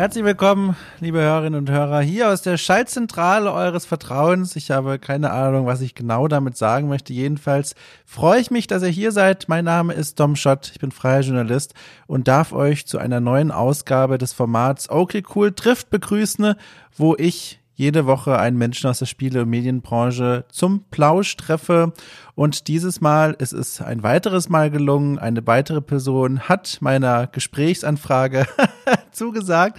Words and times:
Herzlich 0.00 0.24
willkommen, 0.24 0.76
liebe 1.00 1.20
Hörerinnen 1.20 1.60
und 1.60 1.70
Hörer, 1.70 2.00
hier 2.00 2.30
aus 2.30 2.40
der 2.40 2.56
Schaltzentrale 2.56 3.52
eures 3.52 3.84
Vertrauens. 3.84 4.56
Ich 4.56 4.70
habe 4.70 4.98
keine 4.98 5.30
Ahnung, 5.30 5.66
was 5.66 5.82
ich 5.82 5.94
genau 5.94 6.26
damit 6.26 6.56
sagen 6.56 6.88
möchte. 6.88 7.12
Jedenfalls 7.12 7.74
freue 8.06 8.40
ich 8.40 8.50
mich, 8.50 8.66
dass 8.66 8.82
ihr 8.82 8.88
hier 8.88 9.12
seid. 9.12 9.50
Mein 9.50 9.66
Name 9.66 9.92
ist 9.92 10.18
Dom 10.18 10.36
Schott, 10.36 10.70
ich 10.72 10.80
bin 10.80 10.90
freier 10.90 11.20
Journalist 11.20 11.74
und 12.06 12.28
darf 12.28 12.54
euch 12.54 12.86
zu 12.86 12.96
einer 12.96 13.20
neuen 13.20 13.50
Ausgabe 13.50 14.16
des 14.16 14.32
Formats 14.32 14.88
Okay 14.88 15.22
Cool 15.34 15.52
trifft 15.52 15.90
begrüßen, 15.90 16.54
wo 16.96 17.14
ich 17.18 17.59
jede 17.80 18.04
Woche 18.04 18.38
einen 18.38 18.58
Menschen 18.58 18.90
aus 18.90 18.98
der 18.98 19.06
Spiele- 19.06 19.40
und 19.40 19.48
Medienbranche 19.48 20.44
zum 20.52 20.84
Plausch 20.90 21.34
treffe. 21.38 21.94
Und 22.34 22.68
dieses 22.68 23.00
Mal 23.00 23.34
ist 23.38 23.54
es 23.54 23.80
ein 23.80 24.02
weiteres 24.02 24.50
Mal 24.50 24.70
gelungen. 24.70 25.18
Eine 25.18 25.46
weitere 25.46 25.80
Person 25.80 26.40
hat 26.40 26.76
meiner 26.80 27.26
Gesprächsanfrage 27.26 28.46
zugesagt. 29.12 29.78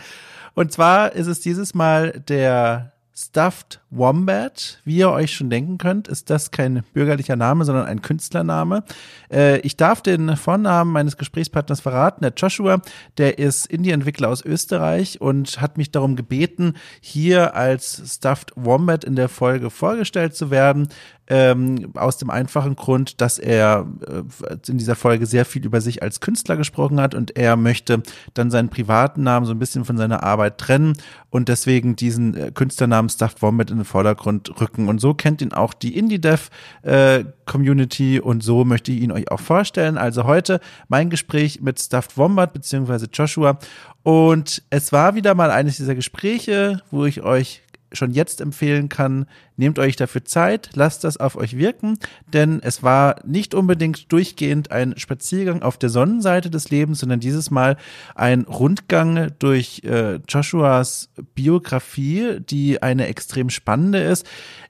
Und 0.55 0.71
zwar 0.71 1.11
ist 1.11 1.27
es 1.27 1.41
dieses 1.41 1.75
Mal 1.75 2.23
der 2.27 2.93
Stuffed 3.15 3.80
Wombat. 3.91 4.79
Wie 4.85 4.97
ihr 4.97 5.09
euch 5.11 5.35
schon 5.35 5.49
denken 5.49 5.77
könnt, 5.77 6.07
ist 6.07 6.29
das 6.29 6.51
kein 6.51 6.83
bürgerlicher 6.93 7.35
Name, 7.35 7.65
sondern 7.65 7.85
ein 7.85 8.01
Künstlername. 8.01 8.83
Äh, 9.29 9.59
ich 9.59 9.75
darf 9.75 10.01
den 10.01 10.37
Vornamen 10.37 10.91
meines 10.91 11.17
Gesprächspartners 11.17 11.81
verraten, 11.81 12.23
der 12.23 12.33
Joshua. 12.35 12.81
Der 13.17 13.37
ist 13.37 13.67
Indie-Entwickler 13.67 14.29
aus 14.29 14.43
Österreich 14.43 15.19
und 15.19 15.59
hat 15.61 15.77
mich 15.77 15.91
darum 15.91 16.15
gebeten, 16.15 16.75
hier 17.01 17.55
als 17.55 18.01
Stuffed 18.15 18.53
Wombat 18.55 19.03
in 19.03 19.15
der 19.15 19.29
Folge 19.29 19.69
vorgestellt 19.69 20.35
zu 20.35 20.49
werden. 20.49 20.87
Ähm, 21.27 21.91
aus 21.95 22.17
dem 22.17 22.29
einfachen 22.29 22.75
Grund, 22.75 23.21
dass 23.21 23.39
er 23.39 23.87
äh, 24.05 24.57
in 24.67 24.77
dieser 24.77 24.95
Folge 24.95 25.25
sehr 25.25 25.45
viel 25.45 25.65
über 25.65 25.79
sich 25.79 26.03
als 26.03 26.19
Künstler 26.19 26.57
gesprochen 26.57 26.99
hat 26.99 27.15
und 27.15 27.37
er 27.37 27.55
möchte 27.55 28.03
dann 28.33 28.51
seinen 28.51 28.67
privaten 28.67 29.23
Namen 29.23 29.45
so 29.45 29.53
ein 29.53 29.59
bisschen 29.59 29.85
von 29.85 29.95
seiner 29.95 30.23
Arbeit 30.23 30.57
trennen 30.57 30.97
und 31.29 31.47
deswegen 31.47 31.95
diesen 31.95 32.35
äh, 32.35 32.51
Künstlernamen 32.53 33.07
Stuffed 33.07 33.41
Wombat 33.41 33.71
in 33.71 33.80
den 33.81 33.85
Vordergrund 33.85 34.61
rücken. 34.61 34.87
Und 34.87 34.99
so 34.99 35.13
kennt 35.13 35.41
ihn 35.41 35.51
auch 35.53 35.73
die 35.73 35.97
Indie-Dev-Community 35.97 38.17
äh, 38.17 38.21
und 38.21 38.43
so 38.43 38.65
möchte 38.65 38.91
ich 38.91 39.01
ihn 39.01 39.11
euch 39.11 39.31
auch 39.31 39.39
vorstellen. 39.39 39.97
Also 39.97 40.25
heute 40.25 40.59
mein 40.87 41.09
Gespräch 41.09 41.61
mit 41.61 41.79
Stuffed 41.79 42.15
Wombat 42.17 42.53
beziehungsweise 42.53 43.07
Joshua. 43.11 43.57
Und 44.03 44.61
es 44.69 44.91
war 44.91 45.15
wieder 45.15 45.33
mal 45.35 45.51
eines 45.51 45.77
dieser 45.77 45.95
Gespräche, 45.95 46.81
wo 46.91 47.05
ich 47.05 47.21
euch 47.21 47.61
schon 47.93 48.11
jetzt 48.11 48.41
empfehlen 48.41 48.89
kann, 48.89 49.25
nehmt 49.57 49.79
euch 49.79 49.95
dafür 49.95 50.25
Zeit, 50.25 50.69
lasst 50.73 51.03
das 51.03 51.17
auf 51.17 51.35
euch 51.35 51.57
wirken, 51.57 51.97
denn 52.33 52.59
es 52.63 52.83
war 52.83 53.15
nicht 53.25 53.53
unbedingt 53.53 54.11
durchgehend 54.11 54.71
ein 54.71 54.97
Spaziergang 54.97 55.61
auf 55.61 55.77
der 55.77 55.89
Sonnenseite 55.89 56.49
des 56.49 56.69
Lebens, 56.69 56.99
sondern 56.99 57.19
dieses 57.19 57.51
Mal 57.51 57.77
ein 58.15 58.41
Rundgang 58.41 59.31
durch 59.39 59.83
äh, 59.83 60.19
Joshuas 60.27 61.09
Biografie, 61.35 62.39
die 62.39 62.81
eine 62.81 63.07
extrem 63.07 63.49
spannende 63.49 63.99
ist. 63.99 64.25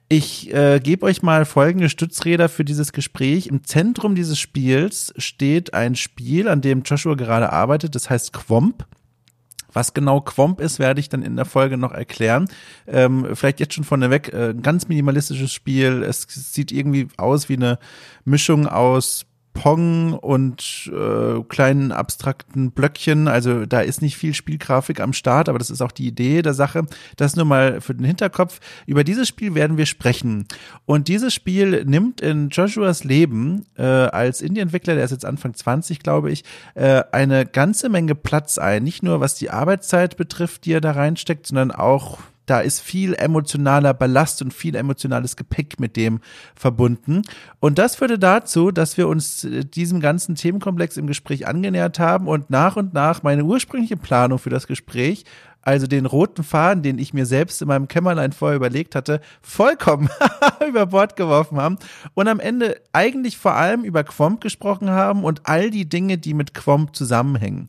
Ich 0.08 0.52
äh, 0.52 0.78
gebe 0.78 1.06
euch 1.06 1.22
mal 1.22 1.46
folgende 1.46 1.88
Stützräder 1.88 2.50
für 2.50 2.66
dieses 2.66 2.92
Gespräch. 2.92 3.46
Im 3.46 3.64
Zentrum 3.64 4.14
dieses 4.14 4.38
Spiels 4.38 5.14
steht 5.16 5.72
ein 5.72 5.96
Spiel, 5.96 6.48
an 6.48 6.60
dem 6.60 6.82
Joshua 6.82 7.14
gerade 7.14 7.50
arbeitet, 7.50 7.94
das 7.94 8.10
heißt 8.10 8.34
Quomp. 8.34 8.84
Was 9.72 9.94
genau 9.94 10.20
Quomp 10.20 10.60
ist, 10.60 10.78
werde 10.78 11.00
ich 11.00 11.08
dann 11.08 11.22
in 11.22 11.36
der 11.36 11.44
Folge 11.44 11.76
noch 11.76 11.92
erklären. 11.92 12.48
Ähm, 12.86 13.34
vielleicht 13.34 13.60
jetzt 13.60 13.74
schon 13.74 13.84
vorneweg, 13.84 14.32
äh, 14.32 14.50
ein 14.50 14.62
ganz 14.62 14.88
minimalistisches 14.88 15.52
Spiel. 15.52 16.02
Es 16.02 16.26
sieht 16.28 16.72
irgendwie 16.72 17.08
aus 17.16 17.48
wie 17.48 17.56
eine 17.56 17.78
Mischung 18.24 18.66
aus 18.66 19.26
Pong 19.54 20.14
und 20.14 20.90
äh, 20.92 21.42
kleinen 21.48 21.92
abstrakten 21.92 22.70
Blöckchen. 22.70 23.28
Also 23.28 23.66
da 23.66 23.80
ist 23.80 24.02
nicht 24.02 24.16
viel 24.16 24.34
Spielgrafik 24.34 25.00
am 25.00 25.12
Start, 25.12 25.48
aber 25.48 25.58
das 25.58 25.70
ist 25.70 25.82
auch 25.82 25.92
die 25.92 26.06
Idee 26.06 26.42
der 26.42 26.54
Sache. 26.54 26.84
Das 27.16 27.36
nur 27.36 27.44
mal 27.44 27.80
für 27.80 27.94
den 27.94 28.04
Hinterkopf. 28.04 28.60
Über 28.86 29.04
dieses 29.04 29.28
Spiel 29.28 29.54
werden 29.54 29.76
wir 29.76 29.86
sprechen. 29.86 30.46
Und 30.86 31.08
dieses 31.08 31.34
Spiel 31.34 31.84
nimmt 31.84 32.20
in 32.20 32.48
Joshuas 32.48 33.04
Leben 33.04 33.66
äh, 33.76 33.82
als 33.82 34.40
Indie-Entwickler, 34.40 34.94
der 34.94 35.04
ist 35.04 35.10
jetzt 35.10 35.24
Anfang 35.24 35.54
20, 35.54 36.00
glaube 36.00 36.30
ich, 36.30 36.44
äh, 36.74 37.02
eine 37.12 37.46
ganze 37.46 37.88
Menge 37.88 38.14
Platz 38.14 38.58
ein. 38.58 38.82
Nicht 38.82 39.02
nur 39.02 39.20
was 39.20 39.34
die 39.34 39.50
Arbeitszeit 39.50 40.16
betrifft, 40.16 40.64
die 40.64 40.72
er 40.72 40.80
da 40.80 40.92
reinsteckt, 40.92 41.46
sondern 41.46 41.70
auch 41.70 42.18
da 42.46 42.60
ist 42.60 42.80
viel 42.80 43.14
emotionaler 43.14 43.94
Ballast 43.94 44.42
und 44.42 44.52
viel 44.52 44.74
emotionales 44.74 45.36
Gepäck 45.36 45.78
mit 45.78 45.96
dem 45.96 46.20
verbunden. 46.54 47.22
Und 47.60 47.78
das 47.78 47.96
führte 47.96 48.18
dazu, 48.18 48.70
dass 48.70 48.96
wir 48.96 49.08
uns 49.08 49.44
äh, 49.44 49.64
diesem 49.64 50.00
ganzen 50.00 50.34
Themenkomplex 50.34 50.96
im 50.96 51.06
Gespräch 51.06 51.46
angenähert 51.46 51.98
haben 51.98 52.26
und 52.26 52.50
nach 52.50 52.76
und 52.76 52.94
nach 52.94 53.22
meine 53.22 53.44
ursprüngliche 53.44 53.96
Planung 53.96 54.38
für 54.38 54.50
das 54.50 54.66
Gespräch 54.66 55.24
also 55.62 55.86
den 55.86 56.06
roten 56.06 56.42
Faden, 56.42 56.82
den 56.82 56.98
ich 56.98 57.14
mir 57.14 57.24
selbst 57.24 57.62
in 57.62 57.68
meinem 57.68 57.88
Kämmerlein 57.88 58.32
vorher 58.32 58.56
überlegt 58.56 58.94
hatte, 58.94 59.20
vollkommen 59.40 60.10
über 60.68 60.86
Bord 60.86 61.16
geworfen 61.16 61.58
haben 61.58 61.78
und 62.14 62.28
am 62.28 62.40
Ende 62.40 62.80
eigentlich 62.92 63.38
vor 63.38 63.54
allem 63.54 63.84
über 63.84 64.04
Quomp 64.04 64.40
gesprochen 64.40 64.90
haben 64.90 65.24
und 65.24 65.42
all 65.44 65.70
die 65.70 65.88
Dinge, 65.88 66.18
die 66.18 66.34
mit 66.34 66.52
Quomp 66.52 66.94
zusammenhängen. 66.94 67.68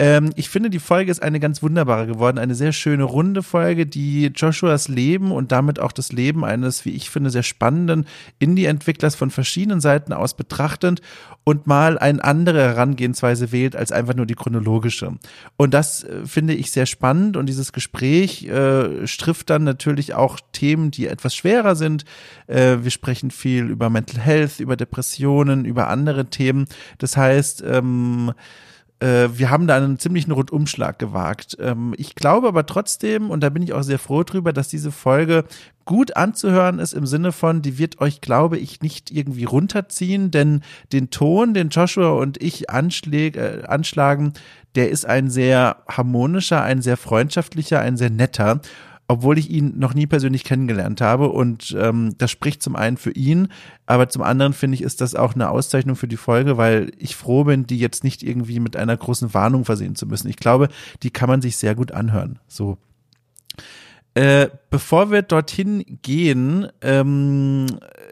Ähm, 0.00 0.32
ich 0.34 0.48
finde, 0.48 0.70
die 0.70 0.78
Folge 0.78 1.10
ist 1.10 1.22
eine 1.22 1.40
ganz 1.40 1.62
wunderbare 1.62 2.06
geworden, 2.06 2.38
eine 2.38 2.54
sehr 2.54 2.72
schöne 2.72 3.04
runde 3.04 3.42
Folge, 3.42 3.84
die 3.84 4.32
Joshuas 4.34 4.88
Leben 4.88 5.30
und 5.30 5.52
damit 5.52 5.78
auch 5.78 5.92
das 5.92 6.10
Leben 6.10 6.42
eines, 6.42 6.86
wie 6.86 6.92
ich 6.92 7.10
finde, 7.10 7.28
sehr 7.28 7.42
spannenden 7.42 8.06
Indie-Entwicklers 8.38 9.14
von 9.14 9.30
verschiedenen 9.30 9.82
Seiten 9.82 10.14
aus 10.14 10.32
betrachtend 10.32 11.02
und 11.44 11.66
mal 11.66 11.98
eine 11.98 12.24
andere 12.24 12.62
Herangehensweise 12.62 13.52
wählt 13.52 13.76
als 13.76 13.92
einfach 13.92 14.14
nur 14.14 14.24
die 14.24 14.36
chronologische. 14.36 15.18
Und 15.58 15.74
das 15.74 16.02
äh, 16.04 16.24
finde 16.24 16.54
ich 16.54 16.70
sehr 16.70 16.86
spannend 16.86 17.36
und 17.36 17.44
dieses 17.44 17.74
Gespräch 17.74 18.46
äh, 18.46 19.06
strifft 19.06 19.50
dann 19.50 19.64
natürlich 19.64 20.14
auch 20.14 20.38
Themen, 20.52 20.90
die 20.90 21.08
etwas 21.08 21.34
schwerer 21.34 21.76
sind. 21.76 22.06
Äh, 22.46 22.78
wir 22.80 22.90
sprechen 22.90 23.30
viel 23.30 23.68
über 23.68 23.90
Mental 23.90 24.18
Health, 24.18 24.60
über 24.60 24.76
Depressionen, 24.76 25.66
über 25.66 25.88
andere 25.88 26.30
Themen. 26.30 26.68
Das 26.96 27.18
heißt, 27.18 27.62
ähm, 27.66 28.32
äh, 28.32 28.69
wir 29.02 29.50
haben 29.50 29.66
da 29.66 29.76
einen 29.76 29.98
ziemlichen 29.98 30.32
Rundumschlag 30.32 30.98
gewagt. 30.98 31.56
Ähm, 31.60 31.94
ich 31.96 32.14
glaube 32.14 32.48
aber 32.48 32.66
trotzdem, 32.66 33.30
und 33.30 33.40
da 33.42 33.48
bin 33.48 33.62
ich 33.62 33.72
auch 33.72 33.82
sehr 33.82 33.98
froh 33.98 34.24
drüber, 34.24 34.52
dass 34.52 34.68
diese 34.68 34.92
Folge 34.92 35.44
gut 35.86 36.16
anzuhören 36.16 36.78
ist 36.78 36.92
im 36.92 37.06
Sinne 37.06 37.32
von, 37.32 37.62
die 37.62 37.78
wird 37.78 38.00
euch, 38.00 38.20
glaube 38.20 38.58
ich, 38.58 38.80
nicht 38.82 39.10
irgendwie 39.10 39.44
runterziehen, 39.44 40.30
denn 40.30 40.62
den 40.92 41.10
Ton, 41.10 41.54
den 41.54 41.70
Joshua 41.70 42.10
und 42.10 42.42
ich 42.42 42.70
anschläg, 42.70 43.36
äh, 43.36 43.62
anschlagen, 43.66 44.34
der 44.74 44.90
ist 44.90 45.06
ein 45.06 45.30
sehr 45.30 45.78
harmonischer, 45.88 46.62
ein 46.62 46.82
sehr 46.82 46.96
freundschaftlicher, 46.96 47.80
ein 47.80 47.96
sehr 47.96 48.10
netter 48.10 48.60
obwohl 49.10 49.38
ich 49.38 49.50
ihn 49.50 49.76
noch 49.76 49.92
nie 49.92 50.06
persönlich 50.06 50.44
kennengelernt 50.44 51.00
habe. 51.00 51.30
Und 51.30 51.76
ähm, 51.76 52.14
das 52.18 52.30
spricht 52.30 52.62
zum 52.62 52.76
einen 52.76 52.96
für 52.96 53.10
ihn, 53.10 53.48
aber 53.84 54.08
zum 54.08 54.22
anderen 54.22 54.52
finde 54.52 54.76
ich, 54.76 54.82
ist 54.82 55.00
das 55.00 55.16
auch 55.16 55.34
eine 55.34 55.50
Auszeichnung 55.50 55.96
für 55.96 56.06
die 56.06 56.16
Folge, 56.16 56.56
weil 56.56 56.92
ich 56.96 57.16
froh 57.16 57.42
bin, 57.42 57.66
die 57.66 57.80
jetzt 57.80 58.04
nicht 58.04 58.22
irgendwie 58.22 58.60
mit 58.60 58.76
einer 58.76 58.96
großen 58.96 59.34
Warnung 59.34 59.64
versehen 59.64 59.96
zu 59.96 60.06
müssen. 60.06 60.28
Ich 60.28 60.36
glaube, 60.36 60.68
die 61.02 61.10
kann 61.10 61.28
man 61.28 61.42
sich 61.42 61.56
sehr 61.56 61.74
gut 61.74 61.90
anhören. 61.90 62.38
So. 62.46 62.78
Äh, 64.14 64.46
bevor 64.70 65.10
wir 65.10 65.22
dorthin 65.22 65.98
gehen, 66.02 66.68
ähm, 66.80 67.66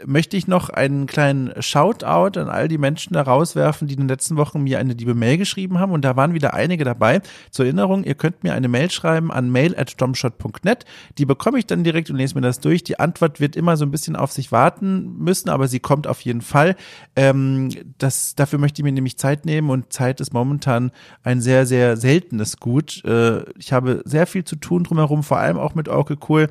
möchte 0.07 0.37
ich 0.37 0.47
noch 0.47 0.69
einen 0.71 1.07
kleinen 1.07 1.53
Shoutout 1.63 2.39
an 2.39 2.49
all 2.49 2.69
die 2.69 2.79
Menschen 2.79 3.15
da 3.15 3.23
rauswerfen, 3.23 3.89
die 3.89 3.95
in 3.95 4.01
den 4.01 4.09
letzten 4.09 4.37
Wochen 4.37 4.63
mir 4.63 4.79
eine 4.79 4.95
liebe 4.95 5.15
Mail 5.15 5.39
geschrieben 5.39 5.79
haben. 5.79 5.93
Und 5.93 6.05
da 6.05 6.17
waren 6.17 6.35
wieder 6.35 6.55
einige 6.55 6.85
dabei. 6.85 7.21
Zur 7.51 7.65
Erinnerung, 7.65 8.05
ihr 8.05 8.15
könnt 8.15 8.45
mir 8.45 8.55
eine 8.55 8.69
Mail 8.69 8.91
schreiben 8.91 9.31
an 9.31 9.51
mail.domshot.net. 9.51 10.85
Die 11.19 11.27
bekomme 11.27 11.59
ich 11.59 11.67
dann 11.67 11.85
direkt 11.85 12.11
und 12.11 12.17
lese 12.17 12.35
mir 12.35 12.41
das 12.41 12.61
durch. 12.61 12.85
Die 12.85 12.99
Antwort 12.99 13.41
wird 13.41 13.57
immer 13.57 13.77
so 13.77 13.85
ein 13.85 13.91
bisschen 13.91 14.17
auf 14.17 14.33
sich 14.33 14.53
warten 14.53 15.17
müssen, 15.19 15.49
aber 15.49 15.69
sie 15.69 15.81
kommt 15.81 16.07
auf 16.07 16.21
jeden 16.21 16.43
Fall. 16.43 16.77
Ähm, 17.17 17.71
das, 17.99 18.35
dafür 18.35 18.59
möchte 18.59 18.81
ich 18.81 18.85
mir 18.85 18.93
nämlich 18.93 19.19
Zeit 19.19 19.47
nehmen 19.47 19.71
und 19.71 19.93
Zeit 19.93 20.21
ist 20.21 20.33
momentan 20.33 20.93
ein 21.23 21.41
sehr, 21.41 21.67
sehr 21.67 21.97
seltenes 21.97 22.59
Gut. 22.59 23.05
Äh, 23.05 23.45
ich 23.59 23.73
habe 23.73 24.03
sehr 24.05 24.27
viel 24.27 24.45
zu 24.45 24.57
tun 24.57 24.85
drumherum, 24.85 25.23
vor 25.23 25.39
allem 25.39 25.59
auch 25.59 25.75
mit 25.75 25.89
Okay 25.89 26.17
Cool. 26.29 26.49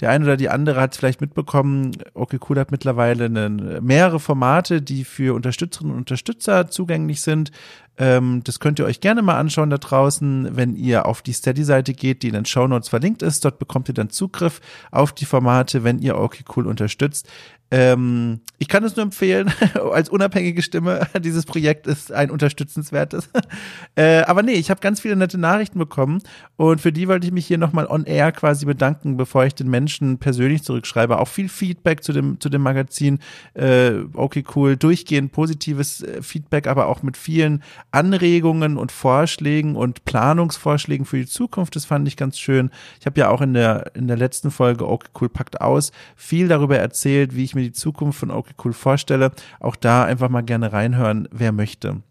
Der 0.00 0.10
eine 0.10 0.24
oder 0.24 0.36
die 0.36 0.48
andere 0.48 0.80
hat 0.80 0.94
vielleicht 0.94 1.20
mitbekommen, 1.20 1.92
Okay 2.14 2.38
Cool 2.48 2.58
hat 2.58 2.70
mittlerweile 2.70 3.24
eine, 3.24 3.80
mehrere 3.82 4.20
Formate, 4.20 4.80
die 4.80 5.04
für 5.04 5.34
Unterstützerinnen 5.34 5.92
und 5.92 5.98
Unterstützer 6.00 6.68
zugänglich 6.68 7.20
sind. 7.20 7.50
Ähm, 7.98 8.42
das 8.44 8.60
könnt 8.60 8.78
ihr 8.78 8.84
euch 8.84 9.00
gerne 9.00 9.22
mal 9.22 9.38
anschauen 9.38 9.70
da 9.70 9.78
draußen, 9.78 10.56
wenn 10.56 10.76
ihr 10.76 11.06
auf 11.06 11.20
die 11.20 11.32
Steady-Seite 11.32 11.94
geht, 11.94 12.22
die 12.22 12.28
in 12.28 12.34
den 12.34 12.44
Show 12.44 12.66
Notes 12.66 12.88
verlinkt 12.88 13.22
ist. 13.22 13.44
Dort 13.44 13.58
bekommt 13.58 13.88
ihr 13.88 13.94
dann 13.94 14.10
Zugriff 14.10 14.60
auf 14.90 15.12
die 15.12 15.24
Formate, 15.24 15.84
wenn 15.84 15.98
ihr 15.98 16.16
Okay 16.16 16.44
Cool 16.54 16.66
unterstützt. 16.66 17.28
Ähm, 17.70 18.40
ich 18.56 18.66
kann 18.68 18.82
es 18.82 18.96
nur 18.96 19.02
empfehlen, 19.02 19.52
als 19.92 20.08
unabhängige 20.08 20.62
Stimme, 20.62 21.06
dieses 21.20 21.44
Projekt 21.44 21.86
ist 21.86 22.10
ein 22.10 22.30
unterstützenswertes. 22.30 23.28
äh, 23.94 24.22
aber 24.22 24.42
nee, 24.42 24.52
ich 24.52 24.70
habe 24.70 24.80
ganz 24.80 25.00
viele 25.00 25.16
nette 25.16 25.36
Nachrichten 25.36 25.78
bekommen 25.78 26.22
und 26.56 26.80
für 26.80 26.92
die 26.92 27.08
wollte 27.08 27.26
ich 27.26 27.32
mich 27.32 27.46
hier 27.46 27.58
nochmal 27.58 27.86
on 27.86 28.04
air 28.04 28.32
quasi 28.32 28.64
bedanken, 28.64 29.18
bevor 29.18 29.44
ich 29.44 29.54
den 29.54 29.68
Menschen 29.68 30.18
persönlich 30.18 30.62
zurückschreibe. 30.62 31.18
Auch 31.18 31.28
viel 31.28 31.50
Feedback 31.50 32.02
zu 32.02 32.12
dem, 32.12 32.40
zu 32.40 32.48
dem 32.48 32.62
Magazin. 32.62 33.18
Äh, 33.52 34.04
okay, 34.14 34.44
cool. 34.56 34.76
Durchgehend 34.76 35.32
positives 35.32 36.02
äh, 36.02 36.22
Feedback, 36.22 36.68
aber 36.68 36.86
auch 36.86 37.02
mit 37.02 37.18
vielen 37.18 37.62
Anregungen 37.90 38.76
und 38.76 38.92
Vorschlägen 38.92 39.76
und 39.76 40.04
Planungsvorschlägen 40.04 41.06
für 41.06 41.18
die 41.18 41.26
Zukunft. 41.26 41.76
Das 41.76 41.84
fand 41.84 42.06
ich 42.08 42.16
ganz 42.16 42.38
schön. 42.38 42.70
Ich 43.00 43.06
habe 43.06 43.18
ja 43.18 43.30
auch 43.30 43.40
in 43.40 43.54
der, 43.54 43.94
in 43.94 44.08
der 44.08 44.16
letzten 44.16 44.50
Folge 44.50 44.88
Okay 44.88 45.08
Cool 45.20 45.28
packt 45.28 45.60
aus 45.60 45.92
viel 46.16 46.48
darüber 46.48 46.78
erzählt, 46.78 47.34
wie 47.34 47.44
ich 47.44 47.54
mir 47.54 47.62
die 47.62 47.72
Zukunft 47.72 48.20
von 48.20 48.30
Okay 48.30 48.54
Cool 48.62 48.72
vorstelle. 48.72 49.32
Auch 49.60 49.76
da 49.76 50.04
einfach 50.04 50.28
mal 50.28 50.42
gerne 50.42 50.72
reinhören, 50.72 51.28
wer 51.32 51.52
möchte. 51.52 52.02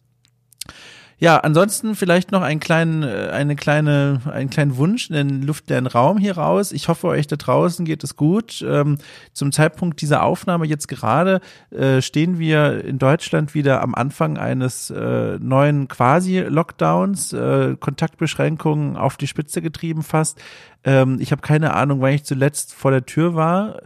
Ja, 1.19 1.38
ansonsten 1.38 1.96
vielleicht 1.96 2.31
noch 2.31 2.44
einen 2.44 2.60
kleinen, 2.60 3.02
äh, 3.02 3.30
eine 3.31 3.56
kleine, 3.56 4.22
einen 4.31 4.52
kleinen 4.52 4.78
Wunsch 4.78 5.10
in 5.10 5.16
den 5.16 5.42
luftleeren 5.42 5.88
Raum 5.88 6.19
hier 6.19 6.38
raus. 6.38 6.72
Ich 6.72 6.90
hoffe, 6.90 7.08
euch 7.08 7.25
da 7.25 7.38
draußen 7.38 7.86
geht 7.86 8.04
es 8.04 8.16
gut. 8.16 8.64
Ähm, 8.68 9.00
zum 9.34 9.52
Zeitpunkt 9.52 10.00
dieser 10.02 10.22
Aufnahme 10.22 10.68
jetzt 10.68 10.88
gerade 10.88 11.42
äh, 11.72 12.04
stehen 12.04 12.38
wir 12.38 12.86
in 12.86 13.00
Deutschland 13.00 13.56
wieder 13.56 13.81
am 13.81 13.96
Anfang 13.96 14.38
eines 14.38 14.92
äh, 14.92 15.40
neuen 15.40 15.88
Quasi-Lockdowns, 15.88 17.36
Kontaktbeschränkungen 17.80 18.96
auf 18.96 19.18
die 19.18 19.28
Spitze 19.28 19.62
getrieben 19.64 20.04
fast. 20.04 20.40
Ähm, 20.84 21.18
ich 21.19 21.31
habe 21.31 21.42
keine 21.42 21.74
Ahnung, 21.74 22.00
wann 22.02 22.14
ich 22.14 22.25
zuletzt 22.25 22.75
vor 22.75 22.92
der 22.92 23.06
Tür 23.06 23.34
war. 23.34 23.81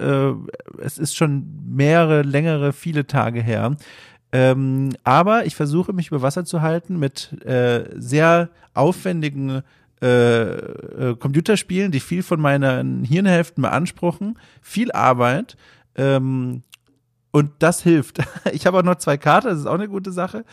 Es 0.79 0.97
ist 0.97 1.15
schon 1.15 1.47
mehrere, 1.65 2.23
längere, 2.23 2.73
viele 2.73 3.07
Tage 3.07 3.41
her. 3.41 3.75
Ähm, 4.31 4.89
aber 5.03 5.45
ich 5.45 5.55
versuche 5.55 5.93
mich 5.93 6.07
über 6.07 6.21
Wasser 6.21 6.45
zu 6.45 6.61
halten 6.61 6.97
mit 6.97 7.33
äh, 7.45 7.83
sehr 7.95 8.49
aufwendigen 8.73 9.61
äh, 10.01 10.53
äh, 10.53 11.15
Computerspielen, 11.15 11.91
die 11.91 11.99
viel 11.99 12.23
von 12.23 12.39
meinen 12.41 13.03
Hirnhälften 13.03 13.61
beanspruchen, 13.61 14.39
viel 14.61 14.91
Arbeit. 14.91 15.57
Ähm, 15.95 16.63
und 17.31 17.51
das 17.59 17.83
hilft. 17.83 18.19
Ich 18.51 18.65
habe 18.65 18.79
auch 18.79 18.83
noch 18.83 18.95
zwei 18.95 19.17
Karten, 19.17 19.49
das 19.49 19.59
ist 19.59 19.65
auch 19.67 19.75
eine 19.75 19.87
gute 19.87 20.11
Sache. 20.11 20.43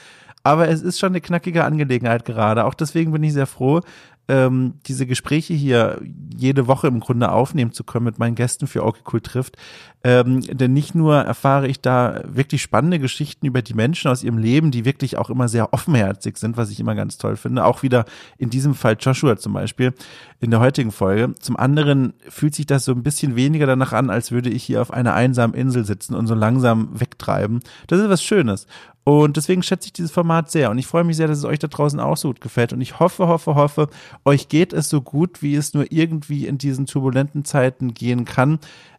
Aber 0.43 0.69
es 0.69 0.83
ist 0.83 0.99
schon 0.99 1.13
eine 1.13 1.21
knackige 1.21 1.65
Angelegenheit 1.65 2.25
gerade. 2.25 2.65
Auch 2.65 2.75
deswegen 2.75 3.13
bin 3.13 3.23
ich 3.23 3.33
sehr 3.33 3.47
froh, 3.47 3.81
ähm, 4.29 4.75
diese 4.87 5.07
Gespräche 5.07 5.55
hier 5.55 6.01
jede 6.37 6.67
Woche 6.67 6.87
im 6.87 7.01
Grunde 7.01 7.33
aufnehmen 7.33 7.73
zu 7.73 7.83
können 7.83 8.05
mit 8.05 8.19
meinen 8.19 8.35
Gästen 8.35 8.67
für 8.67 8.85
Okay 8.85 9.03
Cool 9.11 9.21
trifft. 9.21 9.57
Ähm, 10.05 10.43
denn 10.43 10.73
nicht 10.73 10.95
nur 10.95 11.17
erfahre 11.17 11.67
ich 11.67 11.81
da 11.81 12.23
wirklich 12.25 12.63
spannende 12.63 13.01
Geschichten 13.01 13.47
über 13.47 13.63
die 13.63 13.75
Menschen 13.75 14.11
aus 14.11 14.23
ihrem 14.23 14.39
Leben, 14.39 14.71
die 14.71 14.85
wirklich 14.85 15.17
auch 15.17 15.29
immer 15.29 15.49
sehr 15.49 15.73
offenherzig 15.73 16.37
sind, 16.37 16.57
was 16.57 16.71
ich 16.71 16.79
immer 16.79 16.95
ganz 16.95 17.19
toll 17.19 17.37
finde. 17.37 17.65
Auch 17.65 17.83
wieder 17.83 18.05
in 18.37 18.51
diesem 18.51 18.75
Fall 18.75 18.97
Joshua 19.01 19.37
zum 19.37 19.55
Beispiel 19.55 19.95
in 20.41 20.51
der 20.51 20.61
heutigen 20.61 20.93
Folge. 20.93 21.35
Zum 21.41 21.57
anderen 21.57 22.13
fühlt 22.29 22.55
sich 22.55 22.67
das 22.67 22.85
so 22.85 22.93
ein 22.93 23.03
bisschen 23.03 23.35
weniger 23.35 23.67
danach 23.67 23.93
an, 23.93 24.11
als 24.11 24.31
würde 24.31 24.51
ich 24.51 24.63
hier 24.63 24.83
auf 24.83 24.93
einer 24.93 25.15
einsamen 25.15 25.57
Insel 25.57 25.85
sitzen 25.85 26.15
und 26.15 26.27
so 26.29 26.35
langsam 26.35 27.01
wegtreiben. 27.01 27.61
Das 27.89 27.99
ist 27.99 28.09
was 28.09 28.23
Schönes. 28.23 28.67
Und 29.09 29.39
deswegen 29.39 29.63
schätze 29.63 29.87
ich 29.87 29.95
dieses 29.95 30.11
Format 30.11 30.51
sehr. 30.51 30.71
Und 30.71 30.77
ich 30.77 30.87
freue 30.87 31.03
mich 31.03 31.17
sehr, 31.17 31.29
dass 31.29 31.39
es 31.39 31.47
euch 31.47 31.59
da 31.59 31.67
draußen 31.67 31.99
auch 31.99 32.19
so 32.19 32.29
gut 32.29 32.43
gefällt. 32.43 32.75
Und 32.75 32.83
ich 32.83 33.01
hoffe, 33.01 33.27
hoffe, 33.27 33.55
hoffe, 33.55 33.89
euch 34.27 34.51
geht 34.51 34.75
es 34.75 34.91
so 34.91 35.01
gut, 35.01 35.41
wie 35.41 35.55
es 35.55 35.73
nur 35.73 35.91
irgendwie 35.91 36.47
in 36.47 36.59
diesen 36.59 36.85
turbulenten 36.85 37.47
Zeiten 37.47 37.95
gehen 37.95 38.27
kann. 38.27 38.59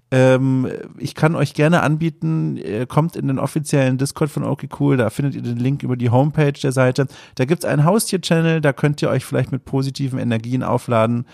Ähm, 0.10 0.68
ich 0.98 1.14
kann 1.14 1.36
euch 1.36 1.54
gerne 1.54 1.84
anbieten, 1.84 2.60
kommt 2.88 3.18
in 3.18 3.28
den 3.28 3.38
offiziellen 3.38 4.00
Discord 4.00 4.32
von 4.32 4.44
OK 4.44 4.64
Cool, 4.80 4.98
da 4.98 5.12
findet 5.12 5.36
ihr 5.36 5.44
den 5.44 5.58
Link 5.58 5.84
über 5.84 5.96
die 5.96 6.10
Homepage 6.10 6.54
der 6.54 6.72
Seite. 6.72 7.06
Da 7.36 7.46
gibt's 7.46 7.64
einen 7.64 7.84
Haustier-Channel, 7.84 8.62
da 8.62 8.74
könnt 8.74 9.04
ihr 9.04 9.12
euch 9.12 9.24
vielleicht 9.24 9.52
mit 9.52 9.64
positiven 9.64 10.18
Energien 10.18 10.64
aufladen. 10.64 11.28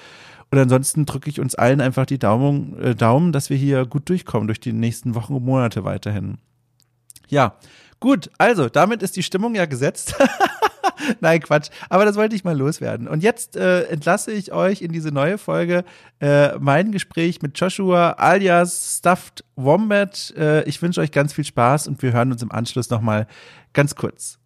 Und 0.52 0.60
ansonsten 0.60 1.06
drücke 1.06 1.30
ich 1.30 1.40
uns 1.40 1.56
allen 1.56 1.80
einfach 1.80 2.06
die 2.06 2.20
Daumen, 2.20 2.78
äh, 2.78 2.94
Daumen, 2.94 3.32
dass 3.32 3.50
wir 3.50 3.56
hier 3.56 3.86
gut 3.86 4.10
durchkommen 4.10 4.50
durch 4.50 4.60
die 4.60 4.74
nächsten 4.74 5.16
Wochen 5.16 5.34
und 5.34 5.46
Monate 5.46 5.86
weiterhin. 5.86 6.40
Ja, 7.30 7.56
Gut, 8.00 8.30
also 8.38 8.70
damit 8.70 9.02
ist 9.02 9.16
die 9.16 9.24
Stimmung 9.24 9.56
ja 9.56 9.66
gesetzt. 9.66 10.16
Nein, 11.20 11.40
Quatsch. 11.42 11.70
Aber 11.90 12.06
das 12.06 12.16
wollte 12.16 12.36
ich 12.36 12.44
mal 12.44 12.58
loswerden. 12.58 13.08
Und 13.08 13.24
jetzt 13.24 13.56
äh, 13.56 13.84
entlasse 13.84 14.32
ich 14.32 14.52
euch 14.52 14.82
in 14.82 14.92
diese 14.92 15.10
neue 15.10 15.38
Folge 15.38 15.84
äh, 16.20 16.58
mein 16.60 16.92
Gespräch 16.92 17.42
mit 17.42 17.60
Joshua 17.60 18.12
alias 18.12 18.98
Stuffed 19.00 19.44
Wombat. 19.56 20.34
Äh, 20.38 20.64
ich 20.68 20.82
wünsche 20.82 21.02
euch 21.02 21.12
ganz 21.12 21.34
viel 21.34 21.46
Spaß 21.46 21.88
und 21.88 22.02
wir 22.02 22.14
hören 22.14 22.32
uns 22.32 22.42
im 22.42 22.52
Anschluss 22.52 22.90
nochmal 22.90 23.28
ganz 23.74 23.96
kurz. 23.96 24.40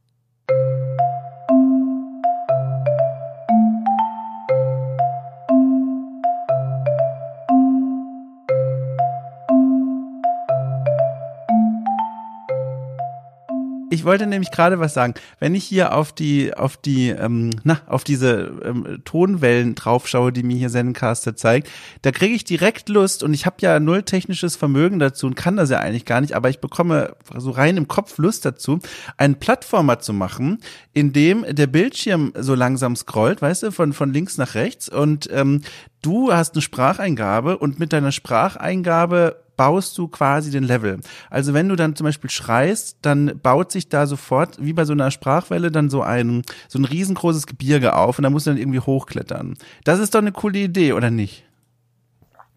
Ich 13.91 14.05
wollte 14.05 14.27
nämlich 14.27 14.51
gerade 14.51 14.79
was 14.79 14.93
sagen. 14.93 15.15
Wenn 15.39 15.55
ich 15.55 15.63
hier 15.63 15.95
auf 15.95 16.11
die, 16.11 16.53
auf 16.53 16.77
die, 16.77 17.09
ähm, 17.09 17.49
na, 17.63 17.81
auf 17.87 18.03
diese 18.03 18.59
ähm, 18.63 19.01
Tonwellen 19.03 19.73
draufschaue, 19.73 20.31
die 20.31 20.43
mir 20.43 20.57
hier 20.57 20.69
Zencaster 20.69 21.35
zeigt, 21.35 21.69
da 22.03 22.11
kriege 22.11 22.35
ich 22.35 22.43
direkt 22.43 22.89
Lust 22.89 23.23
und 23.23 23.33
ich 23.33 23.45
habe 23.45 23.57
ja 23.61 23.79
null 23.79 24.03
technisches 24.03 24.55
Vermögen 24.55 24.99
dazu 24.99 25.25
und 25.25 25.35
kann 25.35 25.57
das 25.57 25.71
ja 25.71 25.79
eigentlich 25.79 26.05
gar 26.05 26.21
nicht, 26.21 26.35
aber 26.35 26.49
ich 26.49 26.59
bekomme 26.59 27.15
so 27.35 27.51
rein 27.51 27.77
im 27.77 27.87
Kopf 27.87 28.17
Lust 28.19 28.45
dazu, 28.45 28.79
einen 29.17 29.35
Plattformer 29.35 29.99
zu 29.99 30.13
machen, 30.13 30.59
in 30.93 31.11
dem 31.11 31.45
der 31.49 31.67
Bildschirm 31.67 32.33
so 32.37 32.53
langsam 32.53 32.95
scrollt, 32.95 33.41
weißt 33.41 33.63
du, 33.63 33.71
von, 33.71 33.93
von 33.93 34.13
links 34.13 34.37
nach 34.37 34.53
rechts 34.53 34.87
und 34.87 35.29
ähm, 35.31 35.61
du 36.01 36.31
hast 36.31 36.53
eine 36.53 36.61
Spracheingabe 36.61 37.57
und 37.57 37.79
mit 37.79 37.91
deiner 37.91 38.11
Spracheingabe 38.11 39.37
baust 39.59 39.97
du 39.97 40.07
quasi 40.07 40.51
den 40.51 40.63
Level. 40.63 41.01
Also 41.29 41.53
wenn 41.53 41.67
du 41.67 41.75
dann 41.75 41.93
zum 41.93 42.05
Beispiel 42.05 42.29
schreist, 42.29 42.95
dann 43.01 43.37
baut 43.43 43.73
sich 43.73 43.89
da 43.89 44.07
sofort, 44.07 44.57
wie 44.63 44.71
bei 44.71 44.85
so 44.85 44.93
einer 44.93 45.11
Sprachwelle, 45.11 45.69
dann 45.69 45.89
so 45.89 46.01
ein, 46.01 46.43
so 46.69 46.79
ein 46.79 46.85
riesengroßes 46.85 47.45
Gebirge 47.45 47.93
auf 47.93 48.17
und 48.17 48.23
da 48.23 48.29
musst 48.29 48.47
du 48.47 48.51
dann 48.51 48.57
irgendwie 48.57 48.79
hochklettern. 48.79 49.55
Das 49.83 49.99
ist 49.99 50.15
doch 50.15 50.21
eine 50.21 50.31
coole 50.31 50.59
Idee, 50.59 50.93
oder 50.93 51.11
nicht? 51.11 51.43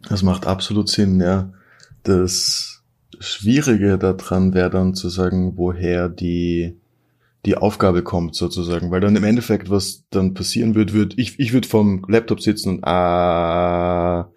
Das 0.09 0.23
macht 0.23 0.47
absolut 0.47 0.89
Sinn, 0.89 1.21
ja. 1.21 1.53
Das 2.05 2.85
Schwierige 3.19 3.99
daran 3.99 4.55
wäre 4.55 4.71
dann 4.71 4.95
zu 4.95 5.09
sagen, 5.09 5.55
woher 5.57 6.09
die, 6.09 6.77
die 7.47 7.57
Aufgabe 7.57 8.05
kommt 8.05 8.37
sozusagen, 8.37 8.93
weil 8.93 9.01
dann 9.01 9.17
im 9.17 9.25
Endeffekt, 9.25 9.71
was 9.71 10.05
dann 10.11 10.35
passieren 10.35 10.77
wird, 10.77 10.93
wird, 10.93 11.19
ich, 11.19 11.41
ich 11.41 11.53
würde 11.53 11.67
vom 11.67 12.05
Laptop 12.07 12.41
sitzen 12.41 12.77
und 12.77 12.85
ah 12.85 14.31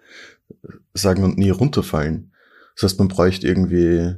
sagen 0.94 1.22
und 1.22 1.38
nie 1.38 1.50
runterfallen. 1.50 2.32
Das 2.76 2.84
heißt, 2.84 2.98
man 2.98 3.08
bräuchte 3.08 3.48
irgendwie 3.48 4.14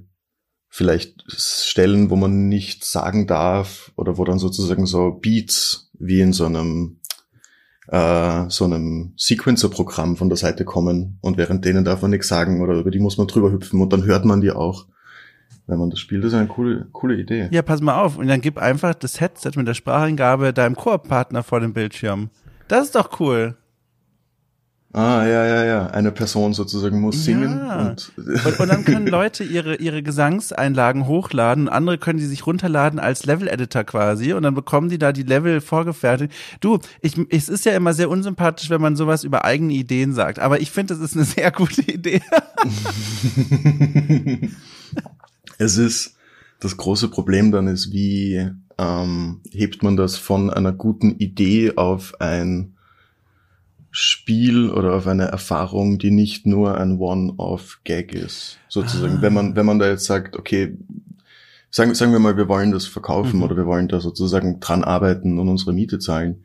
vielleicht 0.69 1.25
Stellen, 1.33 2.11
wo 2.11 2.17
man 2.17 2.49
nicht 2.49 2.85
sagen 2.85 3.27
darf 3.27 3.93
oder 3.97 4.19
wo 4.19 4.25
dann 4.25 4.38
sozusagen 4.38 4.87
so 4.87 5.12
Beats 5.12 5.91
wie 5.99 6.21
in 6.21 6.33
so 6.33 6.45
einem 6.45 6.99
äh, 7.88 8.45
so 8.50 8.65
einem 8.65 9.15
Sequencer-Programm 9.17 10.17
von 10.17 10.29
der 10.29 10.37
Seite 10.37 10.65
kommen 10.65 11.19
und 11.23 11.38
während 11.38 11.65
denen 11.65 11.85
darf 11.85 12.03
man 12.03 12.11
nichts 12.11 12.29
sagen 12.29 12.61
oder 12.61 12.75
über 12.75 12.91
die 12.91 12.99
muss 12.99 13.17
man 13.17 13.27
drüber 13.27 13.50
hüpfen 13.50 13.81
und 13.81 13.93
dann 13.93 14.05
hört 14.05 14.27
man 14.27 14.43
die 14.43 14.50
auch, 14.50 14.87
wenn 15.67 15.79
man 15.79 15.88
das 15.88 15.99
spielt. 15.99 16.23
Das 16.23 16.33
ist 16.33 16.38
eine 16.38 16.49
coole, 16.49 16.88
coole 16.93 17.17
Idee. 17.17 17.49
Ja, 17.50 17.62
pass 17.62 17.81
mal 17.81 18.03
auf 18.03 18.19
und 18.19 18.29
dann 18.29 18.43
gib 18.43 18.59
einfach 18.59 18.95
das 18.95 19.21
Headset 19.21 19.53
mit 19.57 19.67
der 19.67 19.75
Spracheingabe 19.75 20.53
deinem 20.53 20.77
Koop-Partner 20.77 21.43
vor 21.43 21.61
dem 21.61 21.73
Bildschirm. 21.73 22.29
Das 22.69 22.87
ist 22.87 22.95
doch 22.95 23.19
cool. 23.21 23.57
Ah, 24.95 25.26
ja, 25.26 25.47
ja, 25.47 25.64
ja. 25.64 25.87
Eine 25.88 26.12
Person 26.12 26.54
sozusagen 26.54 27.00
muss 27.00 27.23
singen. 27.23 27.59
Ja. 27.59 27.88
Und, 27.88 28.12
und, 28.16 28.61
und, 28.61 28.68
dann 28.68 28.85
können 28.87 29.07
Leute 29.07 29.45
ihre, 29.45 29.76
ihre 29.76 30.02
Gesangseinlagen 30.02 31.07
hochladen. 31.07 31.68
Andere 31.68 31.99
können 31.99 32.18
die 32.18 32.25
sich 32.25 32.47
runterladen 32.47 32.99
als 32.99 33.26
Level-Editor 33.26 33.85
quasi. 33.85 34.33
Und 34.33 34.45
dann 34.45 34.54
bekommen 34.54 34.88
die 34.88 34.99
da 34.99 35.12
die 35.12 35.25
Level 35.25 35.61
vorgefertigt. 35.61 36.33
Du, 36.61 36.78
ich, 37.02 37.16
es 37.28 37.50
ist 37.50 37.66
ja 37.66 37.76
immer 37.76 37.92
sehr 37.92 38.09
unsympathisch, 38.09 38.71
wenn 38.71 38.80
man 38.80 38.97
sowas 38.97 39.25
über 39.25 39.45
eigene 39.45 39.75
Ideen 39.75 40.14
sagt. 40.14 40.38
Aber 40.38 40.61
ich 40.61 40.71
finde, 40.71 40.95
das 40.95 41.02
ist 41.02 41.16
eine 41.16 41.26
sehr 41.26 41.50
gute 41.50 41.83
Idee. 41.83 42.23
es 45.59 45.76
ist, 45.76 46.16
das 46.61 46.78
große 46.78 47.09
Problem 47.09 47.52
dann 47.52 47.66
ist, 47.66 47.92
wie 47.92 48.50
ähm, 48.78 49.40
hebt 49.50 49.83
man 49.83 49.99
das 49.99 50.16
von 50.16 50.49
einer 50.49 50.73
guten 50.73 51.11
Idee 51.18 51.76
auf 51.76 52.14
ein 52.21 52.73
Spiel 53.90 54.71
oder 54.71 54.95
auf 54.95 55.07
eine 55.07 55.25
Erfahrung, 55.25 55.99
die 55.99 56.11
nicht 56.11 56.47
nur 56.47 56.78
ein 56.78 56.99
One-off-Gag 56.99 58.14
ist, 58.14 58.59
sozusagen. 58.68 59.18
Ah. 59.18 59.23
Wenn 59.23 59.33
man, 59.33 59.57
wenn 59.57 59.66
man 59.66 59.78
da 59.78 59.88
jetzt 59.88 60.04
sagt, 60.04 60.37
okay, 60.37 60.76
sagen, 61.71 61.95
sagen 61.95 62.12
wir 62.12 62.18
mal, 62.18 62.37
wir 62.37 62.49
wollen 62.49 62.73
das 62.73 62.87
verkaufen 62.87 63.38
mhm. 63.38 63.42
oder 63.42 63.57
wir 63.57 63.66
wollen 63.66 63.88
da 63.88 64.00
sozusagen 64.00 64.61
dran 64.61 64.85
arbeiten 64.85 65.38
und 65.38 65.49
unsere 65.49 65.73
Miete 65.73 65.99
zahlen, 65.99 66.45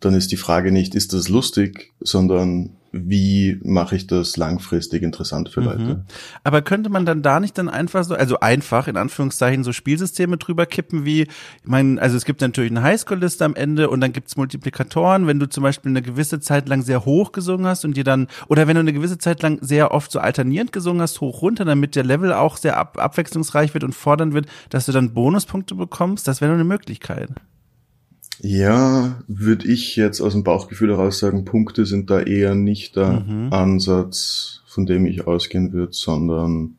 dann 0.00 0.14
ist 0.14 0.32
die 0.32 0.36
Frage 0.36 0.72
nicht, 0.72 0.94
ist 0.94 1.12
das 1.12 1.28
lustig, 1.28 1.92
sondern 2.00 2.70
wie 2.92 3.58
mache 3.64 3.96
ich 3.96 4.06
das 4.06 4.36
langfristig 4.36 5.02
interessant 5.02 5.48
für 5.48 5.62
Leute. 5.62 5.82
Mhm. 5.82 6.02
Aber 6.44 6.60
könnte 6.60 6.90
man 6.90 7.06
dann 7.06 7.22
da 7.22 7.40
nicht 7.40 7.56
dann 7.56 7.70
einfach 7.70 8.04
so, 8.04 8.14
also 8.14 8.40
einfach 8.40 8.86
in 8.86 8.98
Anführungszeichen 8.98 9.64
so 9.64 9.72
Spielsysteme 9.72 10.36
drüber 10.36 10.66
kippen 10.66 11.06
wie, 11.06 11.22
ich 11.22 11.28
meine, 11.64 12.00
also 12.00 12.16
es 12.18 12.26
gibt 12.26 12.42
natürlich 12.42 12.70
eine 12.70 12.82
Highschool-Liste 12.82 13.46
am 13.46 13.54
Ende 13.54 13.88
und 13.88 14.00
dann 14.00 14.12
gibt's 14.12 14.36
Multiplikatoren, 14.36 15.26
wenn 15.26 15.40
du 15.40 15.48
zum 15.48 15.62
Beispiel 15.62 15.90
eine 15.90 16.02
gewisse 16.02 16.40
Zeit 16.40 16.68
lang 16.68 16.82
sehr 16.82 17.06
hoch 17.06 17.32
gesungen 17.32 17.66
hast 17.66 17.86
und 17.86 17.96
dir 17.96 18.04
dann, 18.04 18.28
oder 18.48 18.68
wenn 18.68 18.74
du 18.74 18.80
eine 18.80 18.92
gewisse 18.92 19.16
Zeit 19.16 19.42
lang 19.42 19.58
sehr 19.62 19.92
oft 19.92 20.12
so 20.12 20.20
alternierend 20.20 20.72
gesungen 20.72 21.00
hast, 21.00 21.20
hoch 21.22 21.40
runter, 21.40 21.64
damit 21.64 21.96
der 21.96 22.04
Level 22.04 22.32
auch 22.34 22.58
sehr 22.58 22.76
ab, 22.76 22.98
abwechslungsreich 22.98 23.72
wird 23.72 23.84
und 23.84 23.94
fordern 23.94 24.34
wird, 24.34 24.46
dass 24.68 24.84
du 24.84 24.92
dann 24.92 25.14
Bonuspunkte 25.14 25.74
bekommst, 25.74 26.28
das 26.28 26.42
wäre 26.42 26.50
nur 26.50 26.60
eine 26.60 26.68
Möglichkeit. 26.68 27.30
Ja, 28.44 29.22
würde 29.28 29.68
ich 29.68 29.94
jetzt 29.94 30.20
aus 30.20 30.32
dem 30.32 30.42
Bauchgefühl 30.42 30.90
heraus 30.90 31.20
sagen, 31.20 31.44
Punkte 31.44 31.86
sind 31.86 32.10
da 32.10 32.20
eher 32.20 32.56
nicht 32.56 32.96
der 32.96 33.20
mhm. 33.20 33.52
Ansatz, 33.52 34.62
von 34.66 34.84
dem 34.84 35.06
ich 35.06 35.26
ausgehen 35.26 35.72
würde, 35.72 35.92
sondern 35.92 36.76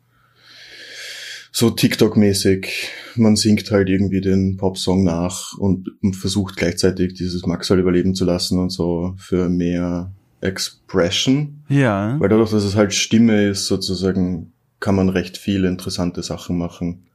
so 1.54 1.70
TikTok-mäßig. 1.70 2.68
Man 3.16 3.38
singt 3.38 3.72
halt 3.72 3.88
irgendwie 3.88 4.20
den 4.20 4.58
Popsong 4.58 5.06
nach 5.06 5.58
und 5.58 5.90
versucht 6.12 6.58
gleichzeitig 6.58 7.14
dieses 7.14 7.46
Maxwell 7.46 7.80
überleben 7.80 8.14
zu 8.14 8.26
lassen 8.26 8.60
und 8.60 8.72
so 8.72 9.14
für 9.18 9.48
mehr 9.48 10.12
Expression. 10.42 11.64
Ja. 11.70 12.20
Weil 12.20 12.28
dadurch, 12.28 12.52
dass 12.52 12.64
es 12.64 12.76
halt 12.76 12.94
Stimme 12.94 13.48
ist, 13.48 13.68
sozusagen, 13.68 14.52
kann 14.82 14.96
man 14.96 15.08
recht 15.08 15.38
viele 15.38 15.70
interessante 15.70 16.24
Sachen 16.24 16.58
machen. 16.58 17.06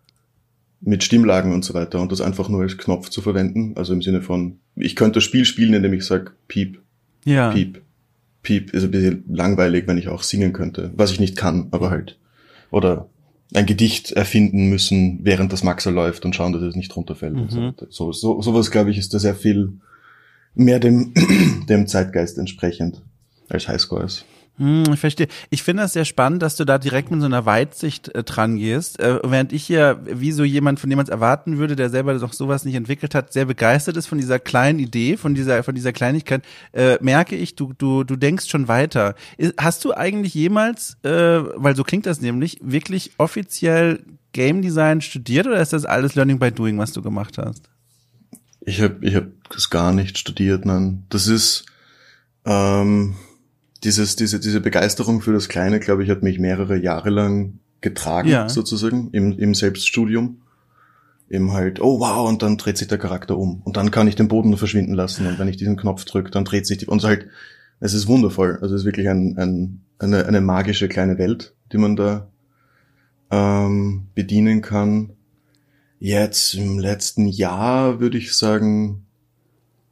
Mit 0.80 1.02
Stimmlagen 1.02 1.52
und 1.52 1.64
so 1.64 1.74
weiter 1.74 2.00
und 2.00 2.12
das 2.12 2.20
einfach 2.20 2.48
nur 2.48 2.62
als 2.62 2.78
Knopf 2.78 3.08
zu 3.08 3.20
verwenden. 3.20 3.72
Also 3.76 3.92
im 3.92 4.02
Sinne 4.02 4.22
von, 4.22 4.58
ich 4.76 4.94
könnte 4.94 5.14
das 5.14 5.24
Spiel 5.24 5.44
spielen, 5.44 5.74
indem 5.74 5.92
ich 5.92 6.04
sage, 6.04 6.32
Piep, 6.46 6.80
ja. 7.24 7.50
Piep, 7.50 7.82
Piep. 8.42 8.72
Ist 8.72 8.84
ein 8.84 8.90
bisschen 8.90 9.24
langweilig, 9.28 9.86
wenn 9.86 9.98
ich 9.98 10.08
auch 10.08 10.22
singen 10.22 10.52
könnte. 10.52 10.92
Was 10.94 11.10
ich 11.10 11.20
nicht 11.20 11.36
kann, 11.36 11.68
aber 11.72 11.90
halt. 11.90 12.18
Oder 12.70 13.08
ein 13.54 13.66
Gedicht 13.66 14.12
erfinden 14.12 14.68
müssen, 14.68 15.20
während 15.22 15.52
das 15.52 15.62
Maxer 15.62 15.90
läuft 15.90 16.24
und 16.24 16.34
schauen, 16.34 16.52
dass 16.52 16.62
es 16.62 16.76
nicht 16.76 16.94
runterfällt. 16.94 17.34
Mhm. 17.34 17.40
Und 17.40 17.50
so, 17.50 18.12
so, 18.12 18.12
so, 18.12 18.42
sowas, 18.42 18.70
glaube 18.70 18.90
ich, 18.90 18.98
ist 18.98 19.14
da 19.14 19.18
sehr 19.18 19.34
viel 19.34 19.72
mehr 20.54 20.78
dem, 20.80 21.14
dem 21.68 21.86
Zeitgeist 21.86 22.38
entsprechend 22.38 23.02
als 23.48 23.68
Highscores. 23.68 24.24
Hm, 24.58 24.84
ich 24.92 24.98
verstehe. 24.98 25.28
Ich 25.50 25.62
finde 25.62 25.84
das 25.84 25.92
sehr 25.92 26.04
spannend, 26.04 26.42
dass 26.42 26.56
du 26.56 26.64
da 26.64 26.78
direkt 26.78 27.12
mit 27.12 27.20
so 27.20 27.26
einer 27.26 27.46
Weitsicht 27.46 28.08
äh, 28.14 28.24
dran 28.24 28.56
gehst, 28.56 28.98
äh, 28.98 29.20
während 29.22 29.52
ich 29.52 29.64
hier, 29.64 30.00
wie 30.04 30.32
so 30.32 30.42
jemand, 30.42 30.80
von 30.80 30.90
dem 30.90 30.96
man 30.96 31.06
es 31.06 31.10
erwarten 31.10 31.58
würde, 31.58 31.76
der 31.76 31.90
selber 31.90 32.18
doch 32.18 32.32
sowas 32.32 32.64
nicht 32.64 32.74
entwickelt 32.74 33.14
hat, 33.14 33.32
sehr 33.32 33.44
begeistert 33.44 33.96
ist 33.96 34.06
von 34.06 34.18
dieser 34.18 34.40
kleinen 34.40 34.80
Idee, 34.80 35.16
von 35.16 35.36
dieser, 35.36 35.62
von 35.62 35.76
dieser 35.76 35.92
Kleinigkeit, 35.92 36.42
äh, 36.72 36.98
merke 37.00 37.36
ich, 37.36 37.54
du, 37.54 37.72
du, 37.78 38.02
du 38.02 38.16
denkst 38.16 38.48
schon 38.48 38.66
weiter. 38.66 39.14
Hast 39.58 39.84
du 39.84 39.94
eigentlich 39.94 40.34
jemals, 40.34 40.96
äh, 41.04 41.10
weil 41.10 41.76
so 41.76 41.84
klingt 41.84 42.06
das 42.06 42.20
nämlich, 42.20 42.58
wirklich 42.60 43.12
offiziell 43.16 44.02
Game 44.32 44.60
Design 44.60 45.00
studiert 45.00 45.46
oder 45.46 45.60
ist 45.60 45.72
das 45.72 45.84
alles 45.84 46.16
Learning 46.16 46.40
by 46.40 46.50
Doing, 46.50 46.78
was 46.78 46.92
du 46.92 47.00
gemacht 47.00 47.38
hast? 47.38 47.70
Ich 48.60 48.82
habe 48.82 49.06
ich 49.06 49.14
hab 49.14 49.26
das 49.50 49.70
gar 49.70 49.92
nicht 49.92 50.18
studiert, 50.18 50.66
nein. 50.66 51.04
Das 51.10 51.28
ist 51.28 51.64
ähm, 52.44 53.14
dieses, 53.84 54.16
diese, 54.16 54.40
diese 54.40 54.60
Begeisterung 54.60 55.20
für 55.20 55.32
das 55.32 55.48
Kleine, 55.48 55.80
glaube 55.80 56.04
ich, 56.04 56.10
hat 56.10 56.22
mich 56.22 56.38
mehrere 56.38 56.76
Jahre 56.76 57.10
lang 57.10 57.58
getragen, 57.80 58.28
ja. 58.28 58.48
sozusagen, 58.48 59.10
im, 59.12 59.38
im 59.38 59.54
Selbststudium. 59.54 60.42
Eben 61.30 61.52
halt, 61.52 61.80
oh 61.80 62.00
wow, 62.00 62.28
und 62.28 62.42
dann 62.42 62.56
dreht 62.56 62.78
sich 62.78 62.88
der 62.88 62.98
Charakter 62.98 63.36
um. 63.36 63.60
Und 63.62 63.76
dann 63.76 63.90
kann 63.90 64.08
ich 64.08 64.16
den 64.16 64.28
Boden 64.28 64.56
verschwinden 64.56 64.94
lassen. 64.94 65.26
Und 65.26 65.38
wenn 65.38 65.48
ich 65.48 65.58
diesen 65.58 65.76
Knopf 65.76 66.04
drücke, 66.04 66.30
dann 66.30 66.44
dreht 66.44 66.66
sich 66.66 66.78
die, 66.78 66.86
und 66.86 67.04
halt, 67.04 67.26
es 67.80 67.92
ist 67.92 68.08
wundervoll. 68.08 68.58
Also 68.62 68.74
es 68.74 68.82
ist 68.82 68.86
wirklich 68.86 69.08
ein, 69.08 69.36
ein, 69.36 69.80
eine, 69.98 70.26
eine 70.26 70.40
magische 70.40 70.88
kleine 70.88 71.18
Welt, 71.18 71.54
die 71.70 71.78
man 71.78 71.96
da 71.96 72.28
ähm, 73.30 74.06
bedienen 74.14 74.62
kann. 74.62 75.12
Jetzt 76.00 76.54
im 76.54 76.78
letzten 76.78 77.26
Jahr 77.26 78.00
würde 78.00 78.18
ich 78.18 78.34
sagen, 78.36 79.04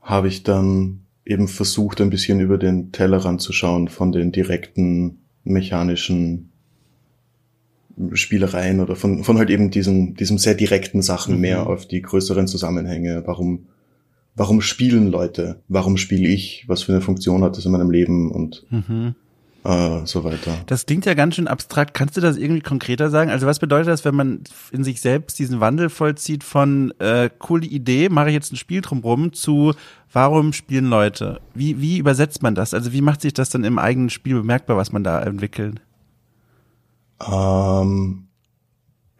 habe 0.00 0.28
ich 0.28 0.42
dann 0.42 1.05
eben 1.26 1.48
versucht, 1.48 2.00
ein 2.00 2.10
bisschen 2.10 2.40
über 2.40 2.56
den 2.56 2.92
Tellerrand 2.92 3.42
zu 3.42 3.52
schauen 3.52 3.88
von 3.88 4.12
den 4.12 4.32
direkten 4.32 5.18
mechanischen 5.44 6.50
Spielereien 8.12 8.80
oder 8.80 8.94
von, 8.94 9.24
von 9.24 9.38
halt 9.38 9.50
eben 9.50 9.70
diesen, 9.70 10.14
diesem 10.14 10.38
sehr 10.38 10.54
direkten 10.54 11.02
Sachen 11.02 11.34
mhm. 11.34 11.40
mehr 11.40 11.66
auf 11.66 11.86
die 11.86 12.00
größeren 12.00 12.46
Zusammenhänge. 12.46 13.24
Warum, 13.26 13.66
warum 14.34 14.60
spielen 14.60 15.08
Leute? 15.08 15.60
Warum 15.68 15.96
spiele 15.96 16.28
ich? 16.28 16.64
Was 16.68 16.82
für 16.82 16.92
eine 16.92 17.00
Funktion 17.00 17.42
hat 17.42 17.56
das 17.56 17.66
in 17.66 17.72
meinem 17.72 17.90
Leben? 17.90 18.30
Und 18.30 18.64
mhm 18.70 19.14
äh, 19.66 20.06
so 20.06 20.24
weiter. 20.24 20.56
Das 20.66 20.86
klingt 20.86 21.06
ja 21.06 21.14
ganz 21.14 21.34
schön 21.34 21.48
abstrakt. 21.48 21.94
Kannst 21.94 22.16
du 22.16 22.20
das 22.20 22.36
irgendwie 22.36 22.60
konkreter 22.60 23.10
sagen? 23.10 23.30
Also 23.30 23.46
was 23.46 23.58
bedeutet 23.58 23.88
das, 23.88 24.04
wenn 24.04 24.14
man 24.14 24.40
in 24.70 24.84
sich 24.84 25.00
selbst 25.00 25.38
diesen 25.38 25.60
Wandel 25.60 25.90
vollzieht 25.90 26.44
von 26.44 26.92
äh, 26.98 27.28
coole 27.38 27.66
Idee, 27.66 28.08
mache 28.08 28.28
ich 28.28 28.34
jetzt 28.34 28.52
ein 28.52 28.56
Spiel 28.56 28.80
drumrum 28.80 29.32
zu 29.32 29.74
warum 30.12 30.54
spielen 30.54 30.86
Leute? 30.86 31.40
Wie, 31.52 31.80
wie 31.80 31.98
übersetzt 31.98 32.42
man 32.42 32.54
das? 32.54 32.72
Also 32.72 32.92
wie 32.92 33.02
macht 33.02 33.20
sich 33.20 33.34
das 33.34 33.50
dann 33.50 33.64
im 33.64 33.78
eigenen 33.78 34.08
Spiel 34.08 34.36
bemerkbar, 34.36 34.76
was 34.76 34.90
man 34.90 35.04
da 35.04 35.20
entwickelt? 35.22 35.82
Ähm, 37.20 38.28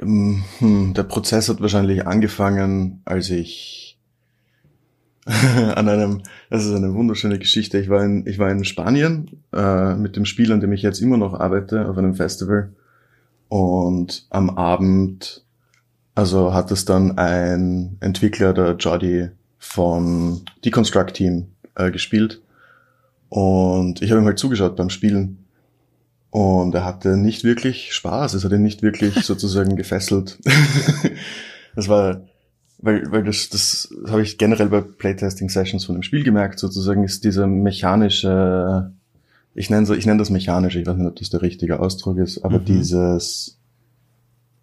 hm, 0.01 0.95
der 0.95 1.03
Prozess 1.03 1.49
hat 1.49 1.61
wahrscheinlich 1.61 2.07
angefangen, 2.07 3.03
als 3.05 3.31
ich 3.31 3.86
an 5.75 5.89
einem, 5.89 6.23
das 6.51 6.65
ist 6.65 6.75
eine 6.75 6.95
wunderschöne 6.95 7.39
Geschichte. 7.39 7.79
Ich 7.79 7.89
war 7.89 8.05
in, 8.05 8.27
ich 8.27 8.39
war 8.39 8.49
in 8.51 8.65
Spanien 8.65 9.43
äh, 9.53 9.97
mit 9.97 10.15
dem 10.15 10.25
Spiel, 10.25 10.53
an 10.53 10.61
dem 10.61 10.73
ich 10.73 10.83
jetzt 10.83 11.01
immer 11.01 11.17
noch 11.17 11.35
arbeite, 11.35 11.89
auf 11.89 11.99
einem 11.99 12.15
Festival. 12.15 12.73
Und 13.49 14.27
am 14.31 14.51
Abend, 14.51 15.45
also 16.15 16.55
hat 16.55 16.71
es 16.71 16.85
dann 16.85 17.19
ein 17.19 17.97
Entwickler, 18.01 18.53
der 18.53 18.77
Jordi 18.77 19.31
von 19.59 20.43
Deconstruct 20.65 21.15
Team, 21.15 21.49
äh, 21.75 21.91
gespielt. 21.91 22.41
Und 23.29 24.03
ich 24.03 24.13
habe 24.13 24.21
ihm 24.21 24.27
halt 24.27 24.39
zugeschaut 24.39 24.77
beim 24.77 24.91
Spielen. 24.91 25.45
Und 26.31 26.73
er 26.75 26.85
hatte 26.85 27.17
nicht 27.17 27.43
wirklich 27.43 27.93
Spaß. 27.95 28.35
Es 28.35 28.45
hat 28.45 28.53
ihn 28.53 28.63
nicht 28.63 28.83
wirklich 28.83 29.15
sozusagen 29.25 29.75
gefesselt. 29.75 30.39
das 31.75 31.89
war 31.89 32.21
weil, 32.79 33.11
weil 33.11 33.25
das, 33.25 33.49
das 33.49 33.89
habe 34.09 34.23
ich 34.23 34.39
generell 34.39 34.69
bei 34.69 34.81
Playtesting-Sessions 34.81 35.85
von 35.85 35.97
dem 35.97 36.03
Spiel 36.03 36.25
gemerkt, 36.25 36.59
sozusagen 36.59 37.05
ist 37.05 37.25
dieser 37.25 37.47
mechanische, 37.47 38.93
ich 39.55 39.71
nenne, 39.71 39.95
ich 39.97 40.07
nenne 40.07 40.19
das 40.19 40.31
mechanische, 40.31 40.81
ich 40.81 40.87
weiß 40.87 40.97
nicht, 40.97 41.07
ob 41.07 41.17
das 41.17 41.31
der 41.31 41.43
richtige 41.43 41.81
Ausdruck 41.81 42.19
ist, 42.19 42.45
aber 42.45 42.59
mhm. 42.61 42.65
dieses 42.67 43.59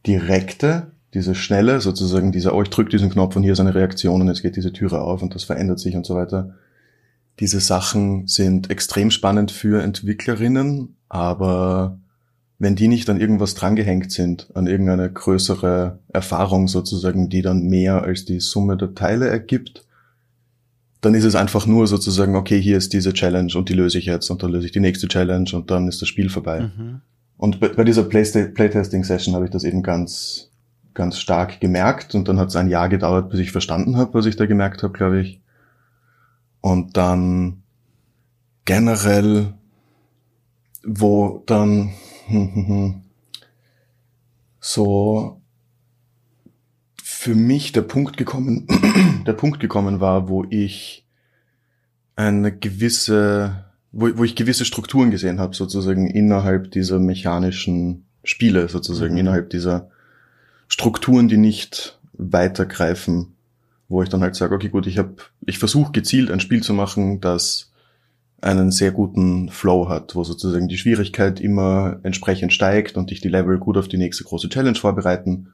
direkte, 0.05 0.91
diese 1.13 1.35
schnelle, 1.35 1.81
sozusagen 1.81 2.31
dieser, 2.31 2.55
oh, 2.55 2.61
ich 2.61 2.69
drücke 2.69 2.91
diesen 2.91 3.09
Knopf 3.09 3.35
und 3.35 3.43
hier 3.43 3.53
ist 3.53 3.59
eine 3.59 3.75
Reaktion 3.75 4.21
und 4.21 4.27
jetzt 4.27 4.41
geht 4.41 4.55
diese 4.55 4.73
Türe 4.73 5.01
auf 5.01 5.21
und 5.21 5.33
das 5.35 5.43
verändert 5.43 5.79
sich 5.79 5.95
und 5.95 6.05
so 6.05 6.15
weiter. 6.15 6.55
Diese 7.39 7.59
Sachen 7.59 8.27
sind 8.27 8.69
extrem 8.69 9.09
spannend 9.09 9.51
für 9.51 9.81
Entwicklerinnen, 9.81 10.97
aber 11.09 11.99
wenn 12.59 12.75
die 12.75 12.87
nicht 12.87 13.09
an 13.09 13.19
irgendwas 13.19 13.55
drangehängt 13.55 14.11
sind, 14.11 14.47
an 14.53 14.67
irgendeine 14.67 15.11
größere 15.11 15.99
Erfahrung 16.13 16.67
sozusagen, 16.67 17.29
die 17.29 17.41
dann 17.41 17.63
mehr 17.63 18.03
als 18.03 18.25
die 18.25 18.39
Summe 18.39 18.77
der 18.77 18.95
Teile 18.95 19.27
ergibt, 19.27 19.85
dann 21.01 21.13
ist 21.13 21.25
es 21.25 21.35
einfach 21.35 21.67
nur 21.67 21.87
sozusagen, 21.87 22.35
okay, 22.35 22.61
hier 22.61 22.77
ist 22.77 22.93
diese 22.93 23.13
Challenge 23.13 23.51
und 23.55 23.67
die 23.67 23.73
löse 23.73 23.97
ich 23.97 24.05
jetzt 24.05 24.29
und 24.29 24.41
dann 24.41 24.51
löse 24.51 24.67
ich 24.67 24.71
die 24.71 24.79
nächste 24.79 25.09
Challenge 25.09 25.49
und 25.53 25.69
dann 25.69 25.87
ist 25.87 26.01
das 26.01 26.07
Spiel 26.07 26.29
vorbei. 26.29 26.71
Mhm. 26.77 27.01
Und 27.35 27.59
bei, 27.59 27.67
bei 27.67 27.83
dieser 27.83 28.03
Playtesting-Session 28.03 29.35
habe 29.35 29.45
ich 29.45 29.51
das 29.51 29.65
eben 29.65 29.83
ganz, 29.83 30.51
ganz 30.93 31.19
stark 31.19 31.59
gemerkt 31.59 32.15
und 32.15 32.29
dann 32.29 32.39
hat 32.39 32.49
es 32.49 32.55
ein 32.55 32.69
Jahr 32.69 32.87
gedauert, 32.87 33.29
bis 33.29 33.41
ich 33.41 33.51
verstanden 33.51 33.97
habe, 33.97 34.13
was 34.13 34.25
ich 34.25 34.37
da 34.37 34.45
gemerkt 34.45 34.83
habe, 34.83 34.93
glaube 34.93 35.19
ich. 35.19 35.41
Und 36.61 36.95
dann 36.95 37.63
generell, 38.63 39.53
wo 40.85 41.43
dann 41.45 41.91
so 44.59 45.41
für 47.01 47.35
mich 47.35 47.71
der 47.71 47.81
Punkt 47.83 48.17
gekommen, 48.17 48.67
der 49.27 49.33
Punkt 49.33 49.59
gekommen 49.59 49.99
war, 49.99 50.29
wo 50.29 50.45
ich 50.49 51.05
eine 52.15 52.55
gewisse, 52.55 53.65
wo, 53.91 54.09
wo 54.17 54.23
ich 54.23 54.35
gewisse 54.35 54.65
Strukturen 54.65 55.11
gesehen 55.11 55.39
habe, 55.39 55.55
sozusagen 55.55 56.07
innerhalb 56.07 56.71
dieser 56.71 56.99
mechanischen 56.99 58.05
Spiele, 58.23 58.69
sozusagen 58.69 59.13
mhm. 59.13 59.19
innerhalb 59.19 59.49
dieser 59.49 59.89
Strukturen, 60.67 61.27
die 61.27 61.37
nicht 61.37 61.99
weitergreifen, 62.13 63.35
wo 63.89 64.01
ich 64.01 64.09
dann 64.09 64.21
halt 64.21 64.35
sage, 64.35 64.55
okay, 64.55 64.69
gut, 64.69 64.87
ich 64.87 64.97
habe, 64.97 65.15
ich 65.45 65.59
versuche 65.59 65.91
gezielt 65.91 66.31
ein 66.31 66.39
Spiel 66.39 66.63
zu 66.63 66.73
machen, 66.73 67.19
das 67.21 67.72
einen 68.43 68.71
sehr 68.71 68.91
guten 68.91 69.49
Flow 69.49 69.87
hat, 69.87 70.15
wo 70.15 70.23
sozusagen 70.23 70.67
die 70.67 70.77
Schwierigkeit 70.77 71.39
immer 71.39 71.99
entsprechend 72.03 72.51
steigt 72.51 72.97
und 72.97 73.09
dich 73.09 73.21
die 73.21 73.29
Level 73.29 73.57
gut 73.57 73.77
auf 73.77 73.87
die 73.87 73.97
nächste 73.97 74.25
große 74.25 74.49
Challenge 74.49 74.77
vorbereiten. 74.77 75.47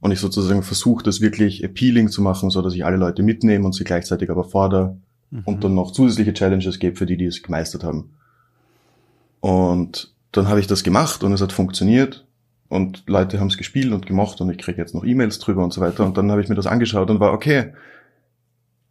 Und 0.00 0.12
ich 0.12 0.20
sozusagen 0.20 0.62
versuche, 0.62 1.02
das 1.02 1.20
wirklich 1.20 1.64
appealing 1.64 2.08
zu 2.08 2.22
machen, 2.22 2.50
so 2.50 2.62
dass 2.62 2.74
ich 2.74 2.84
alle 2.84 2.98
Leute 2.98 3.22
mitnehme 3.22 3.64
und 3.64 3.74
sie 3.74 3.84
gleichzeitig 3.84 4.30
aber 4.30 4.44
fordere 4.44 4.96
mhm. 5.30 5.42
und 5.44 5.64
dann 5.64 5.74
noch 5.74 5.90
zusätzliche 5.90 6.34
Challenges 6.34 6.78
gebe 6.78 6.96
für 6.96 7.06
die, 7.06 7.16
die 7.16 7.24
es 7.24 7.42
gemeistert 7.42 7.82
haben. 7.82 8.10
Und 9.40 10.14
dann 10.30 10.48
habe 10.48 10.60
ich 10.60 10.68
das 10.68 10.84
gemacht 10.84 11.24
und 11.24 11.32
es 11.32 11.40
hat 11.40 11.52
funktioniert 11.52 12.26
und 12.68 13.04
Leute 13.08 13.40
haben 13.40 13.48
es 13.48 13.56
gespielt 13.56 13.92
und 13.92 14.06
gemocht 14.06 14.40
und 14.40 14.50
ich 14.50 14.58
kriege 14.58 14.78
jetzt 14.80 14.94
noch 14.94 15.04
E-Mails 15.04 15.40
drüber 15.40 15.64
und 15.64 15.72
so 15.72 15.80
weiter. 15.80 16.04
Und 16.06 16.16
dann 16.16 16.30
habe 16.30 16.42
ich 16.42 16.48
mir 16.48 16.54
das 16.54 16.66
angeschaut 16.66 17.10
und 17.10 17.18
war, 17.18 17.32
okay, 17.32 17.72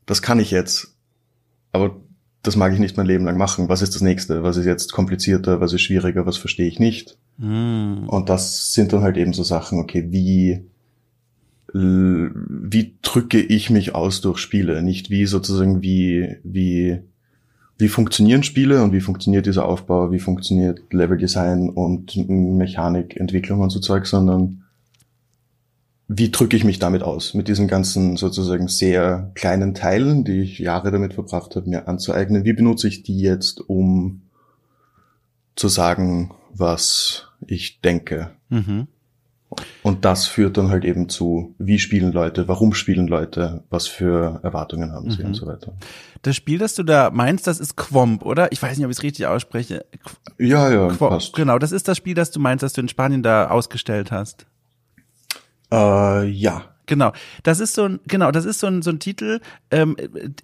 das 0.06 0.22
kann 0.22 0.40
ich 0.40 0.52
jetzt. 0.52 0.98
Aber 1.72 1.96
das 2.48 2.56
mag 2.56 2.74
ich 2.74 2.80
nicht 2.80 2.98
mein 2.98 3.06
Leben 3.06 3.26
lang 3.26 3.38
machen. 3.38 3.70
Was 3.70 3.82
ist 3.82 3.96
das 3.96 4.02
nächste? 4.02 4.44
Was 4.44 4.58
ist 4.58 4.66
jetzt 4.66 4.92
komplizierter? 4.92 5.62
Was 5.62 5.74
ist 5.74 5.82
schwieriger? 5.82 6.26
Was 6.26 6.38
verstehe 6.38 6.68
ich 6.68 6.80
nicht? 6.80 7.18
Mm. 7.38 8.08
Und 8.08 8.30
das 8.30 8.74
sind 8.74 8.94
dann 8.94 9.02
halt 9.02 9.18
eben 9.18 9.34
so 9.34 9.44
Sachen, 9.44 9.80
okay, 9.80 10.08
wie, 10.10 10.66
wie 11.74 12.96
drücke 13.02 13.40
ich 13.40 13.70
mich 13.70 13.96
aus 13.96 14.22
durch 14.22 14.38
Spiele, 14.38 14.82
nicht 14.82 15.10
wie 15.10 15.26
sozusagen 15.26 15.82
wie, 15.82 16.38
wie, 16.44 17.00
wie 17.78 17.88
funktionieren 17.88 18.44
Spiele 18.44 18.84
und 18.84 18.94
wie 18.94 19.02
funktioniert 19.02 19.46
dieser 19.46 19.66
Aufbau, 19.66 20.12
wie 20.12 20.20
funktioniert 20.20 20.82
Leveldesign 20.92 21.70
und 21.70 22.16
Mechanikentwicklung 22.28 23.62
und 23.62 23.72
so 23.72 23.80
Zeug, 23.80 24.06
sondern 24.06 24.65
wie 26.08 26.30
drücke 26.30 26.56
ich 26.56 26.64
mich 26.64 26.80
damit 26.80 27.02
aus? 27.02 27.34
Mit 27.34 27.48
diesen 27.48 27.68
ganzen 27.68 28.16
sozusagen 28.16 28.68
sehr 28.68 29.32
kleinen 29.34 29.74
Teilen, 29.74 30.24
die 30.24 30.42
ich 30.42 30.60
Jahre 30.60 30.92
damit 30.92 31.16
verbracht 31.16 31.56
habe, 31.56 31.70
mir 31.70 31.88
anzueignen. 31.88 32.46
Wie 32.46 32.54
benutze 32.54 32.88
ich 32.88 33.04
die 33.04 33.20
jetzt, 33.20 33.62
um 33.68 34.22
zu 35.56 35.68
sagen, 35.68 36.32
was 36.54 37.28
ich 37.48 37.82
denke? 37.82 38.32
Mhm. 38.50 38.88
Und 39.84 40.06
das 40.06 40.28
führt 40.28 40.58
dann 40.58 40.70
halt 40.70 40.84
eben 40.84 41.08
zu, 41.08 41.56
wie 41.58 41.80
spielen 41.80 42.12
Leute, 42.12 42.48
warum 42.48 42.74
spielen 42.74 43.08
Leute, 43.08 43.64
was 43.70 43.88
für 43.88 44.40
Erwartungen 44.44 44.92
haben 44.92 45.12
sie 45.12 45.22
mhm. 45.22 45.28
und 45.28 45.34
so 45.36 45.48
weiter. 45.48 45.74
Das 46.24 46.36
Spiel, 46.36 46.58
das 46.58 46.76
du 46.76 46.84
da 46.84 47.10
meinst, 47.12 47.48
das 47.48 47.60
ist 47.60 47.78
Quomp, 47.78 48.26
oder? 48.26 48.52
Ich 48.52 48.62
weiß 48.62 48.78
nicht, 48.78 48.86
ob 48.86 48.92
ich 48.92 48.98
es 48.98 49.04
richtig 49.04 49.28
ausspreche. 49.28 49.86
Qu 50.04 50.44
ja, 50.44 50.70
ja, 50.70 50.88
Quomp, 50.88 51.12
passt. 51.12 51.34
Genau, 51.34 51.58
das 51.58 51.72
ist 51.72 51.88
das 51.88 51.98
Spiel, 51.98 52.16
das 52.16 52.32
du 52.32 52.40
meinst, 52.40 52.64
das 52.64 52.74
du 52.74 52.82
in 52.82 52.90
Spanien 52.90 53.24
da 53.24 53.48
ausgestellt 53.50 54.12
hast. 54.12 54.46
Äh, 55.76 56.28
ja, 56.30 56.64
Genau, 56.88 57.14
das 57.44 57.60
ist 57.60 57.74
so 57.74 57.86
ein 57.86 58.00
genau, 58.08 58.32
das 58.32 58.46
ist 58.46 58.60
so 58.60 58.68
ein 58.68 58.82
so 58.82 58.92
ein 58.92 59.00
Titel, 59.00 59.40
ähm, 59.72 59.96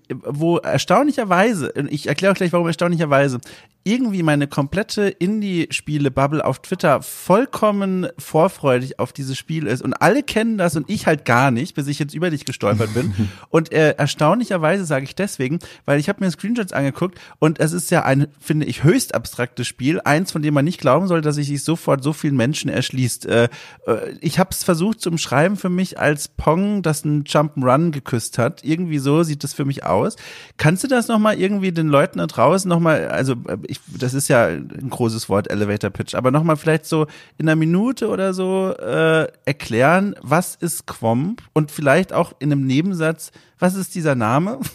wo 0.09 0.57
erstaunlicherweise, 0.57 1.71
ich 1.89 2.07
erkläre 2.07 2.33
auch 2.33 2.35
gleich, 2.35 2.51
warum 2.51 2.67
erstaunlicherweise 2.67 3.39
irgendwie 3.83 4.21
meine 4.21 4.47
komplette 4.47 5.07
Indie-Spiele-Bubble 5.07 6.45
auf 6.45 6.59
Twitter 6.59 7.01
vollkommen 7.01 8.07
vorfreudig 8.17 8.99
auf 8.99 9.11
dieses 9.11 9.37
Spiel 9.37 9.65
ist. 9.65 9.81
Und 9.81 9.93
alle 9.95 10.21
kennen 10.23 10.57
das 10.57 10.75
und 10.75 10.89
ich 10.89 11.07
halt 11.07 11.25
gar 11.25 11.49
nicht, 11.51 11.75
bis 11.75 11.87
ich 11.87 11.97
jetzt 11.97 12.13
über 12.13 12.29
dich 12.29 12.45
gestolpert 12.45 12.93
bin. 12.93 13.13
und 13.49 13.71
äh, 13.71 13.95
erstaunlicherweise 13.97 14.85
sage 14.85 15.05
ich 15.05 15.15
deswegen, 15.15 15.59
weil 15.85 15.99
ich 15.99 16.09
habe 16.09 16.23
mir 16.23 16.29
Screenshots 16.29 16.73
angeguckt 16.73 17.19
und 17.39 17.59
es 17.59 17.73
ist 17.73 17.89
ja 17.89 18.03
ein, 18.03 18.27
finde 18.39 18.67
ich, 18.67 18.83
höchst 18.83 19.15
abstraktes 19.15 19.67
Spiel. 19.67 19.99
Eins, 20.03 20.31
von 20.31 20.41
dem 20.41 20.53
man 20.53 20.65
nicht 20.65 20.79
glauben 20.79 21.07
soll, 21.07 21.21
dass 21.21 21.35
sich 21.35 21.47
sich 21.47 21.63
sofort 21.63 22.03
so 22.03 22.13
vielen 22.13 22.35
Menschen 22.35 22.69
erschließt. 22.69 23.25
Äh, 23.25 23.49
äh, 23.87 24.15
ich 24.21 24.37
habe 24.37 24.51
es 24.51 24.63
versucht 24.63 25.01
zu 25.01 25.09
umschreiben 25.09 25.57
für 25.57 25.69
mich 25.69 25.99
als 25.99 26.27
Pong, 26.27 26.83
das 26.83 27.03
ein 27.03 27.23
Jump'n'Run 27.23 27.91
geküsst 27.91 28.37
hat. 28.37 28.63
Irgendwie 28.63 28.99
so 28.99 29.23
sieht 29.23 29.43
das 29.43 29.53
für 29.53 29.65
mich 29.65 29.83
aus. 29.83 30.15
Kannst 30.57 30.83
du 30.83 30.87
das 30.87 31.07
nochmal 31.07 31.39
irgendwie 31.39 31.71
den 31.71 31.87
Leuten 31.87 32.19
da 32.19 32.27
draußen 32.27 32.69
nochmal, 32.69 33.07
also 33.07 33.33
äh, 33.47 33.57
ich, 33.71 33.79
das 33.97 34.13
ist 34.13 34.27
ja 34.27 34.47
ein 34.47 34.89
großes 34.89 35.29
Wort, 35.29 35.49
Elevator 35.49 35.89
Pitch, 35.89 36.13
aber 36.13 36.29
nochmal 36.29 36.57
vielleicht 36.57 36.85
so 36.85 37.07
in 37.37 37.47
einer 37.47 37.55
Minute 37.55 38.09
oder 38.09 38.33
so 38.33 38.75
äh, 38.77 39.27
erklären, 39.45 40.15
was 40.21 40.55
ist 40.55 40.85
Quomp 40.85 41.41
und 41.53 41.71
vielleicht 41.71 42.11
auch 42.11 42.33
in 42.39 42.51
einem 42.51 42.67
Nebensatz, 42.67 43.31
was 43.57 43.75
ist 43.75 43.95
dieser 43.95 44.15
Name? 44.15 44.59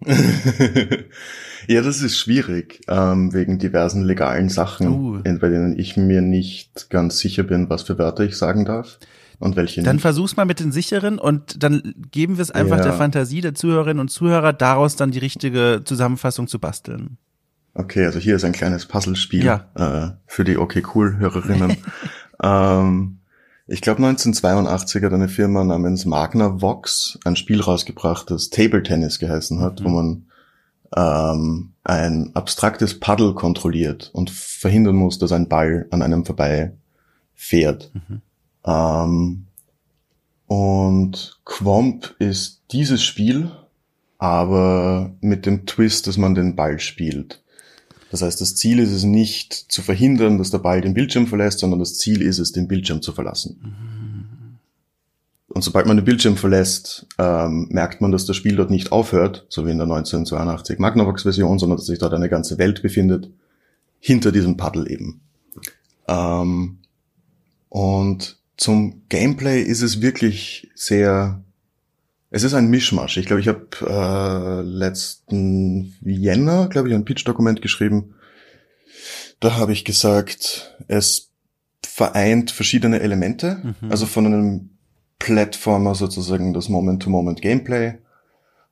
ja, 1.66 1.82
das 1.82 2.02
ist 2.02 2.18
schwierig, 2.18 2.80
ähm, 2.86 3.32
wegen 3.32 3.58
diversen 3.58 4.04
legalen 4.04 4.48
Sachen, 4.48 4.88
uh. 4.88 5.22
bei 5.24 5.48
denen 5.48 5.76
ich 5.76 5.96
mir 5.96 6.20
nicht 6.20 6.88
ganz 6.88 7.18
sicher 7.18 7.42
bin, 7.42 7.68
was 7.68 7.82
für 7.82 7.98
Wörter 7.98 8.22
ich 8.22 8.36
sagen 8.36 8.64
darf 8.64 9.00
und 9.40 9.56
welche 9.56 9.82
Dann 9.82 9.96
nicht. 9.96 10.02
versuch's 10.02 10.36
mal 10.36 10.46
mit 10.46 10.60
den 10.60 10.70
sicheren 10.70 11.18
und 11.18 11.64
dann 11.64 11.94
geben 12.12 12.36
wir 12.36 12.42
es 12.42 12.52
einfach 12.52 12.78
ja. 12.78 12.84
der 12.84 12.92
Fantasie 12.92 13.40
der 13.40 13.54
Zuhörerinnen 13.54 14.00
und 14.00 14.08
Zuhörer, 14.08 14.52
daraus 14.52 14.94
dann 14.94 15.10
die 15.10 15.18
richtige 15.18 15.82
Zusammenfassung 15.84 16.46
zu 16.46 16.60
basteln. 16.60 17.18
Okay, 17.74 18.04
also 18.04 18.18
hier 18.18 18.36
ist 18.36 18.44
ein 18.44 18.52
kleines 18.52 18.86
Puzzlespiel 18.86 19.44
ja. 19.44 19.68
äh, 19.74 20.16
für 20.26 20.44
die 20.44 20.58
Okay 20.58 20.82
Cool 20.94 21.16
Hörerinnen. 21.18 21.76
ähm, 22.42 23.18
ich 23.66 23.82
glaube 23.82 23.98
1982 23.98 25.04
hat 25.04 25.12
eine 25.12 25.28
Firma 25.28 25.62
namens 25.62 26.06
Magna 26.06 26.60
Vox 26.60 27.18
ein 27.24 27.36
Spiel 27.36 27.60
rausgebracht, 27.60 28.30
das 28.30 28.50
Table 28.50 28.82
Tennis 28.82 29.18
geheißen 29.18 29.60
hat, 29.60 29.80
mhm. 29.80 29.84
wo 29.84 29.88
man 29.90 30.24
ähm, 30.96 31.72
ein 31.84 32.30
abstraktes 32.34 32.98
Paddle 32.98 33.34
kontrolliert 33.34 34.10
und 34.12 34.30
verhindern 34.30 34.96
muss, 34.96 35.18
dass 35.18 35.32
ein 35.32 35.48
Ball 35.48 35.86
an 35.90 36.02
einem 36.02 36.24
vorbei 36.24 36.72
fährt. 37.34 37.90
Mhm. 37.94 38.22
Ähm, 38.64 39.46
und 40.46 41.38
Quomp 41.44 42.14
ist 42.18 42.62
dieses 42.72 43.02
Spiel, 43.02 43.50
aber 44.16 45.12
mit 45.20 45.44
dem 45.44 45.66
Twist, 45.66 46.06
dass 46.06 46.16
man 46.16 46.34
den 46.34 46.56
Ball 46.56 46.80
spielt. 46.80 47.42
Das 48.10 48.22
heißt, 48.22 48.40
das 48.40 48.56
Ziel 48.56 48.78
ist 48.78 48.90
es 48.90 49.04
nicht 49.04 49.52
zu 49.52 49.82
verhindern, 49.82 50.38
dass 50.38 50.50
der 50.50 50.58
Ball 50.58 50.80
den 50.80 50.94
Bildschirm 50.94 51.26
verlässt, 51.26 51.58
sondern 51.58 51.78
das 51.78 51.98
Ziel 51.98 52.22
ist 52.22 52.38
es, 52.38 52.52
den 52.52 52.68
Bildschirm 52.68 53.02
zu 53.02 53.12
verlassen. 53.12 53.58
Mhm. 53.62 54.38
Und 55.48 55.62
sobald 55.62 55.86
man 55.86 55.96
den 55.96 56.04
Bildschirm 56.04 56.36
verlässt, 56.36 57.06
ähm, 57.18 57.68
merkt 57.70 58.00
man, 58.00 58.12
dass 58.12 58.26
das 58.26 58.36
Spiel 58.36 58.56
dort 58.56 58.70
nicht 58.70 58.92
aufhört, 58.92 59.46
so 59.48 59.66
wie 59.66 59.70
in 59.70 59.78
der 59.78 59.86
1982 59.86 60.78
Magnavox-Version, 60.78 61.58
sondern 61.58 61.78
dass 61.78 61.86
sich 61.86 61.98
dort 61.98 62.14
eine 62.14 62.28
ganze 62.28 62.58
Welt 62.58 62.82
befindet, 62.82 63.30
hinter 63.98 64.30
diesem 64.30 64.56
Paddle 64.56 64.88
eben. 64.88 65.20
Ähm, 66.06 66.78
und 67.70 68.36
zum 68.56 69.02
Gameplay 69.08 69.62
ist 69.62 69.82
es 69.82 70.00
wirklich 70.00 70.70
sehr 70.74 71.42
es 72.30 72.42
ist 72.42 72.54
ein 72.54 72.68
Mischmasch. 72.68 73.16
Ich 73.16 73.26
glaube, 73.26 73.40
ich 73.40 73.48
habe 73.48 73.66
äh, 73.86 74.62
letzten 74.62 75.96
Jänner, 76.02 76.68
glaube 76.68 76.88
ich, 76.88 76.94
ein 76.94 77.04
Pitch-Dokument 77.04 77.62
geschrieben. 77.62 78.14
Da 79.40 79.56
habe 79.56 79.72
ich 79.72 79.84
gesagt, 79.84 80.76
es 80.88 81.30
vereint 81.86 82.50
verschiedene 82.50 83.00
Elemente, 83.00 83.74
mhm. 83.80 83.90
also 83.90 84.06
von 84.06 84.26
einem 84.26 84.70
Plattformer 85.18 85.94
sozusagen 85.94 86.52
das 86.52 86.68
Moment-to-Moment-Gameplay, 86.68 87.98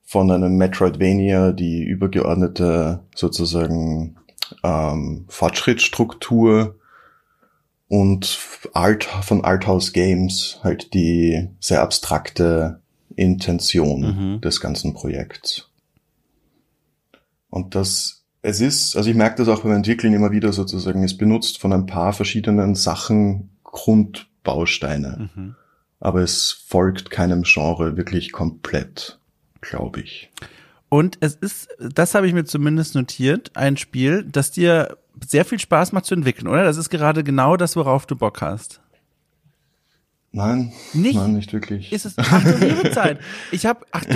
von 0.03 0.31
einem 0.31 0.55
Metroidvania 0.55 1.51
die 1.51 1.83
übergeordnete 1.83 3.03
sozusagen 3.15 4.17
ähm, 4.63 5.25
Fortschrittsstruktur 5.27 6.79
und 7.89 8.39
Art, 8.73 9.03
von 9.03 9.43
Arthouse 9.43 9.93
Games 9.93 10.59
halt 10.63 10.93
die 10.93 11.49
sehr 11.59 11.81
abstrakte 11.81 12.81
Intention 13.17 14.01
mhm. 14.35 14.41
des 14.41 14.61
ganzen 14.61 14.93
Projekts. 14.93 15.69
Und 17.49 17.75
das, 17.75 18.23
es 18.41 18.61
ist, 18.61 18.95
also 18.95 19.09
ich 19.09 19.15
merke 19.15 19.37
das 19.37 19.47
auch 19.47 19.61
beim 19.61 19.73
Entwickeln 19.73 20.13
immer 20.13 20.31
wieder 20.31 20.53
sozusagen, 20.53 21.03
es 21.03 21.17
benutzt 21.17 21.59
von 21.59 21.73
ein 21.73 21.87
paar 21.87 22.13
verschiedenen 22.13 22.75
Sachen 22.75 23.49
Grundbausteine. 23.63 25.29
Mhm. 25.35 25.55
Aber 25.99 26.21
es 26.21 26.51
folgt 26.67 27.09
keinem 27.09 27.41
Genre 27.43 27.97
wirklich 27.97 28.31
komplett, 28.31 29.19
glaube 29.61 30.01
ich. 30.01 30.29
Und 30.89 31.17
es 31.19 31.35
ist, 31.35 31.69
das 31.79 32.13
habe 32.13 32.27
ich 32.27 32.33
mir 32.33 32.45
zumindest 32.45 32.95
notiert, 32.95 33.51
ein 33.55 33.77
Spiel, 33.77 34.23
das 34.23 34.51
dir 34.51 34.97
sehr 35.25 35.43
viel 35.43 35.59
Spaß 35.59 35.91
macht 35.91 36.05
zu 36.05 36.13
entwickeln, 36.13 36.47
oder? 36.47 36.63
Das 36.63 36.77
ist 36.77 36.89
gerade 36.89 37.23
genau 37.23 37.57
das, 37.57 37.75
worauf 37.75 38.05
du 38.05 38.15
Bock 38.15 38.41
hast. 38.41 38.79
Nein, 40.33 40.73
nicht? 40.93 41.15
nein, 41.15 41.33
nicht 41.33 41.53
wirklich. 41.53 41.91
Ist 41.93 42.05
es, 42.05 42.15
ach 42.17 42.43
du 42.43 42.57
liebe 42.57 42.91
Zeit. 42.91 43.19
Ich 43.51 43.65
habe, 43.65 43.85
ach 43.91 44.03
du. 44.03 44.13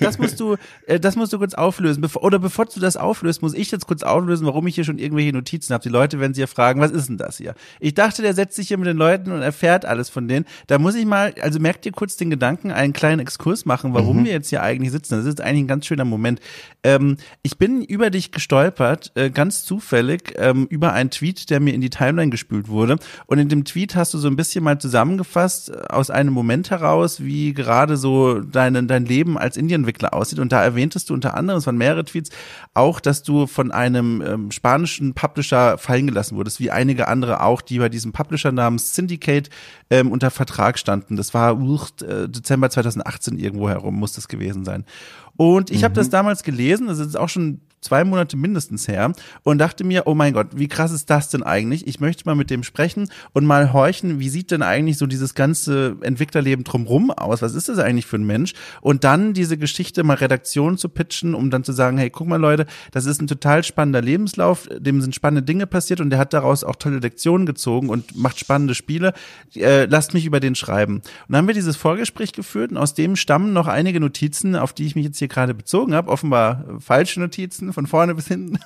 Das 0.00 0.18
musst 0.18 0.40
du, 0.40 0.56
äh, 0.86 0.98
das 0.98 1.16
musst 1.16 1.34
du 1.34 1.38
kurz 1.38 1.52
auflösen. 1.52 2.00
Bevor, 2.00 2.24
oder 2.24 2.38
bevor 2.38 2.64
du 2.64 2.80
das 2.80 2.96
auflöst, 2.96 3.42
muss 3.42 3.52
ich 3.52 3.70
jetzt 3.70 3.86
kurz 3.86 4.02
auflösen, 4.02 4.46
warum 4.46 4.66
ich 4.66 4.74
hier 4.74 4.84
schon 4.84 4.98
irgendwelche 4.98 5.32
Notizen 5.32 5.74
habe. 5.74 5.82
Die 5.82 5.90
Leute 5.90 6.18
werden 6.18 6.32
sich 6.32 6.40
ja 6.40 6.46
fragen, 6.46 6.80
was 6.80 6.90
ist 6.90 7.10
denn 7.10 7.18
das 7.18 7.36
hier? 7.36 7.54
Ich 7.78 7.92
dachte, 7.92 8.22
der 8.22 8.32
setzt 8.32 8.56
sich 8.56 8.68
hier 8.68 8.78
mit 8.78 8.86
den 8.86 8.96
Leuten 8.96 9.32
und 9.32 9.42
erfährt 9.42 9.84
alles 9.84 10.08
von 10.08 10.28
denen. 10.28 10.46
Da 10.66 10.78
muss 10.78 10.94
ich 10.94 11.04
mal, 11.04 11.34
also 11.40 11.60
merkt 11.60 11.84
ihr 11.84 11.92
kurz 11.92 12.16
den 12.16 12.30
Gedanken, 12.30 12.72
einen 12.72 12.94
kleinen 12.94 13.20
Exkurs 13.20 13.66
machen, 13.66 13.92
warum 13.92 14.20
mhm. 14.20 14.24
wir 14.24 14.32
jetzt 14.32 14.48
hier 14.48 14.62
eigentlich 14.62 14.92
sitzen. 14.92 15.14
Das 15.14 15.26
ist 15.26 15.42
eigentlich 15.42 15.64
ein 15.64 15.68
ganz 15.68 15.84
schöner 15.84 16.06
Moment. 16.06 16.40
Ähm, 16.82 17.18
ich 17.42 17.58
bin 17.58 17.82
über 17.82 18.08
dich 18.08 18.32
gestolpert, 18.32 19.12
äh, 19.14 19.28
ganz 19.28 19.64
zufällig, 19.64 20.34
ähm, 20.38 20.66
über 20.70 20.94
einen 20.94 21.10
Tweet, 21.10 21.50
der 21.50 21.60
mir 21.60 21.74
in 21.74 21.82
die 21.82 21.90
Timeline 21.90 22.30
gespült 22.30 22.68
wurde. 22.68 22.96
Und 23.26 23.38
in 23.38 23.50
dem 23.50 23.64
Tweet 23.66 23.94
hast 23.94 24.14
du 24.14 24.18
so 24.18 24.26
ein 24.26 24.36
bisschen 24.36 24.64
mal 24.64 24.78
zusammengefasst, 24.78 25.33
zusammengefasst 25.34 25.70
äh, 25.70 25.92
aus 25.92 26.10
einem 26.10 26.32
Moment 26.32 26.70
heraus, 26.70 27.22
wie 27.22 27.52
gerade 27.52 27.96
so 27.96 28.40
dein, 28.40 28.86
dein 28.88 29.04
Leben 29.04 29.36
als 29.36 29.56
Indienentwickler 29.56 30.14
aussieht. 30.14 30.38
Und 30.38 30.52
da 30.52 30.62
erwähntest 30.62 31.10
du 31.10 31.14
unter 31.14 31.34
anderem, 31.34 31.58
es 31.58 31.66
waren 31.66 31.76
mehrere 31.76 32.04
Tweets, 32.04 32.30
auch, 32.72 33.00
dass 33.00 33.22
du 33.22 33.46
von 33.46 33.72
einem 33.72 34.22
ähm, 34.22 34.50
spanischen 34.50 35.14
Publisher 35.14 35.78
fallen 35.78 36.06
gelassen 36.06 36.36
wurdest, 36.36 36.60
wie 36.60 36.70
einige 36.70 37.08
andere 37.08 37.42
auch, 37.42 37.60
die 37.60 37.78
bei 37.78 37.88
diesem 37.88 38.12
Publisher 38.12 38.52
namens 38.52 38.94
Syndicate 38.94 39.50
ähm, 39.90 40.10
unter 40.10 40.30
Vertrag 40.30 40.78
standen. 40.78 41.16
Das 41.16 41.34
war 41.34 41.58
uh, 41.58 41.78
Dezember 42.26 42.70
2018 42.70 43.38
irgendwo 43.38 43.68
herum, 43.68 43.96
muss 43.96 44.12
das 44.12 44.28
gewesen 44.28 44.64
sein. 44.64 44.84
Und 45.36 45.70
ich 45.70 45.80
mhm. 45.80 45.84
habe 45.84 45.94
das 45.94 46.10
damals 46.10 46.44
gelesen, 46.44 46.86
das 46.86 46.98
ist 47.00 47.16
auch 47.16 47.28
schon 47.28 47.60
zwei 47.84 48.04
Monate 48.04 48.36
mindestens 48.36 48.88
her 48.88 49.12
und 49.42 49.58
dachte 49.58 49.84
mir, 49.84 50.06
oh 50.06 50.14
mein 50.14 50.32
Gott, 50.32 50.48
wie 50.54 50.68
krass 50.68 50.92
ist 50.92 51.10
das 51.10 51.28
denn 51.28 51.42
eigentlich? 51.42 51.86
Ich 51.86 52.00
möchte 52.00 52.24
mal 52.24 52.34
mit 52.34 52.50
dem 52.50 52.62
sprechen 52.62 53.08
und 53.32 53.44
mal 53.44 53.72
horchen, 53.72 54.18
wie 54.20 54.28
sieht 54.28 54.50
denn 54.50 54.62
eigentlich 54.62 54.98
so 54.98 55.06
dieses 55.06 55.34
ganze 55.34 55.96
Entwicklerleben 56.00 56.64
drumrum 56.64 57.10
aus? 57.10 57.42
Was 57.42 57.54
ist 57.54 57.68
das 57.68 57.78
eigentlich 57.78 58.06
für 58.06 58.16
ein 58.16 58.24
Mensch? 58.24 58.54
Und 58.80 59.04
dann 59.04 59.34
diese 59.34 59.58
Geschichte 59.58 60.02
mal 60.02 60.14
Redaktion 60.14 60.78
zu 60.78 60.88
pitchen, 60.88 61.34
um 61.34 61.50
dann 61.50 61.64
zu 61.64 61.72
sagen, 61.72 61.98
hey, 61.98 62.10
guck 62.10 62.26
mal 62.26 62.40
Leute, 62.40 62.66
das 62.92 63.04
ist 63.06 63.20
ein 63.20 63.26
total 63.26 63.62
spannender 63.62 64.00
Lebenslauf, 64.00 64.68
dem 64.78 65.00
sind 65.00 65.14
spannende 65.14 65.42
Dinge 65.42 65.66
passiert 65.66 66.00
und 66.00 66.10
der 66.10 66.18
hat 66.18 66.32
daraus 66.32 66.64
auch 66.64 66.76
tolle 66.76 66.98
Lektionen 66.98 67.46
gezogen 67.46 67.90
und 67.90 68.16
macht 68.16 68.38
spannende 68.38 68.74
Spiele. 68.74 69.12
Äh, 69.54 69.84
lasst 69.84 70.14
mich 70.14 70.24
über 70.24 70.40
den 70.40 70.54
schreiben. 70.54 70.96
Und 70.96 71.04
dann 71.28 71.38
haben 71.38 71.46
wir 71.48 71.54
dieses 71.54 71.76
Vorgespräch 71.76 72.32
geführt 72.32 72.70
und 72.70 72.78
aus 72.78 72.94
dem 72.94 73.16
stammen 73.16 73.52
noch 73.52 73.66
einige 73.66 74.00
Notizen, 74.00 74.56
auf 74.56 74.72
die 74.72 74.86
ich 74.86 74.96
mich 74.96 75.04
jetzt 75.04 75.18
hier 75.18 75.28
gerade 75.28 75.52
bezogen 75.52 75.94
habe. 75.94 76.10
Offenbar 76.10 76.64
falsche 76.78 77.20
Notizen 77.20 77.73
von 77.74 77.86
vorne 77.86 78.14
bis 78.14 78.28
hinten. 78.28 78.58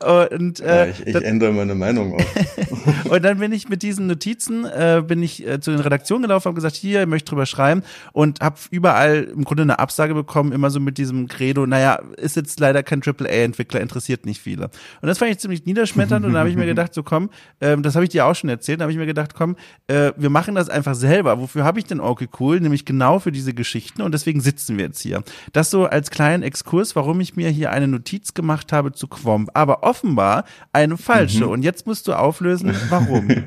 und, 0.32 0.60
äh, 0.60 0.86
ja, 0.86 0.86
ich, 0.86 1.06
ich 1.06 1.14
ändere 1.16 1.52
meine 1.52 1.74
Meinung 1.74 2.14
auch. 2.14 3.04
und 3.10 3.24
dann 3.24 3.38
bin 3.38 3.52
ich 3.52 3.68
mit 3.68 3.82
diesen 3.82 4.06
Notizen, 4.06 4.64
äh, 4.64 5.02
bin 5.06 5.22
ich 5.22 5.46
äh, 5.46 5.60
zu 5.60 5.70
den 5.70 5.80
Redaktionen 5.80 6.22
gelaufen, 6.22 6.46
habe 6.46 6.54
gesagt, 6.54 6.76
hier, 6.76 7.02
ich 7.02 7.08
möchte 7.08 7.30
drüber 7.30 7.46
schreiben 7.46 7.82
und 8.12 8.40
habe 8.40 8.56
überall 8.70 9.24
im 9.24 9.44
Grunde 9.44 9.64
eine 9.64 9.78
Absage 9.78 10.14
bekommen, 10.14 10.52
immer 10.52 10.70
so 10.70 10.80
mit 10.80 10.98
diesem 10.98 11.28
Credo, 11.28 11.66
naja, 11.66 12.00
ist 12.16 12.36
jetzt 12.36 12.60
leider 12.60 12.82
kein 12.82 13.02
AAA-Entwickler, 13.02 13.80
interessiert 13.80 14.26
nicht 14.26 14.40
viele. 14.40 14.70
Und 15.00 15.08
das 15.08 15.18
fand 15.18 15.30
ich 15.30 15.38
ziemlich 15.38 15.66
niederschmetternd 15.66 16.24
und 16.24 16.32
da 16.32 16.40
habe 16.40 16.50
ich 16.50 16.56
mir 16.56 16.66
gedacht, 16.78 16.94
so 16.94 17.02
komm, 17.02 17.30
äh, 17.60 17.76
das 17.76 17.94
habe 17.94 18.04
ich 18.04 18.10
dir 18.10 18.26
auch 18.26 18.34
schon 18.34 18.50
erzählt, 18.50 18.80
da 18.80 18.84
habe 18.84 18.92
ich 18.92 18.98
mir 18.98 19.06
gedacht, 19.06 19.34
komm, 19.34 19.56
äh, 19.88 20.12
wir 20.16 20.30
machen 20.30 20.54
das 20.54 20.68
einfach 20.68 20.94
selber. 20.94 21.40
Wofür 21.40 21.64
habe 21.64 21.78
ich 21.78 21.84
denn 21.84 22.00
okay 22.00 22.28
cool? 22.40 22.60
Nämlich 22.60 22.84
genau 22.84 23.18
für 23.18 23.32
diese 23.32 23.54
Geschichten 23.54 24.02
und 24.02 24.12
deswegen 24.12 24.40
sitzen 24.40 24.76
wir 24.78 24.86
jetzt 24.86 25.00
hier. 25.00 25.22
Das 25.52 25.70
so 25.70 25.86
als 25.86 26.10
kleinen 26.10 26.42
Exkurs, 26.42 26.96
warum 26.96 27.20
ich 27.20 27.36
mir 27.36 27.50
hier 27.50 27.70
eine 27.72 27.88
Notiz 27.88 28.27
gemacht 28.34 28.72
habe 28.72 28.92
zu 28.92 29.08
Quomp, 29.08 29.50
aber 29.54 29.82
offenbar 29.82 30.44
eine 30.72 30.96
falsche. 30.96 31.46
Mhm. 31.46 31.50
Und 31.50 31.62
jetzt 31.62 31.86
musst 31.86 32.08
du 32.08 32.12
auflösen, 32.12 32.74
warum. 32.88 33.28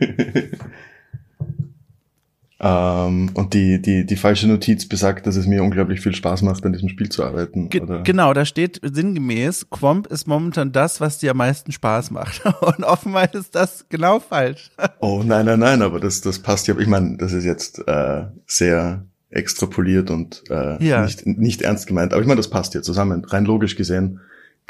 Ähm, 2.63 3.31
und 3.33 3.55
die, 3.55 3.81
die, 3.81 4.05
die 4.05 4.15
falsche 4.15 4.47
Notiz 4.47 4.87
besagt, 4.87 5.25
dass 5.25 5.35
es 5.35 5.47
mir 5.47 5.63
unglaublich 5.63 5.99
viel 5.99 6.13
Spaß 6.13 6.43
macht, 6.43 6.63
an 6.63 6.73
diesem 6.73 6.89
Spiel 6.89 7.09
zu 7.09 7.23
arbeiten. 7.23 7.69
Ge 7.69 7.81
oder? 7.81 8.03
Genau, 8.03 8.33
da 8.33 8.45
steht 8.45 8.79
sinngemäß, 8.83 9.71
Quomp 9.71 10.05
ist 10.05 10.27
momentan 10.27 10.71
das, 10.71 11.01
was 11.01 11.17
dir 11.17 11.31
am 11.31 11.37
meisten 11.37 11.71
Spaß 11.71 12.11
macht. 12.11 12.45
Und 12.61 12.83
offenbar 12.83 13.33
ist 13.33 13.55
das 13.55 13.85
genau 13.89 14.19
falsch. 14.19 14.69
Oh 14.99 15.23
nein, 15.25 15.47
nein, 15.47 15.59
nein, 15.59 15.81
aber 15.81 15.99
das, 15.99 16.21
das 16.21 16.39
passt 16.39 16.67
ja. 16.67 16.77
Ich 16.77 16.87
meine, 16.87 17.17
das 17.17 17.33
ist 17.33 17.43
jetzt 17.43 17.81
äh, 17.87 18.25
sehr 18.45 19.05
extrapoliert 19.29 20.11
und 20.11 20.43
äh, 20.49 20.83
ja. 20.85 21.03
nicht, 21.03 21.25
nicht 21.25 21.61
ernst 21.63 21.87
gemeint. 21.87 22.13
Aber 22.13 22.21
ich 22.21 22.27
meine, 22.27 22.37
das 22.37 22.49
passt 22.49 22.75
ja 22.75 22.83
zusammen. 22.83 23.25
Rein 23.25 23.45
logisch 23.45 23.75
gesehen 23.75 24.19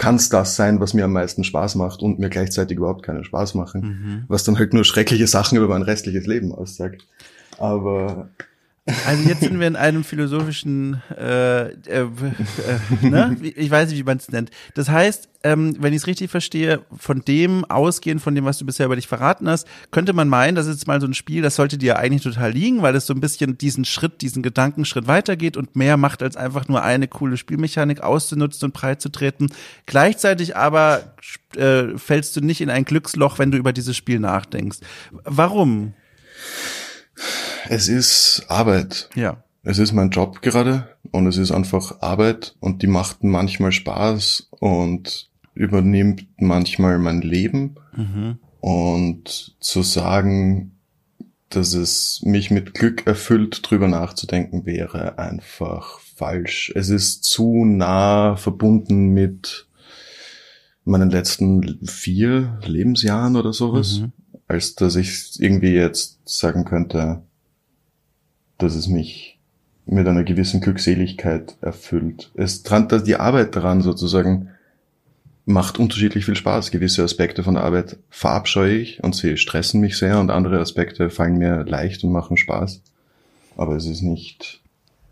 kann 0.01 0.15
es 0.15 0.29
das 0.29 0.55
sein, 0.55 0.79
was 0.79 0.95
mir 0.95 1.05
am 1.05 1.13
meisten 1.13 1.43
Spaß 1.43 1.75
macht 1.75 2.01
und 2.01 2.17
mir 2.17 2.29
gleichzeitig 2.29 2.75
überhaupt 2.75 3.03
keinen 3.03 3.23
Spaß 3.23 3.53
machen. 3.53 3.81
Mhm. 3.81 4.23
Was 4.29 4.43
dann 4.43 4.57
halt 4.57 4.73
nur 4.73 4.83
schreckliche 4.83 5.27
Sachen 5.27 5.59
über 5.59 5.67
mein 5.67 5.83
restliches 5.83 6.25
Leben 6.25 6.51
aussagt. 6.51 7.05
Aber 7.59 8.27
also 9.05 9.29
jetzt 9.29 9.41
sind 9.41 9.59
wir 9.59 9.67
in 9.67 9.75
einem 9.75 10.03
philosophischen, 10.03 11.03
äh, 11.15 11.67
äh, 11.67 12.01
äh, 12.01 12.07
ne? 13.07 13.37
ich 13.41 13.69
weiß 13.69 13.89
nicht, 13.89 13.99
wie 13.99 14.03
man 14.03 14.17
es 14.17 14.29
nennt. 14.29 14.49
Das 14.73 14.89
heißt, 14.89 15.29
ähm, 15.43 15.75
wenn 15.79 15.93
ich 15.93 16.01
es 16.01 16.07
richtig 16.07 16.31
verstehe, 16.31 16.81
von 16.97 17.21
dem 17.21 17.63
ausgehend, 17.65 18.23
von 18.23 18.33
dem, 18.33 18.45
was 18.45 18.57
du 18.57 18.65
bisher 18.65 18.87
über 18.87 18.95
dich 18.95 19.07
verraten 19.07 19.47
hast, 19.47 19.67
könnte 19.91 20.13
man 20.13 20.29
meinen, 20.29 20.55
das 20.55 20.65
ist 20.65 20.77
jetzt 20.77 20.87
mal 20.87 20.99
so 20.99 21.05
ein 21.05 21.13
Spiel, 21.13 21.43
das 21.43 21.57
sollte 21.57 21.77
dir 21.77 21.99
eigentlich 21.99 22.23
total 22.23 22.53
liegen, 22.53 22.81
weil 22.81 22.95
es 22.95 23.05
so 23.05 23.13
ein 23.13 23.21
bisschen 23.21 23.55
diesen 23.55 23.85
Schritt, 23.85 24.21
diesen 24.21 24.41
Gedankenschritt 24.41 25.05
weitergeht 25.05 25.57
und 25.57 25.75
mehr 25.75 25.97
macht, 25.97 26.23
als 26.23 26.35
einfach 26.35 26.67
nur 26.67 26.81
eine 26.81 27.07
coole 27.07 27.37
Spielmechanik 27.37 28.01
auszunutzen 28.01 28.65
und 28.65 28.73
breit 28.73 28.99
zu 28.99 29.09
treten. 29.09 29.49
Gleichzeitig 29.85 30.55
aber 30.55 31.13
äh, 31.55 31.97
fällst 31.97 32.35
du 32.35 32.41
nicht 32.41 32.61
in 32.61 32.71
ein 32.71 32.85
Glücksloch, 32.85 33.37
wenn 33.37 33.51
du 33.51 33.59
über 33.59 33.73
dieses 33.73 33.95
Spiel 33.95 34.19
nachdenkst. 34.19 34.79
Warum? 35.11 35.93
Es 37.69 37.87
ist 37.87 38.45
Arbeit. 38.47 39.09
Ja. 39.15 39.43
Es 39.63 39.77
ist 39.77 39.93
mein 39.93 40.09
Job 40.09 40.41
gerade 40.41 40.95
und 41.11 41.27
es 41.27 41.37
ist 41.37 41.51
einfach 41.51 42.01
Arbeit 42.01 42.55
und 42.59 42.81
die 42.81 42.87
macht 42.87 43.23
manchmal 43.23 43.71
Spaß 43.71 44.49
und 44.59 45.29
übernimmt 45.53 46.25
manchmal 46.37 46.97
mein 46.97 47.21
Leben. 47.21 47.75
Mhm. 47.95 48.39
Und 48.59 49.55
zu 49.59 49.81
sagen, 49.81 50.71
dass 51.49 51.73
es 51.73 52.21
mich 52.23 52.51
mit 52.51 52.73
Glück 52.73 53.05
erfüllt, 53.07 53.61
drüber 53.63 53.87
nachzudenken, 53.87 54.65
wäre 54.65 55.19
einfach 55.19 55.99
falsch. 55.99 56.71
Es 56.75 56.89
ist 56.89 57.23
zu 57.23 57.65
nah 57.65 58.35
verbunden 58.35 59.09
mit 59.09 59.67
meinen 60.83 61.09
letzten 61.09 61.85
vier 61.85 62.59
Lebensjahren 62.65 63.35
oder 63.35 63.53
sowas, 63.53 63.99
mhm. 63.99 64.11
Als 64.51 64.75
dass 64.75 64.95
ich 64.95 65.39
irgendwie 65.39 65.73
jetzt 65.73 66.19
sagen 66.25 66.65
könnte, 66.65 67.21
dass 68.57 68.75
es 68.75 68.87
mich 68.87 69.39
mit 69.85 70.07
einer 70.07 70.23
gewissen 70.23 70.61
Glückseligkeit 70.61 71.57
erfüllt. 71.61 72.31
Es 72.35 72.63
dran, 72.63 72.87
dass 72.87 73.03
die 73.03 73.15
Arbeit 73.15 73.55
daran 73.55 73.81
sozusagen 73.81 74.49
macht 75.45 75.79
unterschiedlich 75.79 76.25
viel 76.25 76.35
Spaß. 76.35 76.71
Gewisse 76.71 77.03
Aspekte 77.03 77.43
von 77.43 77.55
der 77.55 77.63
Arbeit 77.63 77.97
verabscheue 78.09 78.77
ich 78.77 79.03
und 79.03 79.15
sie 79.15 79.37
stressen 79.37 79.81
mich 79.81 79.97
sehr 79.97 80.19
und 80.19 80.29
andere 80.29 80.59
Aspekte 80.59 81.09
fallen 81.09 81.37
mir 81.37 81.63
leicht 81.63 82.03
und 82.03 82.11
machen 82.11 82.37
Spaß. 82.37 82.81
Aber 83.57 83.75
es 83.75 83.85
ist 83.85 84.01
nicht, 84.01 84.61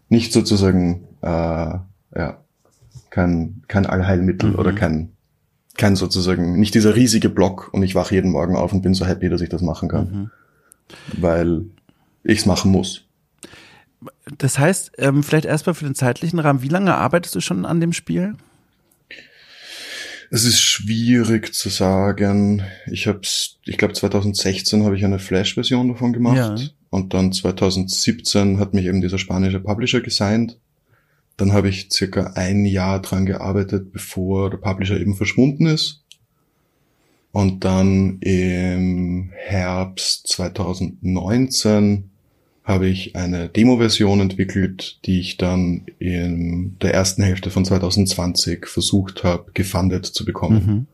nicht 0.09 0.31
sozusagen, 0.31 1.07
äh, 1.21 1.27
ja, 2.15 2.43
kein, 3.09 3.63
kein 3.67 3.85
Allheilmittel 3.85 4.51
mhm. 4.51 4.59
oder 4.59 4.73
kein, 4.73 5.13
kein 5.79 5.95
sozusagen, 5.95 6.59
nicht 6.59 6.75
dieser 6.75 6.95
riesige 6.95 7.29
Block 7.29 7.69
und 7.73 7.81
ich 7.81 7.95
wache 7.95 8.13
jeden 8.13 8.31
Morgen 8.31 8.55
auf 8.55 8.71
und 8.73 8.81
bin 8.81 8.93
so 8.93 9.05
happy, 9.05 9.29
dass 9.29 9.41
ich 9.41 9.49
das 9.49 9.61
machen 9.61 9.89
kann. 9.89 10.11
Mhm. 10.11 10.31
Weil 11.19 11.61
ich 12.23 12.39
es 12.39 12.45
machen 12.45 12.71
muss. 12.71 13.05
Das 14.37 14.59
heißt, 14.59 14.91
ähm, 14.97 15.23
vielleicht 15.23 15.45
erstmal 15.45 15.73
für 15.73 15.85
den 15.85 15.95
zeitlichen 15.95 16.39
Rahmen, 16.39 16.61
wie 16.61 16.67
lange 16.67 16.95
arbeitest 16.95 17.35
du 17.35 17.41
schon 17.41 17.65
an 17.65 17.79
dem 17.79 17.93
Spiel? 17.93 18.35
Es 20.31 20.43
ist 20.43 20.61
schwierig 20.61 21.53
zu 21.53 21.69
sagen. 21.69 22.61
Ich 22.85 23.07
hab's, 23.07 23.57
ich 23.65 23.77
glaube 23.77 23.95
2016 23.95 24.83
habe 24.83 24.95
ich 24.95 25.03
eine 25.03 25.17
Flash-Version 25.17 25.87
davon 25.87 26.13
gemacht 26.13 26.35
ja. 26.37 26.55
und 26.91 27.13
dann 27.13 27.33
2017 27.33 28.59
hat 28.59 28.73
mich 28.73 28.85
eben 28.85 29.01
dieser 29.01 29.17
spanische 29.17 29.59
Publisher 29.59 30.01
gesigned. 30.01 30.59
Dann 31.39 31.53
habe 31.53 31.69
ich 31.69 31.87
circa 31.89 32.33
ein 32.35 32.65
Jahr 32.65 33.01
dran 33.01 33.25
gearbeitet, 33.25 33.93
bevor 33.93 34.49
der 34.49 34.57
Publisher 34.57 34.99
eben 34.99 35.15
verschwunden 35.15 35.67
ist. 35.67 36.03
Und 37.31 37.63
dann 37.63 38.19
im 38.19 39.31
Herbst 39.35 40.27
2019 40.27 42.09
habe 42.65 42.87
ich 42.87 43.15
eine 43.15 43.47
Demo-Version 43.47 44.19
entwickelt, 44.19 44.99
die 45.05 45.21
ich 45.21 45.37
dann 45.37 45.85
in 45.97 46.77
der 46.81 46.93
ersten 46.93 47.23
Hälfte 47.23 47.51
von 47.51 47.63
2020 47.63 48.67
versucht 48.67 49.23
habe, 49.23 49.51
gefundet 49.53 50.07
zu 50.07 50.25
bekommen. 50.25 50.87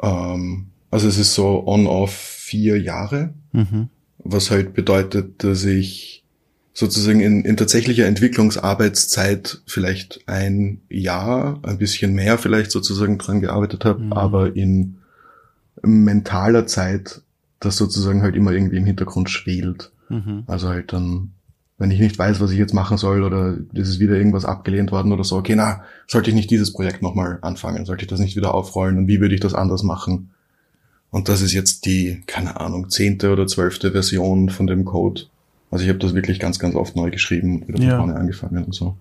Mhm. 0.00 0.06
Ähm, 0.06 0.66
also 0.90 1.06
es 1.06 1.18
ist 1.18 1.34
so 1.34 1.64
on-off 1.66 2.14
vier 2.14 2.80
Jahre, 2.80 3.32
mhm. 3.52 3.90
was 4.18 4.50
halt 4.50 4.74
bedeutet, 4.74 5.44
dass 5.44 5.64
ich 5.64 6.24
sozusagen 6.72 7.20
in, 7.20 7.44
in 7.44 7.56
tatsächlicher 7.56 8.06
Entwicklungsarbeitszeit 8.06 9.62
vielleicht 9.66 10.20
ein 10.26 10.80
Jahr, 10.88 11.60
ein 11.62 11.78
bisschen 11.78 12.14
mehr 12.14 12.38
vielleicht 12.38 12.70
sozusagen 12.70 13.18
dran 13.18 13.40
gearbeitet 13.40 13.84
habe, 13.84 14.00
mhm. 14.00 14.12
aber 14.12 14.54
in 14.54 14.98
mentaler 15.82 16.66
Zeit 16.66 17.22
das 17.60 17.76
sozusagen 17.76 18.22
halt 18.22 18.36
immer 18.36 18.52
irgendwie 18.52 18.76
im 18.76 18.86
Hintergrund 18.86 19.30
schwelt. 19.30 19.90
Mhm. 20.08 20.44
Also 20.46 20.68
halt 20.68 20.92
dann, 20.92 21.32
wenn 21.76 21.90
ich 21.90 22.00
nicht 22.00 22.18
weiß, 22.18 22.40
was 22.40 22.52
ich 22.52 22.58
jetzt 22.58 22.74
machen 22.74 22.96
soll 22.96 23.24
oder 23.24 23.56
ist 23.72 23.88
es 23.88 23.98
wieder 23.98 24.14
irgendwas 24.14 24.44
abgelehnt 24.44 24.92
worden 24.92 25.12
oder 25.12 25.24
so, 25.24 25.36
okay, 25.36 25.56
na, 25.56 25.82
sollte 26.06 26.30
ich 26.30 26.36
nicht 26.36 26.50
dieses 26.50 26.72
Projekt 26.72 27.02
nochmal 27.02 27.38
anfangen? 27.42 27.84
Sollte 27.84 28.04
ich 28.04 28.08
das 28.08 28.20
nicht 28.20 28.36
wieder 28.36 28.54
aufrollen? 28.54 28.98
Und 28.98 29.08
wie 29.08 29.20
würde 29.20 29.34
ich 29.34 29.40
das 29.40 29.54
anders 29.54 29.82
machen? 29.82 30.30
Und 31.10 31.28
das 31.28 31.40
ist 31.40 31.52
jetzt 31.52 31.86
die, 31.86 32.22
keine 32.26 32.60
Ahnung, 32.60 32.90
zehnte 32.90 33.32
oder 33.32 33.46
zwölfte 33.46 33.92
Version 33.92 34.50
von 34.50 34.66
dem 34.66 34.84
Code. 34.84 35.22
Also 35.70 35.84
ich 35.84 35.90
habe 35.90 35.98
das 35.98 36.14
wirklich 36.14 36.40
ganz, 36.40 36.58
ganz 36.58 36.74
oft 36.74 36.96
neu 36.96 37.10
geschrieben 37.10 37.62
und 37.62 37.68
wieder 37.68 37.78
von 37.78 37.86
ja. 37.86 37.96
vorne 37.98 38.16
angefangen 38.16 38.64
und 38.64 38.74
so. 38.74 38.96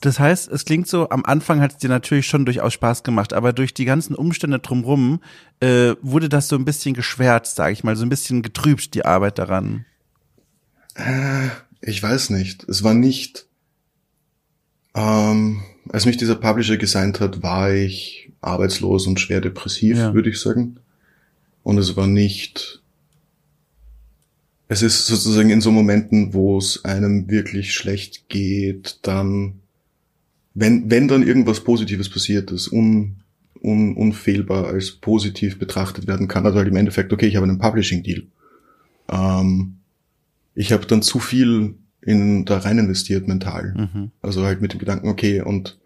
Das 0.00 0.20
heißt, 0.20 0.48
es 0.48 0.64
klingt 0.64 0.86
so, 0.88 1.08
am 1.08 1.24
Anfang 1.24 1.60
hat 1.60 1.72
es 1.72 1.78
dir 1.78 1.88
natürlich 1.88 2.26
schon 2.26 2.44
durchaus 2.44 2.74
Spaß 2.74 3.02
gemacht, 3.02 3.32
aber 3.32 3.52
durch 3.52 3.72
die 3.72 3.86
ganzen 3.86 4.14
Umstände 4.14 4.58
drumherum 4.58 5.20
äh, 5.60 5.94
wurde 6.02 6.28
das 6.28 6.48
so 6.48 6.56
ein 6.56 6.66
bisschen 6.66 6.94
geschwärzt, 6.94 7.56
sage 7.56 7.72
ich 7.72 7.82
mal, 7.82 7.96
so 7.96 8.04
ein 8.04 8.10
bisschen 8.10 8.42
getrübt, 8.42 8.94
die 8.94 9.06
Arbeit 9.06 9.38
daran. 9.38 9.86
Äh, 10.94 11.48
ich 11.80 12.02
weiß 12.02 12.30
nicht. 12.30 12.64
Es 12.68 12.82
war 12.82 12.94
nicht. 12.94 13.46
Ähm, 14.94 15.62
als 15.88 16.04
mich 16.04 16.16
dieser 16.18 16.36
Publisher 16.36 16.76
gesigned 16.76 17.20
hat, 17.20 17.42
war 17.42 17.72
ich 17.72 18.32
arbeitslos 18.40 19.06
und 19.06 19.18
schwer 19.18 19.40
depressiv, 19.40 19.96
ja. 19.96 20.14
würde 20.14 20.30
ich 20.30 20.40
sagen. 20.40 20.78
Und 21.62 21.78
es 21.78 21.96
war 21.96 22.06
nicht. 22.06 22.82
Es 24.68 24.82
ist 24.82 25.06
sozusagen 25.06 25.50
in 25.50 25.60
so 25.60 25.70
Momenten, 25.70 26.34
wo 26.34 26.58
es 26.58 26.84
einem 26.84 27.30
wirklich 27.30 27.72
schlecht 27.72 28.28
geht, 28.28 28.98
dann 29.02 29.60
wenn, 30.58 30.90
wenn 30.90 31.06
dann 31.06 31.22
irgendwas 31.22 31.60
Positives 31.60 32.08
passiert, 32.08 32.50
das 32.50 32.72
un, 32.72 33.16
un, 33.62 33.94
unfehlbar 33.94 34.66
als 34.66 34.92
positiv 34.92 35.58
betrachtet 35.58 36.06
werden 36.06 36.28
kann, 36.28 36.46
also 36.46 36.56
halt 36.56 36.68
im 36.68 36.76
Endeffekt, 36.76 37.12
okay, 37.12 37.26
ich 37.26 37.36
habe 37.36 37.46
einen 37.46 37.58
Publishing-Deal. 37.58 38.26
Ähm, 39.10 39.76
ich 40.54 40.72
habe 40.72 40.86
dann 40.86 41.02
zu 41.02 41.18
viel 41.18 41.74
in 42.00 42.46
da 42.46 42.58
rein 42.58 42.78
investiert 42.78 43.28
mental. 43.28 43.74
Mhm. 43.76 44.10
Also 44.22 44.44
halt 44.44 44.62
mit 44.62 44.72
dem 44.72 44.78
Gedanken, 44.78 45.08
okay, 45.08 45.42
und 45.42 45.78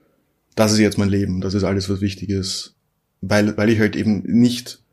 das 0.55 0.71
ist 0.73 0.79
jetzt 0.79 0.99
mein 0.99 1.09
Leben, 1.09 1.41
das 1.41 1.55
ist 1.55 1.65
alles, 1.65 1.91
was 1.91 2.01
wichtig 2.01 2.29
ist. 2.29 2.77
Weil, 3.23 3.57
weil 3.57 3.71
ich 3.71 3.81
halt 3.81 3.97
eben 3.97 4.23
nicht 4.23 4.85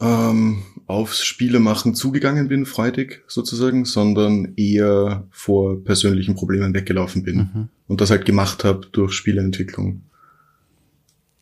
ähm, 0.00 0.64
aufs 0.90 1.24
Spielemachen 1.24 1.94
zugegangen 1.94 2.48
bin, 2.48 2.66
freudig 2.66 3.22
sozusagen, 3.28 3.84
sondern 3.84 4.54
eher 4.56 5.26
vor 5.30 5.82
persönlichen 5.82 6.34
Problemen 6.34 6.74
weggelaufen 6.74 7.22
bin 7.22 7.36
mhm. 7.36 7.68
und 7.88 8.00
das 8.00 8.10
halt 8.10 8.24
gemacht 8.24 8.64
habe 8.64 8.86
durch 8.92 9.12
Spieleentwicklung. 9.12 10.02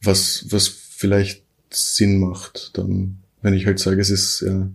Was, 0.03 0.47
was 0.51 0.69
vielleicht 0.69 1.43
Sinn 1.71 2.21
macht, 2.21 2.77
dann, 2.79 3.19
wenn 3.43 3.55
ich 3.55 3.67
halt 3.67 3.79
sage, 3.79 4.01
es 4.01 4.11
ist 4.11 4.43
ja, 4.43 4.69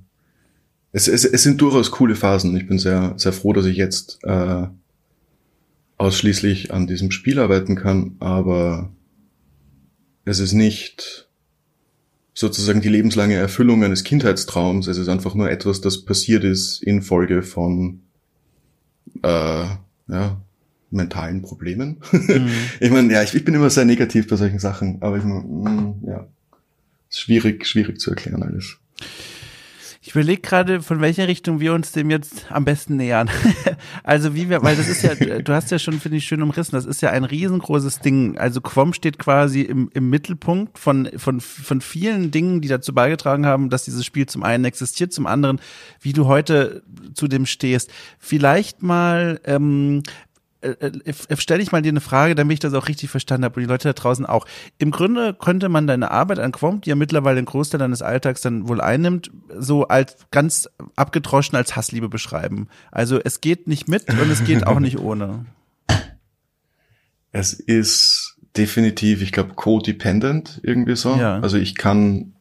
es, 0.94 1.08
es, 1.08 1.26
es 1.26 1.44
sind 1.44 1.60
durchaus 1.60 1.92
coole 1.92 2.16
Phasen. 2.16 2.56
Ich 2.56 2.68
bin 2.68 2.78
sehr, 2.78 3.16
sehr 3.18 3.34
froh, 3.34 3.52
dass 3.52 3.66
ich 3.66 3.78
jetzt 3.78 4.20
äh, 4.24 4.68
ausschließlich 5.98 6.72
an 6.72 6.88
diesem 6.88 7.12
Spiel 7.12 7.40
arbeiten 7.40 7.76
kann, 7.76 8.16
aber 8.20 8.92
es 10.24 10.40
ist 10.40 10.54
nicht 10.54 11.28
sozusagen 12.34 12.82
die 12.82 12.90
lebenslange 12.90 13.36
Erfüllung 13.36 13.84
eines 13.84 14.04
Kindheitstraums. 14.04 14.88
Es 14.88 14.98
ist 14.98 15.08
einfach 15.08 15.36
nur 15.36 15.50
etwas, 15.50 15.82
das 15.82 16.04
passiert 16.04 16.44
ist 16.44 16.82
infolge 16.82 17.44
von 17.44 18.02
äh, 19.22 19.66
ja, 20.08 20.42
mentalen 20.90 21.42
Problemen. 21.42 22.02
Mhm. 22.12 22.50
ich 22.80 22.92
meine, 22.92 23.14
ja, 23.14 23.24
ich, 23.24 23.34
ich, 23.34 23.46
bin 23.46 23.54
immer 23.54 23.70
sehr 23.70 23.86
negativ 23.86 24.28
bei 24.28 24.36
solchen 24.36 24.60
Sachen, 24.60 25.02
aber 25.02 25.18
ich 25.18 25.24
meine, 25.24 25.42
mm, 25.42 26.04
ja, 26.08 26.28
ist 27.10 27.20
schwierig, 27.20 27.66
schwierig 27.66 28.00
zu 28.00 28.10
erklären 28.10 28.44
alles. 28.44 28.78
Ich 30.06 30.12
überlege 30.12 30.42
gerade, 30.42 30.82
von 30.82 31.00
welcher 31.00 31.30
Richtung 31.30 31.62
wir 31.62 31.74
uns 31.74 31.94
dem 31.94 32.10
jetzt 32.10 32.52
am 32.52 32.66
besten 32.66 32.98
nähern. 32.98 33.30
also 34.04 34.36
wie 34.36 34.50
wir, 34.50 34.62
weil 34.62 34.76
das 34.76 34.90
ist 34.90 35.02
ja, 35.02 35.16
du 35.16 35.54
hast 35.54 35.72
ja 35.72 35.80
schon, 35.80 35.98
finde 36.02 36.18
ich, 36.18 36.26
schön 36.26 36.42
umrissen, 36.42 36.76
das 36.76 36.86
ist 36.86 37.02
ja 37.02 37.12
ein 37.12 37.24
riesengroßes 37.24 38.00
Ding. 38.00 38.38
Also 38.38 38.60
Quom 38.60 38.92
steht 38.92 39.18
quasi 39.18 39.62
im, 39.62 39.90
im 39.94 40.10
Mittelpunkt 40.10 40.78
von, 40.78 41.10
von, 41.16 41.40
von 41.40 41.80
vielen 41.80 42.32
Dingen, 42.32 42.60
die 42.60 42.68
dazu 42.68 42.94
beigetragen 42.94 43.46
haben, 43.46 43.70
dass 43.70 43.86
dieses 43.86 44.06
Spiel 44.06 44.26
zum 44.26 44.44
einen 44.44 44.66
existiert, 44.66 45.14
zum 45.14 45.26
anderen, 45.26 45.62
wie 46.02 46.12
du 46.12 46.26
heute 46.26 46.84
zu 47.14 47.30
dem 47.30 47.46
stehst. 47.46 47.90
Vielleicht 48.20 48.84
mal, 48.84 49.40
ähm, 49.46 50.04
äh, 50.04 50.10
äh, 50.10 50.33
stelle 51.38 51.62
ich 51.62 51.72
mal 51.72 51.82
dir 51.82 51.90
eine 51.90 52.02
Frage, 52.02 52.36
damit 52.36 52.56
ich 52.56 52.60
das 52.60 52.74
auch 52.74 52.88
richtig 52.88 53.10
verstanden 53.10 53.46
habe 53.46 53.56
und 53.56 53.62
die 53.64 53.68
Leute 53.68 53.90
da 53.90 53.94
draußen 53.94 54.26
auch. 54.26 54.46
Im 54.78 54.92
Grunde 54.92 55.34
könnte 55.34 55.70
man 55.70 55.88
deine 55.88 56.12
Arbeit 56.12 56.40
an 56.40 56.52
Quom, 56.52 56.82
die 56.82 56.90
ja 56.90 56.96
mittlerweile 56.96 57.38
einen 57.38 57.46
Großteil 57.46 57.80
deines 57.80 58.02
Alltags 58.02 58.42
dann 58.42 58.68
wohl 58.68 58.82
einnimmt, 58.82 59.32
so 59.58 59.88
als 59.88 60.16
ganz 60.32 60.70
abgedroschen 60.96 61.56
als 61.56 61.76
Hassliebe 61.76 62.10
beschreiben. 62.10 62.68
Also 62.92 63.20
es 63.24 63.42
geht 63.42 63.68
nicht 63.68 63.88
mit 63.88 64.10
und 64.10 64.30
es 64.30 64.44
geht 64.44 64.66
auch 64.68 64.80
nicht 64.80 65.00
ohne. 65.00 65.46
Es 67.32 67.54
ist 67.54 68.38
definitiv, 68.56 69.22
ich 69.22 69.32
glaube, 69.32 69.56
codependent 69.56 70.62
irgendwie 70.64 70.96
so. 70.96 71.16
Ja. 71.16 71.40
Also 71.40 71.58
ich 71.58 71.76
kann 71.76 72.34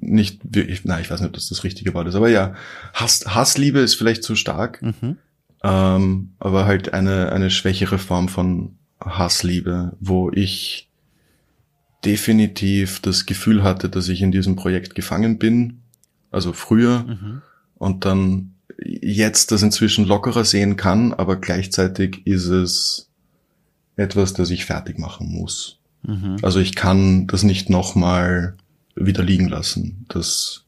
nicht 0.00 0.40
wirklich, 0.42 0.84
nein, 0.84 1.02
ich 1.02 1.10
weiß 1.10 1.20
nicht, 1.20 1.28
ob 1.28 1.34
das 1.34 1.48
das 1.48 1.62
richtige 1.62 1.94
Wort 1.94 2.08
ist, 2.08 2.14
aber 2.14 2.28
ja, 2.28 2.54
Hass, 2.94 3.24
Hassliebe 3.26 3.78
ist 3.78 3.94
vielleicht 3.94 4.24
zu 4.24 4.34
stark. 4.34 4.82
Mhm 4.82 5.18
ähm, 5.62 6.32
aber 6.38 6.66
halt 6.66 6.92
eine, 6.92 7.32
eine 7.32 7.50
schwächere 7.50 7.98
Form 7.98 8.28
von 8.28 8.76
Hassliebe, 9.00 9.96
wo 10.00 10.30
ich 10.30 10.88
definitiv 12.04 13.00
das 13.00 13.26
Gefühl 13.26 13.62
hatte, 13.62 13.88
dass 13.88 14.08
ich 14.08 14.22
in 14.22 14.32
diesem 14.32 14.56
Projekt 14.56 14.94
gefangen 14.94 15.38
bin, 15.38 15.82
also 16.30 16.52
früher, 16.52 17.04
mhm. 17.04 17.42
und 17.76 18.04
dann 18.04 18.54
jetzt 18.82 19.52
das 19.52 19.62
inzwischen 19.62 20.06
lockerer 20.06 20.44
sehen 20.44 20.76
kann, 20.76 21.12
aber 21.12 21.36
gleichzeitig 21.36 22.26
ist 22.26 22.46
es 22.46 23.10
etwas, 23.96 24.32
das 24.32 24.50
ich 24.50 24.64
fertig 24.64 24.98
machen 24.98 25.30
muss. 25.30 25.78
Mhm. 26.02 26.36
Also 26.42 26.60
ich 26.60 26.74
kann 26.74 27.26
das 27.26 27.42
nicht 27.42 27.68
nochmal 27.68 28.56
wieder 28.94 29.22
liegen 29.22 29.48
lassen. 29.48 30.06
Das, 30.08 30.64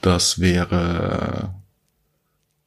das 0.00 0.38
wäre 0.38 1.54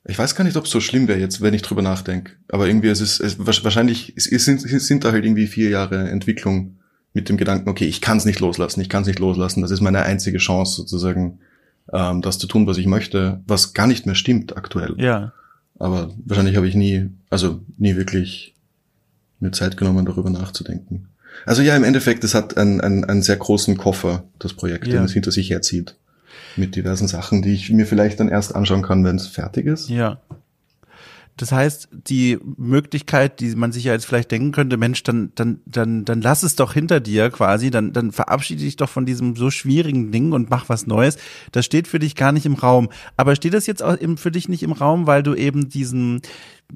ich 0.07 0.17
weiß 0.17 0.35
gar 0.35 0.43
nicht, 0.45 0.55
ob 0.55 0.65
es 0.65 0.71
so 0.71 0.79
schlimm 0.79 1.07
wäre 1.07 1.19
jetzt, 1.19 1.41
wenn 1.41 1.53
ich 1.53 1.61
drüber 1.61 1.81
nachdenke. 1.81 2.33
Aber 2.49 2.67
irgendwie 2.67 2.87
ist 2.87 3.01
es, 3.01 3.19
es 3.19 3.37
wahrscheinlich 3.39 4.13
es, 4.15 4.31
es 4.31 4.45
sind, 4.45 4.63
es 4.63 4.87
sind 4.87 5.03
da 5.03 5.11
halt 5.11 5.25
irgendwie 5.25 5.47
vier 5.47 5.69
Jahre 5.69 6.09
Entwicklung 6.09 6.77
mit 7.13 7.29
dem 7.29 7.37
Gedanken, 7.37 7.69
okay, 7.69 7.85
ich 7.85 7.99
kann 7.99 8.17
es 8.17 8.25
nicht 8.25 8.39
loslassen, 8.39 8.79
ich 8.79 8.89
kann 8.89 9.01
es 9.01 9.07
nicht 9.07 9.19
loslassen. 9.19 9.61
Das 9.61 9.71
ist 9.71 9.81
meine 9.81 10.03
einzige 10.03 10.37
Chance 10.37 10.75
sozusagen, 10.75 11.39
ähm, 11.91 12.21
das 12.21 12.37
zu 12.37 12.47
tun, 12.47 12.67
was 12.67 12.77
ich 12.77 12.85
möchte, 12.85 13.41
was 13.47 13.73
gar 13.73 13.87
nicht 13.87 14.05
mehr 14.05 14.15
stimmt 14.15 14.55
aktuell. 14.55 14.95
Ja. 14.97 15.33
Aber 15.77 16.13
wahrscheinlich 16.25 16.55
habe 16.55 16.67
ich 16.67 16.75
nie, 16.75 17.09
also 17.29 17.61
nie 17.77 17.95
wirklich 17.95 18.55
mir 19.39 19.51
Zeit 19.51 19.77
genommen, 19.77 20.05
darüber 20.05 20.29
nachzudenken. 20.29 21.09
Also 21.45 21.61
ja, 21.61 21.75
im 21.75 21.83
Endeffekt, 21.83 22.23
es 22.23 22.33
hat 22.33 22.57
einen, 22.57 22.81
einen, 22.81 23.03
einen 23.03 23.21
sehr 23.21 23.37
großen 23.37 23.77
Koffer, 23.77 24.23
das 24.39 24.53
Projekt, 24.53 24.87
ja. 24.87 24.93
den 24.93 25.03
es 25.03 25.13
hinter 25.13 25.31
sich 25.31 25.49
herzieht 25.49 25.95
mit 26.57 26.75
diversen 26.75 27.07
Sachen, 27.07 27.41
die 27.41 27.53
ich 27.53 27.69
mir 27.71 27.85
vielleicht 27.85 28.19
dann 28.19 28.29
erst 28.29 28.55
anschauen 28.55 28.81
kann, 28.81 29.03
wenn 29.03 29.15
es 29.15 29.27
fertig 29.27 29.65
ist. 29.65 29.89
Ja. 29.89 30.19
Das 31.37 31.51
heißt, 31.51 31.89
die 31.91 32.39
Möglichkeit, 32.57 33.39
die 33.39 33.55
man 33.55 33.71
sich 33.71 33.83
ja 33.83 33.93
jetzt 33.93 34.05
vielleicht 34.05 34.31
denken 34.31 34.51
könnte, 34.51 34.75
Mensch, 34.75 35.03
dann, 35.03 35.31
dann, 35.35 35.59
dann, 35.67 36.03
dann 36.03 36.21
lass 36.21 36.41
es 36.41 36.55
doch 36.55 36.73
hinter 36.73 36.99
dir 36.99 37.29
quasi, 37.29 37.69
dann, 37.69 37.93
dann 37.93 38.11
verabschiede 38.11 38.63
dich 38.63 38.75
doch 38.75 38.89
von 38.89 39.05
diesem 39.05 39.35
so 39.35 39.51
schwierigen 39.51 40.11
Ding 40.11 40.31
und 40.31 40.49
mach 40.49 40.67
was 40.67 40.87
Neues. 40.87 41.17
Das 41.51 41.63
steht 41.63 41.87
für 41.87 41.99
dich 41.99 42.15
gar 42.15 42.31
nicht 42.31 42.47
im 42.47 42.55
Raum. 42.55 42.89
Aber 43.17 43.35
steht 43.35 43.53
das 43.53 43.67
jetzt 43.67 43.83
auch 43.83 43.97
für 44.15 44.31
dich 44.31 44.49
nicht 44.49 44.63
im 44.63 44.71
Raum, 44.71 45.05
weil 45.05 45.21
du 45.21 45.35
eben 45.35 45.69
diesen, 45.69 46.21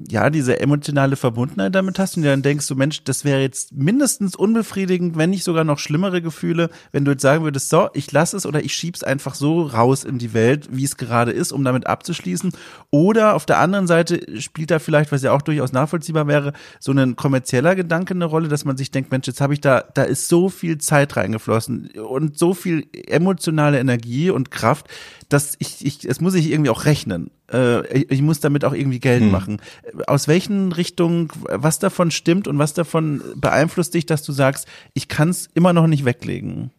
ja, 0.08 0.30
diese 0.30 0.58
emotionale 0.58 1.16
Verbundenheit 1.16 1.74
damit 1.74 1.98
hast 1.98 2.16
und 2.16 2.22
dann 2.22 2.40
denkst 2.42 2.66
du, 2.66 2.74
Mensch, 2.74 3.04
das 3.04 3.24
wäre 3.24 3.40
jetzt 3.40 3.74
mindestens 3.74 4.34
unbefriedigend, 4.34 5.18
wenn 5.18 5.30
nicht 5.30 5.44
sogar 5.44 5.64
noch 5.64 5.78
schlimmere 5.78 6.22
Gefühle, 6.22 6.70
wenn 6.92 7.04
du 7.04 7.10
jetzt 7.10 7.20
sagen 7.20 7.44
würdest, 7.44 7.68
so, 7.68 7.90
ich 7.92 8.10
lasse 8.10 8.36
es 8.38 8.46
oder 8.46 8.64
ich 8.64 8.74
schieb's 8.74 9.02
einfach 9.02 9.34
so 9.34 9.62
raus 9.62 10.04
in 10.04 10.18
die 10.18 10.32
Welt, 10.32 10.68
wie 10.72 10.84
es 10.84 10.96
gerade 10.96 11.30
ist, 11.30 11.52
um 11.52 11.62
damit 11.62 11.86
abzuschließen. 11.86 12.52
Oder 12.90 13.34
auf 13.34 13.44
der 13.44 13.58
anderen 13.58 13.86
Seite 13.86 14.40
spielt 14.40 14.70
da 14.70 14.78
vielleicht, 14.78 15.12
was 15.12 15.22
ja 15.22 15.32
auch 15.32 15.42
durchaus 15.42 15.72
nachvollziehbar 15.72 16.26
wäre, 16.26 16.54
so 16.80 16.92
ein 16.92 17.14
kommerzieller 17.16 17.74
Gedanke 17.74 18.14
eine 18.14 18.24
Rolle, 18.24 18.48
dass 18.48 18.64
man 18.64 18.78
sich 18.78 18.90
denkt, 18.90 19.10
Mensch, 19.10 19.26
jetzt 19.26 19.42
habe 19.42 19.52
ich 19.52 19.60
da, 19.60 19.84
da 19.92 20.04
ist 20.04 20.28
so 20.28 20.48
viel 20.48 20.78
Zeit 20.78 21.16
reingeflossen 21.16 21.90
und 21.90 22.38
so 22.38 22.54
viel 22.54 22.86
emotionale 23.06 23.78
Energie 23.78 24.30
und 24.30 24.50
Kraft, 24.50 24.86
dass 25.32 25.56
ich, 25.58 25.84
ich, 25.84 26.04
es 26.04 26.20
muss 26.20 26.34
ich 26.34 26.50
irgendwie 26.50 26.70
auch 26.70 26.84
rechnen. 26.84 27.30
Äh, 27.50 27.86
ich, 27.96 28.10
ich, 28.10 28.22
muss 28.22 28.40
damit 28.40 28.64
auch 28.64 28.74
irgendwie 28.74 29.00
Geld 29.00 29.22
hm. 29.22 29.30
machen. 29.30 29.60
Aus 30.06 30.28
welchen 30.28 30.72
Richtungen, 30.72 31.28
was 31.48 31.78
davon 31.78 32.10
stimmt 32.10 32.48
und 32.48 32.58
was 32.58 32.74
davon 32.74 33.22
beeinflusst 33.36 33.94
dich, 33.94 34.04
dass 34.04 34.22
du 34.22 34.32
sagst, 34.32 34.66
ich 34.94 35.08
kann 35.08 35.30
es 35.30 35.48
immer 35.54 35.72
noch 35.72 35.86
nicht 35.86 36.04
weglegen? 36.04 36.70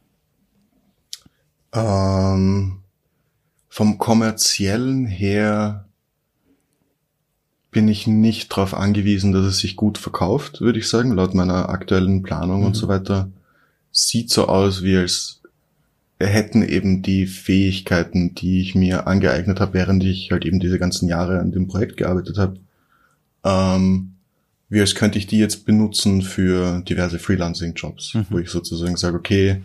Ähm, 1.73 2.79
vom 3.69 3.97
kommerziellen 3.97 5.07
her 5.07 5.85
bin 7.71 7.87
ich 7.87 8.05
nicht 8.05 8.51
darauf 8.51 8.75
angewiesen, 8.75 9.31
dass 9.31 9.45
es 9.45 9.57
sich 9.57 9.75
gut 9.75 9.97
verkauft, 9.97 10.61
würde 10.61 10.77
ich 10.77 10.87
sagen, 10.87 11.11
laut 11.11 11.33
meiner 11.33 11.69
aktuellen 11.69 12.21
Planung 12.21 12.59
mhm. 12.59 12.67
und 12.67 12.73
so 12.75 12.87
weiter. 12.87 13.31
Sieht 13.91 14.29
so 14.29 14.47
aus, 14.47 14.83
wie 14.83 14.97
als 14.97 15.42
hätten 16.27 16.63
eben 16.63 17.01
die 17.01 17.25
Fähigkeiten, 17.25 18.35
die 18.35 18.61
ich 18.61 18.75
mir 18.75 19.07
angeeignet 19.07 19.59
habe, 19.59 19.73
während 19.73 20.03
ich 20.03 20.31
halt 20.31 20.45
eben 20.45 20.59
diese 20.59 20.79
ganzen 20.79 21.07
Jahre 21.07 21.39
an 21.39 21.51
dem 21.51 21.67
Projekt 21.67 21.97
gearbeitet 21.97 22.37
habe, 22.37 22.59
ähm, 23.43 24.13
wie 24.69 24.79
als 24.79 24.95
könnte 24.95 25.17
ich 25.17 25.27
die 25.27 25.37
jetzt 25.37 25.65
benutzen 25.65 26.21
für 26.21 26.81
diverse 26.81 27.19
Freelancing-Jobs, 27.19 28.15
mhm. 28.15 28.25
wo 28.29 28.39
ich 28.39 28.49
sozusagen 28.49 28.97
sage, 28.97 29.17
okay, 29.17 29.63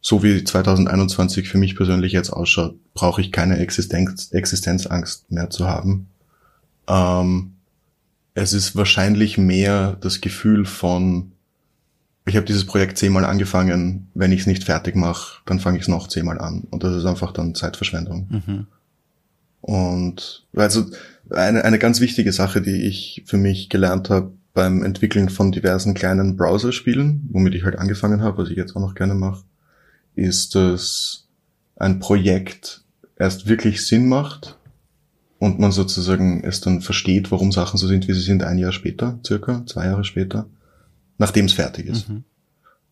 so 0.00 0.22
wie 0.22 0.44
2021 0.44 1.48
für 1.48 1.58
mich 1.58 1.76
persönlich 1.76 2.12
jetzt 2.12 2.30
ausschaut, 2.30 2.76
brauche 2.92 3.20
ich 3.20 3.32
keine 3.32 3.58
Existenz, 3.58 4.30
Existenzangst 4.32 5.30
mehr 5.32 5.50
zu 5.50 5.66
haben. 5.66 6.08
Ähm, 6.86 7.54
es 8.34 8.52
ist 8.52 8.76
wahrscheinlich 8.76 9.38
mehr 9.38 9.96
das 10.00 10.20
Gefühl 10.20 10.66
von, 10.66 11.32
ich 12.26 12.36
habe 12.36 12.46
dieses 12.46 12.64
Projekt 12.64 12.96
zehnmal 12.96 13.24
angefangen, 13.24 14.08
wenn 14.14 14.32
ich 14.32 14.40
es 14.40 14.46
nicht 14.46 14.64
fertig 14.64 14.96
mache, 14.96 15.42
dann 15.44 15.60
fange 15.60 15.76
ich 15.76 15.82
es 15.82 15.88
noch 15.88 16.08
zehnmal 16.08 16.40
an. 16.40 16.66
Und 16.70 16.82
das 16.82 16.96
ist 16.96 17.04
einfach 17.04 17.32
dann 17.32 17.54
Zeitverschwendung. 17.54 18.28
Mhm. 18.30 18.66
Und 19.60 20.46
also 20.54 20.86
eine, 21.30 21.64
eine 21.64 21.78
ganz 21.78 22.00
wichtige 22.00 22.32
Sache, 22.32 22.62
die 22.62 22.86
ich 22.86 23.22
für 23.26 23.36
mich 23.36 23.68
gelernt 23.68 24.08
habe 24.10 24.32
beim 24.54 24.82
Entwickeln 24.82 25.28
von 25.28 25.52
diversen 25.52 25.94
kleinen 25.94 26.36
Browser-Spielen, 26.36 27.28
womit 27.30 27.54
ich 27.54 27.64
halt 27.64 27.78
angefangen 27.78 28.22
habe, 28.22 28.38
was 28.38 28.50
ich 28.50 28.56
jetzt 28.56 28.74
auch 28.76 28.80
noch 28.80 28.94
gerne 28.94 29.14
mache, 29.14 29.44
ist, 30.14 30.54
dass 30.54 31.26
ein 31.76 31.98
Projekt 31.98 32.84
erst 33.18 33.48
wirklich 33.48 33.86
Sinn 33.86 34.08
macht 34.08 34.56
und 35.38 35.58
man 35.58 35.72
sozusagen 35.72 36.42
es 36.44 36.60
dann 36.60 36.80
versteht, 36.80 37.30
warum 37.30 37.52
Sachen 37.52 37.78
so 37.78 37.86
sind, 37.86 38.08
wie 38.08 38.12
sie 38.12 38.20
sind, 38.20 38.42
ein 38.44 38.58
Jahr 38.58 38.72
später, 38.72 39.18
circa, 39.26 39.64
zwei 39.66 39.86
Jahre 39.86 40.04
später 40.04 40.46
nachdem 41.18 41.46
es 41.46 41.52
fertig 41.52 41.86
ist. 41.86 42.08
Mhm. 42.08 42.24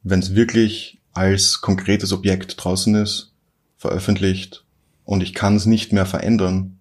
Wenn 0.02 0.20
es 0.20 0.34
wirklich 0.34 1.00
als 1.12 1.60
konkretes 1.60 2.12
Objekt 2.12 2.54
draußen 2.62 2.94
ist, 2.94 3.32
veröffentlicht 3.76 4.64
und 5.04 5.22
ich 5.22 5.34
kann 5.34 5.56
es 5.56 5.66
nicht 5.66 5.92
mehr 5.92 6.06
verändern 6.06 6.78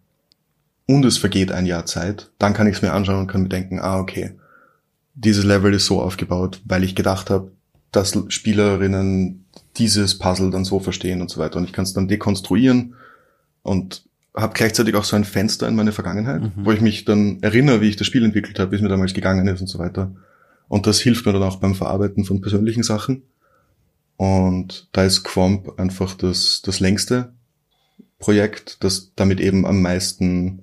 und 0.86 1.06
es 1.06 1.18
vergeht 1.18 1.52
ein 1.52 1.66
Jahr 1.66 1.86
Zeit, 1.86 2.32
dann 2.40 2.54
kann 2.54 2.68
ich 2.68 2.76
es 2.76 2.82
mir 2.82 2.94
anschauen 2.94 3.20
und 3.20 3.28
kann 3.28 3.44
mir 3.44 3.50
denken, 3.50 3.80
ah, 3.80 4.00
okay, 4.00 4.34
dieses 5.14 5.44
Level 5.44 5.74
ist 5.74 5.86
so 5.86 6.02
aufgebaut, 6.02 6.62
weil 6.66 6.84
ich 6.84 6.96
gedacht 6.96 7.30
habe, 7.30 7.52
dass 7.92 8.18
Spielerinnen 8.30 9.46
dieses 9.78 10.18
Puzzle 10.18 10.52
dann 10.52 10.66
so 10.66 10.80
verstehen 10.80 11.22
und 11.22 11.30
so 11.30 11.40
weiter. 11.40 11.58
Und 11.58 11.66
ich 11.66 11.74
kann 11.74 11.84
es 11.84 11.94
dann 11.94 12.08
dekonstruieren 12.08 12.96
und 13.64 14.04
habe 14.36 14.54
gleichzeitig 14.54 14.96
auch 14.96 15.04
so 15.04 15.16
ein 15.16 15.26
Fenster 15.26 15.68
in 15.68 15.76
meine 15.76 15.92
Vergangenheit, 15.92 16.42
mhm. 16.42 16.52
wo 16.56 16.72
ich 16.72 16.82
mich 16.82 17.04
dann 17.04 17.42
erinnere, 17.42 17.82
wie 17.82 17.90
ich 17.90 17.98
das 17.98 18.08
Spiel 18.08 18.24
entwickelt 18.24 18.60
habe, 18.60 18.72
wie 18.72 18.76
es 18.76 18.82
mir 18.82 18.88
damals 18.88 19.14
gegangen 19.14 19.48
ist 19.48 19.60
und 19.62 19.68
so 19.68 19.80
weiter. 19.80 20.12
Und 20.72 20.88
das 20.88 21.02
hilft 21.02 21.26
mir 21.26 21.34
dann 21.34 21.44
auch 21.44 21.58
beim 21.58 21.76
Verarbeiten 21.76 22.24
von 22.24 22.40
persönlichen 22.40 22.82
Sachen. 22.82 23.24
Und 24.16 24.88
da 24.94 25.04
ist 25.04 25.26
Quomp 25.26 25.78
einfach 25.78 26.16
das, 26.16 26.62
das 26.64 26.80
längste 26.80 27.34
Projekt, 28.20 28.82
das 28.82 29.12
damit 29.18 29.42
eben 29.42 29.66
am 29.66 29.82
meisten 29.82 30.60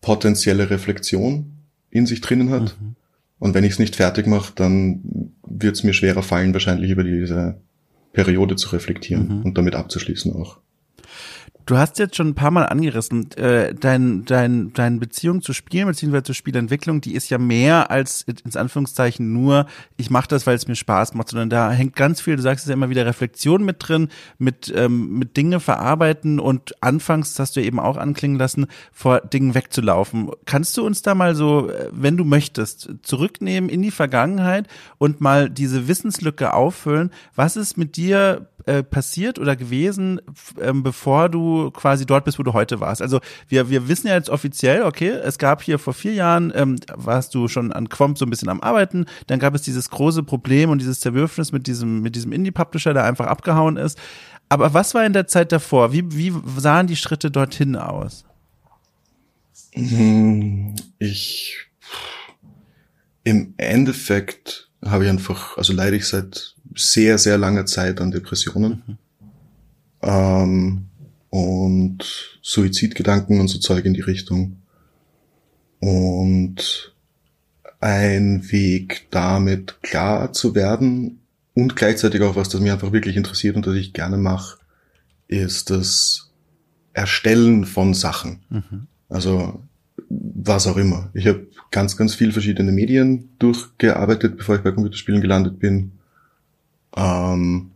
potenzielle 0.00 0.68
Reflexion 0.68 1.52
in 1.90 2.06
sich 2.06 2.20
drinnen 2.22 2.50
hat. 2.50 2.76
Mhm. 2.80 2.96
Und 3.38 3.54
wenn 3.54 3.62
ich 3.62 3.74
es 3.74 3.78
nicht 3.78 3.94
fertig 3.94 4.26
mache, 4.26 4.52
dann 4.56 5.32
wird 5.46 5.76
es 5.76 5.84
mir 5.84 5.92
schwerer 5.92 6.24
fallen, 6.24 6.52
wahrscheinlich 6.52 6.90
über 6.90 7.04
diese 7.04 7.60
Periode 8.12 8.56
zu 8.56 8.70
reflektieren 8.70 9.28
mhm. 9.28 9.42
und 9.44 9.56
damit 9.56 9.76
abzuschließen 9.76 10.34
auch. 10.34 10.58
Du 11.66 11.78
hast 11.78 11.98
jetzt 11.98 12.16
schon 12.16 12.28
ein 12.28 12.34
paar 12.34 12.50
Mal 12.50 12.64
angerissen, 12.64 13.30
äh, 13.32 13.74
dein, 13.74 14.24
dein, 14.24 14.72
deine 14.72 14.98
Beziehung 14.98 15.42
zu 15.42 15.52
Spielen 15.52 15.86
beziehungsweise 15.86 16.24
zur 16.24 16.34
Spielentwicklung, 16.34 17.00
die 17.00 17.14
ist 17.14 17.30
ja 17.30 17.38
mehr 17.38 17.90
als 17.90 18.22
ins 18.22 18.56
Anführungszeichen 18.56 19.32
nur, 19.32 19.66
ich 19.96 20.10
mache 20.10 20.28
das, 20.28 20.46
weil 20.46 20.56
es 20.56 20.66
mir 20.66 20.74
Spaß 20.74 21.14
macht, 21.14 21.28
sondern 21.28 21.50
da 21.50 21.70
hängt 21.70 21.94
ganz 21.94 22.20
viel, 22.20 22.36
du 22.36 22.42
sagst 22.42 22.64
es 22.64 22.68
ja 22.68 22.74
immer 22.74 22.90
wieder, 22.90 23.06
Reflexion 23.06 23.64
mit 23.64 23.76
drin, 23.78 24.08
mit, 24.38 24.72
ähm, 24.74 25.18
mit 25.18 25.36
Dinge 25.36 25.60
verarbeiten 25.60 26.40
und 26.40 26.82
anfangs, 26.82 27.38
hast 27.38 27.56
du 27.56 27.62
eben 27.62 27.78
auch 27.78 27.96
anklingen 27.96 28.38
lassen, 28.38 28.66
vor 28.92 29.20
Dingen 29.20 29.54
wegzulaufen. 29.54 30.30
Kannst 30.46 30.76
du 30.76 30.84
uns 30.84 31.02
da 31.02 31.14
mal 31.14 31.34
so, 31.34 31.70
äh, 31.70 31.88
wenn 31.92 32.16
du 32.16 32.24
möchtest, 32.24 32.90
zurücknehmen 33.02 33.70
in 33.70 33.82
die 33.82 33.90
Vergangenheit 33.90 34.66
und 34.98 35.20
mal 35.20 35.48
diese 35.50 35.88
Wissenslücke 35.88 36.52
auffüllen? 36.52 37.10
Was 37.34 37.56
ist 37.56 37.76
mit 37.76 37.96
dir 37.96 38.48
äh, 38.70 38.82
passiert 38.84 39.40
oder 39.40 39.56
gewesen, 39.56 40.20
ähm, 40.60 40.84
bevor 40.84 41.28
du 41.28 41.72
quasi 41.72 42.06
dort 42.06 42.24
bist, 42.24 42.38
wo 42.38 42.44
du 42.44 42.52
heute 42.52 42.78
warst? 42.78 43.02
Also 43.02 43.18
wir, 43.48 43.68
wir 43.68 43.88
wissen 43.88 44.06
ja 44.06 44.14
jetzt 44.14 44.30
offiziell, 44.30 44.84
okay, 44.84 45.08
es 45.08 45.38
gab 45.38 45.60
hier 45.62 45.80
vor 45.80 45.92
vier 45.92 46.14
Jahren, 46.14 46.52
ähm, 46.54 46.76
warst 46.94 47.34
du 47.34 47.48
schon 47.48 47.72
an 47.72 47.88
Quomp 47.88 48.16
so 48.16 48.24
ein 48.24 48.30
bisschen 48.30 48.48
am 48.48 48.60
Arbeiten, 48.60 49.06
dann 49.26 49.40
gab 49.40 49.56
es 49.56 49.62
dieses 49.62 49.90
große 49.90 50.22
Problem 50.22 50.70
und 50.70 50.78
dieses 50.78 51.00
Zerwürfnis 51.00 51.50
mit 51.50 51.66
diesem, 51.66 52.00
mit 52.00 52.14
diesem 52.14 52.30
Indie-Publisher, 52.30 52.94
der 52.94 53.04
einfach 53.04 53.26
abgehauen 53.26 53.76
ist. 53.76 53.98
Aber 54.48 54.72
was 54.72 54.94
war 54.94 55.04
in 55.04 55.14
der 55.14 55.26
Zeit 55.26 55.50
davor? 55.50 55.92
Wie, 55.92 56.04
wie 56.14 56.32
sahen 56.56 56.86
die 56.86 56.96
Schritte 56.96 57.32
dorthin 57.32 57.74
aus? 57.74 58.24
Hm, 59.72 60.76
ich 61.00 61.56
im 63.24 63.54
Endeffekt 63.56 64.70
habe 64.84 65.04
ich 65.04 65.10
einfach, 65.10 65.56
also 65.56 65.72
leide 65.72 65.96
ich 65.96 66.06
seit 66.06 66.54
sehr, 66.80 67.18
sehr 67.18 67.38
langer 67.38 67.66
Zeit 67.66 68.00
an 68.00 68.10
Depressionen. 68.10 68.82
Mhm. 68.86 68.98
Ähm, 70.02 70.86
und 71.30 72.38
Suizidgedanken 72.42 73.40
und 73.40 73.48
so 73.48 73.58
Zeug 73.58 73.84
in 73.84 73.94
die 73.94 74.00
Richtung. 74.00 74.56
Und 75.78 76.94
ein 77.80 78.50
Weg 78.50 79.06
damit 79.10 79.82
klar 79.82 80.32
zu 80.32 80.54
werden 80.54 81.20
und 81.54 81.76
gleichzeitig 81.76 82.20
auch 82.22 82.36
was, 82.36 82.48
das 82.48 82.60
mich 82.60 82.72
einfach 82.72 82.92
wirklich 82.92 83.16
interessiert 83.16 83.56
und 83.56 83.66
das 83.66 83.76
ich 83.76 83.92
gerne 83.92 84.16
mache, 84.16 84.58
ist 85.28 85.70
das 85.70 86.30
Erstellen 86.92 87.64
von 87.64 87.94
Sachen. 87.94 88.40
Mhm. 88.50 88.86
Also 89.08 89.62
was 90.08 90.66
auch 90.66 90.76
immer. 90.76 91.10
Ich 91.14 91.26
habe 91.26 91.46
ganz, 91.70 91.96
ganz 91.96 92.14
viel 92.14 92.32
verschiedene 92.32 92.72
Medien 92.72 93.30
durchgearbeitet, 93.38 94.36
bevor 94.36 94.56
ich 94.56 94.62
bei 94.62 94.72
Computerspielen 94.72 95.20
gelandet 95.20 95.58
bin. 95.58 95.92
Ähm, 96.96 97.70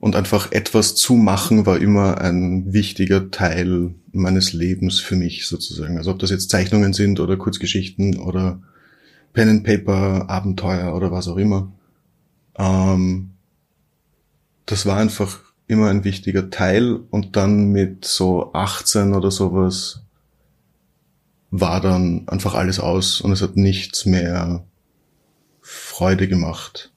und 0.00 0.16
einfach 0.16 0.50
etwas 0.50 0.94
zu 0.94 1.14
machen 1.14 1.66
war 1.66 1.78
immer 1.78 2.20
ein 2.20 2.72
wichtiger 2.72 3.30
Teil 3.30 3.94
meines 4.12 4.54
Lebens 4.54 4.98
für 4.98 5.14
mich 5.14 5.46
sozusagen. 5.46 5.98
Also 5.98 6.10
ob 6.10 6.18
das 6.18 6.30
jetzt 6.30 6.50
Zeichnungen 6.50 6.94
sind 6.94 7.20
oder 7.20 7.36
Kurzgeschichten 7.36 8.18
oder 8.18 8.62
Pen 9.34 9.48
and 9.48 9.64
Paper, 9.64 10.28
Abenteuer 10.28 10.94
oder 10.94 11.12
was 11.12 11.28
auch 11.28 11.36
immer. 11.36 11.70
Ähm, 12.56 13.32
das 14.64 14.86
war 14.86 14.96
einfach 14.96 15.40
immer 15.66 15.88
ein 15.90 16.04
wichtiger 16.04 16.50
Teil 16.50 16.98
und 17.10 17.36
dann 17.36 17.70
mit 17.70 18.04
so 18.04 18.52
18 18.54 19.14
oder 19.14 19.30
sowas 19.30 20.02
war 21.50 21.80
dann 21.80 22.26
einfach 22.28 22.54
alles 22.54 22.80
aus 22.80 23.20
und 23.20 23.32
es 23.32 23.42
hat 23.42 23.56
nichts 23.56 24.06
mehr 24.06 24.64
Freude 25.60 26.26
gemacht. 26.26 26.92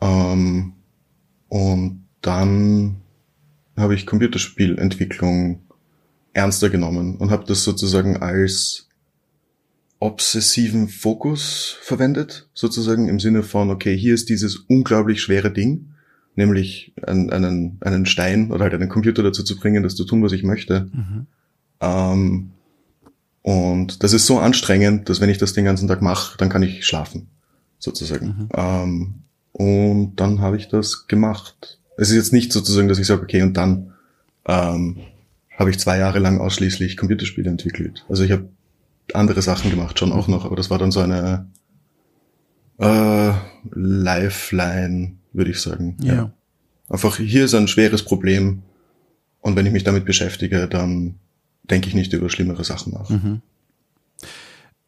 Ähm, 0.00 0.74
und 1.48 2.04
dann 2.20 2.96
habe 3.76 3.94
ich 3.94 4.06
Computerspielentwicklung 4.06 5.62
ernster 6.32 6.70
genommen 6.70 7.16
und 7.16 7.30
habe 7.30 7.44
das 7.46 7.64
sozusagen 7.64 8.18
als 8.18 8.88
obsessiven 10.00 10.88
Fokus 10.88 11.76
verwendet, 11.82 12.48
sozusagen 12.54 13.08
im 13.08 13.18
Sinne 13.18 13.42
von, 13.42 13.70
okay, 13.70 13.96
hier 13.96 14.14
ist 14.14 14.28
dieses 14.28 14.56
unglaublich 14.56 15.20
schwere 15.20 15.50
Ding, 15.50 15.90
nämlich 16.36 16.92
einen, 17.04 17.30
einen, 17.30 17.78
einen 17.80 18.06
Stein 18.06 18.52
oder 18.52 18.64
halt 18.64 18.74
einen 18.74 18.88
Computer 18.88 19.22
dazu 19.22 19.42
zu 19.42 19.58
bringen, 19.58 19.82
das 19.82 19.96
zu 19.96 20.04
tun, 20.04 20.22
was 20.22 20.32
ich 20.32 20.44
möchte. 20.44 20.88
Mhm. 20.92 21.26
Ähm, 21.80 22.50
und 23.42 24.02
das 24.02 24.12
ist 24.12 24.26
so 24.26 24.38
anstrengend, 24.38 25.08
dass 25.08 25.20
wenn 25.20 25.30
ich 25.30 25.38
das 25.38 25.52
den 25.52 25.64
ganzen 25.64 25.88
Tag 25.88 26.02
mache, 26.02 26.38
dann 26.38 26.48
kann 26.48 26.62
ich 26.62 26.86
schlafen, 26.86 27.28
sozusagen. 27.78 28.26
Mhm. 28.26 28.48
Ähm, 28.54 29.14
und 29.58 30.14
dann 30.16 30.40
habe 30.40 30.56
ich 30.56 30.68
das 30.68 31.08
gemacht. 31.08 31.80
Es 31.96 32.10
ist 32.10 32.16
jetzt 32.16 32.32
nicht 32.32 32.52
sozusagen, 32.52 32.86
dass 32.86 33.00
ich 33.00 33.08
sage, 33.08 33.22
okay, 33.22 33.42
und 33.42 33.56
dann 33.56 33.92
ähm, 34.46 34.98
habe 35.58 35.70
ich 35.70 35.80
zwei 35.80 35.98
Jahre 35.98 36.20
lang 36.20 36.40
ausschließlich 36.40 36.96
Computerspiele 36.96 37.50
entwickelt. 37.50 38.06
Also 38.08 38.22
ich 38.22 38.30
habe 38.30 38.48
andere 39.14 39.42
Sachen 39.42 39.70
gemacht 39.70 39.98
schon 39.98 40.12
auch 40.12 40.28
noch, 40.28 40.44
aber 40.44 40.54
das 40.54 40.70
war 40.70 40.78
dann 40.78 40.92
so 40.92 41.00
eine 41.00 41.48
äh, 42.78 43.32
Lifeline, 43.72 45.16
würde 45.32 45.50
ich 45.50 45.60
sagen. 45.60 45.96
Ja. 46.02 46.14
ja. 46.14 46.32
Einfach 46.88 47.16
hier 47.16 47.44
ist 47.44 47.54
ein 47.54 47.66
schweres 47.66 48.04
Problem 48.04 48.62
und 49.40 49.56
wenn 49.56 49.66
ich 49.66 49.72
mich 49.72 49.84
damit 49.84 50.04
beschäftige, 50.04 50.68
dann 50.68 51.16
denke 51.64 51.88
ich 51.88 51.96
nicht 51.96 52.12
über 52.12 52.30
schlimmere 52.30 52.62
Sachen 52.62 52.92
nach. 52.92 53.10
Mhm. 53.10 53.42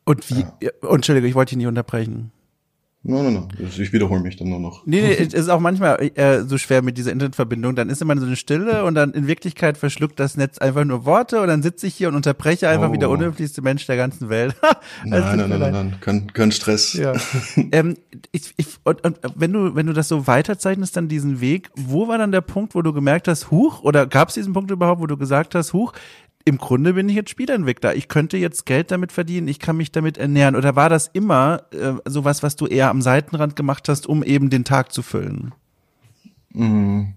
Und 0.05 0.31
wie, 0.31 0.47
ja. 0.63 0.71
Entschuldige, 0.89 1.27
ich 1.27 1.35
wollte 1.35 1.51
dich 1.51 1.59
nicht 1.59 1.67
unterbrechen. 1.67 2.31
No, 3.03 3.23
no, 3.23 3.31
no. 3.31 3.49
Ich 3.59 3.95
wiederhole 3.95 4.21
mich 4.21 4.37
dann 4.37 4.51
nur 4.51 4.61
noch. 4.61 4.85
Nee, 4.85 5.01
nee, 5.01 5.15
es 5.15 5.33
ist 5.33 5.49
auch 5.49 5.59
manchmal 5.59 6.11
äh, 6.17 6.43
so 6.43 6.59
schwer 6.59 6.83
mit 6.83 6.99
dieser 6.99 7.13
Internetverbindung. 7.13 7.75
Dann 7.75 7.89
ist 7.89 8.03
immer 8.03 8.15
so 8.19 8.27
eine 8.27 8.37
Stille 8.37 8.85
und 8.85 8.95
dann 8.95 9.13
in 9.13 9.27
Wirklichkeit 9.27 9.79
verschluckt 9.79 10.21
das 10.21 10.37
Netz 10.37 10.59
einfach 10.59 10.85
nur 10.85 11.07
Worte 11.07 11.41
und 11.41 11.49
dann 11.49 11.63
sitze 11.63 11.87
ich 11.87 11.95
hier 11.95 12.09
und 12.09 12.15
unterbreche 12.15 12.69
einfach 12.69 12.91
oh. 12.91 12.93
wie 12.93 12.99
der 12.99 13.09
unhöflichste 13.09 13.63
Mensch 13.63 13.87
der 13.87 13.97
ganzen 13.97 14.29
Welt. 14.29 14.55
nein, 15.07 15.23
nein, 15.23 15.49
nein, 15.49 15.61
nein, 15.61 15.73
nein, 15.73 15.95
kein, 16.03 16.31
kein 16.35 16.53
Stress. 16.53 16.93
Ja. 16.93 17.15
ähm, 17.73 17.97
ich, 18.33 18.53
ich, 18.59 18.67
und, 18.85 19.03
und 19.03 19.19
wenn 19.35 19.55
du, 19.55 19.75
wenn 19.75 19.87
du 19.87 19.95
das 19.95 20.09
so 20.09 20.27
weiterzeichnest, 20.27 20.95
dann 20.95 21.09
diesen 21.09 21.41
Weg, 21.41 21.71
wo 21.77 22.07
war 22.07 22.19
dann 22.19 22.33
der 22.33 22.43
Punkt, 22.43 22.75
wo 22.75 22.83
du 22.83 22.93
gemerkt 22.93 23.29
hast, 23.29 23.51
huch, 23.51 23.83
oder 23.83 24.07
gab 24.07 24.29
es 24.29 24.35
diesen 24.35 24.53
Punkt 24.53 24.71
überhaupt, 24.71 25.01
wo 25.01 25.07
du 25.07 25.17
gesagt 25.17 25.55
hast, 25.55 25.73
huch, 25.73 25.95
im 26.45 26.59
Grunde 26.59 26.95
bin 26.95 27.09
ich 27.09 27.15
jetzt 27.15 27.31
Spielentwickler. 27.31 27.95
Ich 27.95 28.09
könnte 28.09 28.37
jetzt 28.37 28.67
Geld 28.67 28.91
damit 28.91 29.13
verdienen, 29.13 29.49
ich 29.49 29.59
kann 29.59 29.77
mich 29.77 29.93
damit 29.93 30.19
ernähren. 30.19 30.57
Oder 30.57 30.75
war 30.77 30.89
das 30.89 31.09
immer 31.13 31.63
äh, 31.73 31.93
sowas, 32.09 32.43
was 32.43 32.57
du 32.57 32.67
eher 32.67 32.91
am 32.91 33.03
Seitenrand 33.03 33.57
gemacht 33.57 33.89
hast, 33.89 34.07
um 34.07 34.23
eben 34.23 34.51
den 34.51 34.65
Tag 34.65 34.93
zu 34.93 35.03
füllen? 35.03 35.53
Mm. 36.53 37.13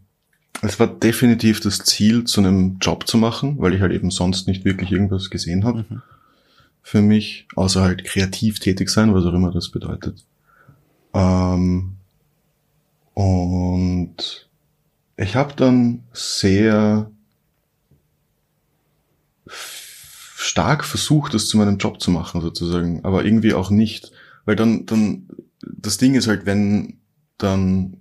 Es 0.62 0.80
war 0.80 0.88
definitiv 0.88 1.60
das 1.60 1.80
Ziel, 1.80 2.24
zu 2.24 2.40
einem 2.40 2.78
Job 2.80 3.08
zu 3.08 3.18
machen, 3.18 3.56
weil 3.60 3.74
ich 3.74 3.82
halt 3.82 3.92
eben 3.92 4.12
sonst 4.12 4.48
nicht 4.48 4.64
wirklich 4.64 4.92
irgendwas 4.92 5.30
gesehen 5.30 5.66
habe. 5.66 5.86
Mhm. 5.90 6.02
Für 6.82 7.02
mich, 7.02 7.48
außer 7.56 7.82
halt 7.82 8.06
kreativ 8.06 8.60
tätig 8.60 8.90
sein, 8.90 9.14
was 9.14 9.26
auch 9.26 9.34
immer 9.34 9.52
das 9.52 9.70
bedeutet. 9.70 10.24
Ähm, 11.14 11.96
und 13.14 14.48
ich 15.18 15.36
habe 15.36 15.54
dann 15.56 16.04
sehr 16.14 17.12
stark 20.44 20.84
versucht, 20.84 21.34
das 21.34 21.48
zu 21.48 21.58
meinem 21.58 21.78
Job 21.78 22.02
zu 22.02 22.12
machen, 22.12 22.42
sozusagen, 22.42 23.04
aber 23.04 23.24
irgendwie 23.26 23.54
auch 23.54 23.70
nicht. 23.70 24.12
Weil 24.46 24.56
dann, 24.56 24.86
dann, 24.86 25.28
das 25.62 25.98
Ding 25.98 26.16
ist 26.16 26.28
halt, 26.28 26.46
wenn 26.46 27.00
dann 27.38 27.98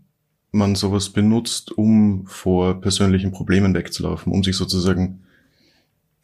man 0.51 0.74
sowas 0.74 1.11
benutzt, 1.11 1.72
um 1.72 2.26
vor 2.26 2.80
persönlichen 2.80 3.32
Problemen 3.32 3.74
wegzulaufen, 3.74 4.32
um 4.32 4.45
sich 4.45 4.57
sozusagen 4.57 5.22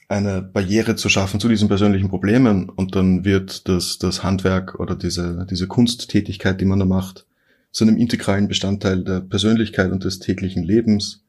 eine 0.08 0.42
Barriere 0.42 0.96
zu 0.96 1.08
schaffen 1.08 1.38
zu 1.38 1.48
diesen 1.48 1.68
persönlichen 1.68 2.08
Problemen 2.08 2.68
und 2.68 2.96
dann 2.96 3.24
wird 3.24 3.68
das, 3.68 3.98
das 3.98 4.22
Handwerk 4.22 4.80
oder 4.80 4.96
diese, 4.96 5.46
diese 5.48 5.66
Kunsttätigkeit, 5.66 6.60
die 6.60 6.64
man 6.64 6.78
da 6.78 6.84
macht, 6.84 7.26
zu 7.70 7.84
einem 7.84 7.96
integralen 7.96 8.48
Bestandteil 8.48 9.04
der 9.04 9.20
Persönlichkeit 9.20 9.92
und 9.92 10.04
des 10.04 10.18
täglichen 10.18 10.64
Lebens. 10.64 11.22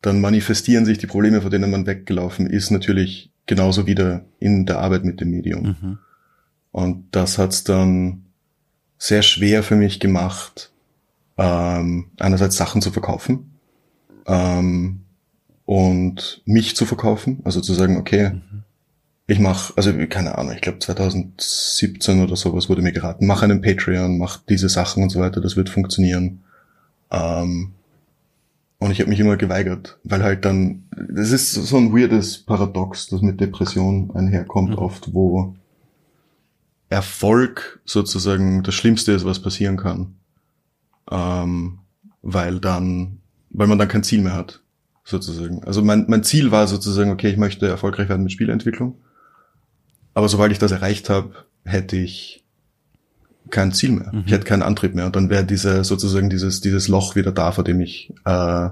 Dann 0.00 0.20
manifestieren 0.20 0.84
sich 0.84 0.98
die 0.98 1.06
Probleme, 1.06 1.40
vor 1.40 1.50
denen 1.50 1.70
man 1.70 1.86
weggelaufen 1.86 2.48
ist, 2.48 2.70
natürlich 2.70 3.31
genauso 3.46 3.86
wieder 3.86 4.24
in 4.38 4.66
der 4.66 4.78
Arbeit 4.78 5.04
mit 5.04 5.20
dem 5.20 5.30
Medium. 5.30 5.62
Mhm. 5.62 5.98
Und 6.70 7.04
das 7.10 7.38
hat's 7.38 7.64
dann 7.64 8.24
sehr 8.98 9.22
schwer 9.22 9.62
für 9.62 9.76
mich 9.76 10.00
gemacht, 10.00 10.72
ähm, 11.36 12.10
einerseits 12.18 12.56
Sachen 12.56 12.82
zu 12.82 12.90
verkaufen, 12.90 13.52
ähm, 14.26 15.00
und 15.64 16.42
mich 16.44 16.76
zu 16.76 16.86
verkaufen, 16.86 17.40
also 17.44 17.60
zu 17.60 17.74
sagen, 17.74 17.96
okay, 17.96 18.30
mhm. 18.30 18.62
ich 19.26 19.38
mache, 19.38 19.72
also 19.76 19.92
keine 20.08 20.36
Ahnung, 20.38 20.54
ich 20.54 20.60
glaube 20.60 20.78
2017 20.78 22.22
oder 22.22 22.36
sowas 22.36 22.68
wurde 22.68 22.82
mir 22.82 22.92
geraten, 22.92 23.26
mach 23.26 23.42
einen 23.42 23.62
Patreon, 23.62 24.18
mach 24.18 24.38
diese 24.48 24.68
Sachen 24.68 25.02
und 25.02 25.10
so 25.10 25.20
weiter, 25.20 25.40
das 25.40 25.56
wird 25.56 25.68
funktionieren. 25.68 26.42
Ähm, 27.10 27.72
und 28.82 28.90
ich 28.90 28.98
habe 28.98 29.10
mich 29.10 29.20
immer 29.20 29.36
geweigert, 29.36 30.00
weil 30.02 30.24
halt 30.24 30.44
dann, 30.44 30.82
das 30.90 31.30
ist 31.30 31.52
so 31.52 31.76
ein 31.76 31.92
weirdes 31.92 32.38
Paradox, 32.38 33.06
das 33.06 33.22
mit 33.22 33.40
Depression 33.40 34.10
einherkommt 34.12 34.70
mhm. 34.70 34.78
oft, 34.78 35.14
wo 35.14 35.54
Erfolg 36.88 37.80
sozusagen 37.84 38.64
das 38.64 38.74
Schlimmste 38.74 39.12
ist, 39.12 39.24
was 39.24 39.40
passieren 39.40 39.76
kann. 39.76 40.16
Ähm, 41.12 41.78
weil 42.22 42.58
dann, 42.58 43.20
weil 43.50 43.68
man 43.68 43.78
dann 43.78 43.86
kein 43.86 44.02
Ziel 44.02 44.20
mehr 44.20 44.34
hat 44.34 44.62
sozusagen. 45.04 45.62
Also 45.62 45.80
mein, 45.82 46.06
mein 46.08 46.24
Ziel 46.24 46.50
war 46.50 46.66
sozusagen, 46.66 47.12
okay, 47.12 47.30
ich 47.30 47.36
möchte 47.36 47.68
erfolgreich 47.68 48.08
werden 48.08 48.24
mit 48.24 48.32
Spielentwicklung. 48.32 48.96
Aber 50.12 50.28
sobald 50.28 50.50
ich 50.50 50.58
das 50.58 50.72
erreicht 50.72 51.08
habe, 51.08 51.34
hätte 51.64 51.96
ich 51.96 52.41
kein 53.50 53.72
Ziel 53.72 53.92
mehr. 53.92 54.10
Mhm. 54.12 54.22
Ich 54.26 54.32
hätte 54.32 54.44
keinen 54.44 54.62
Antrieb 54.62 54.94
mehr. 54.94 55.06
Und 55.06 55.16
dann 55.16 55.30
wäre 55.30 55.44
diese 55.44 55.84
sozusagen 55.84 56.30
dieses, 56.30 56.60
dieses 56.60 56.88
Loch 56.88 57.16
wieder 57.16 57.32
da, 57.32 57.52
vor 57.52 57.64
dem 57.64 57.80
ich 57.80 58.12
äh, 58.24 58.70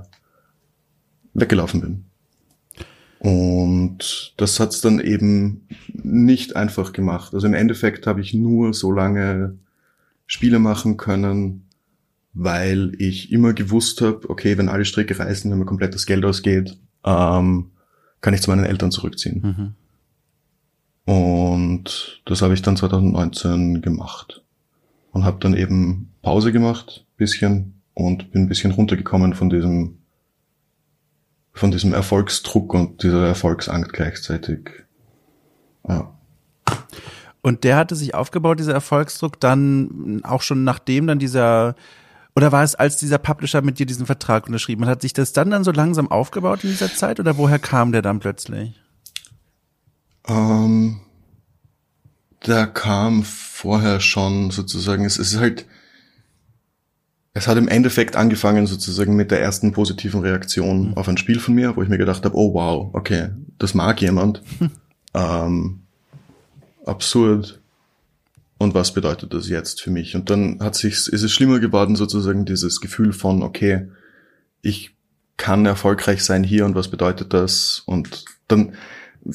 weggelaufen 1.35 1.81
bin. 1.81 2.05
Und 3.19 4.33
das 4.39 4.59
hat's 4.61 4.81
dann 4.81 4.99
eben 4.99 5.67
nicht 5.93 6.57
einfach 6.57 6.93
gemacht. 6.93 7.35
Also 7.35 7.47
im 7.47 7.55
Endeffekt 7.55 8.07
habe 8.07 8.23
ich 8.23 8.33
nur 8.33 8.73
so 8.73 8.91
lange 8.91 9.59
Spiele 10.27 10.59
machen 10.59 10.97
können, 10.97 11.67
weil 12.33 12.93
ich 12.99 13.31
immer 13.31 13.53
gewusst 13.53 14.01
habe, 14.01 14.31
okay, 14.31 14.57
wenn 14.57 14.71
alle 14.71 14.87
Stricke 14.87 15.19
reißen, 15.19 15.51
wenn 15.51 15.59
mir 15.59 15.67
komplett 15.67 15.95
das 15.95 16.07
Geld 16.07 16.25
ausgeht, 16.25 16.79
ähm, 17.05 17.73
kann 18.23 18.35
ich 18.35 18.41
zu 18.41 18.51
meinen 18.51 18.65
Eltern 18.65 18.91
zurückziehen. 18.91 19.75
Mhm. 21.07 21.13
Und 21.13 22.23
das 22.25 22.41
habe 22.41 22.55
ich 22.55 22.63
dann 22.63 22.77
2019 22.77 23.83
gemacht 23.83 24.43
und 25.13 25.25
habe 25.25 25.39
dann 25.41 25.55
eben 25.55 26.13
Pause 26.23 26.53
gemacht, 26.53 27.07
bisschen 27.17 27.83
und 27.95 28.31
bin 28.33 28.43
ein 28.43 28.49
bisschen 28.49 28.73
runtergekommen 28.73 29.35
von 29.35 29.51
diesem 29.51 29.99
von 31.53 31.71
diesem 31.71 31.93
Erfolgsdruck 31.93 32.73
und 32.75 33.03
dieser 33.03 33.27
Erfolgsangst 33.27 33.93
gleichzeitig. 33.93 34.71
Ja. 35.87 36.15
Und 37.43 37.65
der 37.65 37.77
hatte 37.77 37.97
sich 37.97 38.15
aufgebaut, 38.15 38.61
dieser 38.61 38.73
Erfolgsdruck, 38.73 39.41
dann 39.41 40.21
auch 40.25 40.43
schon 40.43 40.65
nachdem 40.65 41.07
dann 41.07 41.19
dieser 41.19 41.75
oder 42.37 42.53
war 42.53 42.63
es, 42.63 42.77
als 42.77 42.97
dieser 42.97 43.19
Publisher 43.19 43.61
mit 43.61 43.79
dir 43.79 43.87
diesen 43.87 44.07
Vertrag 44.07 44.47
unterschrieben 44.47 44.85
hat? 44.85 44.91
Hat 44.91 45.03
sich 45.03 45.13
das 45.13 45.33
dann 45.33 45.51
dann 45.51 45.65
so 45.65 45.73
langsam 45.73 46.11
aufgebaut 46.11 46.63
in 46.65 46.71
dieser 46.71 46.93
Zeit 46.93 47.19
oder 47.19 47.37
woher 47.37 47.59
kam 47.59 47.93
der 47.93 48.03
dann 48.03 48.21
plötzlich? 48.21 48.81
Ähm, 50.29 51.01
der 52.47 52.67
kam 52.67 53.23
vorher 53.23 54.01
schon 54.01 54.51
sozusagen. 54.51 55.05
Es 55.05 55.19
ist 55.19 55.39
halt, 55.39 55.67
es 57.35 57.47
hat 57.47 57.59
im 57.59 57.69
Endeffekt 57.69 58.17
angefangen 58.17 58.67
sozusagen 58.67 59.15
mit 59.17 59.31
der 59.31 59.41
ersten 59.41 59.73
positiven 59.73 60.21
Reaktion 60.21 60.91
mhm. 60.91 60.95
auf 60.95 61.09
ein 61.09 61.19
Spiel 61.19 61.41
von 61.41 61.55
mir, 61.55 61.77
wo 61.77 61.83
ich 61.83 61.89
mir 61.89 61.99
gedacht 61.99 62.25
habe, 62.25 62.37
oh 62.37 62.55
wow, 62.55 62.91
okay, 62.95 63.31
das 63.59 63.75
mag 63.75 64.01
jemand. 64.01 64.43
ähm, 65.15 65.81
absurd 66.85 67.61
und 68.59 68.75
was 68.75 68.93
bedeutet 68.93 69.33
das 69.33 69.49
jetzt 69.49 69.81
für 69.81 69.91
mich? 69.91 70.15
Und 70.15 70.29
dann 70.29 70.61
hat 70.61 70.75
sich, 70.75 70.93
ist 70.93 71.23
es 71.23 71.33
schlimmer 71.33 71.61
geworden, 71.61 71.97
sozusagen 71.97 72.45
dieses 72.45 72.81
Gefühl 72.81 73.13
von, 73.13 73.43
okay, 73.43 73.89
ich 74.61 74.95
kann 75.39 75.65
erfolgreich 75.65 76.23
sein 76.23 76.45
hier 76.45 76.67
und 76.67 76.75
was 76.75 76.89
bedeutet 76.89 77.33
das? 77.33 77.83
Und 77.87 78.27
dann, 78.49 78.75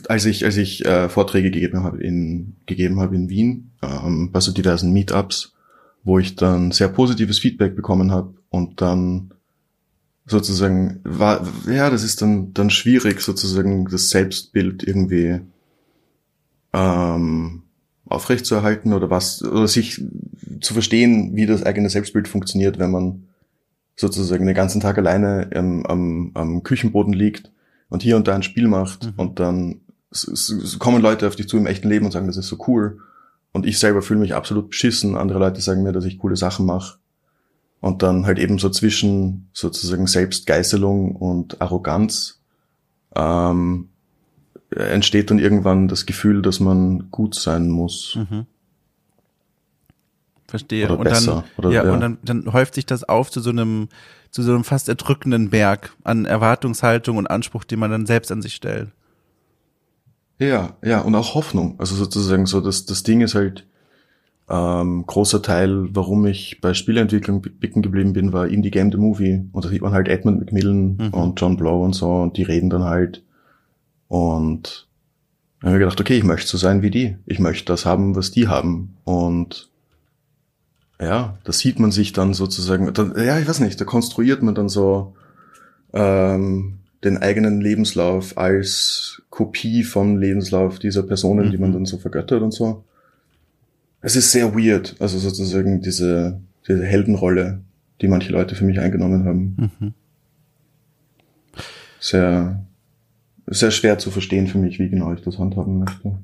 als 0.07 0.25
ich, 0.25 0.45
als 0.45 0.57
ich 0.57 0.86
äh, 0.86 1.09
Vorträge 1.09 1.51
gegeben 1.51 1.83
habe 1.83 2.01
in, 2.03 2.55
gegeben 2.65 2.99
habe 2.99 3.15
in 3.15 3.29
Wien, 3.29 3.71
ähm, 3.81 4.31
bei 4.31 4.39
so 4.39 4.51
diversen 4.51 4.91
Meetups, 4.91 5.53
wo 6.03 6.19
ich 6.19 6.36
dann 6.36 6.71
sehr 6.71 6.89
positives 6.89 7.39
Feedback 7.39 7.75
bekommen 7.75 8.11
habe 8.11 8.33
und 8.49 8.81
dann 8.81 9.31
sozusagen 10.25 10.99
war, 11.03 11.47
ja, 11.67 11.89
das 11.89 12.03
ist 12.03 12.21
dann, 12.21 12.53
dann 12.53 12.69
schwierig, 12.69 13.21
sozusagen 13.21 13.86
das 13.86 14.09
Selbstbild 14.09 14.83
irgendwie 14.83 15.41
ähm, 16.73 17.63
aufrechtzuerhalten 18.05 18.93
oder 18.93 19.09
was, 19.09 19.43
oder 19.43 19.67
sich 19.67 20.03
zu 20.61 20.73
verstehen, 20.73 21.36
wie 21.36 21.45
das 21.45 21.63
eigene 21.63 21.89
Selbstbild 21.89 22.27
funktioniert, 22.27 22.79
wenn 22.79 22.91
man 22.91 23.27
sozusagen 23.95 24.45
den 24.45 24.55
ganzen 24.55 24.81
Tag 24.81 24.97
alleine 24.97 25.49
am, 25.55 25.86
am, 25.86 26.31
am 26.33 26.63
Küchenboden 26.63 27.13
liegt 27.13 27.51
und 27.96 28.04
hier 28.04 28.18
und 28.18 28.28
da 28.28 28.36
ein 28.36 28.43
Spiel 28.43 28.68
macht 28.68 29.06
mhm. 29.06 29.14
und 29.16 29.39
dann 29.39 29.80
kommen 30.80 31.02
Leute 31.02 31.30
auf 31.30 31.38
dich 31.38 31.48
zu 31.48 31.56
im 31.56 31.66
echten 31.66 31.88
Leben 31.88 32.06
und 32.06 32.12
sagen, 32.12 32.28
das 32.28 32.36
ist 32.36 32.50
so 32.50 32.58
cool. 32.68 33.00
Und 33.54 33.66
ich 33.66 33.80
selber 33.80 34.02
fühle 34.02 34.20
mich 34.20 34.36
absolut 34.36 34.70
beschissen. 34.70 35.16
Andere 35.16 35.39
Leute 35.39 35.62
sagen 35.62 35.82
mir, 35.82 35.93
dass 35.93 36.04
ich 36.04 36.18
coole 36.18 36.36
Sachen 36.36 36.66
mache. 36.66 36.98
Und 37.80 38.04
dann 38.04 38.26
halt 38.26 38.38
eben 38.38 38.60
so 38.60 38.70
zwischen 38.70 39.48
sozusagen 39.54 40.08
Selbstgeißelung 40.08 41.16
und 41.16 41.62
Arroganz 41.62 42.41
ähm, 43.16 43.91
entsteht 44.72 45.32
dann 45.32 45.39
irgendwann 45.39 45.88
das 45.88 46.06
Gefühl, 46.06 46.41
dass 46.41 46.60
man 46.60 47.10
gut 47.12 47.34
sein 47.34 47.70
muss. 47.70 48.18
Mhm. 48.18 48.46
Verstehe. 50.48 50.86
Oder 50.86 51.00
und 51.00 51.04
besser. 51.04 51.43
dann, 51.58 51.66
Oder, 51.66 51.72
ja, 51.72 51.86
ja, 51.86 51.93
und 51.93 52.00
dann, 52.00 52.18
dann 52.24 52.54
häuft 52.54 52.76
sich 52.76 52.86
das 52.86 53.04
auf 53.04 53.32
zu 53.32 53.41
so 53.41 53.50
einem, 53.50 53.89
zu 54.32 54.43
so 54.43 54.54
einem 54.54 54.64
fast 54.64 54.89
erdrückenden 54.89 55.50
Berg 55.50 55.96
an 56.04 56.26
Erwartungshaltung 56.26 57.18
und 57.18 57.28
Anspruch, 57.28 57.64
den 57.64 57.80
man 57.80 57.91
dann 57.91 58.06
selbst 58.06 58.32
an 58.32 58.41
sich 58.41 58.56
stellt. 58.56 58.89
Ja, 60.38 60.76
ja, 60.84 61.02
und 61.02 61.16
auch 61.16 61.36
Hoffnung. 61.36 61.76
Also 61.78 61.96
sozusagen 61.96 62.46
so, 62.46 62.62
das, 62.62 62.86
das 62.86 63.04
Ding 63.04 63.22
ist 63.22 63.36
halt, 63.36 63.66
ähm, 64.48 65.06
großer 65.08 65.41
Teil, 65.41 65.88
warum 65.96 66.26
ich 66.28 66.62
bei 66.62 66.76
Spieleentwicklung 66.76 67.41
bicken 67.41 67.82
geblieben 67.82 68.14
bin, 68.14 68.32
war 68.32 68.48
Indie 68.48 68.70
Game 68.70 68.91
the 68.91 68.98
Movie. 68.98 69.50
Und 69.52 69.66
da 69.66 69.70
sieht 69.70 69.82
man 69.82 69.93
halt 69.93 70.08
Edmund 70.08 70.39
McMillan 70.39 70.98
mhm. 70.98 71.14
und 71.14 71.41
John 71.41 71.58
Blow 71.58 71.84
und 71.84 71.93
so, 71.93 72.12
und 72.12 72.38
die 72.38 72.43
reden 72.43 72.70
dann 72.70 72.84
halt 72.84 73.24
und 74.08 74.88
dann 75.60 75.70
habe 75.70 75.78
ich 75.78 75.84
gedacht, 75.84 76.02
okay, 76.02 76.18
ich 76.18 76.24
möchte 76.24 76.48
so 76.48 76.58
sein 76.58 76.82
wie 76.82 76.91
die. 76.91 77.18
Ich 77.26 77.39
möchte 77.39 77.66
das 77.66 77.86
haben, 77.86 78.16
was 78.16 78.32
die 78.32 78.48
haben. 78.48 78.98
Und 79.04 79.70
ja, 81.00 81.38
da 81.43 81.52
sieht 81.52 81.80
man 81.80 81.91
sich 81.91 82.14
dann 82.14 82.34
sozusagen, 82.34 82.93
dann, 82.93 83.14
ja, 83.18 83.39
ich 83.39 83.48
weiß 83.48 83.60
nicht, 83.60 83.80
da 83.80 83.86
konstruiert 83.86 84.41
man 84.41 84.56
dann 84.56 84.70
so 84.70 85.14
ähm, 85.93 86.80
den 87.04 87.18
eigenen 87.18 87.62
Lebenslauf 87.62 88.38
als 88.38 89.22
Kopie 89.30 89.84
vom 89.84 90.18
Lebenslauf 90.18 90.80
dieser 90.80 91.04
Personen, 91.04 91.48
mhm. 91.48 91.52
die 91.52 91.58
man 91.58 91.70
mhm. 91.70 91.74
dann 91.74 91.86
so 91.86 91.98
vergöttert 91.98 92.41
und 92.41 92.54
so. 92.54 92.84
Es 94.02 94.16
ist 94.16 94.32
sehr 94.32 94.56
weird, 94.56 94.96
also 95.00 95.18
sozusagen 95.18 95.82
diese, 95.82 96.39
diese 96.68 96.86
Heldenrolle, 96.86 97.62
die 98.02 98.08
manche 98.08 98.32
Leute 98.32 98.56
für 98.56 98.66
mich 98.66 98.80
eingenommen 98.80 99.26
haben. 99.26 99.72
Mhm. 99.80 99.93
Sehr, 102.00 102.64
sehr 103.48 103.72
schwer 103.72 103.98
zu 103.98 104.12
verstehen 104.12 104.48
für 104.48 104.60
mich, 104.60 104.80
wie 104.80 104.89
genau 104.89 105.12
ich 105.14 105.22
das 105.22 105.39
handhaben 105.39 105.80
möchte. 105.80 106.18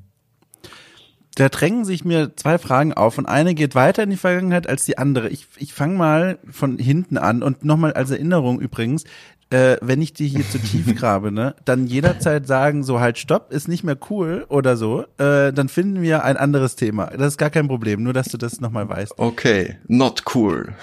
Da 1.34 1.48
drängen 1.48 1.84
sich 1.84 2.04
mir 2.04 2.36
zwei 2.36 2.58
Fragen 2.58 2.92
auf 2.92 3.16
und 3.16 3.26
eine 3.26 3.54
geht 3.54 3.74
weiter 3.74 4.02
in 4.02 4.10
die 4.10 4.16
Vergangenheit 4.16 4.68
als 4.68 4.84
die 4.84 4.98
andere. 4.98 5.28
Ich, 5.30 5.46
ich 5.56 5.72
fange 5.72 5.96
mal 5.96 6.38
von 6.50 6.78
hinten 6.78 7.16
an 7.16 7.42
und 7.42 7.64
nochmal 7.64 7.94
als 7.94 8.10
Erinnerung 8.10 8.60
übrigens, 8.60 9.04
äh, 9.52 9.76
wenn 9.80 10.02
ich 10.02 10.12
die 10.12 10.28
hier 10.28 10.48
zu 10.48 10.58
tief 10.58 10.94
grabe, 10.98 11.30
ne, 11.30 11.54
dann 11.64 11.86
jederzeit 11.86 12.46
sagen, 12.46 12.82
so 12.82 13.00
halt 13.00 13.18
stopp, 13.18 13.52
ist 13.52 13.68
nicht 13.68 13.84
mehr 13.84 13.96
cool 14.10 14.44
oder 14.48 14.76
so, 14.76 15.04
äh, 15.18 15.52
dann 15.52 15.68
finden 15.68 16.02
wir 16.02 16.24
ein 16.24 16.36
anderes 16.36 16.76
Thema. 16.76 17.06
Das 17.06 17.28
ist 17.28 17.38
gar 17.38 17.50
kein 17.50 17.68
Problem, 17.68 18.02
nur 18.02 18.12
dass 18.12 18.28
du 18.28 18.38
das 18.38 18.60
nochmal 18.60 18.88
weißt. 18.88 19.18
Okay, 19.18 19.76
not 19.88 20.24
cool. 20.34 20.74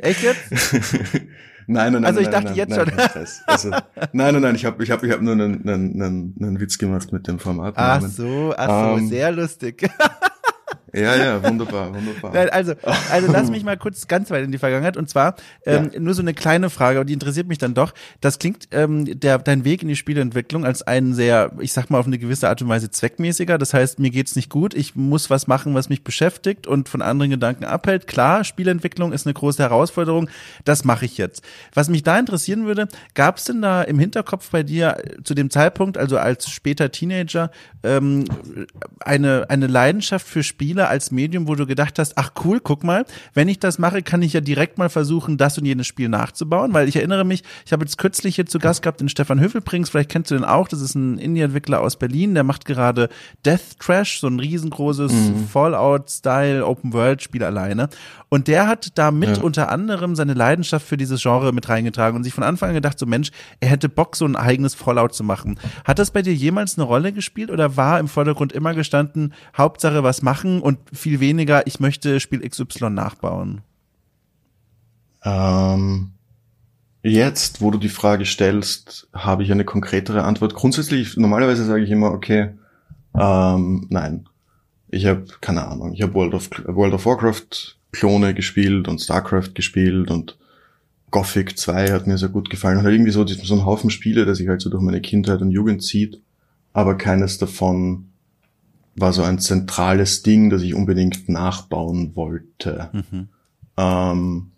Echt 0.00 0.22
jetzt? 0.22 0.42
Nein, 1.68 1.92
nein, 1.92 2.02
nein. 2.02 2.04
Also 2.04 2.20
ich 2.20 2.26
nein, 2.26 2.32
dachte 2.32 2.46
nein, 2.46 2.56
jetzt 2.56 2.70
nein, 2.70 3.08
schon. 3.12 3.36
Also, 3.46 3.70
nein, 3.70 3.82
nein, 4.12 4.40
nein, 4.40 4.54
ich 4.54 4.64
habe 4.64 4.82
ich 4.82 4.90
hab, 4.90 5.02
ich 5.02 5.10
hab 5.10 5.20
nur 5.20 5.32
einen, 5.32 5.68
einen, 5.68 6.00
einen, 6.00 6.34
einen 6.40 6.60
Witz 6.60 6.78
gemacht 6.78 7.12
mit 7.12 7.26
dem 7.26 7.38
Format. 7.38 7.74
Ach 7.76 8.00
so, 8.02 8.54
ach 8.56 8.68
so, 8.68 8.98
ähm, 8.98 9.08
sehr 9.08 9.32
lustig. 9.32 9.88
Ja, 10.96 11.14
ja, 11.14 11.44
wunderbar, 11.44 11.94
wunderbar. 11.94 12.34
Also, 12.52 12.72
also 13.10 13.30
lass 13.30 13.50
mich 13.50 13.64
mal 13.64 13.76
kurz 13.76 14.08
ganz 14.08 14.30
weit 14.30 14.44
in 14.44 14.52
die 14.52 14.58
Vergangenheit. 14.58 14.96
Und 14.96 15.10
zwar 15.10 15.36
ähm, 15.66 15.90
ja. 15.92 16.00
nur 16.00 16.14
so 16.14 16.22
eine 16.22 16.32
kleine 16.32 16.70
Frage, 16.70 16.98
aber 16.98 17.04
die 17.04 17.12
interessiert 17.12 17.48
mich 17.48 17.58
dann 17.58 17.74
doch. 17.74 17.92
Das 18.22 18.38
klingt 18.38 18.68
ähm, 18.70 19.04
der 19.20 19.38
dein 19.38 19.64
Weg 19.64 19.82
in 19.82 19.88
die 19.88 19.96
Spieleentwicklung 19.96 20.64
als 20.64 20.82
einen 20.82 21.12
sehr, 21.12 21.52
ich 21.60 21.74
sag 21.74 21.90
mal 21.90 21.98
auf 21.98 22.06
eine 22.06 22.18
gewisse 22.18 22.48
Art 22.48 22.62
und 22.62 22.68
Weise 22.68 22.90
zweckmäßiger. 22.90 23.58
Das 23.58 23.74
heißt, 23.74 23.98
mir 23.98 24.10
geht's 24.10 24.36
nicht 24.36 24.48
gut. 24.48 24.72
Ich 24.72 24.96
muss 24.96 25.28
was 25.28 25.46
machen, 25.46 25.74
was 25.74 25.90
mich 25.90 26.02
beschäftigt 26.02 26.66
und 26.66 26.88
von 26.88 27.02
anderen 27.02 27.30
Gedanken 27.30 27.64
abhält. 27.64 28.06
Klar, 28.06 28.44
Spielentwicklung 28.44 29.12
ist 29.12 29.26
eine 29.26 29.34
große 29.34 29.62
Herausforderung. 29.62 30.30
Das 30.64 30.84
mache 30.84 31.04
ich 31.04 31.18
jetzt. 31.18 31.44
Was 31.74 31.90
mich 31.90 32.04
da 32.04 32.18
interessieren 32.18 32.64
würde, 32.64 32.88
gab 33.14 33.36
es 33.36 33.44
denn 33.44 33.60
da 33.60 33.82
im 33.82 33.98
Hinterkopf 33.98 34.50
bei 34.50 34.62
dir 34.62 34.96
äh, 34.96 35.22
zu 35.22 35.34
dem 35.34 35.50
Zeitpunkt, 35.50 35.98
also 35.98 36.16
als 36.16 36.48
später 36.48 36.90
Teenager, 36.90 37.50
ähm, 37.82 38.24
eine 39.00 39.50
eine 39.50 39.66
Leidenschaft 39.66 40.26
für 40.26 40.42
Spiele 40.42 40.85
als 40.88 41.10
Medium, 41.10 41.48
wo 41.48 41.54
du 41.54 41.66
gedacht 41.66 41.98
hast, 41.98 42.16
ach 42.16 42.32
cool, 42.44 42.60
guck 42.60 42.84
mal, 42.84 43.04
wenn 43.34 43.48
ich 43.48 43.58
das 43.58 43.78
mache, 43.78 44.02
kann 44.02 44.22
ich 44.22 44.32
ja 44.32 44.40
direkt 44.40 44.78
mal 44.78 44.88
versuchen, 44.88 45.36
das 45.36 45.58
und 45.58 45.64
jenes 45.64 45.86
Spiel 45.86 46.08
nachzubauen, 46.08 46.72
weil 46.74 46.88
ich 46.88 46.96
erinnere 46.96 47.24
mich, 47.24 47.42
ich 47.64 47.72
habe 47.72 47.84
jetzt 47.84 47.98
kürzlich 47.98 48.36
hier 48.36 48.46
zu 48.46 48.58
Gast 48.58 48.82
gehabt 48.82 49.00
den 49.00 49.08
Stefan 49.08 49.40
Höfelbrings, 49.40 49.90
vielleicht 49.90 50.10
kennst 50.10 50.30
du 50.30 50.34
den 50.34 50.44
auch, 50.44 50.68
das 50.68 50.80
ist 50.80 50.94
ein 50.94 51.18
Indie-Entwickler 51.18 51.80
aus 51.80 51.96
Berlin, 51.96 52.34
der 52.34 52.44
macht 52.44 52.64
gerade 52.64 53.08
Death 53.44 53.78
Trash, 53.78 54.20
so 54.20 54.28
ein 54.28 54.40
riesengroßes 54.40 55.12
mhm. 55.12 55.48
Fallout-Style 55.48 56.66
Open-World-Spiel 56.66 57.44
alleine 57.44 57.88
und 58.28 58.48
der 58.48 58.66
hat 58.66 58.98
damit 58.98 59.36
ja. 59.36 59.42
unter 59.42 59.70
anderem 59.70 60.16
seine 60.16 60.34
Leidenschaft 60.34 60.86
für 60.86 60.96
dieses 60.96 61.22
Genre 61.22 61.52
mit 61.52 61.68
reingetragen 61.68 62.16
und 62.16 62.24
sich 62.24 62.34
von 62.34 62.44
Anfang 62.44 62.70
an 62.70 62.74
gedacht, 62.74 62.98
so 62.98 63.06
Mensch, 63.06 63.30
er 63.60 63.68
hätte 63.68 63.88
Bock, 63.88 64.16
so 64.16 64.24
ein 64.24 64.36
eigenes 64.36 64.74
Fallout 64.74 65.14
zu 65.14 65.22
machen. 65.22 65.58
Hat 65.84 65.98
das 65.98 66.10
bei 66.10 66.22
dir 66.22 66.34
jemals 66.34 66.76
eine 66.76 66.86
Rolle 66.86 67.12
gespielt 67.12 67.50
oder 67.50 67.76
war 67.76 68.00
im 68.00 68.08
Vordergrund 68.08 68.52
immer 68.52 68.74
gestanden, 68.74 69.32
Hauptsache 69.56 70.02
was 70.02 70.22
machen 70.22 70.60
und 70.60 70.75
viel 70.92 71.20
weniger, 71.20 71.66
ich 71.66 71.80
möchte 71.80 72.20
Spiel 72.20 72.46
XY 72.48 72.90
nachbauen? 72.90 73.62
Ähm, 75.24 76.12
jetzt, 77.02 77.60
wo 77.60 77.70
du 77.70 77.78
die 77.78 77.88
Frage 77.88 78.24
stellst, 78.24 79.08
habe 79.12 79.42
ich 79.42 79.52
eine 79.52 79.64
konkretere 79.64 80.22
Antwort. 80.22 80.54
Grundsätzlich, 80.54 81.16
normalerweise 81.16 81.64
sage 81.64 81.82
ich 81.82 81.90
immer, 81.90 82.12
okay, 82.12 82.50
ähm, 83.18 83.86
nein. 83.90 84.28
Ich 84.88 85.06
habe 85.06 85.26
keine 85.40 85.66
Ahnung. 85.66 85.92
Ich 85.92 86.02
habe 86.02 86.14
World 86.14 86.34
of 86.34 86.48
World 86.66 86.94
of 86.94 87.06
Warcraft 87.06 87.76
Klone 87.92 88.34
gespielt 88.34 88.88
und 88.88 89.00
StarCraft 89.00 89.54
gespielt 89.54 90.10
und 90.10 90.38
Gothic 91.10 91.58
2 91.58 91.92
hat 91.92 92.06
mir 92.06 92.18
sehr 92.18 92.28
gut 92.28 92.50
gefallen. 92.50 92.78
Und 92.78 92.86
irgendwie 92.86 93.10
so, 93.10 93.26
so 93.26 93.54
ein 93.54 93.64
Haufen 93.64 93.90
Spiele, 93.90 94.24
der 94.24 94.34
sich 94.34 94.48
halt 94.48 94.60
so 94.60 94.70
durch 94.70 94.82
meine 94.82 95.00
Kindheit 95.00 95.40
und 95.40 95.50
Jugend 95.50 95.82
zieht. 95.82 96.20
Aber 96.72 96.96
keines 96.96 97.38
davon 97.38 98.10
war 98.96 99.12
so 99.12 99.22
ein 99.22 99.38
zentrales 99.38 100.22
Ding, 100.22 100.50
das 100.50 100.62
ich 100.62 100.74
unbedingt 100.74 101.28
nachbauen 101.28 102.16
wollte. 102.16 102.90
Mhm. 102.92 103.28
Ähm, 103.76 104.52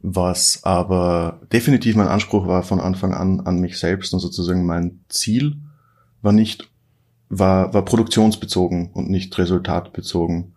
was 0.00 0.64
aber 0.64 1.40
definitiv 1.52 1.94
mein 1.96 2.08
Anspruch 2.08 2.46
war 2.46 2.62
von 2.62 2.80
Anfang 2.80 3.14
an 3.14 3.40
an 3.40 3.60
mich 3.60 3.78
selbst 3.78 4.12
und 4.12 4.20
sozusagen 4.20 4.66
mein 4.66 5.00
Ziel 5.08 5.56
war 6.22 6.32
nicht, 6.32 6.68
war, 7.28 7.72
war 7.72 7.84
produktionsbezogen 7.84 8.90
und 8.92 9.10
nicht 9.10 9.36
resultatbezogen. 9.38 10.54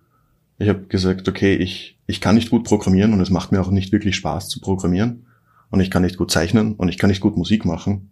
Ich 0.57 0.69
habe 0.69 0.86
gesagt, 0.86 1.28
okay, 1.28 1.55
ich, 1.55 1.99
ich 2.07 2.21
kann 2.21 2.36
nicht 2.36 2.49
gut 2.49 2.63
programmieren 2.63 3.13
und 3.13 3.21
es 3.21 3.30
macht 3.30 3.51
mir 3.51 3.61
auch 3.61 3.71
nicht 3.71 3.91
wirklich 3.91 4.15
Spaß 4.15 4.49
zu 4.49 4.61
programmieren. 4.61 5.26
Und 5.69 5.80
ich 5.80 5.91
kann 5.91 6.03
nicht 6.03 6.17
gut 6.17 6.32
zeichnen 6.32 6.73
und 6.76 6.89
ich 6.89 6.97
kann 6.97 7.09
nicht 7.09 7.21
gut 7.21 7.36
Musik 7.38 7.65
machen. 7.65 8.11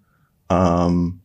Ähm, 0.49 1.21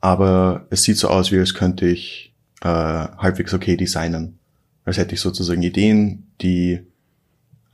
aber 0.00 0.66
es 0.70 0.82
sieht 0.82 0.98
so 0.98 1.08
aus, 1.08 1.32
wie 1.32 1.38
als 1.38 1.54
könnte 1.54 1.86
ich 1.86 2.29
äh, 2.60 2.66
halbwegs 2.66 3.54
okay 3.54 3.76
designen. 3.76 4.38
Als 4.84 4.96
hätte 4.96 5.14
ich 5.14 5.20
sozusagen 5.20 5.62
Ideen, 5.62 6.26
die 6.40 6.80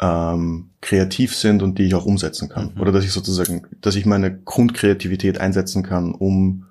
ähm, 0.01 0.70
kreativ 0.80 1.34
sind 1.34 1.62
und 1.62 1.78
die 1.78 1.84
ich 1.84 1.95
auch 1.95 2.05
umsetzen 2.05 2.49
kann. 2.49 2.72
Mhm. 2.74 2.80
Oder 2.80 2.93
dass 2.93 3.05
ich 3.05 3.12
sozusagen, 3.12 3.62
dass 3.80 3.97
ich 3.97 4.07
meine 4.07 4.37
Grundkreativität 4.37 5.39
einsetzen 5.39 5.82
kann, 5.82 6.12
um 6.12 6.66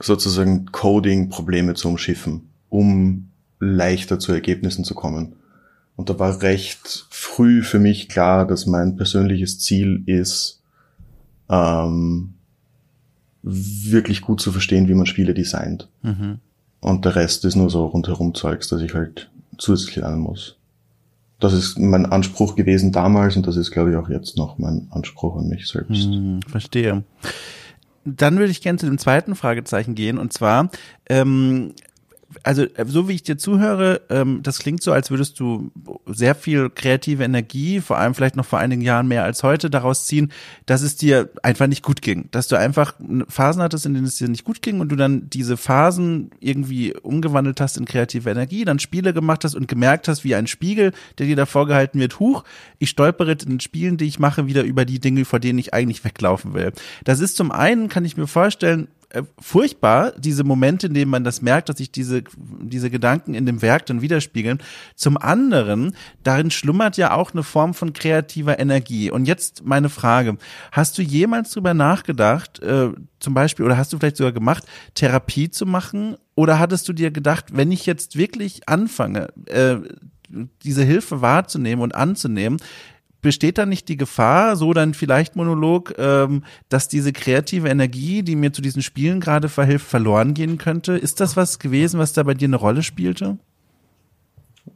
sozusagen 0.00 0.66
Coding-Probleme 0.66 1.74
zu 1.74 1.88
umschiffen, 1.88 2.48
um 2.68 3.30
leichter 3.58 4.18
zu 4.18 4.32
Ergebnissen 4.32 4.84
zu 4.84 4.94
kommen. 4.94 5.36
Und 5.96 6.10
da 6.10 6.18
war 6.18 6.42
recht 6.42 7.06
früh 7.10 7.62
für 7.62 7.78
mich 7.78 8.08
klar, 8.08 8.46
dass 8.46 8.66
mein 8.66 8.96
persönliches 8.96 9.60
Ziel 9.60 10.02
ist, 10.06 10.62
ähm, 11.48 12.34
wirklich 13.42 14.22
gut 14.22 14.40
zu 14.40 14.50
verstehen, 14.50 14.88
wie 14.88 14.94
man 14.94 15.06
Spiele 15.06 15.34
designt. 15.34 15.88
Mhm. 16.02 16.38
Und 16.84 17.06
der 17.06 17.16
Rest 17.16 17.46
ist 17.46 17.56
nur 17.56 17.70
so 17.70 17.86
rundherum 17.86 18.34
Zeugs, 18.34 18.68
dass 18.68 18.82
ich 18.82 18.92
halt 18.92 19.30
zusätzlich 19.56 19.96
lernen 19.96 20.20
muss. 20.20 20.56
Das 21.40 21.54
ist 21.54 21.78
mein 21.78 22.04
Anspruch 22.04 22.56
gewesen 22.56 22.92
damals 22.92 23.36
und 23.36 23.46
das 23.46 23.56
ist, 23.56 23.70
glaube 23.70 23.90
ich, 23.90 23.96
auch 23.96 24.10
jetzt 24.10 24.36
noch 24.36 24.58
mein 24.58 24.88
Anspruch 24.90 25.36
an 25.38 25.48
mich 25.48 25.66
selbst. 25.66 26.04
Hm, 26.04 26.40
verstehe. 26.46 27.02
Dann 28.04 28.36
würde 28.36 28.50
ich 28.50 28.60
gerne 28.60 28.78
zu 28.78 28.84
dem 28.84 28.98
zweiten 28.98 29.34
Fragezeichen 29.34 29.94
gehen 29.94 30.18
und 30.18 30.34
zwar 30.34 30.68
ähm, 31.08 31.72
also 32.44 32.62
äh, 32.62 32.84
so 32.86 33.08
wie 33.08 33.14
ich 33.14 33.22
dir 33.22 33.38
zuhöre, 33.38 34.02
ähm, 34.10 34.40
das 34.42 34.58
klingt 34.58 34.82
so, 34.82 34.92
als 34.92 35.10
würdest 35.10 35.40
du 35.40 35.72
sehr 36.06 36.34
viel 36.34 36.70
kreative 36.70 37.24
Energie, 37.24 37.80
vor 37.80 37.98
allem 37.98 38.14
vielleicht 38.14 38.36
noch 38.36 38.44
vor 38.44 38.58
einigen 38.58 38.82
Jahren 38.82 39.08
mehr 39.08 39.24
als 39.24 39.42
heute, 39.42 39.70
daraus 39.70 40.06
ziehen, 40.06 40.30
dass 40.66 40.82
es 40.82 40.96
dir 40.96 41.30
einfach 41.42 41.66
nicht 41.66 41.82
gut 41.82 42.02
ging. 42.02 42.28
Dass 42.30 42.46
du 42.46 42.56
einfach 42.56 42.94
Phasen 43.28 43.62
hattest, 43.62 43.86
in 43.86 43.94
denen 43.94 44.06
es 44.06 44.16
dir 44.16 44.28
nicht 44.28 44.44
gut 44.44 44.62
ging 44.62 44.80
und 44.80 44.90
du 44.90 44.96
dann 44.96 45.28
diese 45.30 45.56
Phasen 45.56 46.30
irgendwie 46.38 46.94
umgewandelt 46.94 47.60
hast 47.60 47.78
in 47.78 47.86
kreative 47.86 48.30
Energie, 48.30 48.64
dann 48.64 48.78
Spiele 48.78 49.14
gemacht 49.14 49.44
hast 49.44 49.54
und 49.54 49.66
gemerkt 49.66 50.06
hast, 50.06 50.22
wie 50.22 50.34
ein 50.34 50.46
Spiegel, 50.46 50.92
der 51.18 51.26
dir 51.26 51.36
davor 51.36 51.66
gehalten 51.66 51.98
wird, 51.98 52.20
huch, 52.20 52.44
ich 52.78 52.90
stolpere 52.90 53.32
in 53.32 53.38
den 53.48 53.60
Spielen, 53.60 53.96
die 53.96 54.04
ich 54.04 54.18
mache, 54.18 54.46
wieder 54.46 54.62
über 54.64 54.84
die 54.84 55.00
Dinge, 55.00 55.24
vor 55.24 55.40
denen 55.40 55.58
ich 55.58 55.72
eigentlich 55.72 56.04
weglaufen 56.04 56.52
will. 56.52 56.72
Das 57.04 57.20
ist 57.20 57.36
zum 57.36 57.50
einen, 57.50 57.88
kann 57.88 58.04
ich 58.04 58.18
mir 58.18 58.26
vorstellen, 58.26 58.88
furchtbar, 59.38 60.12
diese 60.18 60.44
Momente, 60.44 60.88
in 60.88 60.94
denen 60.94 61.10
man 61.10 61.24
das 61.24 61.42
merkt, 61.42 61.68
dass 61.68 61.78
sich 61.78 61.90
diese, 61.90 62.24
diese 62.36 62.90
Gedanken 62.90 63.34
in 63.34 63.46
dem 63.46 63.62
Werk 63.62 63.86
dann 63.86 64.02
widerspiegeln. 64.02 64.58
Zum 64.96 65.16
anderen, 65.16 65.94
darin 66.22 66.50
schlummert 66.50 66.96
ja 66.96 67.12
auch 67.12 67.32
eine 67.32 67.42
Form 67.42 67.74
von 67.74 67.92
kreativer 67.92 68.58
Energie. 68.58 69.10
Und 69.10 69.26
jetzt 69.26 69.64
meine 69.64 69.88
Frage, 69.88 70.36
hast 70.72 70.98
du 70.98 71.02
jemals 71.02 71.50
drüber 71.50 71.74
nachgedacht, 71.74 72.60
äh, 72.60 72.90
zum 73.20 73.34
Beispiel, 73.34 73.64
oder 73.64 73.76
hast 73.76 73.92
du 73.92 73.98
vielleicht 73.98 74.16
sogar 74.16 74.32
gemacht, 74.32 74.64
Therapie 74.94 75.50
zu 75.50 75.66
machen? 75.66 76.16
Oder 76.34 76.58
hattest 76.58 76.88
du 76.88 76.92
dir 76.92 77.10
gedacht, 77.10 77.46
wenn 77.52 77.70
ich 77.70 77.86
jetzt 77.86 78.16
wirklich 78.16 78.68
anfange, 78.68 79.28
äh, 79.46 79.76
diese 80.64 80.82
Hilfe 80.82 81.20
wahrzunehmen 81.20 81.82
und 81.82 81.94
anzunehmen, 81.94 82.58
besteht 83.24 83.58
da 83.58 83.66
nicht 83.66 83.88
die 83.88 83.96
Gefahr, 83.96 84.54
so 84.54 84.72
dann 84.72 84.94
vielleicht 84.94 85.34
Monolog, 85.34 85.94
ähm, 85.98 86.44
dass 86.68 86.86
diese 86.86 87.12
kreative 87.12 87.68
Energie, 87.68 88.22
die 88.22 88.36
mir 88.36 88.52
zu 88.52 88.62
diesen 88.62 88.82
Spielen 88.82 89.18
gerade 89.18 89.48
verhilft, 89.48 89.86
verloren 89.86 90.34
gehen 90.34 90.58
könnte? 90.58 90.92
Ist 90.92 91.18
das 91.20 91.36
was 91.36 91.58
gewesen, 91.58 91.98
was 91.98 92.12
da 92.12 92.22
bei 92.22 92.34
dir 92.34 92.46
eine 92.46 92.56
Rolle 92.56 92.84
spielte? 92.84 93.38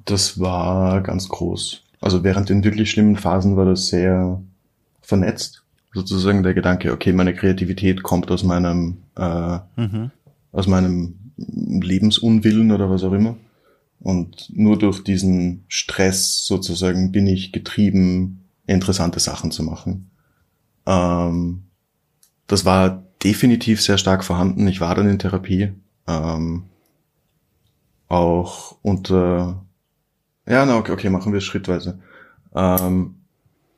Das 0.04 0.40
war 0.40 1.00
ganz 1.02 1.28
groß. 1.28 1.82
Also 2.00 2.24
während 2.24 2.48
den 2.48 2.64
wirklich 2.64 2.90
schlimmen 2.90 3.16
Phasen 3.16 3.56
war 3.56 3.66
das 3.66 3.86
sehr 3.86 4.40
vernetzt. 5.02 5.62
Sozusagen 5.92 6.42
der 6.42 6.54
Gedanke, 6.54 6.92
okay, 6.92 7.12
meine 7.12 7.34
Kreativität 7.34 8.02
kommt 8.02 8.30
aus 8.30 8.42
meinem, 8.42 8.98
äh, 9.16 9.58
mhm. 9.76 10.10
aus 10.52 10.66
meinem 10.66 11.14
Lebensunwillen 11.36 12.72
oder 12.72 12.90
was 12.90 13.04
auch 13.04 13.12
immer. 13.12 13.36
Und 14.00 14.48
nur 14.54 14.78
durch 14.78 15.02
diesen 15.02 15.64
Stress 15.68 16.46
sozusagen 16.46 17.10
bin 17.10 17.26
ich 17.26 17.52
getrieben, 17.52 18.44
interessante 18.66 19.20
Sachen 19.20 19.50
zu 19.50 19.62
machen. 19.62 20.10
Ähm, 20.86 21.64
das 22.46 22.64
war 22.64 23.02
definitiv 23.22 23.82
sehr 23.82 23.98
stark 23.98 24.24
vorhanden. 24.24 24.66
Ich 24.68 24.80
war 24.80 24.94
dann 24.94 25.08
in 25.08 25.18
Therapie. 25.18 25.72
Ähm, 26.06 26.64
auch 28.08 28.76
unter, 28.82 29.64
ja, 30.46 30.64
na, 30.64 30.78
okay, 30.78 30.92
okay, 30.92 31.10
machen 31.10 31.32
wir 31.32 31.38
es 31.38 31.44
schrittweise. 31.44 31.98
Ähm, 32.54 33.16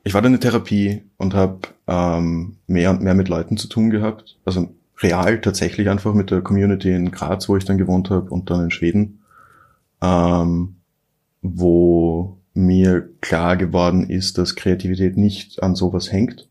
ich 0.04 0.14
war 0.14 0.22
dann 0.22 0.34
in 0.34 0.40
Therapie 0.40 1.02
und 1.16 1.34
habe 1.34 1.60
ähm, 1.86 2.56
mehr 2.66 2.90
und 2.90 3.02
mehr 3.02 3.14
mit 3.14 3.28
Leuten 3.28 3.56
zu 3.56 3.68
tun 3.68 3.90
gehabt. 3.90 4.38
Also 4.44 4.72
real 4.98 5.40
tatsächlich 5.40 5.88
einfach 5.88 6.14
mit 6.14 6.30
der 6.30 6.42
Community 6.42 6.92
in 6.92 7.10
Graz, 7.10 7.48
wo 7.48 7.56
ich 7.56 7.64
dann 7.64 7.78
gewohnt 7.78 8.10
habe 8.10 8.30
und 8.30 8.50
dann 8.50 8.64
in 8.64 8.70
Schweden 8.70 9.19
ähm, 10.02 10.76
wo 11.42 12.38
mir 12.54 13.08
klar 13.20 13.56
geworden 13.56 14.08
ist, 14.08 14.38
dass 14.38 14.56
Kreativität 14.56 15.16
nicht 15.16 15.62
an 15.62 15.74
sowas 15.74 16.10
hängt 16.10 16.48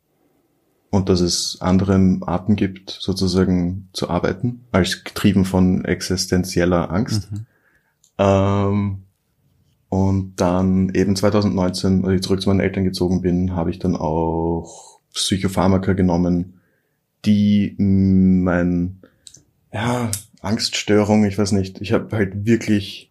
und 0.90 1.10
dass 1.10 1.20
es 1.20 1.58
andere 1.60 2.20
Arten 2.22 2.56
gibt, 2.56 2.90
sozusagen 2.90 3.90
zu 3.94 4.10
arbeiten, 4.10 4.66
als 4.72 5.04
getrieben 5.04 5.46
von 5.46 5.86
existenzieller 5.86 6.92
Angst. 6.92 7.32
Mhm. 7.32 7.46
Ähm, 8.18 9.04
und 9.90 10.36
dann 10.38 10.90
eben 10.94 11.16
2019, 11.16 12.06
als 12.06 12.16
ich 12.16 12.22
zurück 12.22 12.42
zu 12.42 12.50
meinen 12.50 12.60
Eltern 12.60 12.84
gezogen 12.84 13.22
bin, 13.22 13.56
habe 13.56 13.72
ich 13.72 13.80
dann 13.80 13.96
auch 13.96 15.00
Psychopharmaka 15.14 15.94
genommen, 15.94 16.60
die 17.26 17.76
mein, 17.78 19.02
ja, 19.74 20.12
Angststörung, 20.42 21.26
ich 21.26 21.38
weiß 21.38 21.52
nicht, 21.52 21.82
ich 21.82 21.92
habe 21.92 22.16
halt 22.16 22.46
wirklich 22.46 23.09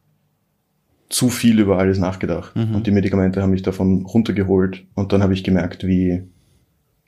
zu 1.08 1.30
viel 1.30 1.58
über 1.58 1.78
alles 1.78 1.98
nachgedacht. 1.98 2.54
Mhm. 2.54 2.74
Und 2.74 2.86
die 2.86 2.90
Medikamente 2.90 3.42
haben 3.42 3.50
mich 3.50 3.62
davon 3.62 4.04
runtergeholt. 4.04 4.84
Und 4.94 5.12
dann 5.12 5.22
habe 5.22 5.32
ich 5.34 5.44
gemerkt, 5.44 5.86
wie 5.86 6.22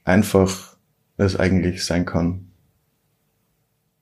einfach 0.04 0.76
es 1.16 1.38
eigentlich 1.38 1.84
sein 1.84 2.06
kann. 2.06 2.46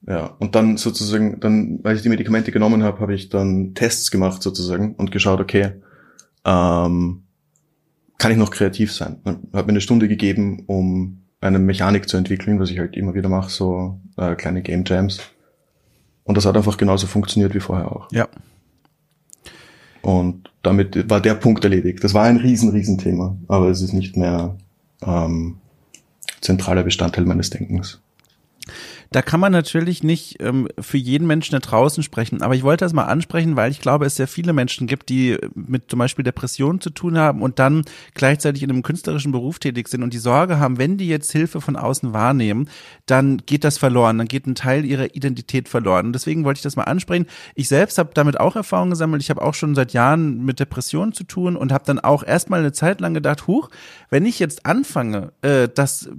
Ja, 0.07 0.36
und 0.38 0.55
dann 0.55 0.76
sozusagen, 0.76 1.40
dann, 1.40 1.80
weil 1.82 1.96
ich 1.96 2.03
die 2.03 2.09
Medikamente 2.09 2.53
genommen 2.53 2.82
habe, 2.82 3.01
habe 3.01 3.14
ich 3.14 3.28
dann 3.28 3.74
Tests 3.74 4.11
gemacht 4.11 4.42
sozusagen 4.42 4.94
und 4.94 5.11
geschaut, 5.11 5.40
okay, 5.40 5.72
ähm, 6.44 7.24
kann 8.16 8.32
ich 8.32 8.38
noch 8.38 8.51
kreativ 8.51 8.92
sein? 8.92 9.18
Hat 9.24 9.66
mir 9.66 9.72
eine 9.72 9.80
Stunde 9.80 10.09
gegeben, 10.09 10.64
um 10.66 11.22
eine 11.40 11.59
Mechanik 11.59 12.09
zu 12.09 12.16
entwickeln, 12.16 12.59
was 12.59 12.70
ich 12.70 12.78
halt 12.78 12.96
immer 12.96 13.14
wieder 13.14 13.28
mache, 13.28 13.51
so 13.51 14.01
äh, 14.16 14.34
kleine 14.34 14.62
Game 14.62 14.84
Jams. 14.86 15.20
Und 16.24 16.36
das 16.36 16.46
hat 16.46 16.57
einfach 16.57 16.76
genauso 16.76 17.07
funktioniert 17.07 17.55
wie 17.55 17.61
vorher 17.61 17.90
auch. 17.92 18.11
Ja. 18.12 18.28
Und 20.03 20.51
damit 20.62 21.09
war 21.11 21.20
der 21.20 21.34
Punkt 21.34 21.64
erledigt. 21.64 22.03
Das 22.05 22.14
war 22.14 22.24
ein 22.24 22.36
riesen, 22.36 22.70
riesen 22.70 22.99
Thema, 22.99 23.36
aber 23.49 23.68
es 23.68 23.80
ist 23.80 23.92
nicht 23.92 24.16
mehr 24.16 24.57
ähm, 25.03 25.59
zentraler 26.40 26.82
Bestandteil 26.82 27.24
meines 27.24 27.51
Denkens. 27.51 28.01
Da 29.11 29.22
kann 29.22 29.40
man 29.40 29.52
natürlich 29.52 30.02
nicht 30.02 30.36
ähm, 30.40 30.68
für 30.78 30.98
jeden 30.98 31.26
Menschen 31.26 31.52
da 31.52 31.61
draußen 31.61 32.02
sprechen, 32.02 32.42
aber 32.42 32.54
ich 32.54 32.62
wollte 32.62 32.84
das 32.84 32.92
mal 32.92 33.04
ansprechen, 33.04 33.56
weil 33.56 33.70
ich 33.70 33.80
glaube, 33.80 34.04
es 34.04 34.16
sehr 34.16 34.28
viele 34.28 34.52
Menschen 34.52 34.86
gibt, 34.86 35.09
die 35.09 35.38
mit 35.54 35.90
zum 35.90 35.98
Beispiel 35.98 36.24
Depressionen 36.24 36.80
zu 36.80 36.90
tun 36.90 37.16
haben 37.16 37.40
und 37.40 37.59
dann 37.59 37.84
gleichzeitig 38.12 38.62
in 38.62 38.70
einem 38.70 38.82
künstlerischen 38.82 39.32
Beruf 39.32 39.59
tätig 39.61 39.88
sind 39.88 40.02
und 40.02 40.12
die 40.12 40.18
Sorge 40.18 40.59
haben, 40.59 40.76
wenn 40.76 40.98
die 40.98 41.09
jetzt 41.09 41.32
Hilfe 41.32 41.62
von 41.62 41.76
außen 41.76 42.12
wahrnehmen, 42.12 42.68
dann 43.06 43.38
geht 43.38 43.64
das 43.64 43.78
verloren, 43.78 44.18
dann 44.18 44.28
geht 44.28 44.46
ein 44.46 44.54
Teil 44.54 44.84
ihrer 44.84 45.14
Identität 45.14 45.70
verloren. 45.70 46.06
Und 46.06 46.12
deswegen 46.12 46.44
wollte 46.44 46.59
ich 46.59 46.62
das 46.62 46.76
mal 46.76 46.84
ansprechen. 46.84 47.26
Ich 47.54 47.68
selbst 47.68 47.96
habe 47.96 48.11
damit 48.12 48.38
auch 48.38 48.56
Erfahrungen 48.56 48.90
gesammelt. 48.90 49.22
Ich 49.22 49.30
habe 49.30 49.40
auch 49.40 49.54
schon 49.54 49.74
seit 49.74 49.94
Jahren 49.94 50.44
mit 50.44 50.61
Depressionen 50.61 51.14
zu 51.14 51.24
tun 51.24 51.56
und 51.56 51.72
habe 51.72 51.84
dann 51.86 51.98
auch 51.98 52.22
erstmal 52.22 52.61
eine 52.61 52.72
Zeit 52.72 53.00
lang 53.00 53.14
gedacht, 53.14 53.46
huch, 53.46 53.70
wenn 54.11 54.26
ich 54.26 54.38
jetzt 54.38 54.66
anfange, 54.66 55.32
äh, 55.40 55.68
das, 55.74 56.11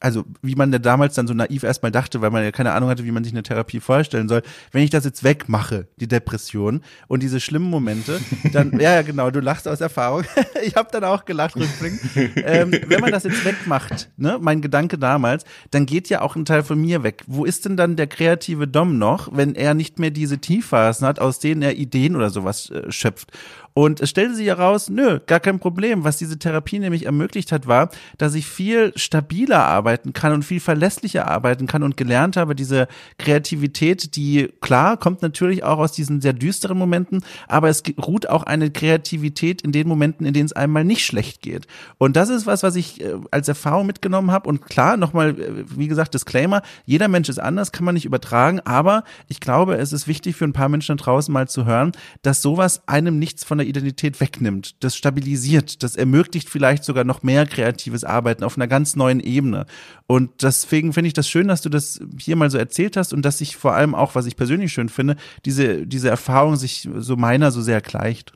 also 0.00 0.24
wie 0.42 0.56
man 0.56 0.72
ja 0.72 0.80
damals 0.80 1.14
dann 1.14 1.28
so 1.28 1.34
naiv 1.34 1.62
erstmal 1.62 1.92
dachte, 1.92 2.20
weil 2.20 2.31
man 2.32 2.42
ja 2.42 2.52
keine 2.52 2.72
Ahnung 2.72 2.88
hatte, 2.88 3.04
wie 3.04 3.10
man 3.10 3.24
sich 3.24 3.32
eine 3.32 3.42
Therapie 3.42 3.80
vorstellen 3.80 4.28
soll. 4.28 4.42
Wenn 4.70 4.82
ich 4.82 4.90
das 4.90 5.04
jetzt 5.04 5.24
wegmache, 5.24 5.86
die 5.96 6.08
Depression 6.08 6.82
und 7.08 7.22
diese 7.22 7.40
schlimmen 7.40 7.68
Momente, 7.68 8.20
dann, 8.52 8.72
ja, 8.80 9.02
genau, 9.02 9.30
du 9.30 9.40
lachst 9.40 9.68
aus 9.68 9.80
Erfahrung. 9.80 10.24
ich 10.64 10.74
habe 10.74 10.88
dann 10.92 11.04
auch 11.04 11.24
gelacht 11.24 11.56
rückblickend. 11.56 12.00
ähm, 12.36 12.72
wenn 12.86 13.00
man 13.00 13.10
das 13.10 13.24
jetzt 13.24 13.44
wegmacht, 13.44 14.10
ne, 14.16 14.38
mein 14.40 14.60
Gedanke 14.60 14.98
damals, 14.98 15.44
dann 15.70 15.86
geht 15.86 16.08
ja 16.08 16.20
auch 16.20 16.36
ein 16.36 16.44
Teil 16.44 16.62
von 16.62 16.80
mir 16.80 17.02
weg. 17.02 17.22
Wo 17.26 17.44
ist 17.44 17.64
denn 17.64 17.76
dann 17.76 17.96
der 17.96 18.06
kreative 18.06 18.66
Dom 18.66 18.98
noch, 18.98 19.28
wenn 19.36 19.54
er 19.54 19.74
nicht 19.74 19.98
mehr 19.98 20.10
diese 20.10 20.38
Tiefphasen 20.38 21.06
hat, 21.06 21.20
aus 21.20 21.38
denen 21.38 21.62
er 21.62 21.76
Ideen 21.76 22.16
oder 22.16 22.30
sowas 22.30 22.70
äh, 22.70 22.90
schöpft? 22.90 23.32
Und 23.74 24.00
es 24.00 24.10
stellte 24.10 24.34
sich 24.34 24.46
heraus, 24.46 24.90
nö, 24.90 25.20
gar 25.26 25.40
kein 25.40 25.58
Problem. 25.58 26.04
Was 26.04 26.18
diese 26.18 26.38
Therapie 26.38 26.78
nämlich 26.78 27.06
ermöglicht 27.06 27.52
hat, 27.52 27.66
war, 27.66 27.90
dass 28.18 28.34
ich 28.34 28.46
viel 28.46 28.92
stabiler 28.96 29.64
arbeiten 29.64 30.12
kann 30.12 30.32
und 30.32 30.44
viel 30.44 30.60
verlässlicher 30.60 31.28
arbeiten 31.28 31.66
kann 31.66 31.82
und 31.82 31.96
gelernt 31.96 32.36
habe, 32.36 32.54
diese 32.54 32.88
Kreativität, 33.18 34.16
die 34.16 34.50
klar 34.60 34.96
kommt 34.96 35.22
natürlich 35.22 35.64
auch 35.64 35.78
aus 35.78 35.92
diesen 35.92 36.20
sehr 36.20 36.32
düsteren 36.32 36.78
Momenten, 36.78 37.24
aber 37.48 37.68
es 37.68 37.82
ruht 38.04 38.28
auch 38.28 38.42
eine 38.42 38.70
Kreativität 38.70 39.62
in 39.62 39.72
den 39.72 39.88
Momenten, 39.88 40.26
in 40.26 40.34
denen 40.34 40.46
es 40.46 40.52
einmal 40.52 40.84
nicht 40.84 41.04
schlecht 41.04 41.42
geht. 41.42 41.66
Und 41.98 42.16
das 42.16 42.28
ist 42.28 42.46
was, 42.46 42.62
was 42.62 42.76
ich 42.76 43.00
äh, 43.00 43.14
als 43.30 43.48
Erfahrung 43.48 43.86
mitgenommen 43.86 44.30
habe. 44.30 44.48
Und 44.48 44.66
klar, 44.66 44.96
nochmal, 44.96 45.30
äh, 45.30 45.64
wie 45.66 45.88
gesagt, 45.88 46.14
Disclaimer, 46.14 46.62
jeder 46.84 47.08
Mensch 47.08 47.28
ist 47.28 47.38
anders, 47.38 47.72
kann 47.72 47.84
man 47.84 47.94
nicht 47.94 48.04
übertragen, 48.04 48.60
aber 48.60 49.04
ich 49.28 49.40
glaube, 49.40 49.76
es 49.76 49.92
ist 49.92 50.06
wichtig 50.06 50.36
für 50.36 50.44
ein 50.44 50.52
paar 50.52 50.68
Menschen 50.68 50.96
da 50.96 51.02
draußen 51.02 51.32
mal 51.32 51.48
zu 51.48 51.64
hören, 51.64 51.92
dass 52.22 52.42
sowas 52.42 52.82
einem 52.86 53.18
nichts 53.18 53.44
von 53.44 53.58
der 53.58 53.61
Identität 53.64 54.20
wegnimmt. 54.20 54.76
Das 54.80 54.96
stabilisiert, 54.96 55.82
das 55.82 55.96
ermöglicht 55.96 56.48
vielleicht 56.48 56.84
sogar 56.84 57.04
noch 57.04 57.22
mehr 57.22 57.46
kreatives 57.46 58.04
Arbeiten 58.04 58.44
auf 58.44 58.56
einer 58.56 58.68
ganz 58.68 58.96
neuen 58.96 59.20
Ebene. 59.20 59.66
Und 60.06 60.42
deswegen 60.42 60.92
finde 60.92 61.08
ich 61.08 61.14
das 61.14 61.28
schön, 61.28 61.48
dass 61.48 61.62
du 61.62 61.68
das 61.68 62.00
hier 62.18 62.36
mal 62.36 62.50
so 62.50 62.58
erzählt 62.58 62.96
hast 62.96 63.12
und 63.12 63.22
dass 63.22 63.38
sich 63.38 63.56
vor 63.56 63.74
allem 63.74 63.94
auch, 63.94 64.14
was 64.14 64.26
ich 64.26 64.36
persönlich 64.36 64.72
schön 64.72 64.88
finde, 64.88 65.16
diese, 65.44 65.86
diese 65.86 66.08
Erfahrung 66.08 66.56
sich 66.56 66.88
so 66.96 67.16
meiner 67.16 67.50
so 67.50 67.62
sehr 67.62 67.80
gleicht. 67.80 68.32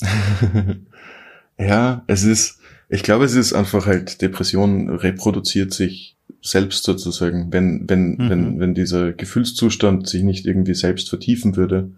ja, 1.58 2.02
es 2.06 2.24
ist, 2.24 2.58
ich 2.88 3.02
glaube, 3.02 3.24
es 3.24 3.34
ist 3.34 3.52
einfach 3.52 3.86
halt, 3.86 4.20
Depression 4.20 4.90
reproduziert 4.90 5.72
sich 5.72 6.16
selbst 6.42 6.84
sozusagen, 6.84 7.52
wenn, 7.52 7.88
wenn, 7.88 8.16
mhm. 8.16 8.30
wenn, 8.30 8.60
wenn 8.60 8.74
dieser 8.74 9.12
Gefühlszustand 9.12 10.08
sich 10.08 10.22
nicht 10.22 10.44
irgendwie 10.44 10.74
selbst 10.74 11.08
vertiefen 11.08 11.56
würde, 11.56 11.92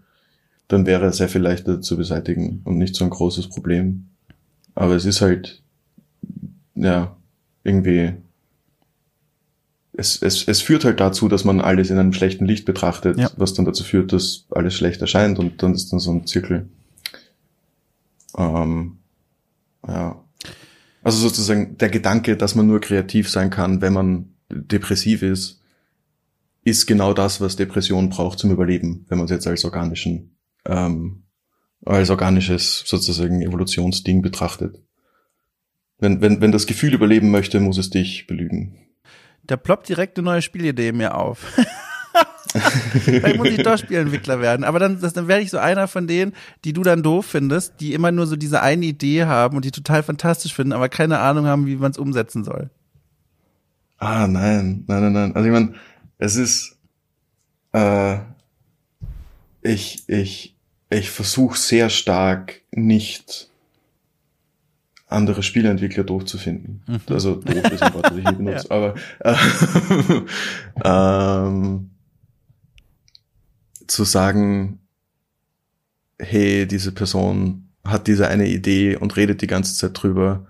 dann 0.67 0.85
wäre 0.85 1.05
er 1.05 1.13
sehr 1.13 1.29
viel 1.29 1.41
leichter 1.41 1.81
zu 1.81 1.97
beseitigen 1.97 2.61
und 2.63 2.77
nicht 2.77 2.95
so 2.95 3.03
ein 3.03 3.09
großes 3.09 3.49
Problem. 3.49 4.07
Aber 4.73 4.95
es 4.95 5.05
ist 5.05 5.21
halt, 5.21 5.61
ja, 6.75 7.15
irgendwie, 7.63 8.13
es, 9.93 10.21
es, 10.21 10.47
es 10.47 10.61
führt 10.61 10.83
halt 10.83 10.99
dazu, 10.99 11.27
dass 11.29 11.45
man 11.45 11.61
alles 11.61 11.89
in 11.89 11.97
einem 11.97 12.13
schlechten 12.13 12.45
Licht 12.45 12.65
betrachtet, 12.65 13.17
ja. 13.17 13.29
was 13.37 13.53
dann 13.53 13.65
dazu 13.65 13.83
führt, 13.83 14.11
dass 14.11 14.45
alles 14.49 14.73
schlecht 14.73 15.01
erscheint 15.01 15.39
und 15.39 15.63
dann 15.63 15.73
ist 15.73 15.91
dann 15.91 15.99
so 15.99 16.11
ein 16.11 16.27
Zirkel. 16.27 16.67
Ähm, 18.37 18.97
ja. 19.87 20.21
Also 21.03 21.19
sozusagen 21.19 21.77
der 21.77 21.89
Gedanke, 21.89 22.35
dass 22.35 22.55
man 22.55 22.67
nur 22.67 22.81
kreativ 22.81 23.29
sein 23.29 23.49
kann, 23.49 23.81
wenn 23.81 23.93
man 23.93 24.29
depressiv 24.49 25.21
ist, 25.21 25.61
ist 26.63 26.87
genau 26.87 27.13
das, 27.13 27.39
was 27.39 27.55
Depression 27.55 28.09
braucht 28.09 28.39
zum 28.39 28.51
Überleben, 28.51 29.05
wenn 29.07 29.19
man 29.19 29.25
es 29.25 29.31
jetzt 29.31 29.47
als 29.47 29.63
organischen 29.63 30.34
ähm, 30.65 31.23
als 31.85 32.09
organisches 32.09 32.83
sozusagen 32.85 33.41
Evolutionsding 33.41 34.21
betrachtet. 34.21 34.81
Wenn, 35.99 36.21
wenn, 36.21 36.41
wenn 36.41 36.51
das 36.51 36.65
Gefühl 36.65 36.93
überleben 36.93 37.31
möchte, 37.31 37.59
muss 37.59 37.77
es 37.77 37.89
dich 37.89 38.27
belügen. 38.27 38.77
Da 39.43 39.57
ploppt 39.57 39.89
direkt 39.89 40.17
eine 40.17 40.25
neue 40.25 40.41
Spielidee 40.41 40.91
mir 40.91 41.15
auf. 41.15 41.45
Vielleicht 42.55 43.37
muss 43.37 43.49
ich 43.49 43.63
doch 43.63 43.77
Spielentwickler 43.77 44.39
werden. 44.39 44.63
Aber 44.63 44.79
dann, 44.79 44.99
das, 44.99 45.13
dann 45.13 45.27
werde 45.27 45.43
ich 45.43 45.49
so 45.49 45.57
einer 45.57 45.87
von 45.87 46.07
denen, 46.07 46.33
die 46.63 46.73
du 46.73 46.83
dann 46.83 47.03
doof 47.03 47.25
findest, 47.25 47.79
die 47.79 47.93
immer 47.93 48.11
nur 48.11 48.27
so 48.27 48.35
diese 48.35 48.61
eine 48.61 48.85
Idee 48.85 49.25
haben 49.25 49.55
und 49.55 49.65
die 49.65 49.71
total 49.71 50.03
fantastisch 50.03 50.53
finden, 50.53 50.73
aber 50.73 50.89
keine 50.89 51.19
Ahnung 51.19 51.45
haben, 51.45 51.65
wie 51.65 51.75
man 51.75 51.91
es 51.91 51.97
umsetzen 51.97 52.43
soll. 52.43 52.69
Ah, 53.97 54.27
nein, 54.27 54.85
nein, 54.87 55.01
nein, 55.01 55.13
nein. 55.13 55.35
Also 55.35 55.47
ich 55.47 55.53
meine, 55.53 55.73
es 56.17 56.35
ist, 56.35 56.77
äh, 57.73 58.17
ich, 59.61 60.07
ich, 60.07 60.54
ich 60.97 61.09
versuche 61.09 61.57
sehr 61.57 61.89
stark 61.89 62.61
nicht 62.71 63.49
andere 65.07 65.43
Spieleentwickler 65.43 66.03
doof 66.03 66.25
zu 66.25 66.37
finden. 66.37 66.81
Mhm. 66.87 67.01
Also 67.09 67.35
doof 67.35 67.71
ist 67.71 67.83
ein 67.83 67.93
Wort, 67.93 68.05
das 68.05 68.17
ich 68.17 68.23
nicht 68.23 68.37
benutze, 68.37 68.67
ja. 68.69 68.75
aber 68.75 68.95
äh, 69.19 69.35
ähm, 71.47 71.89
zu 73.87 74.03
sagen, 74.03 74.79
hey, 76.19 76.65
diese 76.67 76.91
Person 76.91 77.69
hat 77.83 78.07
diese 78.07 78.27
eine 78.27 78.47
Idee 78.47 78.95
und 78.95 79.15
redet 79.15 79.41
die 79.41 79.47
ganze 79.47 79.75
Zeit 79.75 80.01
drüber 80.01 80.47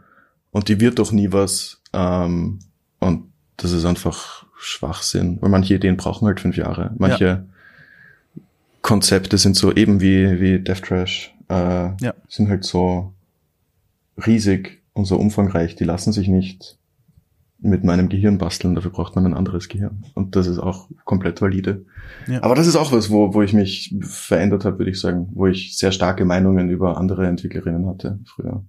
und 0.52 0.70
die 0.70 0.80
wird 0.80 1.00
doch 1.00 1.12
nie 1.12 1.34
was 1.34 1.82
ähm, 1.92 2.60
und 3.00 3.32
das 3.58 3.72
ist 3.72 3.86
einfach 3.86 4.46
Schwachsinn, 4.58 5.38
weil 5.42 5.50
manche 5.50 5.76
Ideen 5.76 5.98
brauchen 5.98 6.28
halt 6.28 6.40
fünf 6.40 6.56
Jahre. 6.58 6.94
Manche 6.98 7.26
ja. 7.26 7.46
Konzepte 8.86 9.40
sind 9.40 9.56
so 9.56 9.74
eben 9.74 10.00
wie, 10.00 10.40
wie 10.40 10.60
Death 10.60 10.84
Trash, 10.84 11.34
äh, 11.50 11.56
ja. 11.56 12.14
sind 12.30 12.50
halt 12.50 12.64
so 12.64 13.14
riesig 14.28 14.84
und 14.94 15.06
so 15.06 15.18
umfangreich, 15.18 15.76
die 15.76 15.86
lassen 15.86 16.14
sich 16.14 16.28
nicht 16.28 16.78
mit 17.58 17.84
meinem 17.84 18.10
Gehirn 18.10 18.38
basteln, 18.38 18.76
dafür 18.76 18.92
braucht 18.92 19.16
man 19.16 19.26
ein 19.26 19.34
anderes 19.34 19.70
Gehirn. 19.70 20.06
Und 20.14 20.36
das 20.36 20.46
ist 20.46 20.60
auch 20.60 20.88
komplett 21.04 21.42
valide. 21.42 21.84
Ja. 22.28 22.44
Aber 22.44 22.54
das 22.54 22.68
ist 22.68 22.76
auch 22.76 22.92
was, 22.92 23.10
wo, 23.10 23.34
wo 23.34 23.42
ich 23.42 23.54
mich 23.54 23.96
verändert 24.02 24.66
habe, 24.66 24.78
würde 24.78 24.92
ich 24.92 25.00
sagen, 25.00 25.30
wo 25.34 25.48
ich 25.48 25.76
sehr 25.76 25.92
starke 25.92 26.24
Meinungen 26.24 26.70
über 26.70 26.98
andere 26.98 27.26
Entwicklerinnen 27.26 27.88
hatte 27.88 28.20
früher 28.26 28.64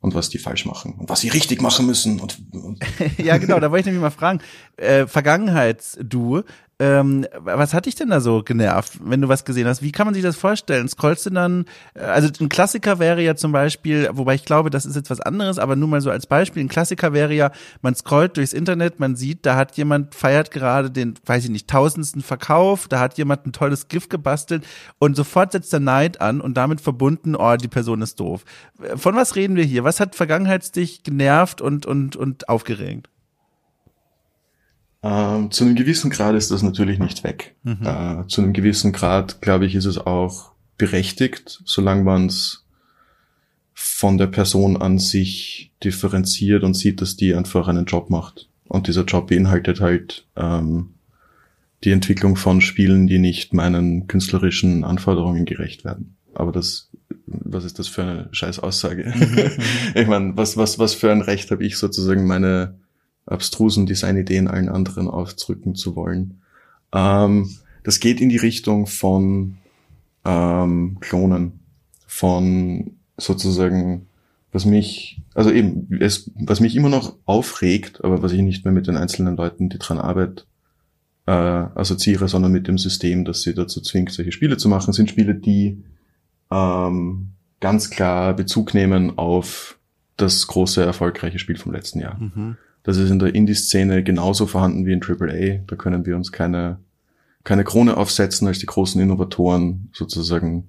und 0.00 0.14
was 0.14 0.28
die 0.28 0.38
falsch 0.38 0.66
machen 0.66 0.94
und 0.98 1.08
was 1.08 1.20
sie 1.20 1.28
richtig 1.28 1.60
machen 1.60 1.84
müssen. 1.84 2.20
Und, 2.20 2.38
und 2.52 2.78
ja, 3.18 3.38
genau, 3.38 3.58
da 3.58 3.70
wollte 3.70 3.80
ich 3.80 3.86
nämlich 3.86 4.02
mal 4.02 4.10
fragen. 4.10 4.40
Äh, 4.76 5.06
Vergangenheits-Du, 5.06 6.42
ähm, 6.78 7.26
was 7.38 7.72
hat 7.72 7.86
dich 7.86 7.94
denn 7.94 8.10
da 8.10 8.20
so 8.20 8.42
genervt, 8.42 8.98
wenn 9.02 9.22
du 9.22 9.28
was 9.28 9.46
gesehen 9.46 9.66
hast? 9.66 9.80
Wie 9.80 9.92
kann 9.92 10.06
man 10.06 10.12
sich 10.12 10.22
das 10.22 10.36
vorstellen? 10.36 10.86
Scrollst 10.88 11.24
du 11.24 11.30
dann, 11.30 11.64
äh, 11.94 12.00
also 12.00 12.28
ein 12.38 12.50
Klassiker 12.50 12.98
wäre 12.98 13.22
ja 13.22 13.34
zum 13.34 13.50
Beispiel, 13.52 14.10
wobei 14.12 14.34
ich 14.34 14.44
glaube, 14.44 14.68
das 14.68 14.84
ist 14.84 14.94
jetzt 14.94 15.08
was 15.08 15.20
anderes, 15.20 15.58
aber 15.58 15.74
nur 15.74 15.88
mal 15.88 16.02
so 16.02 16.10
als 16.10 16.26
Beispiel, 16.26 16.62
ein 16.62 16.68
Klassiker 16.68 17.14
wäre 17.14 17.32
ja, 17.32 17.50
man 17.80 17.94
scrollt 17.94 18.36
durchs 18.36 18.52
Internet, 18.52 19.00
man 19.00 19.16
sieht, 19.16 19.46
da 19.46 19.56
hat 19.56 19.78
jemand, 19.78 20.14
feiert 20.14 20.50
gerade 20.50 20.90
den, 20.90 21.14
weiß 21.24 21.44
ich 21.44 21.50
nicht, 21.50 21.68
tausendsten 21.68 22.20
Verkauf, 22.20 22.88
da 22.88 23.00
hat 23.00 23.16
jemand 23.16 23.46
ein 23.46 23.52
tolles 23.52 23.88
Gift 23.88 24.10
gebastelt 24.10 24.66
und 24.98 25.16
sofort 25.16 25.52
setzt 25.52 25.72
der 25.72 25.80
Neid 25.80 26.20
an 26.20 26.42
und 26.42 26.58
damit 26.58 26.82
verbunden, 26.82 27.36
oh, 27.36 27.56
die 27.56 27.68
Person 27.68 28.02
ist 28.02 28.20
doof. 28.20 28.44
Von 28.96 29.16
was 29.16 29.34
reden 29.34 29.56
wir 29.56 29.64
hier? 29.64 29.84
Was 29.84 29.98
hat 29.98 30.14
Vergangenheitsdich 30.14 31.04
genervt 31.04 31.62
und, 31.62 31.86
und, 31.86 32.16
und 32.16 32.50
aufgeregt? 32.50 33.08
Ähm, 35.06 35.50
zu 35.52 35.64
einem 35.64 35.76
gewissen 35.76 36.10
Grad 36.10 36.34
ist 36.34 36.50
das 36.50 36.62
natürlich 36.62 36.98
nicht 36.98 37.22
weg. 37.22 37.54
Mhm. 37.62 37.78
Äh, 37.82 38.26
zu 38.26 38.42
einem 38.42 38.52
gewissen 38.52 38.92
Grad, 38.92 39.40
glaube 39.40 39.66
ich, 39.66 39.74
ist 39.76 39.84
es 39.84 39.98
auch 39.98 40.52
berechtigt, 40.78 41.60
solange 41.64 42.02
man 42.02 42.26
es 42.26 42.64
von 43.72 44.18
der 44.18 44.26
Person 44.26 44.76
an 44.76 44.98
sich 44.98 45.70
differenziert 45.84 46.64
und 46.64 46.74
sieht, 46.74 47.00
dass 47.00 47.16
die 47.16 47.34
einfach 47.34 47.68
einen 47.68 47.84
Job 47.84 48.10
macht. 48.10 48.48
Und 48.64 48.88
dieser 48.88 49.04
Job 49.04 49.28
beinhaltet 49.28 49.80
halt 49.80 50.26
ähm, 50.34 50.94
die 51.84 51.92
Entwicklung 51.92 52.34
von 52.34 52.60
Spielen, 52.60 53.06
die 53.06 53.18
nicht 53.18 53.52
meinen 53.52 54.08
künstlerischen 54.08 54.82
Anforderungen 54.82 55.44
gerecht 55.44 55.84
werden. 55.84 56.16
Aber 56.34 56.50
das, 56.50 56.90
was 57.26 57.64
ist 57.64 57.78
das 57.78 57.86
für 57.86 58.02
eine 58.02 58.28
scheiß 58.32 58.58
Aussage? 58.58 59.12
Mhm, 59.14 59.50
ich 59.94 60.06
meine, 60.08 60.36
was, 60.36 60.56
was, 60.56 60.80
was 60.80 60.94
für 60.94 61.12
ein 61.12 61.20
Recht 61.20 61.50
habe 61.52 61.64
ich 61.64 61.76
sozusagen 61.76 62.26
meine 62.26 62.74
abstrusen 63.26 63.86
Designideen 63.86 64.48
allen 64.48 64.68
anderen 64.68 65.08
ausdrücken 65.08 65.74
zu 65.74 65.96
wollen? 65.96 66.40
Ähm, 66.92 67.50
das 67.82 68.00
geht 68.00 68.20
in 68.20 68.28
die 68.28 68.36
Richtung 68.36 68.86
von 68.86 69.58
ähm, 70.24 70.98
Klonen, 71.00 71.60
von 72.06 72.92
sozusagen, 73.16 74.06
was 74.52 74.64
mich, 74.64 75.22
also 75.34 75.50
eben, 75.50 75.88
es, 76.00 76.30
was 76.34 76.60
mich 76.60 76.74
immer 76.76 76.88
noch 76.88 77.16
aufregt, 77.24 78.02
aber 78.04 78.22
was 78.22 78.32
ich 78.32 78.42
nicht 78.42 78.64
mehr 78.64 78.72
mit 78.72 78.86
den 78.86 78.96
einzelnen 78.96 79.36
Leuten, 79.36 79.68
die 79.68 79.78
dran 79.78 79.98
arbeiten, 79.98 80.42
äh, 81.26 81.30
assoziiere, 81.30 82.28
sondern 82.28 82.52
mit 82.52 82.68
dem 82.68 82.78
System, 82.78 83.24
das 83.24 83.42
sie 83.42 83.54
dazu 83.54 83.80
zwingt, 83.80 84.12
solche 84.12 84.32
Spiele 84.32 84.56
zu 84.56 84.68
machen, 84.68 84.92
sind 84.92 85.10
Spiele, 85.10 85.34
die 85.34 85.82
ähm, 86.50 87.30
ganz 87.60 87.90
klar 87.90 88.34
Bezug 88.34 88.74
nehmen 88.74 89.18
auf 89.18 89.78
das 90.16 90.46
große, 90.46 90.82
erfolgreiche 90.82 91.38
Spiel 91.38 91.56
vom 91.56 91.72
letzten 91.72 92.00
Jahr. 92.00 92.18
Mhm. 92.18 92.56
Das 92.86 92.98
ist 92.98 93.10
in 93.10 93.18
der 93.18 93.34
Indie-Szene 93.34 94.04
genauso 94.04 94.46
vorhanden 94.46 94.86
wie 94.86 94.92
in 94.92 95.02
AAA. 95.02 95.64
Da 95.66 95.74
können 95.74 96.06
wir 96.06 96.14
uns 96.14 96.30
keine, 96.30 96.78
keine 97.42 97.64
Krone 97.64 97.96
aufsetzen 97.96 98.46
als 98.46 98.60
die 98.60 98.66
großen 98.66 99.00
Innovatoren 99.00 99.90
sozusagen 99.92 100.68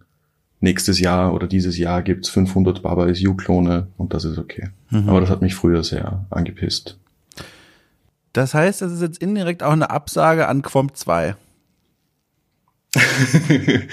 nächstes 0.59 0.99
Jahr 0.99 1.36
oder 1.36 1.45
dieses 1.45 1.78
Jahr 1.78 2.01
gibt's 2.01 2.30
500 2.30 2.82
Baba 2.82 3.05
is 3.05 3.20
You-Klone 3.22 3.89
und 3.97 4.15
das 4.15 4.26
ist 4.26 4.39
okay. 4.39 4.70
Mhm. 4.89 5.07
Aber 5.07 5.22
das 5.22 5.30
hat 5.30 5.43
mich 5.43 5.53
früher 5.53 5.84
sehr 5.84 6.26
angepisst. 6.32 6.97
Das 8.34 8.55
heißt, 8.55 8.82
das 8.82 8.93
ist 8.93 9.01
jetzt 9.01 9.22
indirekt 9.22 9.61
auch 9.61 9.74
eine 9.74 9.91
Absage 9.91 10.47
an 10.47 10.63
Quomp 10.63 10.97
2. 10.97 11.36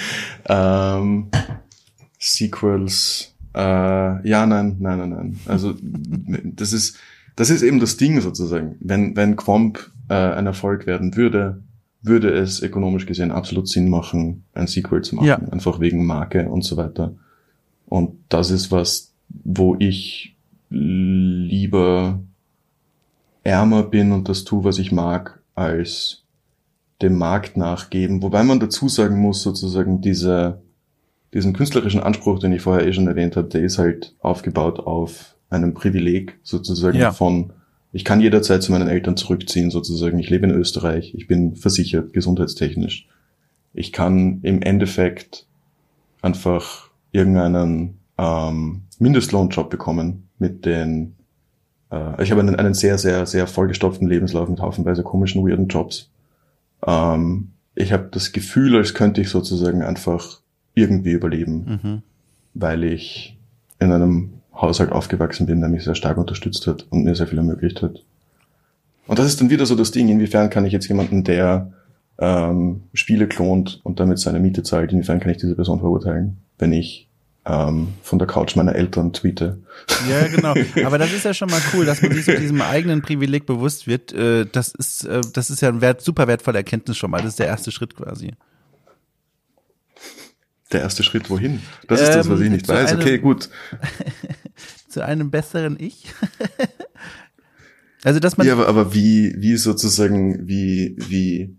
ähm, 0.46 1.30
Sequels, 2.18 3.34
äh, 3.54 3.60
ja, 4.26 4.46
nein, 4.46 4.76
nein, 4.80 4.98
nein, 4.98 5.10
nein. 5.10 5.40
Also 5.44 5.74
das 5.82 6.72
ist, 6.72 6.96
das 7.36 7.50
ist 7.50 7.62
eben 7.62 7.80
das 7.80 7.96
Ding 7.96 8.20
sozusagen. 8.20 8.76
Wenn, 8.80 9.16
wenn 9.16 9.36
Quomp 9.36 9.90
äh, 10.08 10.14
ein 10.14 10.46
Erfolg 10.46 10.86
werden 10.86 11.16
würde, 11.16 11.62
würde 12.02 12.30
es 12.30 12.62
ökonomisch 12.62 13.06
gesehen 13.06 13.30
absolut 13.30 13.68
Sinn 13.68 13.88
machen, 13.88 14.44
ein 14.52 14.66
Sequel 14.66 15.02
zu 15.02 15.16
machen. 15.16 15.26
Ja. 15.26 15.36
Einfach 15.36 15.80
wegen 15.80 16.04
Marke 16.04 16.48
und 16.48 16.62
so 16.62 16.76
weiter. 16.76 17.14
Und 17.86 18.18
das 18.28 18.50
ist 18.50 18.70
was, 18.70 19.12
wo 19.28 19.76
ich 19.78 20.36
lieber 20.68 22.20
ärmer 23.42 23.82
bin 23.82 24.12
und 24.12 24.28
das 24.28 24.44
tue, 24.44 24.64
was 24.64 24.78
ich 24.78 24.92
mag, 24.92 25.40
als 25.54 26.24
dem 27.02 27.16
Markt 27.16 27.56
nachgeben. 27.56 28.22
Wobei 28.22 28.42
man 28.42 28.60
dazu 28.60 28.88
sagen 28.88 29.20
muss, 29.20 29.42
sozusagen 29.42 30.00
diese, 30.00 30.62
diesen 31.32 31.52
künstlerischen 31.52 32.00
Anspruch, 32.00 32.38
den 32.38 32.52
ich 32.52 32.62
vorher 32.62 32.86
eh 32.86 32.92
schon 32.92 33.08
erwähnt 33.08 33.36
habe, 33.36 33.48
der 33.48 33.62
ist 33.62 33.78
halt 33.78 34.14
aufgebaut 34.20 34.80
auf 34.80 35.34
einem 35.54 35.74
Privileg 35.74 36.38
sozusagen 36.42 36.98
ja. 36.98 37.12
von 37.12 37.52
ich 37.92 38.04
kann 38.04 38.20
jederzeit 38.20 38.62
zu 38.62 38.72
meinen 38.72 38.88
Eltern 38.88 39.16
zurückziehen, 39.16 39.70
sozusagen. 39.70 40.18
Ich 40.18 40.28
lebe 40.28 40.46
in 40.46 40.52
Österreich, 40.52 41.14
ich 41.14 41.28
bin 41.28 41.54
versichert, 41.54 42.12
gesundheitstechnisch. 42.12 43.06
Ich 43.72 43.92
kann 43.92 44.40
im 44.42 44.62
Endeffekt 44.62 45.46
einfach 46.20 46.90
irgendeinen 47.12 47.98
ähm, 48.18 48.82
Mindestlohnjob 48.98 49.70
bekommen 49.70 50.28
mit 50.38 50.66
den 50.66 51.14
äh, 51.94 52.22
ich 52.22 52.30
habe 52.30 52.40
einen, 52.40 52.56
einen 52.56 52.74
sehr, 52.74 52.98
sehr, 52.98 53.26
sehr 53.26 53.46
vollgestopften 53.46 54.08
Lebenslauf 54.08 54.48
mit 54.48 54.60
haufenweise 54.60 55.02
komischen, 55.02 55.46
weirden 55.46 55.68
Jobs. 55.68 56.10
Ähm, 56.86 57.50
ich 57.74 57.92
habe 57.92 58.08
das 58.10 58.32
Gefühl, 58.32 58.76
als 58.76 58.94
könnte 58.94 59.20
ich 59.20 59.28
sozusagen 59.28 59.82
einfach 59.82 60.40
irgendwie 60.74 61.12
überleben, 61.12 61.80
mhm. 61.82 62.02
weil 62.54 62.84
ich 62.84 63.38
in 63.78 63.92
einem 63.92 64.34
Haushalt 64.54 64.92
aufgewachsen 64.92 65.46
bin, 65.46 65.60
der 65.60 65.68
mich 65.68 65.84
sehr 65.84 65.94
stark 65.94 66.16
unterstützt 66.16 66.66
hat 66.66 66.86
und 66.90 67.04
mir 67.04 67.14
sehr 67.14 67.26
viel 67.26 67.38
ermöglicht 67.38 67.82
hat. 67.82 68.02
Und 69.06 69.18
das 69.18 69.26
ist 69.26 69.40
dann 69.40 69.50
wieder 69.50 69.66
so 69.66 69.74
das 69.74 69.90
Ding, 69.90 70.08
inwiefern 70.08 70.50
kann 70.50 70.64
ich 70.64 70.72
jetzt 70.72 70.88
jemanden, 70.88 71.24
der 71.24 71.72
ähm, 72.18 72.84
Spiele 72.94 73.26
klont 73.26 73.80
und 73.82 74.00
damit 74.00 74.18
seine 74.18 74.40
Miete 74.40 74.62
zahlt, 74.62 74.92
inwiefern 74.92 75.20
kann 75.20 75.30
ich 75.30 75.38
diese 75.38 75.54
Person 75.54 75.80
verurteilen, 75.80 76.38
wenn 76.58 76.72
ich 76.72 77.08
ähm, 77.46 77.88
von 78.02 78.18
der 78.18 78.26
Couch 78.26 78.56
meiner 78.56 78.74
Eltern 78.74 79.12
tweete. 79.12 79.58
Ja, 80.08 80.26
genau. 80.28 80.54
Aber 80.86 80.98
das 80.98 81.12
ist 81.12 81.24
ja 81.24 81.34
schon 81.34 81.50
mal 81.50 81.60
cool, 81.74 81.84
dass 81.84 82.00
man 82.00 82.12
sich 82.12 82.24
so 82.24 82.32
diesem 82.32 82.62
eigenen 82.62 83.02
Privileg 83.02 83.44
bewusst 83.46 83.86
wird. 83.86 84.12
Äh, 84.12 84.46
das 84.50 84.68
ist, 84.68 85.04
äh, 85.04 85.20
das 85.32 85.50
ist 85.50 85.60
ja 85.60 85.68
ein 85.68 85.80
wert, 85.80 86.00
super 86.00 86.26
wertvolle 86.26 86.58
Erkenntnis 86.58 86.96
schon 86.96 87.10
mal. 87.10 87.18
Das 87.18 87.30
ist 87.30 87.38
der 87.38 87.48
erste 87.48 87.70
Schritt 87.70 87.94
quasi. 87.94 88.32
Der 90.74 90.82
erste 90.82 91.04
Schritt 91.04 91.30
wohin? 91.30 91.60
Das 91.86 92.00
ist 92.00 92.08
ähm, 92.08 92.14
das, 92.14 92.28
was 92.28 92.40
ich 92.40 92.50
nicht 92.50 92.68
weiß. 92.68 92.90
Einem, 92.90 93.00
okay, 93.00 93.18
gut. 93.18 93.48
zu 94.88 95.04
einem 95.04 95.30
besseren 95.30 95.76
Ich. 95.78 96.06
also, 98.02 98.18
dass 98.18 98.36
man. 98.36 98.44
Ja, 98.44 98.54
aber, 98.54 98.66
aber 98.66 98.92
wie, 98.92 99.36
wie 99.38 99.56
sozusagen, 99.56 100.48
wie, 100.48 100.96
wie, 100.98 101.56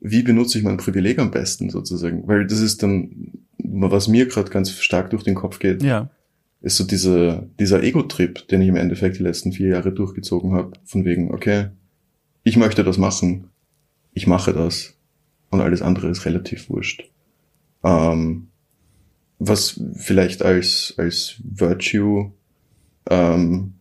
wie 0.00 0.22
benutze 0.22 0.56
ich 0.56 0.64
mein 0.64 0.78
Privileg 0.78 1.18
am 1.18 1.30
besten 1.30 1.68
sozusagen? 1.68 2.26
Weil 2.26 2.46
das 2.46 2.60
ist 2.60 2.82
dann, 2.82 3.32
was 3.58 4.08
mir 4.08 4.24
gerade 4.26 4.50
ganz 4.50 4.70
stark 4.70 5.10
durch 5.10 5.22
den 5.22 5.34
Kopf 5.34 5.58
geht, 5.58 5.82
ja. 5.82 6.08
ist 6.62 6.78
so 6.78 6.84
dieser, 6.84 7.46
dieser 7.60 7.82
Ego-Trip, 7.82 8.48
den 8.48 8.62
ich 8.62 8.68
im 8.68 8.76
Endeffekt 8.76 9.18
die 9.18 9.22
letzten 9.22 9.52
vier 9.52 9.68
Jahre 9.68 9.92
durchgezogen 9.92 10.52
habe, 10.52 10.72
von 10.86 11.04
wegen, 11.04 11.30
okay, 11.30 11.68
ich 12.42 12.56
möchte 12.56 12.84
das 12.84 12.96
machen, 12.96 13.50
ich 14.14 14.26
mache 14.26 14.54
das 14.54 14.94
und 15.50 15.60
alles 15.60 15.82
andere 15.82 16.08
ist 16.08 16.24
relativ 16.24 16.70
wurscht. 16.70 17.10
Ähm, 17.86 18.48
was 19.38 19.80
vielleicht 19.94 20.42
als, 20.42 20.94
als 20.96 21.36
Virtue 21.44 22.32
ähm, 23.08 23.74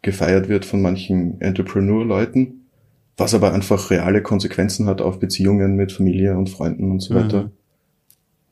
gefeiert 0.00 0.48
wird 0.48 0.64
von 0.64 0.82
manchen 0.82 1.40
Entrepreneur-Leuten, 1.40 2.66
was 3.16 3.34
aber 3.34 3.52
einfach 3.52 3.90
reale 3.90 4.22
Konsequenzen 4.22 4.86
hat 4.86 5.00
auf 5.00 5.20
Beziehungen 5.20 5.76
mit 5.76 5.92
Familie 5.92 6.36
und 6.36 6.50
Freunden 6.50 6.90
und 6.90 7.00
so 7.00 7.14
mhm. 7.14 7.18
weiter. 7.18 7.50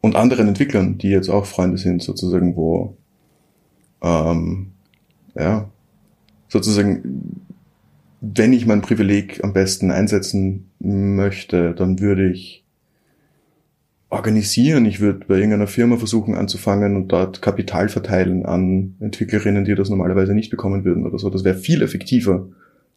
Und 0.01 0.17
anderen 0.17 0.49
Entwicklern, 0.49 0.99
die 0.99 1.11
jetzt 1.11 1.29
auch 1.29 1.45
Freunde 1.45 1.77
sind, 1.77 2.03
sozusagen, 2.03 2.57
wo 2.57 2.97
ähm, 4.03 4.73
ja, 5.35 5.69
sozusagen, 6.49 7.45
wenn 8.21 8.53
ich 8.53 8.67
mein 8.67 8.83
Privileg 8.83 9.43
am 9.45 9.53
besten 9.53 9.91
einsetzen 9.91 10.71
möchte, 10.79 11.75
dann 11.75 12.01
würde 12.01 12.31
ich 12.31 12.65
organisieren. 14.11 14.85
Ich 14.87 15.01
würde 15.01 15.25
bei 15.27 15.37
irgendeiner 15.37 15.69
Firma 15.69 15.97
versuchen 15.97 16.35
anzufangen 16.35 16.97
und 16.97 17.09
dort 17.09 17.41
Kapital 17.41 17.89
verteilen 17.89 18.45
an 18.45 18.97
Entwicklerinnen, 19.01 19.65
die 19.65 19.77
das 19.77 19.89
normalerweise 19.89 20.35
nicht 20.35 20.51
bekommen 20.51 20.85
würden 20.85 21.07
oder 21.07 21.19
so. 21.19 21.31
Das 21.31 21.45
wäre 21.45 21.57
viel 21.57 21.81
effektiver 21.81 22.49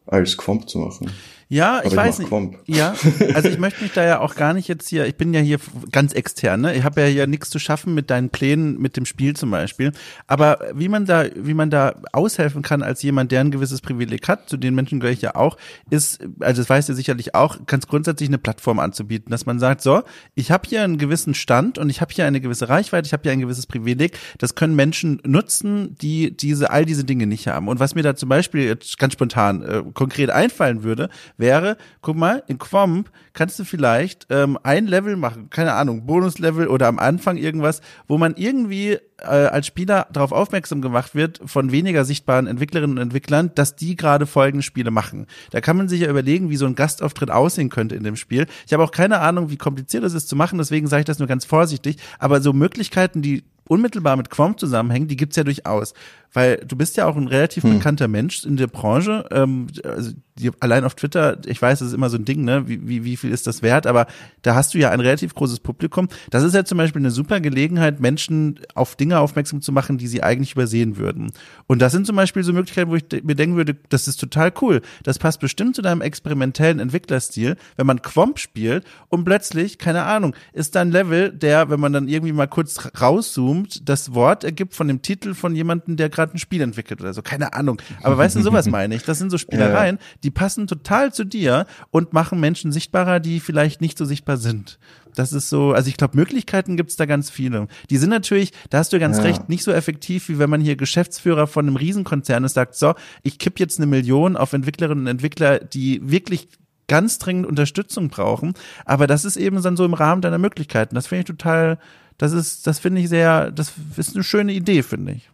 als 0.06 0.36
Quomp 0.36 0.68
zu 0.68 0.78
machen. 0.78 1.10
Ja, 1.48 1.80
ich, 1.84 1.92
ich 1.92 1.96
weiß 1.96 2.18
nicht. 2.20 2.30
Ja, 2.66 2.94
also 3.34 3.48
ich 3.48 3.58
möchte 3.64 3.82
mich 3.82 3.92
da 3.92 4.04
ja 4.04 4.20
auch 4.20 4.34
gar 4.34 4.54
nicht 4.54 4.68
jetzt 4.68 4.88
hier, 4.88 5.06
ich 5.06 5.16
bin 5.16 5.34
ja 5.34 5.40
hier 5.40 5.58
ganz 5.92 6.12
extern, 6.12 6.62
ne? 6.62 6.74
Ich 6.74 6.84
habe 6.84 7.02
ja 7.02 7.06
hier 7.06 7.26
nichts 7.26 7.50
zu 7.50 7.58
schaffen 7.58 7.94
mit 7.94 8.10
deinen 8.10 8.30
Plänen, 8.30 8.78
mit 8.80 8.96
dem 8.96 9.06
Spiel 9.06 9.34
zum 9.36 9.50
Beispiel. 9.50 9.92
Aber 10.26 10.58
wie 10.74 10.88
man 10.88 11.04
da, 11.04 11.24
wie 11.36 11.54
man 11.54 11.70
da 11.70 11.96
aushelfen 12.12 12.62
kann 12.62 12.82
als 12.82 13.02
jemand, 13.02 13.32
der 13.32 13.40
ein 13.40 13.50
gewisses 13.50 13.80
Privileg 13.80 14.28
hat, 14.28 14.48
zu 14.48 14.56
den 14.56 14.74
Menschen 14.74 15.00
gehöre 15.00 15.12
ich 15.12 15.22
ja 15.22 15.34
auch, 15.34 15.56
ist, 15.90 16.20
also 16.40 16.62
das 16.62 16.70
weißt 16.70 16.88
du 16.88 16.94
sicherlich 16.94 17.34
auch, 17.34 17.66
ganz 17.66 17.86
grundsätzlich 17.86 18.28
eine 18.28 18.38
Plattform 18.38 18.78
anzubieten, 18.78 19.30
dass 19.30 19.46
man 19.46 19.58
sagt, 19.58 19.82
so, 19.82 20.02
ich 20.34 20.50
habe 20.50 20.68
hier 20.68 20.82
einen 20.82 20.98
gewissen 20.98 21.34
Stand 21.34 21.78
und 21.78 21.90
ich 21.90 22.00
habe 22.00 22.12
hier 22.12 22.26
eine 22.26 22.40
gewisse 22.40 22.68
Reichweite, 22.68 23.06
ich 23.06 23.12
habe 23.12 23.22
hier 23.22 23.32
ein 23.32 23.40
gewisses 23.40 23.66
Privileg, 23.66 24.18
das 24.38 24.54
können 24.54 24.74
Menschen 24.74 25.20
nutzen, 25.24 25.96
die 26.00 26.36
diese 26.36 26.70
all 26.70 26.84
diese 26.84 27.04
Dinge 27.04 27.26
nicht 27.26 27.48
haben. 27.48 27.68
Und 27.68 27.80
was 27.80 27.94
mir 27.94 28.02
da 28.02 28.16
zum 28.16 28.28
Beispiel 28.28 28.62
jetzt 28.64 28.98
ganz 28.98 29.12
spontan 29.12 29.62
äh, 29.62 29.82
konkret 29.92 30.30
einfallen 30.30 30.82
würde, 30.82 31.10
wäre, 31.36 31.76
guck 32.00 32.16
mal, 32.16 32.42
in 32.46 32.58
Quomp 32.58 33.10
kannst 33.32 33.58
du 33.58 33.64
vielleicht 33.64 34.26
ähm, 34.30 34.58
ein 34.62 34.86
Level 34.86 35.16
machen, 35.16 35.50
keine 35.50 35.74
Ahnung, 35.74 36.06
Bonuslevel 36.06 36.68
oder 36.68 36.86
am 36.86 36.98
Anfang 36.98 37.36
irgendwas, 37.36 37.80
wo 38.06 38.18
man 38.18 38.34
irgendwie 38.36 38.98
äh, 39.18 39.26
als 39.26 39.66
Spieler 39.66 40.06
darauf 40.12 40.32
aufmerksam 40.32 40.82
gemacht 40.82 41.14
wird 41.14 41.40
von 41.44 41.72
weniger 41.72 42.04
sichtbaren 42.04 42.46
Entwicklerinnen 42.46 42.96
und 42.96 43.02
Entwicklern, 43.02 43.50
dass 43.54 43.76
die 43.76 43.96
gerade 43.96 44.26
folgende 44.26 44.62
Spiele 44.62 44.90
machen. 44.90 45.26
Da 45.50 45.60
kann 45.60 45.76
man 45.76 45.88
sich 45.88 46.00
ja 46.00 46.10
überlegen, 46.10 46.50
wie 46.50 46.56
so 46.56 46.66
ein 46.66 46.74
Gastauftritt 46.74 47.30
aussehen 47.30 47.70
könnte 47.70 47.94
in 47.94 48.04
dem 48.04 48.16
Spiel. 48.16 48.46
Ich 48.66 48.72
habe 48.72 48.84
auch 48.84 48.92
keine 48.92 49.20
Ahnung, 49.20 49.50
wie 49.50 49.56
kompliziert 49.56 50.04
das 50.04 50.14
ist 50.14 50.28
zu 50.28 50.36
machen, 50.36 50.58
deswegen 50.58 50.86
sage 50.86 51.00
ich 51.00 51.06
das 51.06 51.18
nur 51.18 51.28
ganz 51.28 51.44
vorsichtig. 51.44 51.96
Aber 52.18 52.40
so 52.40 52.52
Möglichkeiten, 52.52 53.22
die 53.22 53.44
unmittelbar 53.66 54.16
mit 54.16 54.30
Quomp 54.30 54.60
zusammenhängen, 54.60 55.08
die 55.08 55.16
gibt's 55.16 55.36
ja 55.36 55.44
durchaus. 55.44 55.94
Weil 56.34 56.58
du 56.58 56.76
bist 56.76 56.96
ja 56.96 57.06
auch 57.06 57.16
ein 57.16 57.28
relativ 57.28 57.64
Hm. 57.64 57.78
bekannter 57.78 58.08
Mensch 58.08 58.44
in 58.44 58.56
der 58.56 58.66
Branche. 58.66 59.24
Ähm, 59.30 59.68
also 59.82 60.12
die, 60.36 60.50
allein 60.58 60.84
auf 60.84 60.96
Twitter, 60.96 61.38
ich 61.46 61.62
weiß, 61.62 61.78
das 61.78 61.88
ist 61.88 61.94
immer 61.94 62.10
so 62.10 62.16
ein 62.16 62.24
Ding, 62.24 62.44
ne? 62.44 62.66
Wie, 62.66 62.88
wie, 62.88 63.04
wie 63.04 63.16
viel 63.16 63.30
ist 63.30 63.46
das 63.46 63.62
wert? 63.62 63.86
Aber 63.86 64.06
da 64.42 64.56
hast 64.56 64.74
du 64.74 64.78
ja 64.78 64.90
ein 64.90 64.98
relativ 64.98 65.32
großes 65.34 65.60
Publikum. 65.60 66.08
Das 66.30 66.42
ist 66.42 66.54
ja 66.54 66.64
zum 66.64 66.76
Beispiel 66.76 67.00
eine 67.00 67.12
super 67.12 67.38
Gelegenheit, 67.40 68.00
Menschen 68.00 68.58
auf 68.74 68.96
Dinge 68.96 69.20
aufmerksam 69.20 69.62
zu 69.62 69.70
machen, 69.70 69.96
die 69.96 70.08
sie 70.08 70.24
eigentlich 70.24 70.52
übersehen 70.52 70.96
würden. 70.96 71.30
Und 71.68 71.80
das 71.80 71.92
sind 71.92 72.04
zum 72.06 72.16
Beispiel 72.16 72.42
so 72.42 72.52
Möglichkeiten, 72.52 72.90
wo 72.90 72.96
ich 72.96 73.04
mir 73.22 73.36
denken 73.36 73.54
würde, 73.56 73.76
das 73.88 74.08
ist 74.08 74.16
total 74.16 74.52
cool. 74.60 74.82
Das 75.04 75.20
passt 75.20 75.38
bestimmt 75.38 75.76
zu 75.76 75.82
deinem 75.82 76.00
experimentellen 76.00 76.80
Entwicklerstil, 76.80 77.56
wenn 77.76 77.86
man 77.86 78.02
Quomp 78.02 78.40
spielt 78.40 78.84
und 79.08 79.24
plötzlich, 79.24 79.78
keine 79.78 80.02
Ahnung, 80.02 80.34
ist 80.52 80.74
da 80.74 80.80
ein 80.80 80.90
Level, 80.90 81.30
der, 81.30 81.70
wenn 81.70 81.78
man 81.78 81.92
dann 81.92 82.08
irgendwie 82.08 82.32
mal 82.32 82.48
kurz 82.48 82.88
rauszoomt, 83.00 83.88
das 83.88 84.14
Wort 84.14 84.42
ergibt 84.42 84.74
von 84.74 84.88
dem 84.88 85.00
Titel 85.00 85.34
von 85.34 85.54
jemandem, 85.54 85.96
der 85.96 86.08
gerade 86.08 86.23
ein 86.32 86.38
Spiel 86.38 86.62
entwickelt 86.62 87.00
oder 87.00 87.12
so. 87.12 87.20
Keine 87.20 87.52
Ahnung. 87.52 87.82
Aber 88.02 88.16
weißt 88.16 88.36
du, 88.36 88.42
sowas 88.42 88.66
meine 88.66 88.94
ich. 88.94 89.02
Das 89.02 89.18
sind 89.18 89.30
so 89.30 89.36
Spielereien, 89.44 89.98
die 90.22 90.30
passen 90.30 90.66
total 90.66 91.12
zu 91.12 91.24
dir 91.24 91.66
und 91.90 92.12
machen 92.12 92.40
Menschen 92.40 92.72
sichtbarer, 92.72 93.20
die 93.20 93.40
vielleicht 93.40 93.80
nicht 93.80 93.98
so 93.98 94.04
sichtbar 94.04 94.36
sind. 94.36 94.78
Das 95.16 95.32
ist 95.32 95.48
so, 95.48 95.72
also 95.72 95.88
ich 95.88 95.96
glaube, 95.96 96.16
Möglichkeiten 96.16 96.76
gibt's 96.76 96.96
da 96.96 97.06
ganz 97.06 97.30
viele. 97.30 97.68
Die 97.90 97.98
sind 97.98 98.10
natürlich, 98.10 98.52
da 98.70 98.78
hast 98.78 98.92
du 98.92 98.98
ganz 98.98 99.18
Ja. 99.18 99.24
recht, 99.24 99.48
nicht 99.48 99.62
so 99.62 99.70
effektiv, 99.72 100.28
wie 100.28 100.38
wenn 100.38 100.50
man 100.50 100.60
hier 100.60 100.74
Geschäftsführer 100.76 101.46
von 101.46 101.66
einem 101.66 101.76
Riesenkonzern 101.76 102.42
ist, 102.44 102.54
sagt, 102.54 102.74
so, 102.74 102.94
ich 103.22 103.38
kipp 103.38 103.60
jetzt 103.60 103.78
eine 103.78 103.86
Million 103.86 104.36
auf 104.36 104.52
Entwicklerinnen 104.52 105.04
und 105.04 105.10
Entwickler, 105.10 105.58
die 105.60 106.00
wirklich 106.02 106.48
ganz 106.88 107.18
dringend 107.18 107.46
Unterstützung 107.46 108.08
brauchen. 108.08 108.54
Aber 108.84 109.06
das 109.06 109.24
ist 109.24 109.36
eben 109.36 109.62
dann 109.62 109.76
so 109.76 109.84
im 109.84 109.94
Rahmen 109.94 110.20
deiner 110.20 110.38
Möglichkeiten. 110.38 110.94
Das 110.96 111.06
finde 111.06 111.20
ich 111.20 111.26
total, 111.26 111.78
das 112.18 112.32
ist, 112.32 112.66
das 112.66 112.80
finde 112.80 113.00
ich 113.00 113.08
sehr, 113.08 113.50
das 113.52 113.72
ist 113.96 114.14
eine 114.16 114.24
schöne 114.24 114.52
Idee, 114.52 114.82
finde 114.82 115.12
ich. 115.12 115.30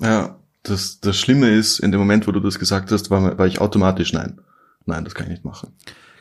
Ja, 0.00 0.38
das, 0.62 1.00
das 1.00 1.18
Schlimme 1.18 1.50
ist, 1.50 1.78
in 1.78 1.92
dem 1.92 2.00
Moment, 2.00 2.26
wo 2.26 2.32
du 2.32 2.40
das 2.40 2.58
gesagt 2.58 2.90
hast, 2.92 3.10
war, 3.10 3.38
war 3.38 3.46
ich 3.46 3.60
automatisch 3.60 4.12
nein. 4.12 4.40
Nein, 4.86 5.04
das 5.04 5.14
kann 5.14 5.26
ich 5.26 5.30
nicht 5.30 5.44
machen. 5.44 5.70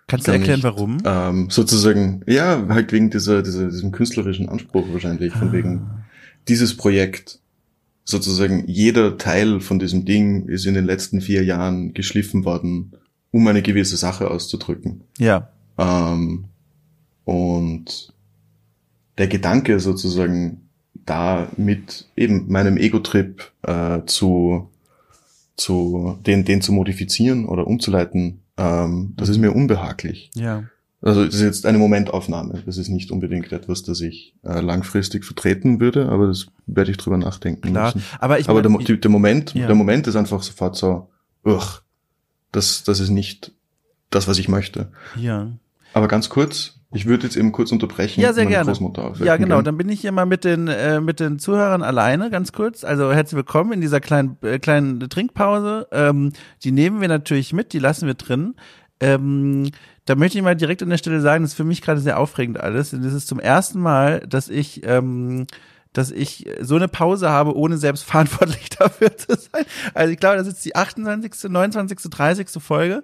Kannst 0.07 0.27
du 0.27 0.32
erklären, 0.32 0.55
nicht. 0.55 0.63
warum? 0.63 0.97
Ähm, 1.05 1.49
sozusagen, 1.49 2.23
ja, 2.27 2.65
halt 2.69 2.91
wegen 2.91 3.09
dieser, 3.09 3.43
dieser, 3.43 3.69
diesem 3.69 3.91
künstlerischen 3.91 4.49
Anspruch 4.49 4.86
wahrscheinlich, 4.91 5.34
von 5.34 5.51
wegen 5.51 5.88
dieses 6.47 6.75
Projekt. 6.75 7.39
Sozusagen 8.05 8.63
jeder 8.67 9.17
Teil 9.17 9.59
von 9.59 9.77
diesem 9.77 10.03
Ding 10.03 10.47
ist 10.47 10.65
in 10.65 10.73
den 10.73 10.86
letzten 10.86 11.21
vier 11.21 11.43
Jahren 11.43 11.93
geschliffen 11.93 12.43
worden, 12.43 12.93
um 13.30 13.47
eine 13.47 13.61
gewisse 13.61 13.97
Sache 13.97 14.32
auszudrücken. 14.32 15.03
Ja. 15.19 15.51
Ähm, 15.77 16.45
und 17.23 18.13
der 19.19 19.27
Gedanke 19.27 19.80
sozusagen 19.80 20.68
da 21.10 21.47
mit 21.57 22.05
eben 22.16 22.45
meinem 22.51 22.78
Ego-Trip 22.78 23.51
äh, 23.64 23.99
zu, 24.05 24.70
zu 25.55 26.18
den, 26.26 26.45
den 26.45 26.62
zu 26.62 26.72
modifizieren 26.72 27.45
oder 27.45 27.68
umzuleiten, 27.68 28.41
ähm, 28.57 29.14
das 29.18 29.30
ist 29.30 29.38
mir 29.38 29.51
unbehaglich. 29.53 30.32
Ja. 30.36 30.64
Also 31.01 31.26
das 31.26 31.36
ist 31.36 31.41
jetzt 31.41 31.66
eine 31.66 31.78
Momentaufnahme. 31.78 32.62
Das 32.66 32.78
ist 32.78 32.89
nicht 32.89 33.10
unbedingt 33.12 33.51
etwas, 33.53 33.84
das 33.84 34.01
ich 34.01 34.36
äh, 34.43 34.60
langfristig 34.60 35.24
vertreten 35.24 35.80
würde, 35.80 36.10
aber 36.10 36.28
das 36.28 36.47
werde 36.68 36.91
ich 36.91 36.97
drüber 36.97 37.18
nachdenken 37.18 37.70
Klar. 37.72 37.93
müssen. 37.93 38.03
Aber 38.20 38.38
ich 38.39 38.49
aber 38.49 38.62
der, 38.62 38.70
mein, 38.70 38.84
die- 38.86 38.99
der 38.99 39.10
Moment, 39.12 39.53
Ja. 39.53 39.68
der 39.68 39.76
Moment 39.76 40.07
ist 40.07 40.18
einfach 40.18 40.43
sofort 40.43 40.76
so, 40.76 41.07
uch, 41.45 41.82
das, 42.51 42.84
das 42.84 42.99
ist 42.99 43.12
nicht 43.12 43.53
das, 44.10 44.28
was 44.28 44.39
ich 44.39 44.49
möchte. 44.49 44.91
ja. 45.16 45.51
Aber 45.93 46.07
ganz 46.07 46.30
kurz, 46.30 46.78
ich 46.91 47.05
würde 47.05 47.25
jetzt 47.25 47.35
eben 47.35 47.51
kurz 47.51 47.71
unterbrechen. 47.71 48.19
Ja, 48.19 48.33
sehr 48.33 48.47
gerne. 48.47 48.73
Ja, 49.19 49.37
genau. 49.37 49.57
gehen. 49.57 49.65
Dann 49.65 49.77
bin 49.77 49.89
ich 49.89 50.01
hier 50.01 50.11
mal 50.11 50.25
mit 50.25 50.43
den 50.43 50.67
äh, 50.67 50.99
mit 50.99 51.19
den 51.19 51.37
Zuhörern 51.37 51.83
alleine, 51.83 52.31
ganz 52.31 52.51
kurz. 52.51 52.83
Also 52.83 53.13
herzlich 53.13 53.35
willkommen 53.35 53.73
in 53.73 53.81
dieser 53.81 53.99
kleinen 53.99 54.37
äh, 54.41 54.57
kleinen 54.57 54.99
Trinkpause. 54.99 55.87
Ähm, 55.91 56.33
die 56.63 56.71
nehmen 56.71 56.99
wir 56.99 57.07
natürlich 57.07 57.53
mit, 57.53 57.73
die 57.73 57.79
lassen 57.79 58.07
wir 58.07 58.15
drin. 58.15 58.55
Ähm, 58.99 59.69
da 60.05 60.15
möchte 60.15 60.39
ich 60.39 60.43
mal 60.43 60.55
direkt 60.55 60.81
an 60.81 60.89
der 60.89 60.97
Stelle 60.97 61.21
sagen, 61.21 61.43
das 61.43 61.51
ist 61.51 61.57
für 61.57 61.63
mich 61.63 61.83
gerade 61.83 62.01
sehr 62.01 62.19
aufregend 62.19 62.59
alles. 62.59 62.91
Und 62.91 63.05
das 63.05 63.13
ist 63.13 63.27
zum 63.27 63.39
ersten 63.39 63.79
Mal, 63.79 64.21
dass 64.21 64.49
ich 64.49 64.81
ähm, 64.83 65.45
dass 65.93 66.11
ich 66.11 66.47
so 66.61 66.75
eine 66.75 66.87
Pause 66.87 67.29
habe, 67.29 67.55
ohne 67.55 67.77
selbst 67.77 68.03
verantwortlich 68.05 68.69
dafür 68.69 69.15
zu 69.15 69.35
sein. 69.35 69.65
Also 69.93 70.11
ich 70.11 70.19
glaube, 70.19 70.37
das 70.37 70.47
ist 70.47 70.65
die 70.65 70.75
28., 70.75 71.51
29., 71.51 72.09
30. 72.09 72.49
Folge. 72.61 73.03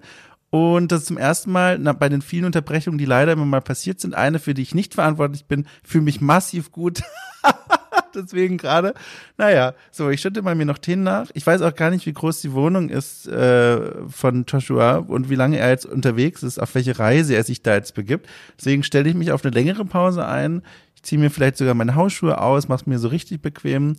Und 0.50 0.92
das 0.92 1.02
ist 1.02 1.08
zum 1.08 1.18
ersten 1.18 1.52
Mal 1.52 1.78
na, 1.80 1.94
bei 1.94 2.08
den 2.08 2.22
vielen 2.22 2.46
Unterbrechungen, 2.46 2.98
die 2.98 3.06
leider 3.06 3.34
immer 3.34 3.46
mal 3.46 3.62
passiert 3.62 4.00
sind, 4.00 4.16
eine, 4.16 4.40
für 4.40 4.54
die 4.54 4.62
ich 4.62 4.76
nicht 4.76 4.94
verantwortlich 4.94 5.46
bin, 5.46 5.68
fühle 5.84 6.06
mich 6.06 6.22
massiv 6.22 6.72
gut. 6.72 7.02
Deswegen 8.16 8.58
gerade. 8.58 8.94
Naja, 9.38 9.74
so, 9.92 10.10
ich 10.10 10.22
schütte 10.22 10.42
mal 10.42 10.56
mir 10.56 10.66
noch 10.66 10.78
Tee 10.78 10.96
nach. 10.96 11.28
Ich 11.34 11.46
weiß 11.46 11.62
auch 11.62 11.76
gar 11.76 11.90
nicht, 11.90 12.06
wie 12.06 12.14
groß 12.14 12.42
die 12.42 12.54
Wohnung 12.54 12.90
ist 12.90 13.28
äh, 13.28 13.80
von 14.10 14.46
Joshua 14.48 14.98
und 14.98 15.30
wie 15.30 15.36
lange 15.36 15.58
er 15.58 15.70
jetzt 15.70 15.86
unterwegs 15.86 16.42
ist, 16.42 16.60
auf 16.60 16.74
welche 16.76 16.98
Reise 16.98 17.36
er 17.36 17.44
sich 17.44 17.62
da 17.62 17.76
jetzt 17.76 17.94
begibt. 17.94 18.28
Deswegen 18.58 18.84
stelle 18.84 19.10
ich 19.10 19.16
mich 19.16 19.32
auf 19.32 19.44
eine 19.44 19.54
längere 19.54 19.86
Pause 19.86 20.26
ein. 20.26 20.62
Ich 20.96 21.04
ziehe 21.04 21.20
mir 21.20 21.30
vielleicht 21.30 21.58
sogar 21.58 21.74
meine 21.74 21.96
Hausschuhe 21.96 22.40
aus, 22.40 22.68
mach's 22.68 22.86
mir 22.86 22.98
so 22.98 23.10
richtig 23.10 23.42
bequem 23.42 23.98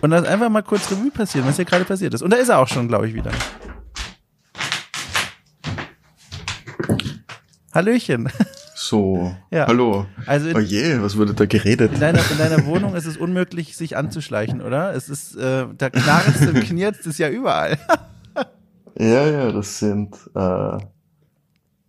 und 0.00 0.10
lass 0.10 0.26
einfach 0.26 0.50
mal 0.50 0.62
kurz 0.62 0.90
Revue 0.90 1.10
passieren, 1.10 1.46
was 1.46 1.56
hier 1.56 1.64
gerade 1.64 1.84
passiert 1.84 2.12
ist. 2.12 2.22
Und 2.22 2.30
da 2.30 2.36
ist 2.36 2.48
er 2.48 2.58
auch 2.58 2.68
schon, 2.68 2.88
glaube 2.88 3.08
ich, 3.08 3.14
wieder. 3.14 3.30
Hallöchen. 7.74 8.28
So, 8.76 9.34
Ja. 9.50 9.66
hallo. 9.66 10.06
Also 10.26 10.48
in, 10.48 10.56
Oh 10.56 10.60
je, 10.60 11.00
was 11.02 11.16
wurde 11.16 11.34
da 11.34 11.46
geredet? 11.46 11.92
in, 11.92 12.00
deiner, 12.00 12.20
in 12.30 12.38
deiner 12.38 12.64
Wohnung 12.66 12.94
ist 12.94 13.06
es 13.06 13.16
unmöglich, 13.16 13.76
sich 13.76 13.96
anzuschleichen, 13.96 14.60
oder? 14.60 14.94
Es 14.94 15.08
ist, 15.08 15.36
äh, 15.36 15.66
da 15.76 15.90
knarzt 15.90 16.40
und 16.46 16.60
knirzt 16.64 17.06
es 17.06 17.18
ja 17.18 17.28
überall. 17.28 17.78
Ja, 18.96 19.26
ja, 19.28 19.50
das 19.50 19.80
sind, 19.80 20.14
äh, 20.36 20.78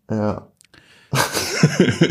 ja. 0.09 0.47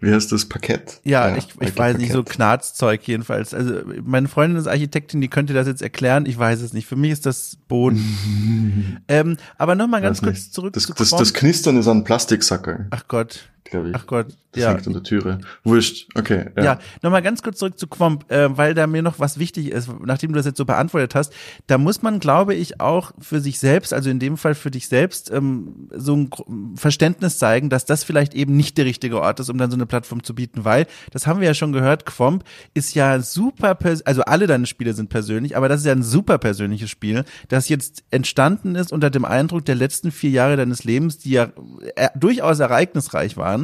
Wie 0.00 0.12
heißt 0.12 0.30
das 0.30 0.46
Parkett? 0.46 1.00
Ja, 1.02 1.36
ich, 1.36 1.48
ich 1.48 1.56
Michael 1.56 1.76
weiß 1.76 1.98
nicht, 1.98 2.12
so. 2.12 2.22
Knarzzeug 2.22 3.02
jedenfalls. 3.08 3.52
Also 3.52 3.80
meine 4.04 4.28
Freundin 4.28 4.56
ist 4.56 4.68
Architektin, 4.68 5.20
die 5.20 5.28
könnte 5.28 5.54
das 5.54 5.66
jetzt 5.66 5.82
erklären. 5.82 6.24
Ich 6.26 6.38
weiß 6.38 6.60
es 6.60 6.72
nicht. 6.72 6.86
Für 6.86 6.94
mich 6.94 7.10
ist 7.10 7.26
das 7.26 7.56
Boden. 7.66 9.00
ähm, 9.08 9.36
aber 9.56 9.74
nochmal 9.74 10.00
ganz 10.00 10.22
kurz 10.22 10.36
nicht. 10.36 10.54
zurück 10.54 10.72
Das, 10.74 10.84
zu 10.84 10.94
das, 10.94 11.10
das 11.10 11.34
Knistern 11.34 11.76
ist 11.78 11.88
ein 11.88 12.04
Plastiksackerl, 12.04 12.86
Ach 12.90 13.08
Gott, 13.08 13.48
glaube 13.70 13.90
ich. 13.90 13.94
ach 13.94 14.06
Gott. 14.06 14.28
das 14.52 14.62
ja, 14.62 14.70
hängt 14.70 14.86
an 14.86 14.92
der 14.92 15.02
Türe. 15.02 15.38
Wurscht, 15.64 16.08
okay. 16.14 16.46
Ja, 16.56 16.64
ja 16.64 16.78
nochmal 17.02 17.22
ganz 17.22 17.42
kurz 17.42 17.58
zurück 17.58 17.78
zu 17.78 17.86
Quomp, 17.86 18.30
äh, 18.30 18.56
weil 18.56 18.74
da 18.74 18.86
mir 18.86 19.02
noch 19.02 19.18
was 19.18 19.38
wichtig 19.38 19.70
ist, 19.70 19.90
nachdem 20.04 20.32
du 20.32 20.36
das 20.36 20.46
jetzt 20.46 20.58
so 20.58 20.64
beantwortet 20.64 21.14
hast. 21.14 21.32
Da 21.66 21.78
muss 21.78 22.02
man, 22.02 22.20
glaube 22.20 22.54
ich, 22.54 22.80
auch 22.80 23.12
für 23.18 23.40
sich 23.40 23.58
selbst, 23.58 23.92
also 23.92 24.10
in 24.10 24.18
dem 24.18 24.36
Fall 24.36 24.54
für 24.54 24.70
dich 24.70 24.88
selbst, 24.88 25.30
ähm, 25.30 25.88
so 25.90 26.16
ein 26.16 26.30
Verständnis 26.76 27.38
zeigen, 27.38 27.70
dass 27.70 27.84
das 27.84 28.04
vielleicht 28.04 28.34
eben 28.34 28.56
nicht 28.56 28.78
der 28.78 28.84
richtige 28.84 29.20
Ort 29.20 29.40
ist, 29.40 29.50
um 29.50 29.58
dann 29.58 29.70
so 29.70 29.76
eine 29.76 29.86
Plattform 29.86 30.22
zu 30.22 30.34
bieten, 30.34 30.64
weil, 30.64 30.86
das 31.10 31.26
haben 31.26 31.40
wir 31.40 31.46
ja 31.46 31.54
schon 31.54 31.72
gehört, 31.72 32.06
Quomp 32.06 32.44
ist 32.74 32.94
ja 32.94 33.20
super, 33.20 33.76
also 34.04 34.22
alle 34.22 34.46
deine 34.46 34.66
Spiele 34.66 34.92
sind 34.92 35.10
persönlich, 35.10 35.56
aber 35.56 35.68
das 35.68 35.80
ist 35.80 35.86
ja 35.86 35.92
ein 35.92 36.02
super 36.02 36.38
persönliches 36.38 36.90
Spiel, 36.90 37.24
das 37.48 37.68
jetzt 37.68 38.04
entstanden 38.10 38.74
ist 38.74 38.92
unter 38.92 39.10
dem 39.10 39.24
Eindruck 39.24 39.64
der 39.64 39.74
letzten 39.74 40.10
vier 40.10 40.30
Jahre 40.30 40.56
deines 40.56 40.84
Lebens, 40.84 41.18
die 41.18 41.30
ja 41.30 41.48
äh, 41.96 42.08
durchaus 42.16 42.60
ereignisreich 42.60 43.36
waren. 43.36 43.57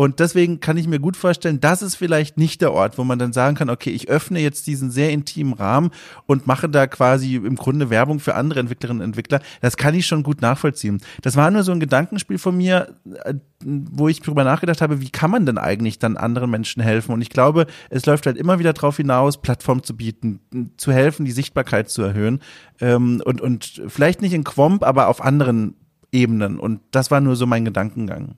Und 0.00 0.18
deswegen 0.18 0.60
kann 0.60 0.78
ich 0.78 0.88
mir 0.88 0.98
gut 0.98 1.14
vorstellen, 1.14 1.60
das 1.60 1.82
ist 1.82 1.94
vielleicht 1.94 2.38
nicht 2.38 2.62
der 2.62 2.72
Ort, 2.72 2.96
wo 2.96 3.04
man 3.04 3.18
dann 3.18 3.34
sagen 3.34 3.54
kann, 3.54 3.68
okay, 3.68 3.90
ich 3.90 4.08
öffne 4.08 4.40
jetzt 4.40 4.66
diesen 4.66 4.90
sehr 4.90 5.10
intimen 5.10 5.52
Rahmen 5.52 5.90
und 6.24 6.46
mache 6.46 6.70
da 6.70 6.86
quasi 6.86 7.34
im 7.34 7.56
Grunde 7.56 7.90
Werbung 7.90 8.18
für 8.18 8.34
andere 8.34 8.60
Entwicklerinnen 8.60 9.02
und 9.02 9.10
Entwickler. 9.10 9.42
Das 9.60 9.76
kann 9.76 9.94
ich 9.94 10.06
schon 10.06 10.22
gut 10.22 10.40
nachvollziehen. 10.40 11.02
Das 11.20 11.36
war 11.36 11.50
nur 11.50 11.64
so 11.64 11.72
ein 11.72 11.80
Gedankenspiel 11.80 12.38
von 12.38 12.56
mir, 12.56 12.94
äh, 13.24 13.34
wo 13.62 14.08
ich 14.08 14.22
drüber 14.22 14.42
nachgedacht 14.42 14.80
habe, 14.80 15.02
wie 15.02 15.10
kann 15.10 15.30
man 15.30 15.44
denn 15.44 15.58
eigentlich 15.58 15.98
dann 15.98 16.16
anderen 16.16 16.50
Menschen 16.50 16.82
helfen? 16.82 17.12
Und 17.12 17.20
ich 17.20 17.28
glaube, 17.28 17.66
es 17.90 18.06
läuft 18.06 18.24
halt 18.24 18.38
immer 18.38 18.58
wieder 18.58 18.72
darauf 18.72 18.96
hinaus, 18.96 19.42
Plattform 19.42 19.82
zu 19.82 19.94
bieten, 19.94 20.40
zu 20.78 20.92
helfen, 20.92 21.26
die 21.26 21.32
Sichtbarkeit 21.32 21.90
zu 21.90 22.00
erhöhen. 22.00 22.40
Ähm, 22.80 23.20
und, 23.22 23.42
und 23.42 23.82
vielleicht 23.88 24.22
nicht 24.22 24.32
in 24.32 24.44
Quomp, 24.44 24.82
aber 24.82 25.08
auf 25.08 25.22
anderen 25.22 25.74
Ebenen. 26.10 26.58
Und 26.58 26.80
das 26.90 27.10
war 27.10 27.20
nur 27.20 27.36
so 27.36 27.44
mein 27.44 27.66
Gedankengang. 27.66 28.36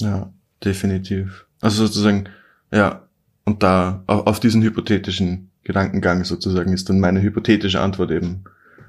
Ja, 0.00 0.32
definitiv. 0.64 1.46
Also 1.60 1.86
sozusagen, 1.86 2.24
ja, 2.72 3.02
und 3.44 3.62
da, 3.62 4.02
auf, 4.06 4.40
diesen 4.40 4.62
hypothetischen 4.62 5.50
Gedankengang 5.64 6.24
sozusagen 6.24 6.72
ist 6.72 6.88
dann 6.88 7.00
meine 7.00 7.22
hypothetische 7.22 7.80
Antwort 7.80 8.10
eben 8.10 8.44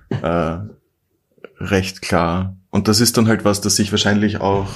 äh, 0.10 0.58
recht 1.58 2.02
klar. 2.02 2.56
Und 2.70 2.88
das 2.88 3.02
ist 3.02 3.18
dann 3.18 3.28
halt 3.28 3.46
was, 3.46 3.62
das 3.62 3.76
sich 3.76 3.92
wahrscheinlich 3.92 4.42
auch 4.42 4.70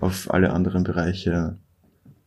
auf 0.00 0.32
alle 0.32 0.52
anderen 0.52 0.84
Bereiche 0.84 1.56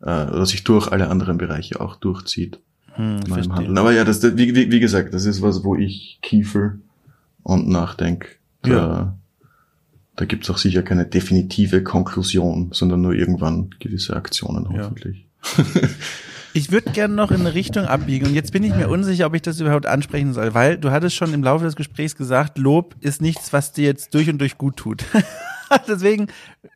äh, 0.02 0.26
oder 0.28 0.46
sich 0.46 0.64
durch 0.64 0.92
alle 0.92 1.10
anderen 1.10 1.38
Bereiche 1.38 1.82
auch 1.82 1.96
durchzieht 1.98 2.60
Hm, 2.96 3.20
in 3.26 3.30
meinem 3.30 3.54
Handeln. 3.54 3.78
Aber 3.78 3.92
ja, 3.92 4.04
das, 4.06 4.24
wie, 4.24 4.56
wie, 4.56 4.72
wie 4.72 4.80
gesagt, 4.80 5.14
das 5.14 5.26
ist 5.26 5.42
was, 5.42 5.64
wo 5.64 5.76
ich 5.76 6.20
kiefel 6.22 6.80
und 7.44 7.68
nachdenk. 7.68 8.40
Da, 8.62 8.70
Ja. 8.70 9.18
Da 10.16 10.26
gibt's 10.26 10.50
auch 10.50 10.58
sicher 10.58 10.82
keine 10.84 11.06
definitive 11.06 11.84
Konklusion, 11.84 12.70
sondern 12.72 13.02
nur 13.02 13.14
irgendwann 13.14 13.70
gewisse 13.80 14.16
Aktionen 14.16 14.68
Ja. 14.74 14.84
hoffentlich. 14.84 15.28
Ich 16.58 16.72
würde 16.72 16.90
gerne 16.92 17.14
noch 17.14 17.32
in 17.32 17.42
eine 17.42 17.54
Richtung 17.54 17.84
abbiegen 17.84 18.28
und 18.28 18.34
jetzt 18.34 18.54
bin 18.54 18.64
ich 18.64 18.74
mir 18.74 18.88
unsicher, 18.88 19.26
ob 19.26 19.36
ich 19.36 19.42
das 19.42 19.60
überhaupt 19.60 19.86
ansprechen 19.86 20.32
soll, 20.32 20.54
weil 20.54 20.78
du 20.78 20.90
hattest 20.90 21.14
schon 21.18 21.34
im 21.34 21.44
Laufe 21.44 21.66
des 21.66 21.76
Gesprächs 21.76 22.16
gesagt, 22.16 22.58
Lob 22.58 22.96
ist 23.02 23.22
nichts, 23.22 23.52
was 23.52 23.74
dir 23.74 23.84
jetzt 23.84 24.14
durch 24.14 24.30
und 24.30 24.38
durch 24.40 24.58
gut 24.58 24.78
tut. 24.78 25.04
Deswegen 25.90 26.28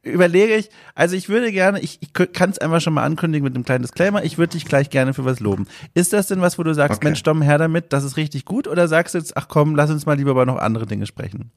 überlege 0.04 0.56
ich, 0.56 0.70
also 0.96 1.16
ich 1.16 1.30
würde 1.30 1.54
gerne, 1.54 1.80
ich, 1.80 2.00
ich 2.02 2.12
kann 2.12 2.50
es 2.50 2.58
einfach 2.58 2.82
schon 2.82 2.94
mal 2.94 3.04
ankündigen 3.06 3.46
mit 3.46 3.56
einem 3.56 3.64
kleinen 3.64 3.84
Disclaimer, 3.84 4.22
ich 4.22 4.38
würde 4.38 4.52
dich 4.52 4.66
gleich 4.66 4.90
gerne 4.90 5.14
für 5.14 5.24
was 5.24 5.40
loben. 5.40 5.66
Ist 5.94 6.12
das 6.12 6.28
denn 6.28 6.42
was, 6.42 6.60
wo 6.60 6.64
du 6.64 6.74
sagst, 6.74 6.98
okay. 6.98 7.06
Mensch, 7.08 7.24
Dom, 7.24 7.42
her 7.42 7.58
damit, 7.58 7.94
das 7.94 8.04
ist 8.04 8.18
richtig 8.18 8.44
gut? 8.44 8.68
Oder 8.68 8.90
sagst 8.90 9.14
du 9.14 9.18
jetzt, 9.20 9.38
ach 9.38 9.48
komm, 9.48 9.76
lass 9.76 9.90
uns 9.92 10.06
mal 10.06 10.18
lieber 10.18 10.32
über 10.32 10.46
noch 10.46 10.58
andere 10.58 10.88
Dinge 10.88 11.06
sprechen? 11.06 11.52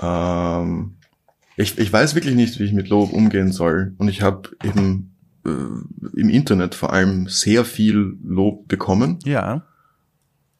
Ähm, 0.00 0.96
ich, 1.56 1.78
ich 1.78 1.92
weiß 1.92 2.14
wirklich 2.14 2.34
nicht, 2.34 2.58
wie 2.58 2.64
ich 2.64 2.72
mit 2.72 2.88
Lob 2.88 3.12
umgehen 3.12 3.52
soll. 3.52 3.94
Und 3.98 4.08
ich 4.08 4.22
habe 4.22 4.50
eben 4.62 5.16
äh, 5.44 6.18
im 6.20 6.28
Internet 6.28 6.74
vor 6.74 6.92
allem 6.92 7.28
sehr 7.28 7.64
viel 7.64 8.16
Lob 8.22 8.68
bekommen. 8.68 9.18
Ja. 9.24 9.62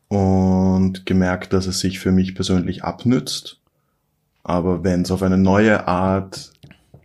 Und 0.09 1.07
gemerkt, 1.07 1.53
dass 1.53 1.67
es 1.67 1.81
sich 1.81 1.99
für 1.99 2.13
mich 2.13 2.35
persönlich 2.35 2.83
abnützt. 2.83 3.61
Aber 4.43 4.83
wenn 4.83 5.03
es 5.03 5.11
auf 5.11 5.23
eine 5.23 5.39
neue 5.39 5.87
Art 5.87 6.53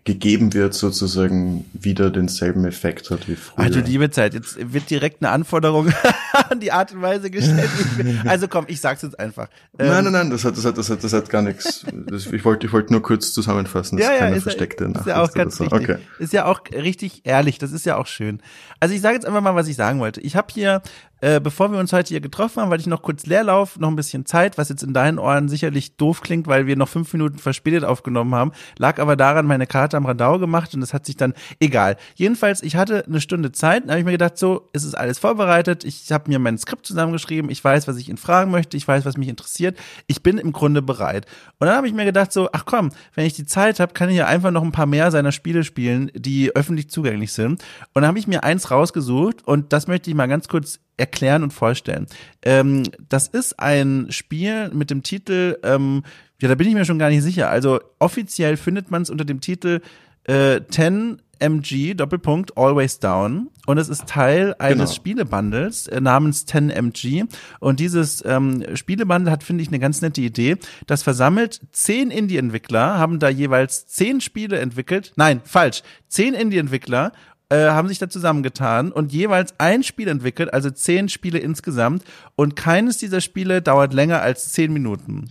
gegeben 0.06 0.54
wird, 0.54 0.74
sozusagen 0.74 1.66
wieder 1.74 2.10
denselben 2.10 2.66
Effekt 2.66 3.10
hat 3.10 3.30
wie 3.30 3.36
früher. 3.36 3.64
Also 3.64 3.80
liebe 3.80 4.10
Zeit, 4.10 4.34
jetzt 4.34 4.58
wird 4.74 4.89
direkt 4.89 5.22
eine 5.22 5.32
Anforderung 5.32 5.93
an 6.49 6.60
die 6.60 6.74
Art 6.74 6.91
und 6.93 7.01
Weise 7.01 7.30
gestellt. 7.30 7.70
Also 8.26 8.47
komm, 8.47 8.66
ich 8.68 8.80
sag's 8.80 9.01
jetzt 9.01 9.20
einfach. 9.20 9.47
Ähm, 9.78 9.88
nein, 9.88 10.04
nein, 10.06 10.14
nein, 10.14 10.30
das 10.30 10.43
hat, 10.45 10.58
das 10.58 10.66
hat, 10.66 10.78
das 10.78 10.89
hat, 10.89 11.04
das 11.04 11.14
hat 11.14 11.30
gar 11.30 11.41
nichts. 11.41 11.86
Das, 12.08 12.26
ich 12.28 12.43
wollte, 12.45 12.68
ich 12.68 12.74
wollte 12.74 12.91
nur 12.91 13.01
kurz 13.01 13.34
zusammenfassen. 13.34 13.97
Das 13.97 14.08
ja, 14.08 14.14
ist 14.14 14.20
keine 14.20 14.32
ja, 14.32 14.38
ist 14.38 14.43
versteckte 14.43 14.84
ja, 14.86 14.99
ist 14.99 15.06
ja 15.06 15.22
auch 15.22 15.32
ganz 15.34 15.58
so. 15.58 15.66
richtig. 15.66 15.89
Okay. 15.89 16.01
Ist 16.20 16.34
ja 16.34 16.45
auch 16.45 16.62
richtig 16.72 17.22
ehrlich. 17.26 17.58
Das 17.60 17.72
ist 17.72 17.86
ja 17.86 17.97
auch 17.97 18.08
schön. 18.08 18.41
Also 18.80 18.95
ich 18.95 19.01
sage 19.01 19.16
jetzt 19.16 19.26
einfach 19.26 19.41
mal, 19.41 19.56
was 19.56 19.68
ich 19.68 19.76
sagen 19.76 19.99
wollte. 19.99 20.22
Ich 20.22 20.36
habe 20.36 20.47
hier 20.51 20.82
äh, 21.24 21.39
bevor 21.39 21.71
wir 21.71 21.80
uns 21.80 21.93
heute 21.93 22.09
hier 22.09 22.19
getroffen 22.19 22.61
haben, 22.61 22.69
weil 22.69 22.82
ich 22.82 22.86
noch 22.86 23.01
kurz 23.01 23.26
Leerlauf, 23.26 23.80
noch 23.80 23.88
ein 23.88 23.95
bisschen 23.95 24.26
Zeit, 24.26 24.57
was 24.57 24.67
jetzt 24.67 24.84
in 24.84 24.93
deinen 24.93 25.19
Ohren 25.19 25.47
sicherlich 25.47 25.95
doof 25.95 26.19
klingt, 26.19 26.47
weil 26.47 26.67
wir 26.67 26.76
noch 26.76 26.89
fünf 26.89 27.13
Minuten 27.13 27.38
verspätet 27.38 27.86
aufgenommen 27.86 28.36
haben, 28.36 28.51
lag 28.78 28.99
aber 28.99 29.15
daran, 29.15 29.45
meine 29.45 29.65
Karte 29.65 29.95
am 29.95 30.05
Radau 30.05 30.38
gemacht 30.38 30.74
und 30.74 30.82
das 30.82 30.93
hat 30.93 31.05
sich 31.05 31.15
dann 31.15 31.34
egal. 31.61 31.95
Jedenfalls, 32.15 32.61
ich 32.61 32.76
hatte 32.76 33.05
eine 33.05 33.21
Stunde 33.21 33.53
Zeit, 33.53 33.84
dann 33.84 33.91
habe 33.91 33.99
ich 33.99 34.05
mir 34.05 34.11
gedacht, 34.11 34.38
so, 34.38 34.69
es 34.74 34.84
ist 34.84 34.95
alles 34.95 35.17
vorbereitet, 35.17 35.86
ich 35.86 36.11
habe 36.11 36.30
mir 36.30 36.39
mein 36.39 36.57
Skript 36.57 36.86
zusammengeschrieben, 36.86 37.49
ich 37.49 37.63
weiß, 37.63 37.88
was 37.88 37.95
ich 37.95 38.09
ihn 38.09 38.17
fragen 38.17 38.51
möchte, 38.51 38.76
ich 38.76 38.86
weiß, 38.86 39.05
was 39.05 39.15
mich 39.15 39.30
interessiert, 39.30 39.78
ich 40.07 40.24
bin 40.24 40.38
im 40.38 40.51
Grunde 40.51 40.82
bereit. 40.82 41.26
Und 41.57 41.67
dann 41.67 41.78
habe 41.78 41.88
ich 41.88 41.93
mir 41.93 42.03
gedacht, 42.03 42.34
so, 42.34 42.49
ach 42.51 42.65
komm, 42.65 42.89
wenn 43.15 43.26
ich 43.26 43.34
die 43.34 43.45
Zeit 43.45 43.80
habe, 43.80 43.93
kann 43.93 44.09
ich 44.09 44.17
ja 44.17 44.28
einfach 44.28 44.51
noch 44.51 44.63
ein 44.63 44.74
paar 44.74 44.88
mehr 44.88 45.09
seiner 45.09 45.32
Spiele 45.32 45.63
spielen, 45.63 46.11
die 46.13 46.53
öffentlich 46.53 46.89
zugänglich 46.89 47.32
sind. 47.32 47.63
Und 47.93 48.01
dann 48.01 48.07
habe 48.07 48.19
ich 48.19 48.28
mir 48.28 48.43
eins 48.43 48.71
rausgesucht 48.71 49.47
und 49.47 49.71
das 49.71 49.88
möchte 49.88 50.09
ich 50.09 50.17
mal 50.17 50.28
ganz 50.28 50.49
kurz 50.49 50.82
erklären 50.98 51.44
und 51.44 51.52
vorstellen. 51.52 52.08
Ähm, 52.44 52.84
das 53.10 53.28
ist 53.28 53.60
ein 53.60 54.08
Spiel 54.10 54.70
mit 54.70 54.89
dem 54.89 55.04
Titel, 55.04 55.58
ähm, 55.64 56.04
ja, 56.41 56.50
da 56.50 56.56
bin 56.56 56.68
ich 56.68 56.74
mir 56.74 56.86
schon 56.86 57.00
gar 57.00 57.10
nicht 57.10 57.24
sicher. 57.24 57.50
Also 57.50 57.80
offiziell 58.00 58.58
findet 58.58 58.91
man 58.91 59.02
es 59.02 59.10
unter 59.10 59.26
dem 59.26 59.41
Titel 59.41 59.82
äh, 60.26 60.62
10 60.70 61.22
MG 61.39 61.94
Doppelpunkt 61.94 62.58
Always 62.58 63.00
Down 63.00 63.50
und 63.66 63.78
es 63.78 63.89
ist 63.89 64.08
Teil 64.08 64.56
eines 64.60 64.78
genau. 64.78 64.91
Spielebundles 64.94 65.88
äh, 65.88 66.00
namens 66.00 66.46
10 66.46 66.70
MG 66.70 67.26
und 67.60 67.80
dieses 67.80 68.24
ähm, 68.26 68.64
Spielebundle 68.76 69.32
hat 69.32 69.44
finde 69.44 69.62
ich 69.62 69.68
eine 69.68 69.80
ganz 69.80 70.02
nette 70.02 70.22
Idee. 70.22 70.56
Das 70.88 71.04
versammelt 71.04 71.60
zehn 71.72 72.12
Indie-Entwickler, 72.12 72.98
haben 72.98 73.20
da 73.20 73.30
jeweils 73.30 73.88
zehn 73.88 74.22
Spiele 74.22 74.60
entwickelt. 74.60 75.12
Nein, 75.18 75.41
falsch, 75.44 75.84
zehn 76.08 76.34
Indie-Entwickler 76.34 77.12
äh, 77.50 77.70
haben 77.70 77.88
sich 77.88 78.00
da 78.00 78.10
zusammengetan 78.10 78.91
und 78.91 79.14
jeweils 79.14 79.54
ein 79.60 79.84
Spiel 79.84 80.08
entwickelt, 80.08 80.54
also 80.54 80.70
zehn 80.70 81.10
Spiele 81.10 81.39
insgesamt. 81.39 82.04
Und 82.36 82.56
keines 82.56 82.98
dieser 82.98 83.22
Spiele 83.22 83.62
dauert 83.62 83.94
länger 83.94 84.22
als 84.22 84.52
zehn 84.52 84.74
Minuten. 84.74 85.30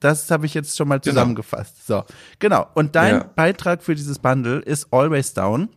Das 0.00 0.30
habe 0.30 0.46
ich 0.46 0.54
jetzt 0.54 0.76
schon 0.76 0.88
mal 0.88 1.00
genau. 1.00 1.14
zusammengefasst. 1.14 1.86
Genau. 1.86 2.00
So, 2.00 2.14
genau. 2.38 2.66
Und 2.74 2.94
dein 2.94 3.14
ja. 3.14 3.30
Beitrag 3.34 3.82
für 3.82 3.94
dieses 3.94 4.18
Bundle 4.18 4.60
ist 4.60 4.92
Always 4.92 5.34
Down. 5.34 5.68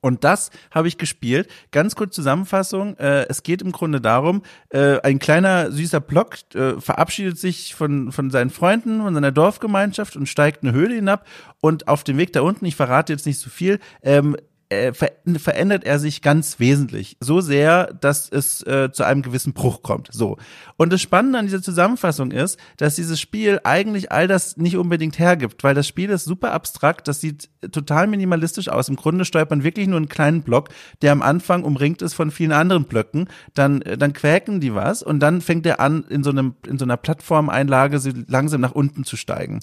Und 0.00 0.22
das 0.22 0.50
habe 0.70 0.86
ich 0.86 0.96
gespielt. 0.96 1.50
Ganz 1.72 1.96
kurz 1.96 2.14
Zusammenfassung. 2.14 2.96
Äh, 2.98 3.26
es 3.28 3.42
geht 3.42 3.62
im 3.62 3.72
Grunde 3.72 4.00
darum, 4.00 4.42
äh, 4.68 5.00
ein 5.00 5.18
kleiner 5.18 5.72
süßer 5.72 6.00
Block 6.00 6.36
äh, 6.54 6.80
verabschiedet 6.80 7.38
sich 7.38 7.74
von, 7.74 8.12
von 8.12 8.30
seinen 8.30 8.50
Freunden, 8.50 9.02
von 9.02 9.14
seiner 9.14 9.32
Dorfgemeinschaft 9.32 10.14
und 10.16 10.28
steigt 10.28 10.62
eine 10.62 10.72
Höhle 10.72 10.94
hinab. 10.94 11.26
Und 11.60 11.88
auf 11.88 12.04
dem 12.04 12.16
Weg 12.16 12.32
da 12.32 12.42
unten, 12.42 12.64
ich 12.64 12.76
verrate 12.76 13.12
jetzt 13.12 13.26
nicht 13.26 13.40
so 13.40 13.50
viel, 13.50 13.80
ähm, 14.02 14.36
äh, 14.70 14.92
ver 14.92 15.12
verändert 15.36 15.84
er 15.84 15.98
sich 15.98 16.22
ganz 16.22 16.58
wesentlich. 16.58 17.16
So 17.20 17.40
sehr, 17.40 17.92
dass 18.00 18.28
es 18.28 18.62
äh, 18.66 18.90
zu 18.92 19.04
einem 19.04 19.22
gewissen 19.22 19.52
Bruch 19.52 19.82
kommt. 19.82 20.08
So. 20.12 20.36
Und 20.76 20.92
das 20.92 21.00
Spannende 21.00 21.38
an 21.38 21.46
dieser 21.46 21.62
Zusammenfassung 21.62 22.30
ist, 22.30 22.58
dass 22.76 22.96
dieses 22.96 23.20
Spiel 23.20 23.60
eigentlich 23.64 24.12
all 24.12 24.28
das 24.28 24.56
nicht 24.56 24.76
unbedingt 24.76 25.18
hergibt, 25.18 25.64
weil 25.64 25.74
das 25.74 25.86
Spiel 25.86 26.10
ist 26.10 26.24
super 26.24 26.52
abstrakt, 26.52 27.08
das 27.08 27.20
sieht 27.20 27.50
total 27.72 28.06
minimalistisch 28.06 28.68
aus. 28.68 28.88
Im 28.88 28.96
Grunde 28.96 29.24
steuert 29.24 29.50
man 29.50 29.64
wirklich 29.64 29.86
nur 29.86 29.96
einen 29.96 30.08
kleinen 30.08 30.42
Block, 30.42 30.68
der 31.02 31.12
am 31.12 31.22
Anfang 31.22 31.64
umringt 31.64 32.02
ist 32.02 32.14
von 32.14 32.30
vielen 32.30 32.52
anderen 32.52 32.84
Blöcken. 32.84 33.28
Dann, 33.54 33.82
äh, 33.82 33.96
dann 33.98 34.12
quäken 34.12 34.60
die 34.60 34.74
was 34.74 35.02
und 35.02 35.20
dann 35.20 35.40
fängt 35.40 35.66
er 35.66 35.80
an, 35.80 36.04
in 36.08 36.22
so 36.22 36.30
einem, 36.30 36.54
in 36.66 36.78
so 36.78 36.84
einer 36.84 36.96
Plattformeinlage 36.96 37.98
langsam 38.26 38.60
nach 38.60 38.72
unten 38.72 39.04
zu 39.04 39.16
steigen. 39.16 39.60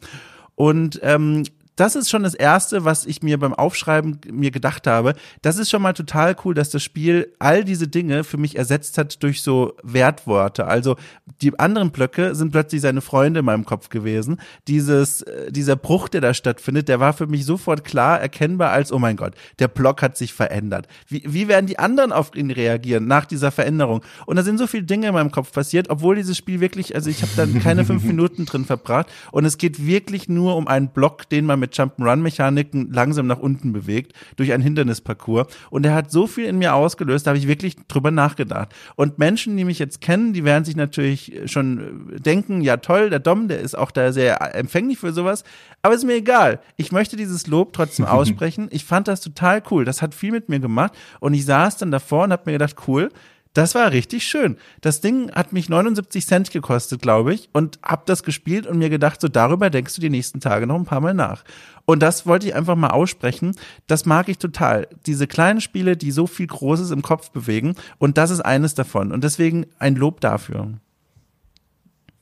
Und 0.55 0.99
ähm, 1.03 1.43
das 1.75 1.95
ist 1.95 2.09
schon 2.09 2.23
das 2.23 2.33
erste, 2.33 2.85
was 2.85 3.05
ich 3.05 3.21
mir 3.21 3.37
beim 3.37 3.53
Aufschreiben 3.53 4.19
mir 4.31 4.51
gedacht 4.51 4.87
habe. 4.87 5.13
Das 5.41 5.57
ist 5.57 5.69
schon 5.69 5.81
mal 5.81 5.93
total 5.93 6.35
cool, 6.45 6.53
dass 6.53 6.69
das 6.69 6.83
Spiel 6.83 7.33
all 7.39 7.63
diese 7.63 7.87
Dinge 7.87 8.23
für 8.23 8.37
mich 8.37 8.57
ersetzt 8.57 8.97
hat 8.97 9.21
durch 9.23 9.41
so 9.41 9.73
Wertworte. 9.83 10.67
Also 10.67 10.95
die 11.41 11.57
anderen 11.59 11.91
Blöcke 11.91 12.33
sind 12.33 12.51
plötzlich 12.51 12.81
seine 12.81 13.01
Freunde 13.01 13.41
in 13.41 13.45
meinem 13.45 13.65
Kopf 13.65 13.89
gewesen. 13.89 14.39
Dieses, 14.67 15.21
äh, 15.23 15.51
dieser 15.51 15.75
Bruch, 15.75 16.07
der 16.07 16.21
da 16.21 16.33
stattfindet, 16.33 16.87
der 16.87 16.99
war 16.99 17.13
für 17.13 17.27
mich 17.27 17.45
sofort 17.45 17.83
klar 17.83 18.19
erkennbar 18.21 18.71
als, 18.71 18.91
oh 18.91 18.99
mein 18.99 19.17
Gott, 19.17 19.35
der 19.59 19.67
Block 19.67 20.01
hat 20.01 20.17
sich 20.17 20.33
verändert. 20.33 20.87
Wie, 21.07 21.23
wie 21.25 21.47
werden 21.47 21.67
die 21.67 21.79
anderen 21.79 22.11
auf 22.11 22.35
ihn 22.35 22.51
reagieren 22.51 23.07
nach 23.07 23.25
dieser 23.25 23.51
Veränderung? 23.51 24.01
Und 24.25 24.37
da 24.37 24.43
sind 24.43 24.57
so 24.57 24.67
viele 24.67 24.83
Dinge 24.83 25.07
in 25.07 25.13
meinem 25.13 25.31
Kopf 25.31 25.51
passiert, 25.51 25.89
obwohl 25.89 26.15
dieses 26.15 26.37
Spiel 26.37 26.61
wirklich, 26.61 26.95
also 26.95 27.09
ich 27.09 27.21
habe 27.21 27.31
da 27.35 27.59
keine 27.59 27.83
fünf 27.83 28.03
Minuten 28.05 28.45
drin 28.45 28.65
verbracht 28.65 29.07
und 29.31 29.43
es 29.43 29.57
geht 29.57 29.85
wirklich 29.85 30.29
nur 30.29 30.55
um 30.55 30.67
einen 30.67 30.89
Block, 30.89 31.27
den 31.29 31.45
man 31.45 31.59
mit 31.59 31.64
mit 31.65 31.73
Jump'n'Run-Mechaniken 31.73 32.91
langsam 32.91 33.25
nach 33.27 33.39
unten 33.39 33.73
bewegt 33.73 34.13
durch 34.35 34.53
ein 34.53 34.61
Hindernisparcours. 34.61 35.47
Und 35.71 35.85
er 35.85 35.95
hat 35.95 36.11
so 36.11 36.27
viel 36.27 36.45
in 36.45 36.59
mir 36.59 36.75
ausgelöst, 36.75 37.25
da 37.25 37.31
habe 37.31 37.39
ich 37.39 37.47
wirklich 37.47 37.75
drüber 37.87 38.11
nachgedacht. 38.11 38.69
Und 38.95 39.17
Menschen, 39.17 39.57
die 39.57 39.65
mich 39.65 39.79
jetzt 39.79 39.99
kennen, 39.99 40.33
die 40.33 40.43
werden 40.43 40.63
sich 40.63 40.75
natürlich 40.75 41.41
schon 41.45 42.13
denken, 42.19 42.61
ja 42.61 42.77
toll, 42.77 43.09
der 43.09 43.19
Dom, 43.19 43.47
der 43.47 43.59
ist 43.59 43.75
auch 43.75 43.91
da 43.91 44.11
sehr 44.11 44.55
empfänglich 44.55 44.99
für 44.99 45.11
sowas. 45.11 45.43
Aber 45.81 45.95
ist 45.95 46.05
mir 46.05 46.15
egal. 46.15 46.59
Ich 46.77 46.91
möchte 46.91 47.15
dieses 47.15 47.47
Lob 47.47 47.73
trotzdem 47.73 48.05
aussprechen. 48.05 48.67
Ich 48.71 48.85
fand 48.85 49.07
das 49.07 49.21
total 49.21 49.63
cool. 49.71 49.85
Das 49.85 50.01
hat 50.01 50.13
viel 50.13 50.31
mit 50.31 50.49
mir 50.49 50.59
gemacht. 50.59 50.93
Und 51.19 51.33
ich 51.33 51.45
saß 51.45 51.77
dann 51.77 51.91
davor 51.91 52.25
und 52.25 52.31
habe 52.31 52.43
mir 52.45 52.53
gedacht, 52.53 52.75
cool, 52.87 53.09
das 53.55 53.73
war 53.73 53.91
richtig 53.91 54.27
schön. 54.27 54.57
Das 54.81 54.99
Ding 54.99 55.31
hat 55.31 55.53
mich 55.53 55.69
79 55.69 56.27
Cent 56.27 56.51
gekostet, 56.51 57.01
glaube 57.01 57.33
ich, 57.33 57.49
und 57.53 57.79
hab 57.81 58.05
das 58.05 58.23
gespielt 58.23 58.67
und 58.67 58.77
mir 58.77 58.89
gedacht, 58.89 59.21
so 59.21 59.29
darüber 59.29 59.69
denkst 59.69 59.95
du 59.95 60.01
die 60.01 60.09
nächsten 60.09 60.41
Tage 60.41 60.67
noch 60.67 60.75
ein 60.75 60.83
paar 60.83 60.99
Mal 60.99 61.13
nach. 61.13 61.45
Und 61.85 62.03
das 62.03 62.25
wollte 62.25 62.47
ich 62.47 62.53
einfach 62.53 62.75
mal 62.75 62.89
aussprechen. 62.89 63.55
Das 63.87 64.05
mag 64.05 64.27
ich 64.27 64.39
total. 64.39 64.89
Diese 65.05 65.25
kleinen 65.25 65.61
Spiele, 65.61 65.95
die 65.95 66.11
so 66.11 66.27
viel 66.27 66.47
Großes 66.47 66.91
im 66.91 67.01
Kopf 67.01 67.31
bewegen. 67.31 67.75
Und 67.97 68.17
das 68.17 68.29
ist 68.29 68.41
eines 68.41 68.75
davon. 68.75 69.13
Und 69.13 69.23
deswegen 69.23 69.67
ein 69.79 69.95
Lob 69.95 70.19
dafür. 70.19 70.73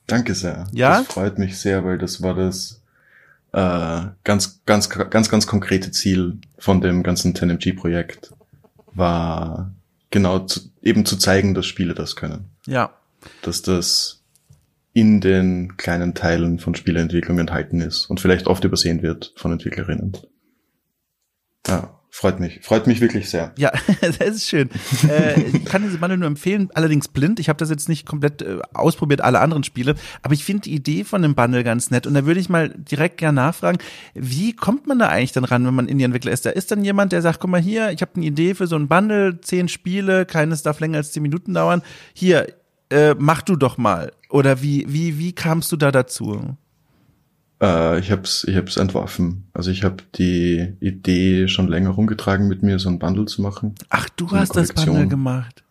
Danke 0.06 0.34
sehr. 0.34 0.68
Ja. 0.70 0.98
Das 0.98 1.08
freut 1.08 1.38
mich 1.38 1.58
sehr, 1.58 1.84
weil 1.84 1.98
das 1.98 2.22
war 2.22 2.34
das 2.34 2.80
äh, 3.52 4.02
ganz, 4.22 4.60
ganz, 4.66 4.88
ganz, 4.88 5.28
ganz 5.28 5.46
konkrete 5.48 5.90
Ziel 5.90 6.38
von 6.58 6.80
dem 6.80 7.02
ganzen 7.02 7.34
10MG-Projekt. 7.34 8.32
War 8.92 9.72
genau 10.10 10.40
zu, 10.40 10.60
eben 10.82 11.04
zu 11.04 11.16
zeigen, 11.16 11.54
dass 11.54 11.66
Spiele 11.66 11.94
das 11.94 12.16
können. 12.16 12.50
Ja. 12.66 12.94
Dass 13.42 13.62
das 13.62 14.22
in 14.92 15.20
den 15.20 15.76
kleinen 15.76 16.14
Teilen 16.14 16.58
von 16.58 16.74
Spieleentwicklung 16.74 17.38
enthalten 17.38 17.80
ist 17.80 18.06
und 18.06 18.20
vielleicht 18.20 18.46
oft 18.46 18.64
übersehen 18.64 19.02
wird 19.02 19.32
von 19.36 19.52
Entwicklerinnen. 19.52 20.16
Ja, 21.66 21.98
freut 22.14 22.38
mich. 22.38 22.60
Freut 22.62 22.86
mich 22.86 23.00
wirklich 23.00 23.28
sehr. 23.28 23.52
Ja, 23.58 23.72
das 24.00 24.18
ist 24.18 24.48
schön. 24.48 24.70
äh, 25.08 25.40
ich 25.40 25.64
kann 25.64 25.82
diese 25.82 25.98
Bundle 25.98 26.16
nur 26.16 26.28
empfehlen, 26.28 26.70
allerdings 26.72 27.08
blind. 27.08 27.40
Ich 27.40 27.48
habe 27.48 27.56
das 27.56 27.70
jetzt 27.70 27.88
nicht 27.88 28.06
komplett 28.06 28.40
äh, 28.40 28.60
ausprobiert, 28.72 29.20
alle 29.20 29.40
anderen 29.40 29.64
Spiele, 29.64 29.96
aber 30.22 30.32
ich 30.32 30.44
finde 30.44 30.62
die 30.62 30.74
Idee 30.74 31.02
von 31.02 31.22
dem 31.22 31.34
Bundle 31.34 31.64
ganz 31.64 31.90
nett 31.90 32.06
und 32.06 32.14
da 32.14 32.24
würde 32.24 32.38
ich 32.38 32.48
mal 32.48 32.68
direkt 32.68 33.18
gerne 33.18 33.36
nachfragen, 33.36 33.78
wie 34.14 34.54
kommt 34.54 34.86
man 34.86 35.00
da 35.00 35.08
eigentlich 35.08 35.32
dann 35.32 35.44
ran, 35.44 35.66
wenn 35.66 35.74
man 35.74 35.88
Indie-Entwickler 35.88 36.30
ist? 36.30 36.46
Da 36.46 36.50
ist 36.50 36.70
dann 36.70 36.84
jemand, 36.84 37.10
der 37.10 37.20
sagt, 37.20 37.40
guck 37.40 37.50
mal 37.50 37.60
hier, 37.60 37.90
ich 37.90 38.00
habe 38.00 38.12
eine 38.14 38.26
Idee 38.26 38.54
für 38.54 38.68
so 38.68 38.76
ein 38.76 38.86
Bundle, 38.86 39.40
zehn 39.40 39.68
Spiele, 39.68 40.24
keines 40.24 40.62
darf 40.62 40.78
länger 40.78 40.98
als 40.98 41.10
zehn 41.10 41.22
Minuten 41.22 41.52
dauern. 41.52 41.82
Hier, 42.12 42.46
äh, 42.90 43.16
mach 43.18 43.42
du 43.42 43.56
doch 43.56 43.76
mal. 43.76 44.12
Oder 44.30 44.62
wie, 44.62 44.86
wie, 44.88 45.18
wie 45.18 45.32
kamst 45.32 45.72
du 45.72 45.76
da 45.76 45.90
dazu? 45.90 46.56
Äh, 47.64 48.00
ich 48.00 48.10
habe 48.10 48.22
es 48.22 48.44
ich 48.44 48.56
hab's 48.56 48.76
entworfen. 48.76 49.48
Also 49.54 49.70
ich 49.70 49.84
habe 49.84 49.96
die 50.16 50.74
Idee 50.80 51.48
schon 51.48 51.68
länger 51.68 51.90
rumgetragen 51.90 52.46
mit 52.46 52.62
mir, 52.62 52.78
so 52.78 52.90
ein 52.90 52.98
Bundle 52.98 53.24
zu 53.24 53.40
machen. 53.42 53.74
Ach, 53.88 54.08
du 54.10 54.28
So 54.28 54.36
hast 54.36 54.54
das. 54.56 54.72
Bundle 54.72 55.08
gemacht. 55.08 55.63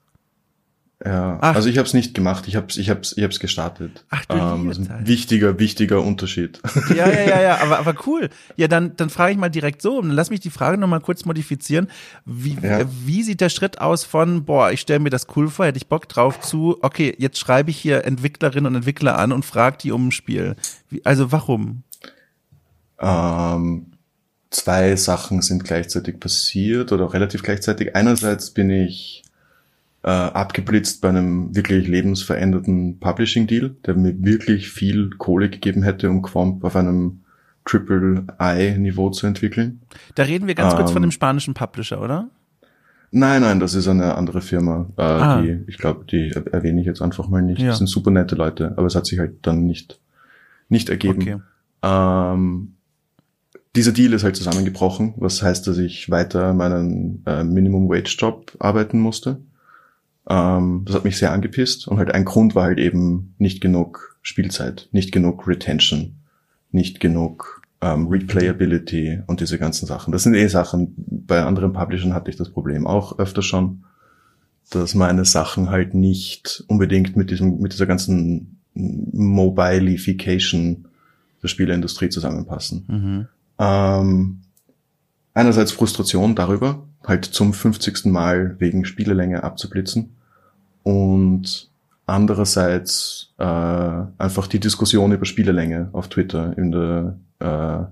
Ja, 1.06 1.38
Ach. 1.42 1.56
also 1.56 1.68
ich 1.68 1.78
habe 1.78 1.86
es 1.86 1.94
nicht 1.94 2.14
gemacht, 2.14 2.48
ich 2.48 2.56
habe 2.56 2.68
es 2.70 2.78
ich 2.78 2.90
hab's, 2.90 3.14
ich 3.18 3.24
hab's 3.26 3.40
gestartet. 3.42 4.06
Ach, 4.10 4.24
du 4.26 4.36
ähm, 4.38 4.70
ein 4.70 5.06
wichtiger, 5.08 5.60
wichtiger 5.60 6.02
Unterschied. 6.02 6.62
Ja, 6.96 7.10
ja, 7.10 7.28
ja, 7.28 7.42
ja, 7.42 7.62
aber, 7.62 7.80
aber 7.80 7.94
cool. 8.08 8.30
Ja, 8.56 8.70
dann, 8.70 8.96
dann 8.96 9.10
frage 9.10 9.34
ich 9.34 9.38
mal 9.38 9.50
direkt 9.50 9.82
so, 9.82 9.98
und 10.00 10.12
lass 10.12 10.30
mich 10.30 10.40
die 10.40 10.50
Frage 10.50 10.78
nochmal 10.78 11.02
kurz 11.02 11.26
modifizieren. 11.26 11.88
Wie, 12.26 12.56
Ja. 12.62 12.80
äh, 12.80 12.86
wie 13.06 13.22
sieht 13.24 13.42
der 13.42 13.50
Schritt 13.50 13.82
aus 13.82 14.06
von, 14.06 14.46
boah, 14.46 14.72
ich 14.72 14.80
stelle 14.80 15.02
mir 15.02 15.10
das 15.10 15.28
cool 15.36 15.50
vor, 15.50 15.66
hätte 15.66 15.78
ich 15.78 15.88
Bock 15.88 16.08
drauf 16.08 16.40
zu, 16.40 16.78
okay, 16.82 17.14
jetzt 17.18 17.38
schreibe 17.38 17.70
ich 17.72 17.78
hier 17.78 18.06
Entwicklerinnen 18.06 18.68
und 18.68 18.76
Entwickler 18.76 19.18
an 19.18 19.34
und 19.34 19.44
frage 19.44 19.78
die 19.80 19.92
um 19.92 20.08
ein 20.08 20.12
Spiel. 20.12 20.56
Wie, 20.90 21.06
also 21.06 21.34
warum? 21.34 21.84
Ähm, 23.00 23.88
zwei 24.52 24.96
Sachen 24.96 25.42
sind 25.42 25.66
gleichzeitig 25.66 26.20
passiert 26.20 26.92
oder 26.92 27.12
relativ 27.14 27.44
gleichzeitig. 27.44 27.96
Einerseits 27.96 28.52
bin 28.52 28.70
ich 28.70 29.23
äh, 30.04 30.10
abgeblitzt 30.10 31.02
bei 31.02 31.10
einem 31.10 31.56
wirklich 31.56 31.88
lebensverändernden 31.88 33.00
Publishing-Deal, 33.00 33.76
der 33.86 33.96
mir 33.96 34.14
wirklich 34.24 34.70
viel 34.70 35.10
Kohle 35.18 35.50
gegeben 35.50 35.82
hätte, 35.84 36.10
um 36.10 36.22
Quomp 36.22 36.64
auf 36.64 36.76
einem 36.76 37.22
Triple-I-Niveau 37.66 39.10
zu 39.12 39.28
entwickeln. 39.28 39.82
Da 40.16 40.24
reden 40.24 40.48
wir 40.48 40.56
ganz 40.56 40.76
kurz 40.76 40.92
von 40.92 40.98
Ähm, 41.04 41.10
dem 41.10 41.12
spanischen 41.12 41.54
Publisher, 41.54 42.02
oder? 42.02 42.30
Nein, 43.12 43.42
nein, 43.42 43.60
das 43.60 43.76
ist 43.76 43.88
eine 43.88 44.16
andere 44.16 44.42
Firma. 44.42 44.88
Äh, 44.98 45.02
Ah. 45.04 45.42
die, 45.42 45.60
ich 45.68 45.78
glaube, 45.78 46.06
die 46.10 46.32
er- 46.34 46.52
erwähne 46.54 46.82
ich 46.82 46.88
jetzt 46.88 47.02
einfach 47.02 47.28
mal 47.30 47.42
nicht. 47.42 47.62
Ja. 47.62 47.68
Das 47.68 47.78
sind 47.78 47.88
super 47.88 48.10
nette 48.12 48.36
Leute, 48.36 48.74
aber 48.76 48.88
es 48.88 48.96
hat 48.96 49.06
sich 49.06 49.20
halt 49.20 49.36
dann 49.44 49.66
nicht, 49.68 50.00
nicht 50.68 50.90
ergeben. 50.90 51.22
Okay. 51.22 51.38
Ähm, 51.84 52.74
dieser 53.76 53.92
Deal 53.92 54.14
ist 54.14 54.24
halt 54.24 54.36
zusammengebrochen, 54.36 55.14
was 55.18 55.42
heißt, 55.44 55.68
dass 55.68 55.78
ich 55.78 56.10
weiter 56.10 56.54
meinen 56.54 57.24
äh, 57.26 57.44
Minimum 57.44 57.88
Wage 57.90 58.16
Job 58.18 58.52
arbeiten 58.60 59.00
musste. 59.00 59.38
Ähm, 60.30 60.84
das 60.86 60.96
hat 60.96 61.06
mich 61.06 61.18
sehr 61.18 61.32
angepisst 61.32 61.88
und 61.88 61.98
halt 61.98 62.12
ein 62.12 62.26
Grund 62.26 62.56
war 62.56 62.66
halt 62.66 62.80
eben 62.80 63.36
nicht 63.38 63.62
genug 63.62 64.18
Spielzeit, 64.22 64.90
nicht 64.92 65.12
genug 65.12 65.48
Retention, 65.48 66.16
nicht 66.72 67.00
genug 67.00 67.62
ähm, 67.82 68.08
Replayability 68.08 69.22
und 69.28 69.42
diese 69.42 69.60
ganzen 69.60 69.86
Sachen. 69.86 70.14
Das 70.14 70.24
sind 70.24 70.36
eh 70.36 70.48
Sachen, 70.48 70.94
bei 70.98 71.44
anderen 71.44 71.74
Publishern 71.74 72.14
hatte 72.14 72.32
ich 72.32 72.38
das 72.38 72.50
Problem 72.50 72.88
auch 72.88 73.20
öfter 73.20 73.42
schon, 73.42 73.84
dass 74.70 74.96
meine 74.96 75.26
Sachen 75.26 75.70
halt 75.70 75.94
nicht 75.94 76.64
unbedingt 76.68 77.18
mit 77.18 77.30
diesem, 77.30 77.60
mit 77.60 77.74
dieser 77.74 77.86
ganzen 77.86 78.62
Mobilification 78.74 80.88
der 81.42 81.50
Spieleindustrie 81.50 82.10
zusammenpassen. 82.10 82.86
Mhm. 82.88 83.28
Ähm, 83.60 84.42
einerseits 85.34 85.74
Frustration 85.74 86.36
darüber, 86.36 86.88
halt 87.06 87.26
zum 87.26 87.54
50. 87.54 88.06
Mal 88.06 88.56
wegen 88.60 88.86
Spielelänge 88.86 89.44
abzublitzen 89.44 90.16
und 90.84 91.70
andererseits 92.06 93.34
äh, 93.38 93.44
einfach 93.44 94.48
die 94.48 94.60
Diskussion 94.60 95.12
über 95.12 95.26
Spielelänge 95.26 95.90
auf 95.94 96.10
Twitter 96.10 96.58
in 96.58 96.72
der 96.72 97.18
äh, 97.40 97.86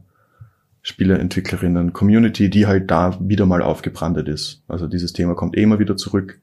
Spieleentwicklerinnen-Community, 0.84 2.49
die 2.49 2.66
halt 2.68 2.89
da 2.89 3.18
wieder 3.20 3.45
mal 3.45 3.62
aufgebrandet 3.62 4.28
ist. 4.28 4.64
Also 4.68 4.88
dieses 4.88 5.14
Thema 5.14 5.36
kommt 5.36 5.55
eh 5.55 5.64
immer 5.64 5.80
wieder 5.80 5.95
zurück, 5.95 6.39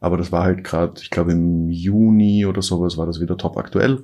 aber 0.00 0.16
das 0.16 0.32
war 0.32 0.44
halt 0.44 0.64
gerade, 0.64 0.94
ich 1.00 1.10
glaube 1.10 1.32
im 1.32 1.68
Juni 1.68 2.46
oder 2.46 2.62
sowas 2.62 2.96
war 2.96 3.06
das 3.06 3.20
wieder 3.20 3.36
top 3.36 3.56
aktuell. 3.56 4.02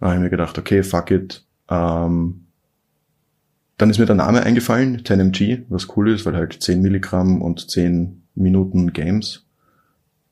Da 0.00 0.06
habe 0.06 0.16
ich 0.16 0.22
mir 0.22 0.30
gedacht, 0.30 0.58
okay, 0.58 0.82
fuck 0.82 1.10
it. 1.10 1.44
Ähm, 1.68 2.43
dann 3.76 3.90
ist 3.90 3.98
mir 3.98 4.06
der 4.06 4.14
Name 4.14 4.42
eingefallen, 4.42 5.02
10mg, 5.02 5.64
was 5.68 5.96
cool 5.96 6.10
ist, 6.10 6.24
weil 6.26 6.36
halt 6.36 6.62
10 6.62 6.80
Milligramm 6.80 7.42
und 7.42 7.70
10 7.70 8.22
Minuten 8.34 8.92
Games 8.92 9.44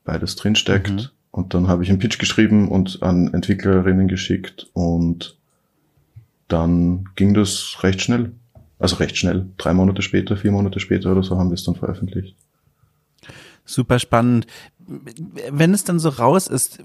beides 0.03 0.35
drinsteckt. 0.35 0.91
Mhm. 0.91 1.07
Und 1.31 1.53
dann 1.53 1.67
habe 1.67 1.83
ich 1.83 1.89
einen 1.89 1.99
Pitch 1.99 2.19
geschrieben 2.19 2.67
und 2.69 3.01
an 3.01 3.33
Entwicklerinnen 3.33 4.07
geschickt 4.07 4.67
und 4.73 5.37
dann 6.47 7.09
ging 7.15 7.33
das 7.33 7.77
recht 7.81 8.01
schnell. 8.01 8.33
Also 8.77 8.97
recht 8.97 9.17
schnell. 9.17 9.47
Drei 9.57 9.73
Monate 9.73 10.01
später, 10.01 10.37
vier 10.37 10.51
Monate 10.51 10.79
später 10.79 11.11
oder 11.11 11.23
so 11.23 11.37
haben 11.37 11.49
wir 11.49 11.55
es 11.55 11.63
dann 11.63 11.75
veröffentlicht. 11.75 12.35
Super 13.65 13.97
spannend. 13.97 14.45
Wenn 15.51 15.73
es 15.73 15.83
dann 15.83 15.99
so 15.99 16.09
raus 16.09 16.47
ist, 16.47 16.79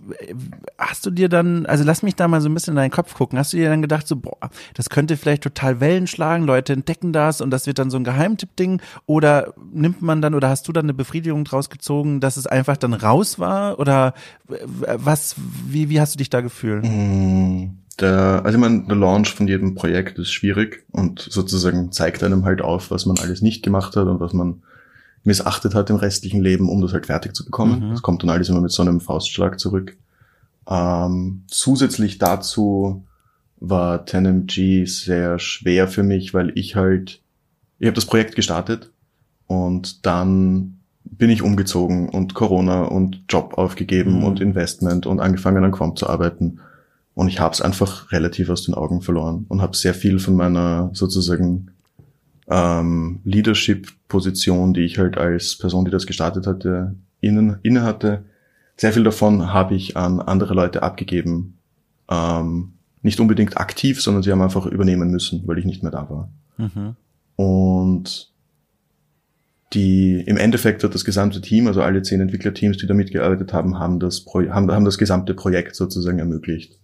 hast 0.78 1.04
du 1.06 1.10
dir 1.10 1.28
dann, 1.28 1.66
also 1.66 1.84
lass 1.84 2.02
mich 2.02 2.14
da 2.14 2.28
mal 2.28 2.40
so 2.40 2.48
ein 2.48 2.54
bisschen 2.54 2.72
in 2.72 2.76
deinen 2.76 2.90
Kopf 2.90 3.14
gucken, 3.14 3.38
hast 3.38 3.52
du 3.52 3.56
dir 3.56 3.68
dann 3.68 3.82
gedacht, 3.82 4.06
so, 4.06 4.16
boah, 4.16 4.50
das 4.74 4.90
könnte 4.90 5.16
vielleicht 5.16 5.42
total 5.42 5.80
Wellen 5.80 6.06
schlagen, 6.06 6.44
Leute 6.44 6.72
entdecken 6.72 7.12
das 7.12 7.40
und 7.40 7.50
das 7.50 7.66
wird 7.66 7.78
dann 7.78 7.90
so 7.90 7.96
ein 7.96 8.04
Geheimtipp-Ding? 8.04 8.80
Oder 9.06 9.54
nimmt 9.72 10.02
man 10.02 10.22
dann 10.22 10.34
oder 10.34 10.48
hast 10.48 10.68
du 10.68 10.72
dann 10.72 10.84
eine 10.86 10.94
Befriedigung 10.94 11.44
draus 11.44 11.70
gezogen, 11.70 12.20
dass 12.20 12.36
es 12.36 12.46
einfach 12.46 12.76
dann 12.76 12.94
raus 12.94 13.38
war? 13.38 13.78
Oder 13.78 14.14
was, 14.46 15.34
wie, 15.66 15.88
wie 15.88 16.00
hast 16.00 16.14
du 16.14 16.18
dich 16.18 16.30
da 16.30 16.40
gefühlt? 16.40 16.84
Mm, 16.84 17.70
Der, 18.00 18.42
also 18.44 18.56
ich 18.56 18.60
meine, 18.60 18.84
der 18.84 18.96
Launch 18.96 19.34
von 19.34 19.48
jedem 19.48 19.74
Projekt 19.74 20.18
ist 20.18 20.30
schwierig 20.30 20.84
und 20.92 21.20
sozusagen 21.20 21.90
zeigt 21.90 22.22
einem 22.22 22.44
halt 22.44 22.62
auf, 22.62 22.90
was 22.90 23.06
man 23.06 23.18
alles 23.18 23.42
nicht 23.42 23.64
gemacht 23.64 23.96
hat 23.96 24.06
und 24.06 24.20
was 24.20 24.32
man 24.32 24.62
missachtet 25.24 25.74
hat 25.74 25.90
im 25.90 25.96
restlichen 25.96 26.40
Leben, 26.42 26.68
um 26.68 26.80
das 26.80 26.92
halt 26.92 27.06
fertig 27.06 27.34
zu 27.34 27.44
bekommen. 27.44 27.86
Mhm. 27.86 27.90
Das 27.90 28.02
kommt 28.02 28.22
dann 28.22 28.30
alles 28.30 28.48
immer 28.48 28.60
mit 28.60 28.72
so 28.72 28.82
einem 28.82 29.00
Faustschlag 29.00 29.58
zurück. 29.60 29.96
Ähm, 30.68 31.44
zusätzlich 31.48 32.18
dazu 32.18 33.04
war 33.60 34.04
10MG 34.04 34.86
sehr 34.86 35.38
schwer 35.38 35.88
für 35.88 36.02
mich, 36.02 36.34
weil 36.34 36.52
ich 36.54 36.76
halt, 36.76 37.22
ich 37.78 37.86
habe 37.86 37.94
das 37.94 38.06
Projekt 38.06 38.36
gestartet 38.36 38.90
und 39.46 40.06
dann 40.06 40.78
bin 41.04 41.30
ich 41.30 41.42
umgezogen 41.42 42.08
und 42.10 42.34
Corona 42.34 42.84
und 42.84 43.22
Job 43.28 43.54
aufgegeben 43.56 44.18
Mhm. 44.18 44.24
und 44.24 44.40
Investment 44.40 45.06
und 45.06 45.20
angefangen 45.20 45.64
an 45.64 45.72
Quant 45.72 45.98
zu 45.98 46.08
arbeiten. 46.08 46.60
Und 47.14 47.28
ich 47.28 47.40
habe 47.40 47.54
es 47.54 47.60
einfach 47.62 48.12
relativ 48.12 48.48
aus 48.50 48.64
den 48.64 48.74
Augen 48.74 49.00
verloren 49.00 49.46
und 49.48 49.60
habe 49.62 49.76
sehr 49.76 49.94
viel 49.94 50.18
von 50.20 50.36
meiner 50.36 50.90
sozusagen 50.92 51.70
ähm, 52.50 53.20
Leadership-Position, 53.24 54.74
die 54.74 54.82
ich 54.82 54.98
halt 54.98 55.16
als 55.18 55.56
Person, 55.58 55.84
die 55.84 55.90
das 55.90 56.06
gestartet 56.06 56.46
hatte, 56.46 56.94
innen, 57.20 57.58
inne 57.62 57.82
hatte, 57.82 58.24
sehr 58.76 58.92
viel 58.92 59.02
davon 59.02 59.52
habe 59.52 59.74
ich 59.74 59.96
an 59.96 60.20
andere 60.20 60.54
Leute 60.54 60.82
abgegeben. 60.82 61.58
Ähm, 62.08 62.74
nicht 63.02 63.20
unbedingt 63.20 63.56
aktiv, 63.56 64.00
sondern 64.00 64.22
sie 64.22 64.30
haben 64.30 64.42
einfach 64.42 64.66
übernehmen 64.66 65.10
müssen, 65.10 65.42
weil 65.46 65.58
ich 65.58 65.64
nicht 65.64 65.82
mehr 65.82 65.92
da 65.92 66.08
war. 66.08 66.30
Mhm. 66.56 66.96
Und 67.36 68.32
die, 69.72 70.20
im 70.26 70.36
Endeffekt 70.36 70.82
hat 70.82 70.94
das 70.94 71.04
gesamte 71.04 71.40
Team, 71.40 71.66
also 71.66 71.82
alle 71.82 72.02
zehn 72.02 72.20
Entwicklerteams, 72.20 72.78
die 72.78 72.86
da 72.86 72.94
mitgearbeitet 72.94 73.52
haben, 73.52 73.78
haben 73.78 74.00
das, 74.00 74.20
Pro, 74.20 74.40
haben, 74.48 74.70
haben 74.70 74.84
das 74.84 74.96
gesamte 74.96 75.34
Projekt 75.34 75.74
sozusagen 75.76 76.18
ermöglicht. 76.18 76.77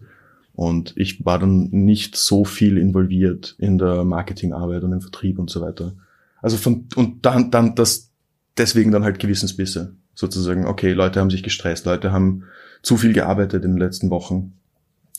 Und 0.54 0.92
ich 0.96 1.24
war 1.24 1.38
dann 1.38 1.68
nicht 1.70 2.16
so 2.16 2.44
viel 2.44 2.78
involviert 2.78 3.56
in 3.58 3.76
der 3.76 4.04
Marketingarbeit 4.04 4.84
und 4.84 4.92
im 4.92 5.00
Vertrieb 5.00 5.38
und 5.38 5.50
so 5.50 5.60
weiter. 5.60 5.94
Also 6.40 6.56
von, 6.56 6.86
und 6.94 7.26
dann, 7.26 7.50
dann 7.50 7.74
das, 7.74 8.10
deswegen 8.56 8.92
dann 8.92 9.02
halt 9.02 9.18
Gewissensbisse. 9.18 9.96
Sozusagen, 10.14 10.66
okay, 10.66 10.92
Leute 10.92 11.18
haben 11.18 11.30
sich 11.30 11.42
gestresst, 11.42 11.86
Leute 11.86 12.12
haben 12.12 12.44
zu 12.82 12.96
viel 12.96 13.12
gearbeitet 13.12 13.64
in 13.64 13.72
den 13.72 13.80
letzten 13.80 14.10
Wochen 14.10 14.52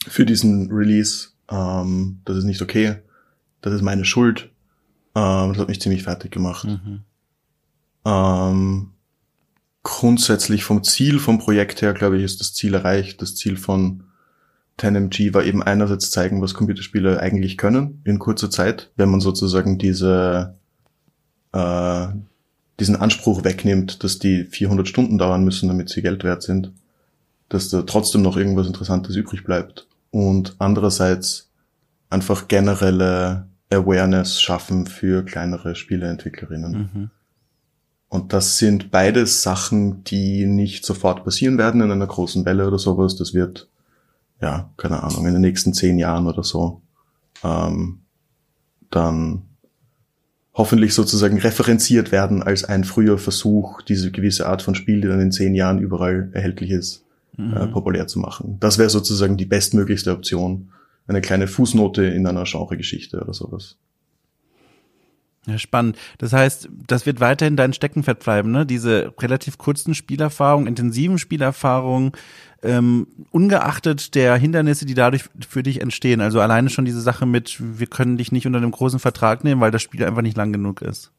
für 0.08 0.26
diesen 0.26 0.72
Release. 0.72 1.30
Ähm, 1.50 2.22
das 2.24 2.38
ist 2.38 2.46
nicht 2.46 2.62
okay. 2.62 2.98
Das 3.62 3.74
ist 3.74 3.82
meine 3.82 4.06
Schuld. 4.06 4.52
Ähm, 5.16 5.50
das 5.50 5.58
hat 5.58 5.68
mich 5.68 5.82
ziemlich 5.82 6.04
fertig 6.04 6.32
gemacht. 6.32 6.66
Mhm. 6.66 7.02
Ähm, 8.06 8.92
grundsätzlich 9.84 10.64
vom 10.64 10.84
Ziel, 10.84 11.20
vom 11.20 11.40
Projekt 11.40 11.82
her, 11.82 11.94
glaube 11.94 12.18
ich, 12.18 12.24
ist 12.24 12.40
das 12.40 12.54
Ziel 12.54 12.74
erreicht. 12.74 13.22
Das 13.22 13.36
Ziel 13.36 13.58
von 13.58 14.05
10MG 14.80 15.34
war 15.34 15.44
eben 15.44 15.64
einerseits 15.64 16.12
zeigen, 16.12 16.42
was 16.42 16.54
Computerspiele 16.54 17.20
eigentlich 17.20 17.58
können 17.58 18.02
in 18.04 18.20
kurzer 18.20 18.50
Zeit, 18.50 18.92
wenn 18.96 19.10
man 19.10 19.22
sozusagen 19.22 19.78
diese, 19.78 20.56
äh, 21.54 22.08
diesen 22.80 22.96
Anspruch 22.98 23.44
wegnimmt, 23.44 24.04
dass 24.04 24.20
die 24.20 24.44
400 24.44 24.88
Stunden 24.88 25.18
dauern 25.18 25.46
müssen, 25.46 25.70
damit 25.70 25.90
sie 25.90 26.02
Geld 26.02 26.24
wert 26.24 26.44
sind, 26.44 26.72
dass 27.48 27.70
da 27.70 27.84
trotzdem 27.84 28.22
noch 28.22 28.38
irgendwas 28.38 28.68
Interessantes 28.68 29.16
übrig 29.16 29.44
bleibt. 29.44 29.88
Und 30.12 30.56
andererseits 30.60 31.50
einfach 32.10 32.48
generelle 32.48 33.48
Awareness 33.70 34.42
schaffen 34.42 34.88
für 34.88 35.24
kleinere 35.24 35.76
Spieleentwicklerinnen. 35.76 36.72
Mhm. 36.72 37.10
Und 38.10 38.34
das 38.34 38.58
sind 38.58 38.92
beides 38.92 39.44
Sachen, 39.44 40.04
die 40.04 40.46
nicht 40.46 40.86
sofort 40.86 41.24
passieren 41.24 41.58
werden 41.58 41.82
in 41.82 41.92
einer 41.92 42.08
großen 42.08 42.46
Welle 42.46 42.68
oder 42.68 42.78
sowas. 42.78 43.16
Das 43.16 43.34
wird, 43.34 43.68
ja, 44.42 44.72
keine 44.78 45.02
Ahnung, 45.04 45.26
in 45.28 45.34
den 45.34 45.42
nächsten 45.42 45.74
zehn 45.74 45.98
Jahren 45.98 46.28
oder 46.28 46.44
so, 46.44 46.82
ähm, 47.44 48.00
dann 48.92 49.44
hoffentlich 50.54 50.94
sozusagen 50.94 51.38
referenziert 51.40 52.12
werden 52.12 52.42
als 52.44 52.64
ein 52.64 52.84
früher 52.84 53.18
Versuch, 53.18 53.82
diese 53.82 54.12
gewisse 54.12 54.48
Art 54.48 54.62
von 54.62 54.76
Spiel, 54.76 55.02
die 55.02 55.08
dann 55.08 55.20
in 55.20 55.32
zehn 55.32 55.54
Jahren 55.56 55.80
überall 55.80 56.30
erhältlich 56.34 56.72
ist, 56.72 57.04
äh, 57.38 57.42
Mhm. 57.42 57.72
populär 57.72 58.08
zu 58.08 58.20
machen. 58.20 58.58
Das 58.60 58.78
wäre 58.78 58.90
sozusagen 58.90 59.36
die 59.38 59.46
bestmöglichste 59.46 60.12
Option 60.12 60.70
eine 61.08 61.22
kleine 61.22 61.48
Fußnote 61.48 62.06
in 62.06 62.26
einer 62.26 62.46
Genregeschichte 62.46 63.20
oder 63.22 63.34
sowas. 63.34 63.78
Ja, 65.48 65.60
spannend. 65.60 65.98
Das 66.18 66.34
heißt, 66.34 66.70
das 66.88 67.06
wird 67.06 67.20
weiterhin 67.20 67.56
dein 67.56 67.74
Steckenpferd 67.74 68.20
bleiben, 68.20 68.52
ne? 68.52 68.66
Diese 68.66 69.14
relativ 69.20 69.58
kurzen 69.58 69.94
Spielerfahrungen, 69.94 70.68
intensiven 70.68 71.20
Spielerfahrungen, 71.20 72.14
ähm, 72.64 73.08
ungeachtet 73.30 74.16
der 74.16 74.36
Hindernisse, 74.38 74.86
die 74.86 74.96
dadurch 74.96 75.26
für 75.48 75.62
dich 75.62 75.82
entstehen. 75.82 76.20
Also 76.20 76.40
alleine 76.42 76.70
schon 76.70 76.86
diese 76.86 77.02
Sache 77.02 77.28
mit, 77.28 77.58
wir 77.60 77.88
können 77.88 78.18
dich 78.18 78.32
nicht 78.32 78.48
unter 78.48 78.58
einem 78.58 78.72
großen 78.72 79.00
Vertrag 79.00 79.44
nehmen, 79.44 79.62
weil 79.62 79.72
das 79.72 79.84
Spiel 79.84 80.04
einfach 80.04 80.24
nicht 80.24 80.38
lang 80.38 80.52
genug 80.52 80.82
ist. 80.82 81.12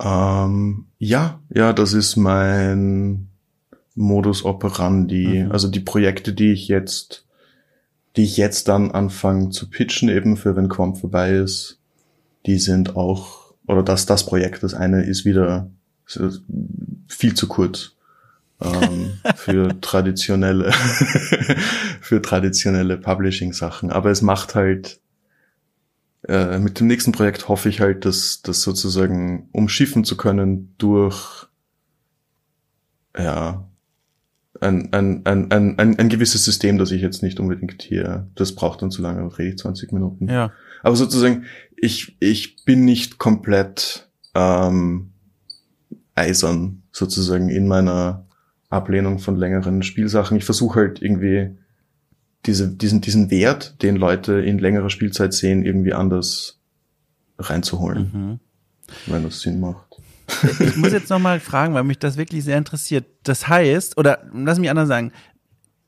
Ähm, 0.00 0.86
ja, 0.98 1.40
ja, 1.52 1.72
das 1.72 1.92
ist 1.92 2.16
mein 2.16 3.28
Modus 3.94 4.44
operandi. 4.44 5.44
Mhm. 5.44 5.52
Also 5.52 5.68
die 5.68 5.80
Projekte, 5.80 6.32
die 6.32 6.52
ich 6.52 6.68
jetzt, 6.68 7.26
die 8.16 8.24
ich 8.24 8.36
jetzt 8.38 8.68
dann 8.68 8.92
anfange 8.92 9.50
zu 9.50 9.68
pitchen, 9.68 10.08
eben 10.08 10.36
für 10.36 10.56
wenn 10.56 10.68
Quam 10.68 10.96
vorbei 10.96 11.32
ist, 11.32 11.77
die 12.48 12.58
sind 12.58 12.96
auch, 12.96 13.52
oder 13.66 13.82
das, 13.82 14.06
das 14.06 14.24
Projekt, 14.24 14.62
das 14.62 14.72
eine 14.72 15.04
ist 15.04 15.26
wieder 15.26 15.70
viel 17.06 17.34
zu 17.34 17.46
kurz 17.46 17.92
ähm, 18.62 19.18
für 19.36 19.78
traditionelle, 19.82 20.72
für 22.00 22.22
traditionelle 22.22 22.96
Publishing-Sachen. 22.96 23.92
Aber 23.92 24.10
es 24.10 24.22
macht 24.22 24.54
halt, 24.54 25.00
äh, 26.26 26.58
mit 26.58 26.80
dem 26.80 26.86
nächsten 26.86 27.12
Projekt 27.12 27.48
hoffe 27.48 27.68
ich 27.68 27.82
halt, 27.82 28.06
dass 28.06 28.40
das 28.40 28.62
sozusagen 28.62 29.50
umschiffen 29.52 30.04
zu 30.04 30.16
können 30.16 30.74
durch, 30.78 31.46
ja, 33.16 33.68
ein, 34.60 34.92
ein, 34.92 35.20
ein, 35.24 35.52
ein, 35.52 35.78
ein, 35.78 35.98
ein 35.98 36.08
gewisses 36.08 36.44
System, 36.44 36.78
das 36.78 36.90
ich 36.90 37.02
jetzt 37.02 37.22
nicht 37.22 37.38
unbedingt 37.38 37.82
hier, 37.82 38.26
das 38.34 38.54
braucht 38.54 38.80
dann 38.82 38.90
zu 38.90 39.02
lange, 39.02 39.38
rede 39.38 39.50
ich 39.50 39.58
20 39.58 39.92
Minuten. 39.92 40.28
Ja. 40.28 40.52
Aber 40.82 40.96
sozusagen, 40.96 41.44
ich, 41.80 42.16
ich 42.20 42.64
bin 42.64 42.84
nicht 42.84 43.18
komplett 43.18 44.08
ähm, 44.34 45.12
eisern 46.14 46.82
sozusagen 46.92 47.48
in 47.48 47.66
meiner 47.66 48.26
Ablehnung 48.68 49.18
von 49.18 49.36
längeren 49.36 49.82
Spielsachen. 49.82 50.36
Ich 50.36 50.44
versuche 50.44 50.80
halt 50.80 51.02
irgendwie 51.02 51.56
diese, 52.46 52.68
diesen, 52.68 53.00
diesen 53.00 53.30
Wert, 53.30 53.82
den 53.82 53.96
Leute 53.96 54.40
in 54.40 54.58
längerer 54.58 54.90
Spielzeit 54.90 55.32
sehen, 55.32 55.64
irgendwie 55.64 55.94
anders 55.94 56.60
reinzuholen, 57.38 58.10
mhm. 58.12 58.40
wenn 59.06 59.22
das 59.22 59.40
Sinn 59.40 59.60
macht. 59.60 59.86
Ich 60.60 60.76
muss 60.76 60.92
jetzt 60.92 61.08
nochmal 61.08 61.40
fragen, 61.40 61.74
weil 61.74 61.84
mich 61.84 61.98
das 61.98 62.16
wirklich 62.16 62.44
sehr 62.44 62.58
interessiert. 62.58 63.06
Das 63.22 63.48
heißt, 63.48 63.96
oder 63.96 64.28
lass 64.32 64.58
mich 64.58 64.68
anders 64.68 64.88
sagen, 64.88 65.12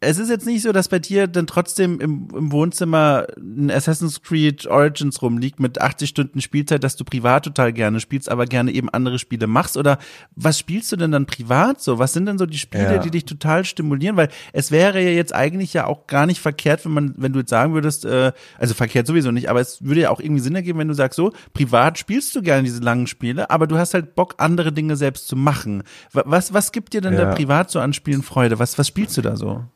es 0.03 0.19
ist 0.19 0.31
jetzt 0.31 0.47
nicht 0.47 0.63
so, 0.63 0.73
dass 0.73 0.89
bei 0.89 0.99
dir 0.99 1.27
dann 1.27 1.47
trotzdem 1.47 2.01
im, 2.01 2.29
im, 2.35 2.53
Wohnzimmer 2.53 3.27
ein 3.37 3.71
Assassin's 3.71 4.23
Creed 4.23 4.67
Origins 4.67 5.21
rumliegt 5.21 5.61
mit 5.61 5.79
80 5.79 6.09
Stunden 6.09 6.41
Spielzeit, 6.41 6.83
dass 6.83 6.97
du 6.97 7.05
privat 7.05 7.45
total 7.45 7.75
gerne 7.75 8.01
spielst, 8.01 8.31
aber 8.31 8.47
gerne 8.47 8.73
eben 8.73 8.89
andere 8.89 9.19
Spiele 9.19 9.47
machst. 9.47 9.77
Oder 9.77 9.99
was 10.35 10.59
spielst 10.59 10.91
du 10.91 10.97
denn 10.97 11.13
dann 11.13 11.27
privat 11.27 11.83
so? 11.83 11.99
Was 11.99 12.15
sind 12.15 12.25
denn 12.25 12.39
so 12.39 12.47
die 12.47 12.59
Spiele, 12.59 12.95
ja. 12.95 12.99
die 12.99 13.11
dich 13.11 13.27
total 13.27 13.67
stimulieren? 13.67 14.17
Weil 14.17 14.31
es 14.55 14.71
wäre 14.71 15.03
ja 15.03 15.11
jetzt 15.11 15.35
eigentlich 15.35 15.75
ja 15.75 15.87
auch 15.87 16.07
gar 16.07 16.25
nicht 16.25 16.41
verkehrt, 16.41 16.87
wenn 16.87 16.93
man, 16.93 17.15
wenn 17.19 17.35
du 17.35 17.41
jetzt 17.41 17.51
sagen 17.51 17.75
würdest, 17.75 18.07
äh, 18.07 18.33
also 18.59 18.73
verkehrt 18.73 19.07
sowieso 19.07 19.33
nicht, 19.33 19.51
aber 19.51 19.61
es 19.61 19.85
würde 19.85 20.01
ja 20.01 20.11
auch 20.11 20.21
irgendwie 20.21 20.41
Sinn 20.41 20.55
ergeben, 20.55 20.79
wenn 20.79 20.89
du 20.89 20.95
sagst, 20.95 21.17
so, 21.17 21.33
privat 21.53 21.99
spielst 21.99 22.35
du 22.35 22.41
gerne 22.41 22.63
diese 22.63 22.81
langen 22.81 23.07
Spiele, 23.07 23.51
aber 23.51 23.67
du 23.67 23.77
hast 23.77 23.93
halt 23.93 24.15
Bock, 24.15 24.37
andere 24.39 24.73
Dinge 24.73 24.97
selbst 24.97 25.29
zu 25.29 25.37
machen. 25.37 25.83
Was, 26.15 26.55
was 26.55 26.73
gibt 26.73 26.95
dir 26.95 27.03
denn 27.03 27.15
ja. 27.15 27.27
da 27.27 27.35
privat 27.35 27.71
so 27.71 27.81
an 27.81 27.93
Spielen 27.93 28.23
Freude? 28.23 28.59
Was, 28.59 28.79
was 28.79 28.89
spielst 28.89 29.19
du 29.19 29.21
da 29.21 29.37
so? 29.37 29.67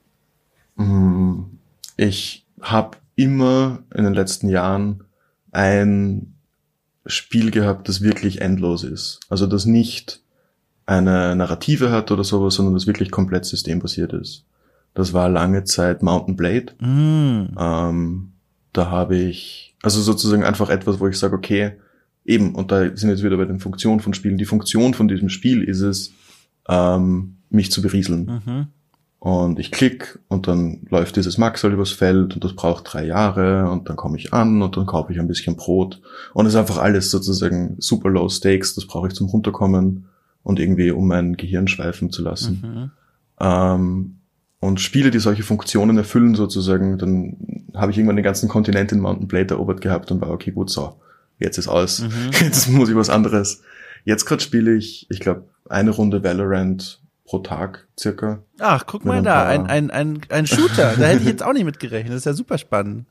Mm, 0.77 1.43
ich 1.97 2.47
habe 2.61 2.97
immer 3.17 3.83
in 3.95 4.05
den 4.05 4.15
letzten 4.15 4.49
Jahren 4.49 5.05
ein 5.53 6.35
Spiel 7.07 7.51
gehabt, 7.51 7.89
das 7.89 8.01
wirklich 8.01 8.41
endlos 8.41 8.83
ist. 8.83 9.21
Also 9.29 9.47
das 9.47 9.67
nicht 9.67 10.21
eine 10.87 11.35
Narrative 11.37 11.91
hat 11.91 12.11
oder 12.11 12.25
sowas, 12.25 12.55
sondern 12.55 12.75
das 12.75 12.87
wirklich 12.87 13.11
komplett 13.11 13.45
systembasiert 13.45 14.13
ist. 14.13 14.45
Das 14.95 15.13
war 15.13 15.29
lange 15.29 15.65
Zeit 15.65 16.03
Mountain 16.03 16.37
Blade. 16.37 16.73
Mm. 16.79 17.57
Ähm, 17.59 18.33
da 18.73 18.91
habe 18.91 19.17
ich, 19.17 19.77
also 19.83 20.01
sozusagen 20.01 20.45
einfach 20.45 20.71
etwas, 20.71 21.01
wo 21.01 21.09
ich 21.09 21.19
sage, 21.19 21.37
okay, 21.37 21.73
eben, 22.25 22.55
und 22.55 22.71
da 22.71 22.81
sind 22.81 23.05
wir 23.05 23.11
jetzt 23.11 23.25
wieder 23.25 23.37
bei 23.37 23.45
den 23.45 23.61
Funktionen 23.61 24.01
von 24.01 24.15
Spielen. 24.15 24.39
Die 24.39 24.45
Funktion 24.45 24.95
von 24.95 25.09
diesem 25.09 25.29
Spiel 25.29 25.63
ist 25.63 25.81
es, 25.81 26.13
ähm, 26.69 27.37
mich 27.51 27.71
zu 27.71 27.83
berieseln. 27.83 28.43
Mhm. 28.45 28.67
Und 29.25 29.59
ich 29.59 29.73
klick 29.73 30.19
und 30.29 30.49
dann 30.49 30.83
läuft 30.91 31.17
dieses 31.17 31.39
Maxwell 31.39 31.73
übers 31.73 31.93
Feld 31.93 32.35
und 32.35 32.45
das 32.45 32.53
braucht 32.53 32.93
drei 32.93 33.07
Jahre 33.07 33.71
und 33.71 33.89
dann 33.89 33.97
komme 33.97 34.19
ich 34.19 34.35
an 34.35 34.61
und 34.61 34.77
dann 34.77 34.85
kaufe 34.85 35.15
ich 35.15 35.19
ein 35.19 35.27
bisschen 35.27 35.57
Brot. 35.57 36.03
Und 36.35 36.45
es 36.45 36.53
ist 36.53 36.59
einfach 36.59 36.77
alles 36.77 37.11
sozusagen 37.11 37.77
super 37.79 38.11
low 38.11 38.29
stakes, 38.29 38.75
das 38.75 38.87
brauche 38.87 39.09
ich 39.09 39.15
zum 39.15 39.29
Runterkommen 39.29 40.09
und 40.43 40.61
irgendwie 40.61 40.91
um 40.91 41.09
mein 41.09 41.39
Gehirn 41.39 41.69
schweifen 41.69 42.11
zu 42.11 42.21
lassen. 42.21 42.61
Mhm. 42.63 42.91
Ähm, 43.41 44.17
und 44.61 44.81
Spiele, 44.83 45.11
die 45.11 45.21
solche 45.21 45.43
Funktionen 45.43 45.97
erfüllen 45.97 46.35
sozusagen, 46.35 46.99
dann 46.99 47.65
habe 47.75 47.93
ich 47.93 47.97
irgendwann 47.97 48.17
den 48.17 48.27
ganzen 48.27 48.51
Kontinent 48.51 48.93
in 48.93 49.01
Mountain 49.01 49.27
Blade 49.27 49.55
erobert 49.55 49.81
gehabt 49.81 50.11
und 50.11 50.21
war 50.21 50.33
okay, 50.33 50.51
gut, 50.51 50.69
so, 50.69 50.97
jetzt 51.39 51.57
ist 51.57 51.69
aus. 51.69 52.01
Mhm. 52.01 52.11
Jetzt 52.43 52.69
muss 52.69 52.91
ich 52.91 52.95
was 52.95 53.09
anderes. 53.09 53.63
Jetzt 54.05 54.27
gerade 54.27 54.43
spiele 54.43 54.75
ich, 54.75 55.07
ich 55.09 55.21
glaube, 55.21 55.47
eine 55.67 55.93
Runde 55.93 56.23
Valorant 56.23 57.01
pro 57.25 57.39
Tag 57.39 57.87
circa. 57.99 58.43
Ach, 58.59 58.85
guck 58.87 59.05
mal 59.05 59.23
da, 59.23 59.47
ein, 59.47 59.67
ein, 59.67 59.91
ein, 59.91 60.21
ein 60.29 60.47
Shooter. 60.47 60.95
da 60.99 61.07
hätte 61.07 61.23
ich 61.23 61.29
jetzt 61.29 61.43
auch 61.43 61.53
nicht 61.53 61.65
mitgerechnet. 61.65 62.13
Das 62.13 62.19
ist 62.19 62.27
ja 62.27 62.35
super 62.35 62.59
spannend. 62.59 63.07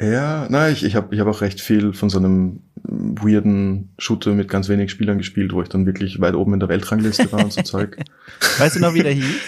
Ja, 0.00 0.46
nein, 0.48 0.72
ich, 0.72 0.84
ich 0.84 0.96
habe 0.96 1.14
ich 1.14 1.20
hab 1.20 1.28
auch 1.28 1.42
recht 1.42 1.60
viel 1.60 1.92
von 1.92 2.10
so 2.10 2.18
einem 2.18 2.60
weirden 2.82 3.90
Shooter 3.98 4.32
mit 4.32 4.48
ganz 4.48 4.68
wenig 4.68 4.90
Spielern 4.90 5.18
gespielt, 5.18 5.52
wo 5.52 5.62
ich 5.62 5.68
dann 5.68 5.86
wirklich 5.86 6.20
weit 6.20 6.34
oben 6.34 6.54
in 6.54 6.60
der 6.60 6.68
Weltrangliste 6.68 7.30
war 7.30 7.44
und 7.44 7.52
so 7.52 7.62
Zeug. 7.62 7.98
Weißt 8.58 8.76
du 8.76 8.80
noch, 8.80 8.94
wie 8.94 9.02
der 9.02 9.12
hieß? 9.12 9.40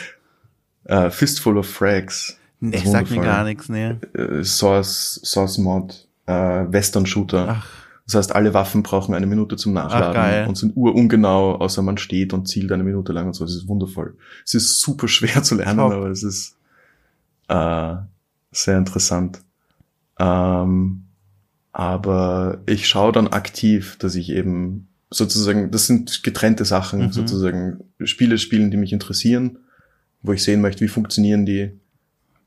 Uh, 0.89 1.11
Fistful 1.11 1.57
of 1.57 1.67
Frags. 1.67 2.39
Nee, 2.61 2.83
sag 2.85 3.11
mir 3.11 3.23
gar 3.23 3.45
nichts. 3.45 3.69
Uh, 3.69 4.43
Source, 4.43 5.21
Source 5.25 5.59
Mod, 5.59 6.07
uh, 6.29 6.71
Western 6.71 7.07
Shooter. 7.07 7.47
Ach. 7.49 7.84
Das 8.07 8.17
heißt, 8.17 8.35
alle 8.35 8.53
Waffen 8.53 8.83
brauchen 8.83 9.15
eine 9.15 9.27
Minute 9.27 9.57
zum 9.57 9.73
Nachladen 9.73 10.45
Ach, 10.45 10.49
und 10.49 10.57
sind 10.57 10.77
urungenau, 10.77 11.55
außer 11.55 11.81
man 11.81 11.97
steht 11.97 12.35
und 12.35 12.47
zielt 12.47 12.71
eine 12.71 12.85
Minute 12.85 13.13
lang 13.13 13.29
und 13.29 13.33
so. 13.35 13.45
Das 13.45 13.55
ist 13.55 13.67
wundervoll. 13.67 14.17
Es 14.45 14.55
ist 14.55 14.81
super 14.81 15.09
schwer 15.09 15.43
zu 15.43 15.55
lernen, 15.55 15.79
Top. 15.79 15.93
aber 15.93 16.11
es 16.11 16.23
ist 16.23 16.57
äh, 17.49 17.95
sehr 18.53 18.79
interessant. 18.79 19.41
Ähm, 20.19 21.05
aber 21.73 22.61
ich 22.67 22.87
schaue 22.87 23.13
dann 23.13 23.29
aktiv, 23.29 23.97
dass 23.99 24.15
ich 24.15 24.31
eben 24.31 24.89
sozusagen, 25.11 25.71
das 25.71 25.87
sind 25.87 26.23
getrennte 26.23 26.65
Sachen, 26.65 27.07
mhm. 27.07 27.13
sozusagen 27.13 27.85
Spiele 28.05 28.39
spielen, 28.39 28.71
die 28.71 28.77
mich 28.77 28.93
interessieren, 28.93 29.59
wo 30.23 30.33
ich 30.33 30.45
sehen 30.45 30.61
möchte, 30.61 30.85
wie 30.85 30.89
funktionieren 30.89 31.47
die. 31.47 31.73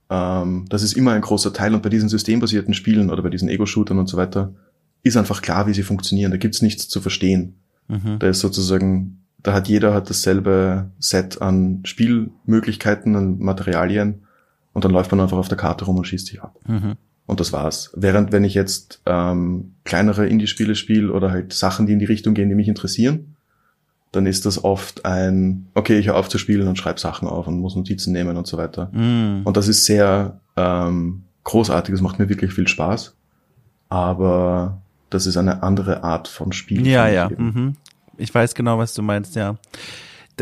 Ähm, 0.10 0.66
das 0.70 0.84
ist 0.84 0.94
immer 0.94 1.14
ein 1.14 1.22
großer 1.22 1.52
Teil 1.52 1.74
und 1.74 1.82
bei 1.82 1.90
diesen 1.90 2.10
systembasierten 2.10 2.74
Spielen 2.74 3.10
oder 3.10 3.24
bei 3.24 3.30
diesen 3.30 3.50
Ego-Shootern 3.50 4.00
und 4.00 4.08
so 4.08 4.18
weiter, 4.18 4.54
ist 5.08 5.18
einfach 5.18 5.42
klar, 5.42 5.68
wie 5.68 5.74
sie 5.74 5.84
funktionieren. 5.84 6.32
Da 6.32 6.38
gibt's 6.38 6.62
nichts 6.62 6.88
zu 6.88 7.02
verstehen. 7.02 7.56
Mhm. 7.88 8.20
Da 8.20 8.28
ist 8.28 8.40
sozusagen, 8.40 9.24
da 9.42 9.54
hat 9.54 9.68
jeder 9.68 9.94
hat 9.94 10.10
dasselbe 10.10 10.92
Set 11.00 11.42
an 11.42 11.82
Spielmöglichkeiten, 11.84 13.16
an 13.16 13.40
Materialien 13.40 14.24
und 14.74 14.86
dann 14.86 14.92
läuft 14.92 15.12
man 15.12 15.22
einfach 15.22 15.38
auf 15.38 15.48
der 15.48 15.58
Karte 15.58 15.86
rum 15.86 15.98
und 15.98 16.06
schießt 16.06 16.28
sich 16.28 16.42
ab. 16.42 16.56
Mhm. 16.68 16.96
Und 17.26 17.40
das 17.40 17.52
war's. 17.52 17.92
Während 17.96 18.32
wenn 18.32 18.44
ich 18.44 18.54
jetzt 18.54 19.02
ähm, 19.06 19.74
kleinere 19.84 20.28
Indie-Spiele 20.28 20.76
spiele 20.76 21.12
oder 21.12 21.32
halt 21.32 21.52
Sachen, 21.52 21.86
die 21.86 21.94
in 21.94 22.00
die 22.00 22.06
Richtung 22.06 22.34
gehen, 22.34 22.48
die 22.48 22.56
mich 22.56 22.70
interessieren, 22.70 23.36
dann 24.12 24.26
ist 24.26 24.46
das 24.46 24.64
oft 24.64 25.06
ein, 25.06 25.68
okay, 25.74 26.00
ich 26.00 26.08
höre 26.08 26.16
auf 26.16 26.30
zu 26.30 26.38
spielen 26.38 26.68
und 26.68 26.78
schreibe 26.78 27.00
Sachen 27.00 27.28
auf 27.28 27.48
und 27.48 27.60
muss 27.60 27.76
Notizen 27.76 28.14
nehmen 28.14 28.38
und 28.38 28.48
so 28.48 28.58
weiter. 28.58 28.90
Mhm. 28.94 29.42
Und 29.44 29.58
das 29.58 29.68
ist 29.68 29.86
sehr 29.86 30.40
ähm, 30.56 31.24
großartig, 31.44 31.94
es 31.94 32.02
macht 32.02 32.20
mir 32.20 32.30
wirklich 32.30 32.54
viel 32.54 32.68
Spaß. 32.68 33.16
Aber 33.90 34.82
das 35.10 35.26
ist 35.26 35.38
eine 35.38 35.64
andere 35.64 36.04
Art 36.04 36.28
von 36.28 36.52
Spiel. 36.52 36.86
Ja, 36.88 37.08
ja. 37.08 37.30
Mhm. 37.30 37.76
Ich 38.18 38.34
weiß 38.34 38.56
genau, 38.56 38.78
was 38.78 38.94
du 38.94 39.02
meinst, 39.02 39.36
ja 39.36 39.58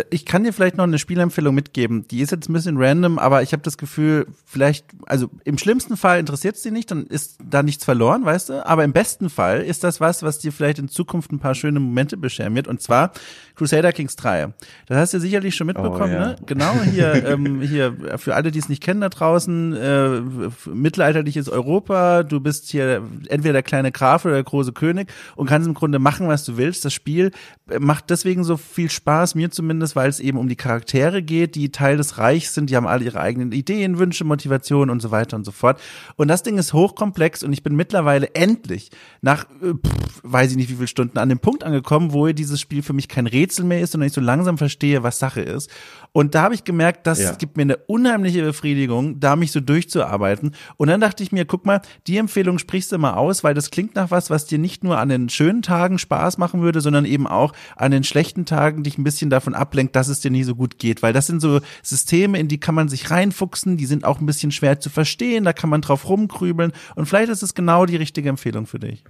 ich 0.10 0.26
kann 0.26 0.44
dir 0.44 0.52
vielleicht 0.52 0.76
noch 0.76 0.84
eine 0.84 1.00
Spielempfehlung 1.00 1.56
mitgeben. 1.56 2.08
Die 2.10 2.20
ist 2.20 2.32
jetzt 2.32 2.50
ein 2.50 2.54
bisschen 2.54 2.78
random, 2.78 3.18
aber 3.18 3.44
ich 3.44 3.54
habe 3.54 3.64
das 3.64 3.78
Gefühl, 3.78 4.28
vielleicht, 4.46 4.88
also 5.06 5.30
im 5.46 5.58
schlimmsten 5.58 5.96
Fall 5.96 6.20
interessiert 6.20 6.56
es 6.56 6.64
dich 6.64 6.72
nicht, 6.72 6.92
dann 6.92 7.06
ist 7.06 7.38
da 7.42 7.64
nichts 7.64 7.86
verloren, 7.86 8.26
weißt 8.26 8.50
du? 8.50 8.66
Aber 8.66 8.84
im 8.84 8.92
besten 8.92 9.30
Fall 9.30 9.62
ist 9.62 9.84
das 9.84 10.02
was, 10.02 10.22
was 10.22 10.40
dir 10.40 10.52
vielleicht 10.52 10.80
in 10.80 10.90
Zukunft 10.90 11.32
ein 11.32 11.40
paar 11.40 11.56
schöne 11.56 11.80
Momente 11.80 12.18
bescheren 12.18 12.56
wird. 12.56 12.68
Und 12.68 12.82
zwar 12.82 13.12
Crusader 13.56 13.92
Kings 13.92 14.16
3. 14.16 14.54
Das 14.88 14.98
hast 14.98 15.14
du 15.14 15.20
sicherlich 15.20 15.56
schon 15.56 15.68
mitbekommen, 15.68 16.14
oh, 16.14 16.20
ja. 16.20 16.26
ne? 16.28 16.36
Genau, 16.46 16.74
hier, 16.82 17.26
ähm, 17.28 17.62
hier, 17.62 17.96
für 18.18 18.36
alle, 18.36 18.52
die 18.52 18.60
es 18.60 18.70
nicht 18.70 18.84
kennen 18.84 19.02
da 19.02 19.10
draußen, 19.10 19.74
äh, 19.74 20.22
mittelalterliches 20.70 21.50
Europa, 21.50 22.24
du 22.24 22.40
bist 22.40 22.70
hier 22.70 23.04
entweder 23.30 23.54
der 23.54 23.64
kleine 23.64 23.92
Graf 23.92 24.26
oder 24.26 24.36
der 24.36 24.44
große 24.44 24.74
König 24.74 25.12
und 25.36 25.48
kannst 25.48 25.68
im 25.68 25.74
Grunde 25.74 26.00
machen, 26.00 26.28
was 26.28 26.46
du 26.46 26.58
willst. 26.58 26.86
Das 26.86 26.94
Spiel 26.94 27.32
macht 27.80 28.10
deswegen 28.10 28.44
so 28.44 28.58
viel 28.58 28.90
Spaß, 28.90 29.36
mir 29.36 29.52
zumindest 29.52 29.96
weil 29.96 30.10
es 30.10 30.20
eben 30.20 30.38
um 30.38 30.48
die 30.48 30.56
Charaktere 30.56 31.24
geht, 31.24 31.56
die 31.56 31.72
Teil 31.72 31.98
des 31.98 32.18
Reichs 32.18 32.54
sind, 32.54 32.70
die 32.70 32.76
haben 32.76 32.88
alle 32.88 33.06
ihre 33.06 33.20
eigenen 33.20 33.52
Ideen, 33.52 33.98
Wünsche, 34.00 34.24
Motivationen 34.24 34.90
und 34.90 35.02
so 35.02 35.12
weiter 35.12 35.38
und 35.38 35.46
so 35.46 35.52
fort. 35.52 35.80
Und 36.16 36.28
das 36.28 36.44
Ding 36.44 36.58
ist 36.58 36.74
hochkomplex 36.74 37.44
und 37.44 37.54
ich 37.54 37.64
bin 37.64 37.76
mittlerweile 37.76 38.34
endlich 38.36 38.92
nach, 39.22 39.46
äh, 39.62 39.74
pff, 39.74 40.22
weiß 40.24 40.52
ich 40.52 40.58
nicht 40.58 40.70
wie 40.70 40.76
viele 40.76 40.88
Stunden, 40.88 41.18
an 41.18 41.30
dem 41.30 41.40
Punkt 41.40 41.64
angekommen, 41.64 42.14
wo 42.14 42.28
dieses 42.28 42.60
Spiel 42.60 42.84
für 42.84 42.94
mich 42.94 43.08
kein 43.08 43.28
Rätsel 43.46 43.66
mehr 43.66 43.82
ist, 43.82 43.92
sondern 43.92 44.08
ich 44.08 44.14
so 44.14 44.22
langsam 44.22 44.58
verstehe, 44.58 45.04
was 45.04 45.20
Sache 45.20 45.42
ist. 45.42 45.70
Und 46.12 46.34
da 46.34 46.44
habe 46.44 46.56
ich 46.56 46.64
gemerkt, 46.64 47.06
das 47.06 47.20
Ja. 47.20 47.34
gibt 47.34 47.58
mir 47.58 47.64
eine 47.64 47.78
unheimliche 47.78 48.42
Befriedigung, 48.42 49.20
da 49.20 49.36
mich 49.36 49.52
so 49.52 49.60
durchzuarbeiten. 49.60 50.56
Und 50.78 50.88
dann 50.88 51.02
dachte 51.02 51.22
ich 51.24 51.32
mir, 51.32 51.46
guck 51.46 51.66
mal, 51.66 51.82
die 52.08 52.18
Empfehlung 52.18 52.58
sprichst 52.58 52.92
du 52.92 52.98
mal 52.98 53.14
aus, 53.14 53.44
weil 53.44 53.54
das 53.54 53.70
klingt 53.70 53.96
nach 53.96 54.12
was, 54.12 54.30
was 54.30 54.46
dir 54.46 54.58
nicht 54.58 54.84
nur 54.84 54.98
an 54.98 55.10
den 55.10 55.30
schönen 55.30 55.62
Tagen 55.62 56.00
Spaß 56.00 56.38
machen 56.38 56.62
würde, 56.62 56.82
sondern 56.82 57.06
eben 57.06 57.28
auch 57.28 57.54
an 57.76 57.92
den 57.92 58.04
schlechten 58.04 58.46
Tagen 58.46 58.84
dich 58.84 58.98
ein 58.98 59.04
bisschen 59.04 59.30
davon 59.30 59.54
ablenkt, 59.54 59.96
dass 59.96 60.08
es 60.08 60.22
dir 60.22 60.32
nie 60.32 60.44
so 60.44 60.56
gut 60.56 60.80
geht. 60.80 61.04
Weil 61.04 61.14
das 61.14 61.28
sind 61.28 61.42
so 61.42 61.60
Systeme, 61.84 62.40
in 62.40 62.48
die 62.48 62.60
kann 62.60 62.76
man 62.76 62.90
sich 62.90 63.12
reinfuchsen, 63.12 63.78
die 63.78 63.86
sind 63.86 64.06
auch 64.06 64.20
ein 64.20 64.26
bisschen 64.26 64.52
schwer 64.52 64.80
zu 64.80 64.90
verstehen, 64.90 65.44
da 65.44 65.54
kann 65.54 65.70
man 65.70 65.82
drauf 65.82 66.08
rumkrübeln. 66.10 66.72
Und 66.96 67.06
vielleicht 67.08 67.30
ist 67.30 67.44
es 67.44 67.54
genau 67.54 67.86
die 67.86 67.98
richtige 67.98 68.30
Empfehlung 68.30 68.66
für 68.66 68.80
dich. 68.80 69.04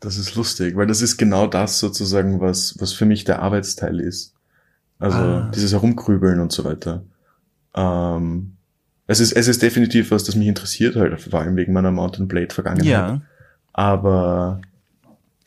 Das 0.00 0.16
ist 0.16 0.34
lustig, 0.34 0.76
weil 0.76 0.86
das 0.86 1.02
ist 1.02 1.18
genau 1.18 1.46
das 1.46 1.78
sozusagen, 1.78 2.40
was, 2.40 2.74
was 2.78 2.92
für 2.92 3.04
mich 3.04 3.24
der 3.24 3.40
Arbeitsteil 3.42 4.00
ist. 4.00 4.34
Also 4.98 5.18
Ah. 5.18 5.50
dieses 5.54 5.72
Herumgrübeln 5.72 6.40
und 6.40 6.52
so 6.52 6.64
weiter. 6.64 7.04
Ähm, 7.74 8.52
es 9.06 9.20
ist, 9.20 9.32
es 9.32 9.48
ist 9.48 9.62
definitiv 9.62 10.10
was, 10.10 10.24
das 10.24 10.36
mich 10.36 10.46
interessiert, 10.48 10.96
halt, 10.96 11.20
vor 11.20 11.40
allem 11.40 11.56
wegen 11.56 11.72
meiner 11.72 11.90
Mountain 11.90 12.28
Blade 12.28 12.54
Vergangenheit. 12.54 12.86
Ja. 12.86 13.20
Aber 13.72 14.60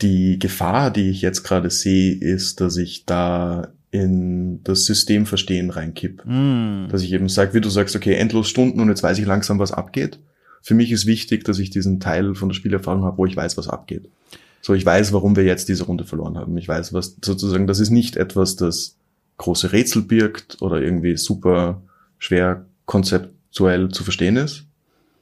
die 0.01 0.37
Gefahr, 0.39 0.91
die 0.91 1.09
ich 1.09 1.21
jetzt 1.21 1.43
gerade 1.43 1.69
sehe, 1.69 2.13
ist, 2.13 2.61
dass 2.61 2.77
ich 2.77 3.05
da 3.05 3.69
in 3.91 4.63
das 4.63 4.85
Systemverstehen 4.85 5.69
reinkipp. 5.69 6.23
Hm. 6.25 6.87
Dass 6.91 7.03
ich 7.03 7.13
eben 7.13 7.29
sage, 7.29 7.53
wie 7.53 7.61
du 7.61 7.69
sagst, 7.69 7.95
okay, 7.95 8.15
endlos 8.15 8.49
Stunden 8.49 8.79
und 8.79 8.89
jetzt 8.89 9.03
weiß 9.03 9.17
ich 9.19 9.25
langsam, 9.25 9.59
was 9.59 9.71
abgeht. 9.71 10.19
Für 10.63 10.73
mich 10.73 10.91
ist 10.91 11.05
wichtig, 11.05 11.43
dass 11.43 11.59
ich 11.59 11.69
diesen 11.69 11.99
Teil 11.99 12.35
von 12.35 12.49
der 12.49 12.55
Spielerfahrung 12.55 13.03
habe, 13.03 13.17
wo 13.17 13.25
ich 13.25 13.35
weiß, 13.35 13.57
was 13.57 13.67
abgeht. 13.67 14.09
So, 14.61 14.73
ich 14.73 14.85
weiß, 14.85 15.11
warum 15.11 15.35
wir 15.35 15.43
jetzt 15.43 15.67
diese 15.67 15.83
Runde 15.83 16.05
verloren 16.05 16.37
haben. 16.37 16.57
Ich 16.57 16.69
weiß, 16.69 16.93
was 16.93 17.17
sozusagen, 17.23 17.67
das 17.67 17.79
ist 17.81 17.89
nicht 17.89 18.15
etwas, 18.15 18.55
das 18.55 18.95
große 19.37 19.73
Rätsel 19.73 20.03
birgt 20.03 20.61
oder 20.61 20.81
irgendwie 20.81 21.17
super 21.17 21.81
schwer 22.17 22.65
konzeptuell 22.85 23.89
zu 23.89 24.03
verstehen 24.05 24.37
ist. 24.37 24.63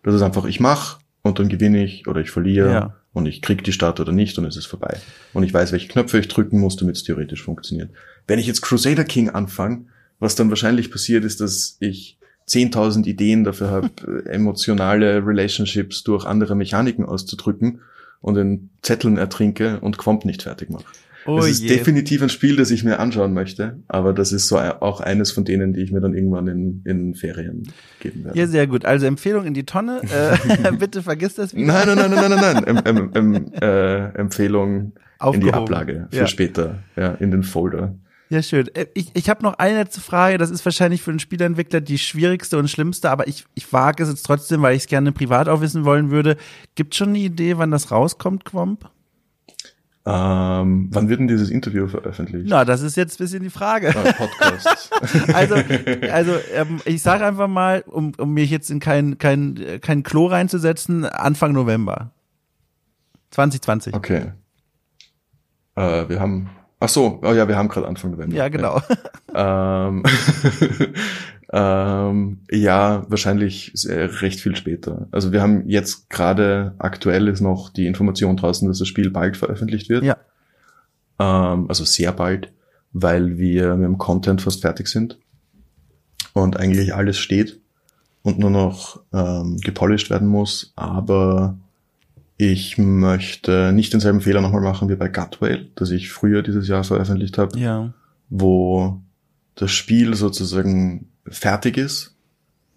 Das 0.03 0.13
ist 0.13 0.22
einfach, 0.22 0.45
ich 0.45 0.59
mach 0.59 0.99
und 1.23 1.39
dann 1.39 1.49
gewinne 1.49 1.84
ich 1.84 2.07
oder 2.07 2.22
ich 2.22 2.30
verliere 2.30 2.72
Ja. 2.72 2.95
und 3.13 3.26
ich 3.26 3.41
krieg 3.41 3.63
die 3.63 3.73
Stadt 3.73 3.99
oder 3.99 4.11
nicht 4.11 4.38
und 4.38 4.45
es 4.45 4.57
ist 4.57 4.68
vorbei. 4.68 4.99
Und 5.34 5.41
ich 5.41 5.53
weiß, 5.53 5.72
welche 5.72 5.88
Knöpfe 5.88 6.19
ich 6.19 6.27
drücken 6.27 6.59
muss, 6.59 6.76
damit 6.76 6.97
es 6.97 7.03
theoretisch 7.03 7.41
funktioniert. 7.43 7.89
Wenn 8.27 8.38
ich 8.38 8.45
jetzt 8.45 8.61
Crusader 8.61 9.05
King 9.05 9.31
anfange, 9.31 9.85
was 10.19 10.35
dann 10.35 10.49
wahrscheinlich 10.49 10.91
passiert, 10.91 11.26
ist, 11.26 11.41
dass 11.41 11.77
ich 11.80 12.19
10.000 12.52 13.06
Ideen 13.07 13.44
dafür 13.44 13.69
habe, 13.69 13.90
emotionale 14.30 15.26
Relationships 15.26 16.03
durch 16.03 16.26
andere 16.26 16.56
Mechaniken 16.56 17.06
auszudrücken 17.06 17.82
und 18.19 18.38
in 18.38 18.69
Zetteln 18.82 19.18
ertrinke 19.18 19.80
und 19.80 19.98
Quomp 19.98 20.26
nicht 20.26 20.44
fertig 20.44 20.69
mache. 20.69 20.86
Oh 21.28 21.38
das 21.38 21.49
ist 21.52 21.61
je. 21.61 21.69
definitiv 21.69 22.23
ein 22.23 22.30
Spiel, 22.30 22.56
das 22.56 22.72
ich 22.72 22.84
mir 22.84 22.99
anschauen 22.99 23.34
möchte, 23.34 23.78
aber 23.88 24.11
das 24.11 24.32
ist 24.32 24.48
so 24.48 24.57
auch 24.57 25.02
eines 25.02 25.32
von 25.32 25.45
denen, 25.45 25.72
die 25.72 25.82
ich 25.82 25.91
mir 25.91 26.02
dann 26.02 26.15
irgendwann 26.15 26.48
in, 26.48 26.82
in 26.84 27.14
Ferien 27.14 27.72
geben 27.99 28.23
werde. 28.23 28.40
Ja, 28.40 28.48
sehr 28.48 28.65
gut. 28.65 28.86
Also 28.86 29.06
Empfehlung 29.06 29.45
in 29.45 29.53
die 29.53 29.65
Tonne. 29.65 30.02
Äh, 30.03 30.72
bitte 30.80 31.03
vergiss 31.03 31.36
das 31.36 31.53
wieder. 31.53 31.68
Nein, 31.68 31.95
nein, 31.95 32.10
nein, 32.10 32.30
nein, 32.30 32.40
nein, 32.41 32.64
nein. 32.64 32.86
Em, 32.86 33.11
em, 33.14 33.36
em, 33.36 33.53
äh, 33.53 34.18
Empfehlung 34.18 34.73
in 34.80 34.91
die 34.91 35.19
Aufgehoben. 35.19 35.53
Ablage 35.53 36.07
für 36.10 36.18
Ja. 36.18 36.28
später, 36.28 36.80
ja, 36.95 37.11
in 37.11 37.30
den 37.30 37.44
Folder. 37.44 37.94
Ja, 38.32 38.41
schön. 38.41 38.74
Äh, 38.76 38.86
Ich, 38.94 39.12
ich 39.14 39.30
habe 39.30 39.44
noch 39.44 39.56
eine 39.56 39.76
letzte 39.76 39.99
Frage. 39.99 40.38
Das 40.38 40.49
ist 40.52 40.64
wahrscheinlich 40.64 41.02
für 41.02 41.12
den 41.12 41.20
Spieleentwickler 41.20 41.82
die 41.82 41.98
schwierigste 41.98 42.58
und 42.58 42.70
schlimmste, 42.70 43.10
aber 43.12 43.28
ich, 43.28 43.45
ich 43.56 43.72
wage 43.74 44.03
es 44.03 44.10
jetzt 44.10 44.26
trotzdem, 44.26 44.62
weil 44.62 44.74
ich 44.76 44.84
es 44.84 44.88
gerne 44.88 45.12
privat 45.12 45.49
auch 45.49 45.60
wissen 45.60 45.84
wollen 45.84 46.12
würde. 46.12 46.38
Gibt 46.76 46.95
schon 46.95 47.10
eine 47.10 47.20
Idee, 47.20 47.58
wann 47.58 47.72
das 47.72 47.91
rauskommt, 47.91 48.45
Quomp? 48.45 48.90
Ähm, 50.06 50.88
wann 50.91 51.10
wird 51.10 51.20
denn 51.20 51.28
dieses 51.28 51.49
Interview 51.49 51.88
veröffentlicht? 51.88 52.45
Na, 52.48 52.64
das 52.64 52.82
ist 52.82 52.95
jetzt 52.95 53.16
ein 53.20 53.24
bisschen 53.26 53.44
die 53.44 53.49
Frage. 53.49 53.94
Ah, 53.95 54.14
Podcast. 54.14 54.90
Also, 55.34 55.56
also 56.12 56.32
ähm, 56.53 56.80
ich 56.86 57.02
sage 57.02 57.26
einfach 57.26 57.49
mal, 57.49 57.84
um, 57.86 58.14
um 58.18 58.34
mich 58.34 58.49
jetzt 58.49 58.72
in 58.72 58.80
kein, 58.80 59.18
kein, 59.18 59.60
kein 59.82 60.03
Klo 60.03 60.28
reinzusetzen, 60.28 61.06
Anfang 61.06 61.52
November. 61.52 62.12
2020. 63.32 63.94
Okay. 63.94 64.32
Äh, 65.76 66.08
wir 66.08 66.20
haben. 66.22 66.49
Ach 66.84 66.90
so, 66.90 67.20
oh 67.22 67.32
ja, 67.32 67.48
wir 67.48 67.58
haben 67.58 67.70
gerade 67.70 67.88
Anfang 67.88 68.10
November. 68.10 68.36
Ja, 68.36 68.49
genau. 68.49 68.82
Ähm, 69.36 70.03
ähm, 71.53 72.40
ja, 72.49 73.06
wahrscheinlich 73.08 73.72
recht 73.86 74.40
viel 74.40 74.56
später. 74.56 75.08
Also 75.12 75.32
wir 75.32 75.44
haben 75.44 75.70
jetzt 75.70 76.10
gerade 76.10 76.74
aktuell 76.80 77.28
ist 77.28 77.40
noch 77.40 77.70
die 77.70 77.86
Information 77.86 78.36
draußen, 78.36 78.68
dass 78.68 78.80
das 78.80 78.88
Spiel 78.88 79.12
bald 79.12 79.38
veröffentlicht 79.38 79.90
wird. 79.90 80.03
Ja. 80.03 80.18
Ähm, 81.20 81.68
also 81.70 81.86
sehr 81.86 82.14
bald, 82.14 82.52
weil 82.94 83.38
wir 83.38 83.76
mit 83.76 83.86
dem 83.86 83.99
Content 83.99 84.41
fast 84.41 84.62
fertig 84.62 84.88
sind 84.88 85.20
und 86.34 86.58
eigentlich 86.58 86.95
alles 86.95 87.20
steht 87.20 87.60
und 88.24 88.40
nur 88.40 88.49
noch 88.49 89.03
ähm, 89.14 89.58
gepolished 89.58 90.10
werden 90.10 90.28
muss. 90.28 90.74
Aber 90.76 91.60
ich 92.43 92.80
möchte 92.80 93.72
nicht 93.72 93.93
denselben 93.93 94.19
Fehler 94.22 94.41
nochmal 94.41 94.61
machen 94.61 94.89
wie 94.89 94.95
bei 94.95 95.09
Gutwale, 95.09 95.68
das 95.76 95.91
ich 95.91 96.09
früher 96.11 96.41
dieses 96.41 96.68
Jahr 96.68 96.84
veröffentlicht 96.84 97.38
habe 97.38 97.57
Ja. 97.59 97.93
wo 98.30 98.99
das 99.55 99.69
Spiel 99.72 100.15
sozusagen 100.15 101.09
fertig 101.27 101.77
ist, 101.77 102.15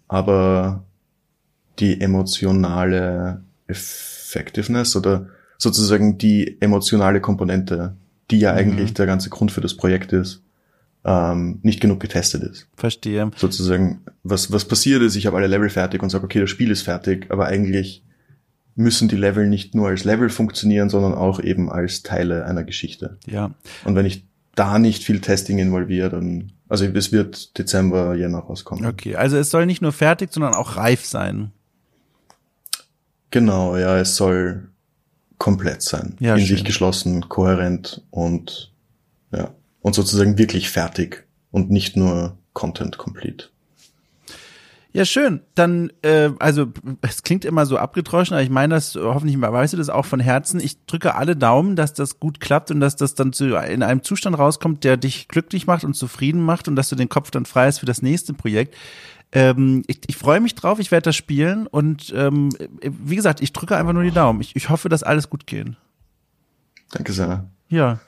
aber 0.07 0.83
die 1.79 1.99
emotionale 1.99 3.41
Effectiveness 3.67 4.95
oder 4.95 5.27
sozusagen 5.57 6.19
die 6.19 6.57
emotionale 6.61 7.19
Komponente, 7.21 7.95
die 8.29 8.37
ja 8.39 8.51
Mhm. 8.51 8.57
eigentlich 8.59 8.93
der 8.93 9.07
ganze 9.07 9.29
Grund 9.31 9.51
für 9.51 9.61
das 9.61 9.73
Projekt 9.75 10.13
ist, 10.13 10.43
ähm, 11.05 11.57
nicht 11.63 11.79
genug 11.81 11.99
getestet 11.99 12.43
ist. 12.43 12.67
Verstehe. 12.75 13.31
Sozusagen, 13.35 14.01
was, 14.23 14.51
was 14.51 14.65
passiert 14.65 15.01
ist, 15.01 15.15
ich 15.15 15.25
habe 15.25 15.37
alle 15.37 15.47
Level 15.47 15.69
fertig 15.69 16.03
und 16.03 16.09
sage, 16.11 16.25
okay, 16.25 16.39
das 16.39 16.51
Spiel 16.51 16.69
ist 16.69 16.83
fertig, 16.83 17.25
aber 17.31 17.47
eigentlich 17.47 18.03
müssen 18.75 19.07
die 19.07 19.15
Level 19.15 19.47
nicht 19.47 19.73
nur 19.73 19.87
als 19.87 20.03
Level 20.03 20.29
funktionieren, 20.29 20.89
sondern 20.89 21.13
auch 21.13 21.39
eben 21.39 21.71
als 21.71 22.03
Teile 22.03 22.45
einer 22.45 22.63
Geschichte. 22.63 23.17
Ja. 23.25 23.51
Und 23.85 23.95
wenn 23.95 24.05
ich 24.05 24.25
da 24.53 24.79
nicht 24.79 25.03
viel 25.03 25.21
Testing 25.21 25.57
involviere, 25.59 26.09
dann, 26.09 26.51
also 26.67 26.85
es 26.85 27.11
wird 27.11 27.57
Dezember, 27.57 28.15
Jänner 28.15 28.39
rauskommen. 28.39 28.85
Okay. 28.85 29.15
Also 29.15 29.37
es 29.37 29.49
soll 29.49 29.65
nicht 29.65 29.81
nur 29.81 29.91
fertig, 29.91 30.31
sondern 30.33 30.53
auch 30.53 30.77
reif 30.77 31.05
sein. 31.05 31.51
Genau, 33.31 33.75
ja, 33.77 33.97
es 33.97 34.15
soll 34.15 34.69
komplett 35.37 35.81
sein. 35.81 36.15
Ja, 36.19 36.35
in 36.35 36.45
schön. 36.45 36.57
sich 36.57 36.65
geschlossen, 36.65 37.27
kohärent 37.27 38.01
und, 38.09 38.73
ja, 39.31 39.53
und 39.81 39.95
sozusagen 39.95 40.37
wirklich 40.37 40.69
fertig 40.69 41.25
und 41.51 41.69
nicht 41.69 41.97
nur 41.97 42.37
Content 42.53 42.97
complete. 42.97 43.49
Ja, 44.95 45.03
schön. 45.03 45.41
Dann, 45.55 45.91
äh, 46.03 46.29
also 46.39 46.67
es 47.01 47.21
klingt 47.21 47.43
immer 47.43 47.65
so 47.65 47.77
abgedroschen, 47.77 48.33
aber 48.33 48.43
ich 48.43 48.49
meine 48.49 48.75
das, 48.75 48.95
hoffentlich 48.95 49.41
weißt 49.41 49.73
du 49.73 49.77
das 49.77 49.89
auch 49.89 50.05
von 50.05 50.21
Herzen. 50.21 50.61
Ich 50.61 50.85
drücke 50.85 51.15
alle 51.15 51.35
Daumen, 51.35 51.75
dass 51.75 51.93
das 51.93 52.21
gut 52.21 52.39
klappt 52.39 52.71
und 52.71 52.79
dass 52.79 52.95
das 52.95 53.13
dann 53.13 53.33
zu, 53.33 53.57
in 53.57 53.83
einem 53.83 54.03
Zustand 54.03 54.39
rauskommt, 54.39 54.85
der 54.85 54.95
dich 54.95 55.27
glücklich 55.27 55.67
macht 55.67 55.83
und 55.83 55.95
zufrieden 55.95 56.41
macht 56.41 56.69
und 56.69 56.77
dass 56.77 56.87
du 56.87 56.95
den 56.95 57.09
Kopf 57.09 57.29
dann 57.29 57.45
frei 57.45 57.67
hast 57.67 57.79
für 57.79 57.85
das 57.85 58.01
nächste 58.01 58.33
Projekt. 58.33 58.73
Ähm, 59.33 59.83
ich 59.87 59.99
ich 60.07 60.15
freue 60.15 60.39
mich 60.39 60.55
drauf, 60.55 60.79
ich 60.79 60.91
werde 60.91 61.03
das 61.03 61.17
spielen 61.17 61.67
und 61.67 62.13
ähm, 62.15 62.51
wie 62.81 63.17
gesagt, 63.17 63.41
ich 63.41 63.51
drücke 63.51 63.75
einfach 63.75 63.91
nur 63.91 64.03
die 64.03 64.11
Daumen. 64.11 64.39
Ich, 64.39 64.55
ich 64.55 64.69
hoffe, 64.69 64.87
dass 64.87 65.03
alles 65.03 65.29
gut 65.29 65.45
geht. 65.45 65.73
Danke 66.91 67.11
sehr. 67.11 67.49
Ja. 67.67 67.99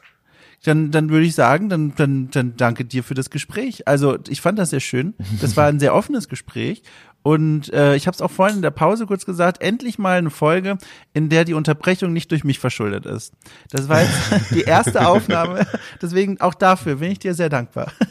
Dann, 0.63 0.91
dann 0.91 1.09
würde 1.09 1.25
ich 1.25 1.35
sagen, 1.35 1.69
dann, 1.69 1.93
dann, 1.95 2.29
dann 2.31 2.57
danke 2.57 2.83
dir 2.83 3.03
für 3.03 3.13
das 3.13 3.29
Gespräch. 3.29 3.87
Also 3.87 4.17
ich 4.27 4.41
fand 4.41 4.57
das 4.59 4.71
sehr 4.71 4.79
schön. 4.79 5.13
Das 5.39 5.55
war 5.55 5.67
ein 5.67 5.79
sehr 5.79 5.93
offenes 5.93 6.27
Gespräch. 6.27 6.81
Und 7.21 7.71
äh, 7.73 7.95
ich 7.95 8.07
habe 8.07 8.15
es 8.15 8.21
auch 8.21 8.31
vorhin 8.31 8.57
in 8.57 8.61
der 8.61 8.71
Pause 8.71 9.05
kurz 9.05 9.25
gesagt, 9.25 9.61
endlich 9.61 9.99
mal 9.99 10.17
eine 10.17 10.29
Folge, 10.29 10.77
in 11.13 11.29
der 11.29 11.45
die 11.45 11.53
Unterbrechung 11.53 12.13
nicht 12.13 12.31
durch 12.31 12.43
mich 12.43 12.59
verschuldet 12.59 13.05
ist. 13.05 13.33
Das 13.69 13.89
war 13.89 14.01
jetzt 14.01 14.51
die 14.51 14.61
erste 14.61 15.07
Aufnahme. 15.07 15.67
Deswegen 16.01 16.41
auch 16.41 16.53
dafür 16.53 16.95
bin 16.95 17.11
ich 17.11 17.19
dir 17.19 17.33
sehr 17.33 17.49
dankbar. 17.49 17.91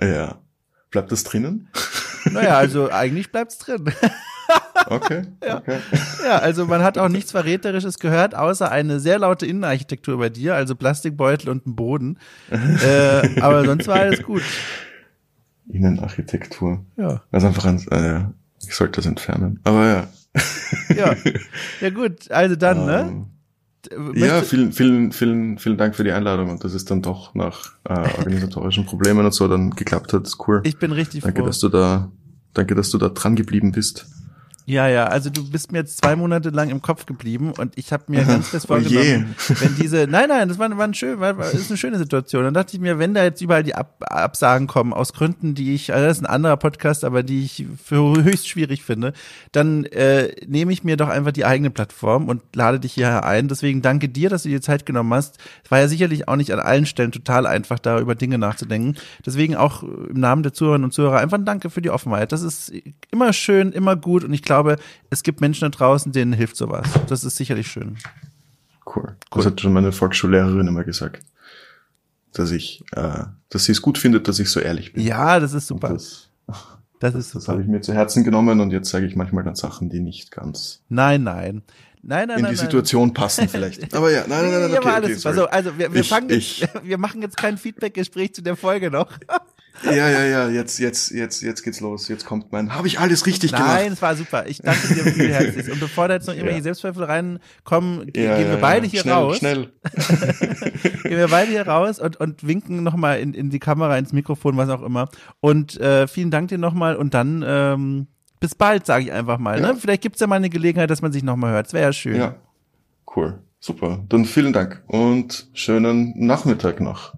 Ja. 0.00 0.38
Bleibt 0.90 1.10
das 1.10 1.24
drinnen? 1.24 1.68
Naja, 2.24 2.56
also 2.56 2.90
eigentlich 2.90 3.30
bleibt's 3.30 3.58
drin. 3.58 3.84
Okay, 4.88 5.22
okay. 5.40 5.78
Ja, 6.24 6.38
also 6.38 6.66
man 6.66 6.82
hat 6.82 6.98
auch 6.98 7.08
nichts 7.08 7.32
Verräterisches 7.32 7.98
gehört, 7.98 8.36
außer 8.36 8.70
eine 8.70 9.00
sehr 9.00 9.18
laute 9.18 9.44
Innenarchitektur 9.44 10.18
bei 10.18 10.28
dir, 10.28 10.54
also 10.54 10.76
Plastikbeutel 10.76 11.48
und 11.50 11.66
ein 11.66 11.74
Boden. 11.74 12.18
äh, 12.50 13.40
aber 13.40 13.64
sonst 13.64 13.88
war 13.88 13.96
alles 13.96 14.22
gut. 14.22 14.42
Innenarchitektur. 15.68 16.84
Ja. 16.96 17.22
Also 17.32 17.48
einfach 17.48 17.64
ein, 17.64 17.84
äh, 17.90 18.06
ja. 18.06 18.32
ich 18.64 18.74
sollte 18.74 19.00
das 19.00 19.06
entfernen. 19.06 19.58
Aber 19.64 19.86
ja. 19.86 20.06
Ja, 20.94 21.16
ja 21.80 21.90
gut, 21.90 22.30
also 22.30 22.56
dann, 22.56 22.86
ne? 22.86 23.26
Ja, 24.14 24.42
vielen, 24.42 24.72
vielen, 24.72 25.12
vielen, 25.12 25.58
vielen 25.58 25.76
Dank 25.76 25.94
für 25.94 26.04
die 26.04 26.12
Einladung 26.12 26.50
und 26.50 26.64
dass 26.64 26.74
es 26.74 26.84
dann 26.84 27.02
doch 27.02 27.34
nach 27.34 27.72
äh, 27.84 27.92
organisatorischen 28.18 28.86
Problemen 28.86 29.24
und 29.24 29.32
so 29.32 29.48
dann 29.48 29.70
geklappt 29.70 30.12
hat. 30.12 30.30
cool. 30.46 30.60
Ich 30.64 30.78
bin 30.78 30.92
richtig 30.92 31.22
danke, 31.22 31.40
froh. 31.40 31.46
dass 31.46 31.58
du 31.58 31.68
da, 31.68 32.10
danke, 32.54 32.74
dass 32.74 32.90
du 32.90 32.98
da 32.98 33.08
dran 33.08 33.36
geblieben 33.36 33.72
bist. 33.72 34.06
Ja, 34.68 34.88
ja, 34.88 35.04
also 35.04 35.30
du 35.30 35.48
bist 35.48 35.70
mir 35.70 35.78
jetzt 35.78 35.98
zwei 35.98 36.16
Monate 36.16 36.50
lang 36.50 36.70
im 36.70 36.82
Kopf 36.82 37.06
geblieben 37.06 37.52
und 37.56 37.78
ich 37.78 37.92
habe 37.92 38.02
mir 38.08 38.24
ganz 38.24 38.48
fest 38.48 38.66
vorgenommen, 38.66 39.36
oh 39.48 39.54
wenn 39.60 39.76
diese, 39.76 40.08
nein, 40.08 40.28
nein, 40.28 40.48
das 40.48 40.58
war, 40.58 40.76
war, 40.76 40.84
ein 40.84 40.92
schön, 40.92 41.20
war, 41.20 41.38
war, 41.38 41.52
ist 41.52 41.70
eine 41.70 41.76
schöne 41.76 41.98
Situation. 41.98 42.42
Dann 42.42 42.52
dachte 42.52 42.74
ich 42.74 42.82
mir, 42.82 42.98
wenn 42.98 43.14
da 43.14 43.22
jetzt 43.22 43.40
überall 43.40 43.62
die 43.62 43.76
Ab 43.76 43.94
Absagen 44.00 44.66
kommen, 44.66 44.92
aus 44.92 45.12
Gründen, 45.12 45.54
die 45.54 45.72
ich, 45.72 45.94
also 45.94 46.06
das 46.06 46.16
ist 46.16 46.24
ein 46.24 46.30
anderer 46.30 46.56
Podcast, 46.56 47.04
aber 47.04 47.22
die 47.22 47.44
ich 47.44 47.64
für 47.82 48.24
höchst 48.24 48.48
schwierig 48.48 48.82
finde, 48.82 49.12
dann 49.52 49.84
äh, 49.84 50.32
nehme 50.48 50.72
ich 50.72 50.82
mir 50.82 50.96
doch 50.96 51.08
einfach 51.08 51.30
die 51.30 51.44
eigene 51.44 51.70
Plattform 51.70 52.28
und 52.28 52.42
lade 52.56 52.80
dich 52.80 52.94
hierher 52.94 53.24
ein. 53.24 53.46
Deswegen 53.46 53.82
danke 53.82 54.08
dir, 54.08 54.30
dass 54.30 54.42
du 54.42 54.48
dir 54.48 54.60
Zeit 54.60 54.84
genommen 54.84 55.14
hast. 55.14 55.38
Es 55.64 55.70
war 55.70 55.78
ja 55.78 55.86
sicherlich 55.86 56.26
auch 56.26 56.36
nicht 56.36 56.52
an 56.52 56.58
allen 56.58 56.86
Stellen 56.86 57.12
total 57.12 57.46
einfach, 57.46 57.78
da 57.78 58.00
über 58.00 58.16
Dinge 58.16 58.36
nachzudenken. 58.36 58.96
Deswegen 59.24 59.54
auch 59.54 59.84
im 59.84 60.18
Namen 60.18 60.42
der 60.42 60.52
Zuhörerinnen 60.52 60.86
und 60.86 60.92
Zuhörer 60.92 61.18
einfach 61.18 61.38
ein 61.38 61.44
Danke 61.44 61.70
für 61.70 61.82
die 61.82 61.90
Offenheit. 61.90 62.32
Das 62.32 62.42
ist 62.42 62.72
immer 63.12 63.32
schön, 63.32 63.70
immer 63.70 63.94
gut 63.94 64.24
und 64.24 64.32
ich 64.32 64.42
glaube, 64.42 64.55
glaube, 64.56 64.76
es 65.10 65.22
gibt 65.22 65.40
Menschen 65.40 65.70
da 65.70 65.76
draußen, 65.76 66.12
denen 66.12 66.32
hilft 66.32 66.56
sowas. 66.56 66.88
Das 67.08 67.24
ist 67.24 67.36
sicherlich 67.36 67.66
schön. 67.66 67.96
Cool. 68.86 69.04
cool. 69.04 69.14
Das 69.34 69.46
hat 69.46 69.60
schon 69.60 69.72
meine 69.72 69.92
Volksschullehrerin 69.92 70.66
immer 70.66 70.84
gesagt. 70.84 71.22
Dass 72.32 72.50
ich, 72.50 72.84
äh, 72.92 73.24
dass 73.48 73.64
sie 73.64 73.72
es 73.72 73.82
gut 73.82 73.98
findet, 73.98 74.28
dass 74.28 74.38
ich 74.38 74.50
so 74.50 74.60
ehrlich 74.60 74.92
bin. 74.92 75.04
Ja, 75.04 75.40
das 75.40 75.52
ist 75.52 75.66
super. 75.66 75.88
Das, 75.88 76.28
das, 77.00 77.14
ist 77.14 77.30
super. 77.30 77.38
Das 77.40 77.48
habe 77.48 77.62
ich 77.62 77.68
mir 77.68 77.80
zu 77.80 77.92
Herzen 77.92 78.24
genommen 78.24 78.60
und 78.60 78.70
jetzt 78.70 78.90
sage 78.90 79.06
ich 79.06 79.16
manchmal 79.16 79.44
dann 79.44 79.56
Sachen, 79.56 79.90
die 79.90 80.00
nicht 80.00 80.30
ganz. 80.30 80.82
Nein, 80.88 81.22
nein. 81.22 81.62
Nein, 82.02 82.28
nein, 82.28 82.38
in 82.38 82.42
nein, 82.44 82.52
die 82.52 82.58
Situation 82.58 83.12
passen 83.12 83.48
vielleicht. 83.48 83.92
Aber 83.94 84.12
ja, 84.12 84.24
nein, 84.28 84.50
nein, 84.50 84.60
nein, 84.60 84.78
okay, 84.78 84.88
ja, 84.88 84.94
alles 84.94 85.26
okay, 85.26 85.28
also, 85.28 85.46
also 85.48 85.78
wir, 85.78 85.92
wir 85.92 86.00
ich, 86.02 86.08
fangen 86.08 86.30
ich. 86.30 86.60
Jetzt, 86.60 86.74
wir 86.84 86.98
machen 86.98 87.20
jetzt 87.20 87.36
kein 87.36 87.58
Feedback-Gespräch 87.58 88.34
zu 88.34 88.42
der 88.42 88.56
Folge 88.56 88.90
noch. 88.90 89.12
Ja, 89.84 89.92
ja, 89.92 90.24
ja, 90.24 90.48
jetzt, 90.48 90.78
jetzt, 90.78 91.10
jetzt, 91.10 91.42
jetzt 91.42 91.62
geht's 91.62 91.80
los. 91.80 92.08
Jetzt 92.08 92.24
kommt 92.24 92.50
mein, 92.52 92.74
habe 92.74 92.86
ich 92.86 92.98
alles 92.98 93.26
richtig 93.26 93.52
Nein, 93.52 93.60
gemacht? 93.60 93.78
Nein, 93.78 93.92
es 93.92 94.02
war 94.02 94.16
super. 94.16 94.46
Ich 94.46 94.58
danke 94.58 94.94
dir 94.94 95.04
viel 95.04 95.28
herzlich. 95.32 95.70
Und 95.70 95.80
bevor 95.80 96.08
da 96.08 96.14
jetzt 96.14 96.26
noch 96.26 96.34
irgendwelche 96.34 96.58
ja. 96.58 96.64
Selbstzweifel 96.64 97.04
reinkommen, 97.04 98.10
ja, 98.16 98.36
gehen 98.38 98.50
wir 98.50 98.56
beide 98.56 98.86
hier 98.86 99.00
schnell, 99.00 99.14
raus. 99.14 99.38
Schnell. 99.38 99.72
gehen 101.02 101.18
wir 101.18 101.28
beide 101.28 101.50
hier 101.50 101.66
raus 101.66 101.98
und, 101.98 102.16
und 102.16 102.46
winken 102.46 102.82
nochmal 102.82 103.20
in, 103.20 103.34
in 103.34 103.50
die 103.50 103.58
Kamera, 103.58 103.96
ins 103.98 104.12
Mikrofon, 104.12 104.56
was 104.56 104.68
auch 104.68 104.82
immer. 104.82 105.08
Und 105.40 105.78
äh, 105.80 106.08
vielen 106.08 106.30
Dank 106.30 106.48
dir 106.48 106.58
nochmal 106.58 106.96
und 106.96 107.14
dann 107.14 107.44
ähm, 107.46 108.06
bis 108.40 108.54
bald, 108.54 108.86
sage 108.86 109.04
ich 109.04 109.12
einfach 109.12 109.38
mal. 109.38 109.60
Ne? 109.60 109.76
Vielleicht 109.78 110.02
gibt's 110.02 110.20
ja 110.20 110.26
mal 110.26 110.36
eine 110.36 110.50
Gelegenheit, 110.50 110.90
dass 110.90 111.02
man 111.02 111.12
sich 111.12 111.22
nochmal 111.22 111.52
hört. 111.52 111.66
Das 111.66 111.72
wäre 111.72 111.84
ja 111.84 111.92
schön. 111.92 112.16
Ja, 112.16 112.36
cool. 113.14 113.40
Super. 113.58 114.04
Dann 114.08 114.24
vielen 114.24 114.52
Dank 114.52 114.82
und 114.86 115.48
schönen 115.52 116.12
Nachmittag 116.16 116.80
noch. 116.80 117.14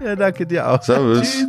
Ja, 0.00 0.16
danke 0.16 0.46
dir 0.46 0.68
auch. 0.68 0.82
Servus. 0.82 1.20
Tschüss. 1.20 1.46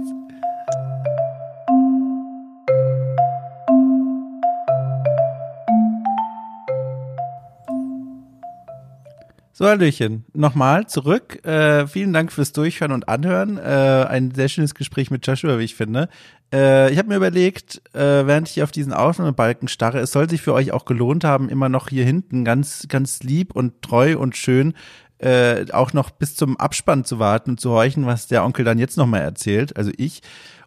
So, 9.55 9.67
Hallöchen. 9.67 10.25
Nochmal 10.33 10.87
zurück. 10.87 11.45
Äh, 11.45 11.85
vielen 11.85 12.11
Dank 12.11 12.31
fürs 12.31 12.53
Durchhören 12.53 12.91
und 12.91 13.07
Anhören. 13.07 13.57
Äh, 13.57 13.61
ein 14.09 14.31
sehr 14.31 14.49
schönes 14.49 14.73
Gespräch 14.73 15.11
mit 15.11 15.27
Joshua, 15.27 15.59
wie 15.59 15.63
ich 15.63 15.75
finde. 15.75 16.09
Äh, 16.51 16.91
ich 16.91 16.97
habe 16.97 17.09
mir 17.09 17.17
überlegt, 17.17 17.81
äh, 17.93 18.25
während 18.25 18.47
ich 18.47 18.55
hier 18.55 18.63
auf 18.63 18.71
diesen 18.71 18.93
Aufnahmebalken 18.93 19.67
starre, 19.67 19.99
es 19.99 20.11
soll 20.11 20.27
sich 20.27 20.41
für 20.41 20.53
euch 20.53 20.71
auch 20.71 20.85
gelohnt 20.85 21.23
haben, 21.23 21.49
immer 21.49 21.69
noch 21.69 21.89
hier 21.89 22.03
hinten 22.03 22.43
ganz, 22.43 22.87
ganz 22.89 23.21
lieb 23.21 23.55
und 23.55 23.81
treu 23.83 24.17
und 24.17 24.35
schön 24.35 24.73
äh, 25.23 25.65
auch 25.71 25.93
noch 25.93 26.09
bis 26.09 26.35
zum 26.35 26.57
Abspann 26.57 27.05
zu 27.05 27.17
warten 27.17 27.51
und 27.51 27.59
zu 27.59 27.71
horchen, 27.71 28.05
was 28.05 28.27
der 28.27 28.43
Onkel 28.43 28.65
dann 28.65 28.77
jetzt 28.77 28.97
nochmal 28.97 29.21
erzählt, 29.21 29.77
also 29.77 29.91
ich. 29.97 30.21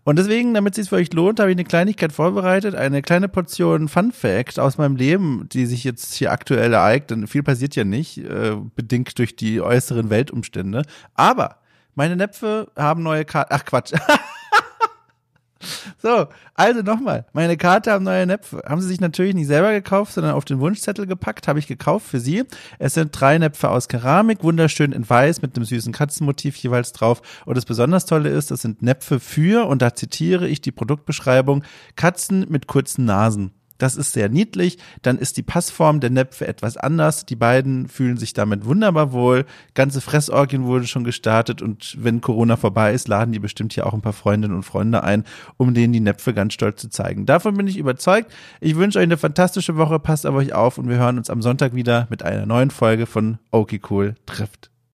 Und 0.05 0.19
deswegen, 0.19 0.55
damit 0.55 0.73
es 0.73 0.77
sich 0.77 0.89
für 0.89 0.97
euch 0.97 1.13
lohnt, 1.13 1.41
habe 1.41 1.51
ich 1.51 1.57
eine 1.57 1.65
Kleinigkeit 1.65 2.13
vorbereitet, 2.13 2.77
eine 2.77 3.03
kleine 3.03 3.29
Portion 3.29 3.89
Fun 3.89 4.13
Fact 4.13 4.61
aus 4.61 4.79
meinem 4.79 4.95
Leben, 4.95 5.49
die 5.53 5.67
sich 5.67 5.83
jetzt 5.83 6.15
hier 6.15 6.31
aktuell 6.31 6.73
ereignet. 6.73 7.29
Viel 7.29 7.43
passiert 7.43 7.75
ja 7.75 7.85
nicht, 7.85 8.19
äh, 8.19 8.57
bedingt 8.77 9.19
durch 9.19 9.35
die 9.35 9.61
äußeren 9.61 10.09
Weltumstände. 10.09 10.83
Aber 11.15 11.57
meine 11.97 12.15
Näpfe 12.15 12.71
haben 12.77 13.03
neue 13.03 13.25
Karten. 13.25 13.53
Ach 13.53 13.65
Quatsch. 13.65 13.93
So, 15.99 16.27
also 16.55 16.83
nochmal. 16.83 17.27
Meine 17.33 17.57
Karte 17.57 17.93
haben 17.93 18.05
neue 18.05 18.27
Näpfe. 18.27 18.63
Haben 18.67 18.81
sie 18.81 18.89
sich 18.89 19.01
natürlich 19.01 19.35
nicht 19.35 19.47
selber 19.47 19.73
gekauft, 19.73 20.13
sondern 20.13 20.35
auf 20.35 20.45
den 20.45 20.61
Wunschzettel 20.61 21.07
gepackt. 21.07 21.49
Habe 21.49 21.59
ich 21.59 21.67
gekauft 21.67 22.07
für 22.07 22.21
sie. 22.21 22.45
Es 22.79 22.95
sind 22.95 23.19
drei 23.19 23.39
Näpfe 23.39 23.71
aus 23.71 23.89
Keramik, 23.89 24.43
wunderschön 24.43 24.93
in 24.93 25.09
weiß 25.09 25.43
mit 25.43 25.57
einem 25.57 25.65
süßen 25.65 25.93
Katzenmotiv 25.93 26.57
jeweils 26.57 26.93
drauf. 26.93 27.23
Und 27.45 27.57
das 27.57 27.65
besonders 27.65 28.07
Tolle 28.07 28.31
ist, 28.31 28.51
das 28.51 28.63
sind 28.63 28.83
Näpfe 28.83 29.21
für, 29.21 29.67
und 29.67 29.83
da 29.83 29.95
zitiere 29.95 30.49
ich 30.49 30.61
die 30.61 30.73
Produktbeschreibung, 30.73 31.63
Katzen 31.97 32.47
mit 32.49 32.67
kurzen 32.67 33.05
Nasen. 33.05 33.56
Das 33.79 33.97
ist 33.97 34.13
sehr 34.13 34.29
niedlich. 34.29 34.79
Dann 35.03 35.19
ist 35.19 35.37
die 35.37 35.43
Passform 35.43 36.01
der 36.01 36.11
Näpfe 36.11 36.47
etwas 36.47 36.77
anders. 36.77 37.27
Die 37.27 37.37
beiden 37.37 37.89
fühlen 37.89 38.17
sich 38.17 38.33
damit 38.33 38.65
wunderbar 38.65 39.13
wohl. 39.13 39.45
Ganze 39.75 40.01
Fressorgien 40.01 40.65
wurde 40.65 40.87
schon 40.87 41.05
gestartet 41.05 41.63
und 41.63 41.97
wenn 41.99 42.21
Corona 42.21 42.57
vorbei 42.57 42.93
ist, 42.93 43.09
laden 43.09 43.33
die 43.33 43.39
bestimmt 43.39 43.73
hier 43.73 43.87
auch 43.87 43.95
ein 43.95 44.03
paar 44.03 44.13
Freundinnen 44.13 44.55
und 44.55 44.63
Freunde 44.63 45.03
ein, 45.03 45.25
um 45.57 45.75
denen 45.75 45.93
die 45.93 46.01
Näpfe 46.01 46.35
ganz 46.35 46.55
stolz 46.55 46.81
zu 46.81 46.89
zeigen. 46.89 47.27
Davon 47.27 47.57
bin 47.57 47.67
ich 47.67 47.79
überzeugt. 47.79 48.33
Ich 48.61 48.77
wünsche 48.77 48.99
euch 48.99 49.05
eine 49.05 49.17
fantastische 49.17 49.77
Woche. 49.77 49.99
Passt 49.99 50.27
auf 50.27 50.35
euch 50.35 50.53
auf 50.53 50.79
und 50.79 50.89
wir 50.89 50.97
hören 50.97 51.19
uns 51.19 51.31
am 51.31 51.43
Sonntag 51.43 51.75
wieder 51.75 52.07
mit 52.11 52.23
einer 52.23 52.47
neuen 52.47 52.71
Folge 52.71 53.07
von 53.07 53.39
Okie 53.51 53.81
Cool 53.89 54.15
trifft. 54.27 54.71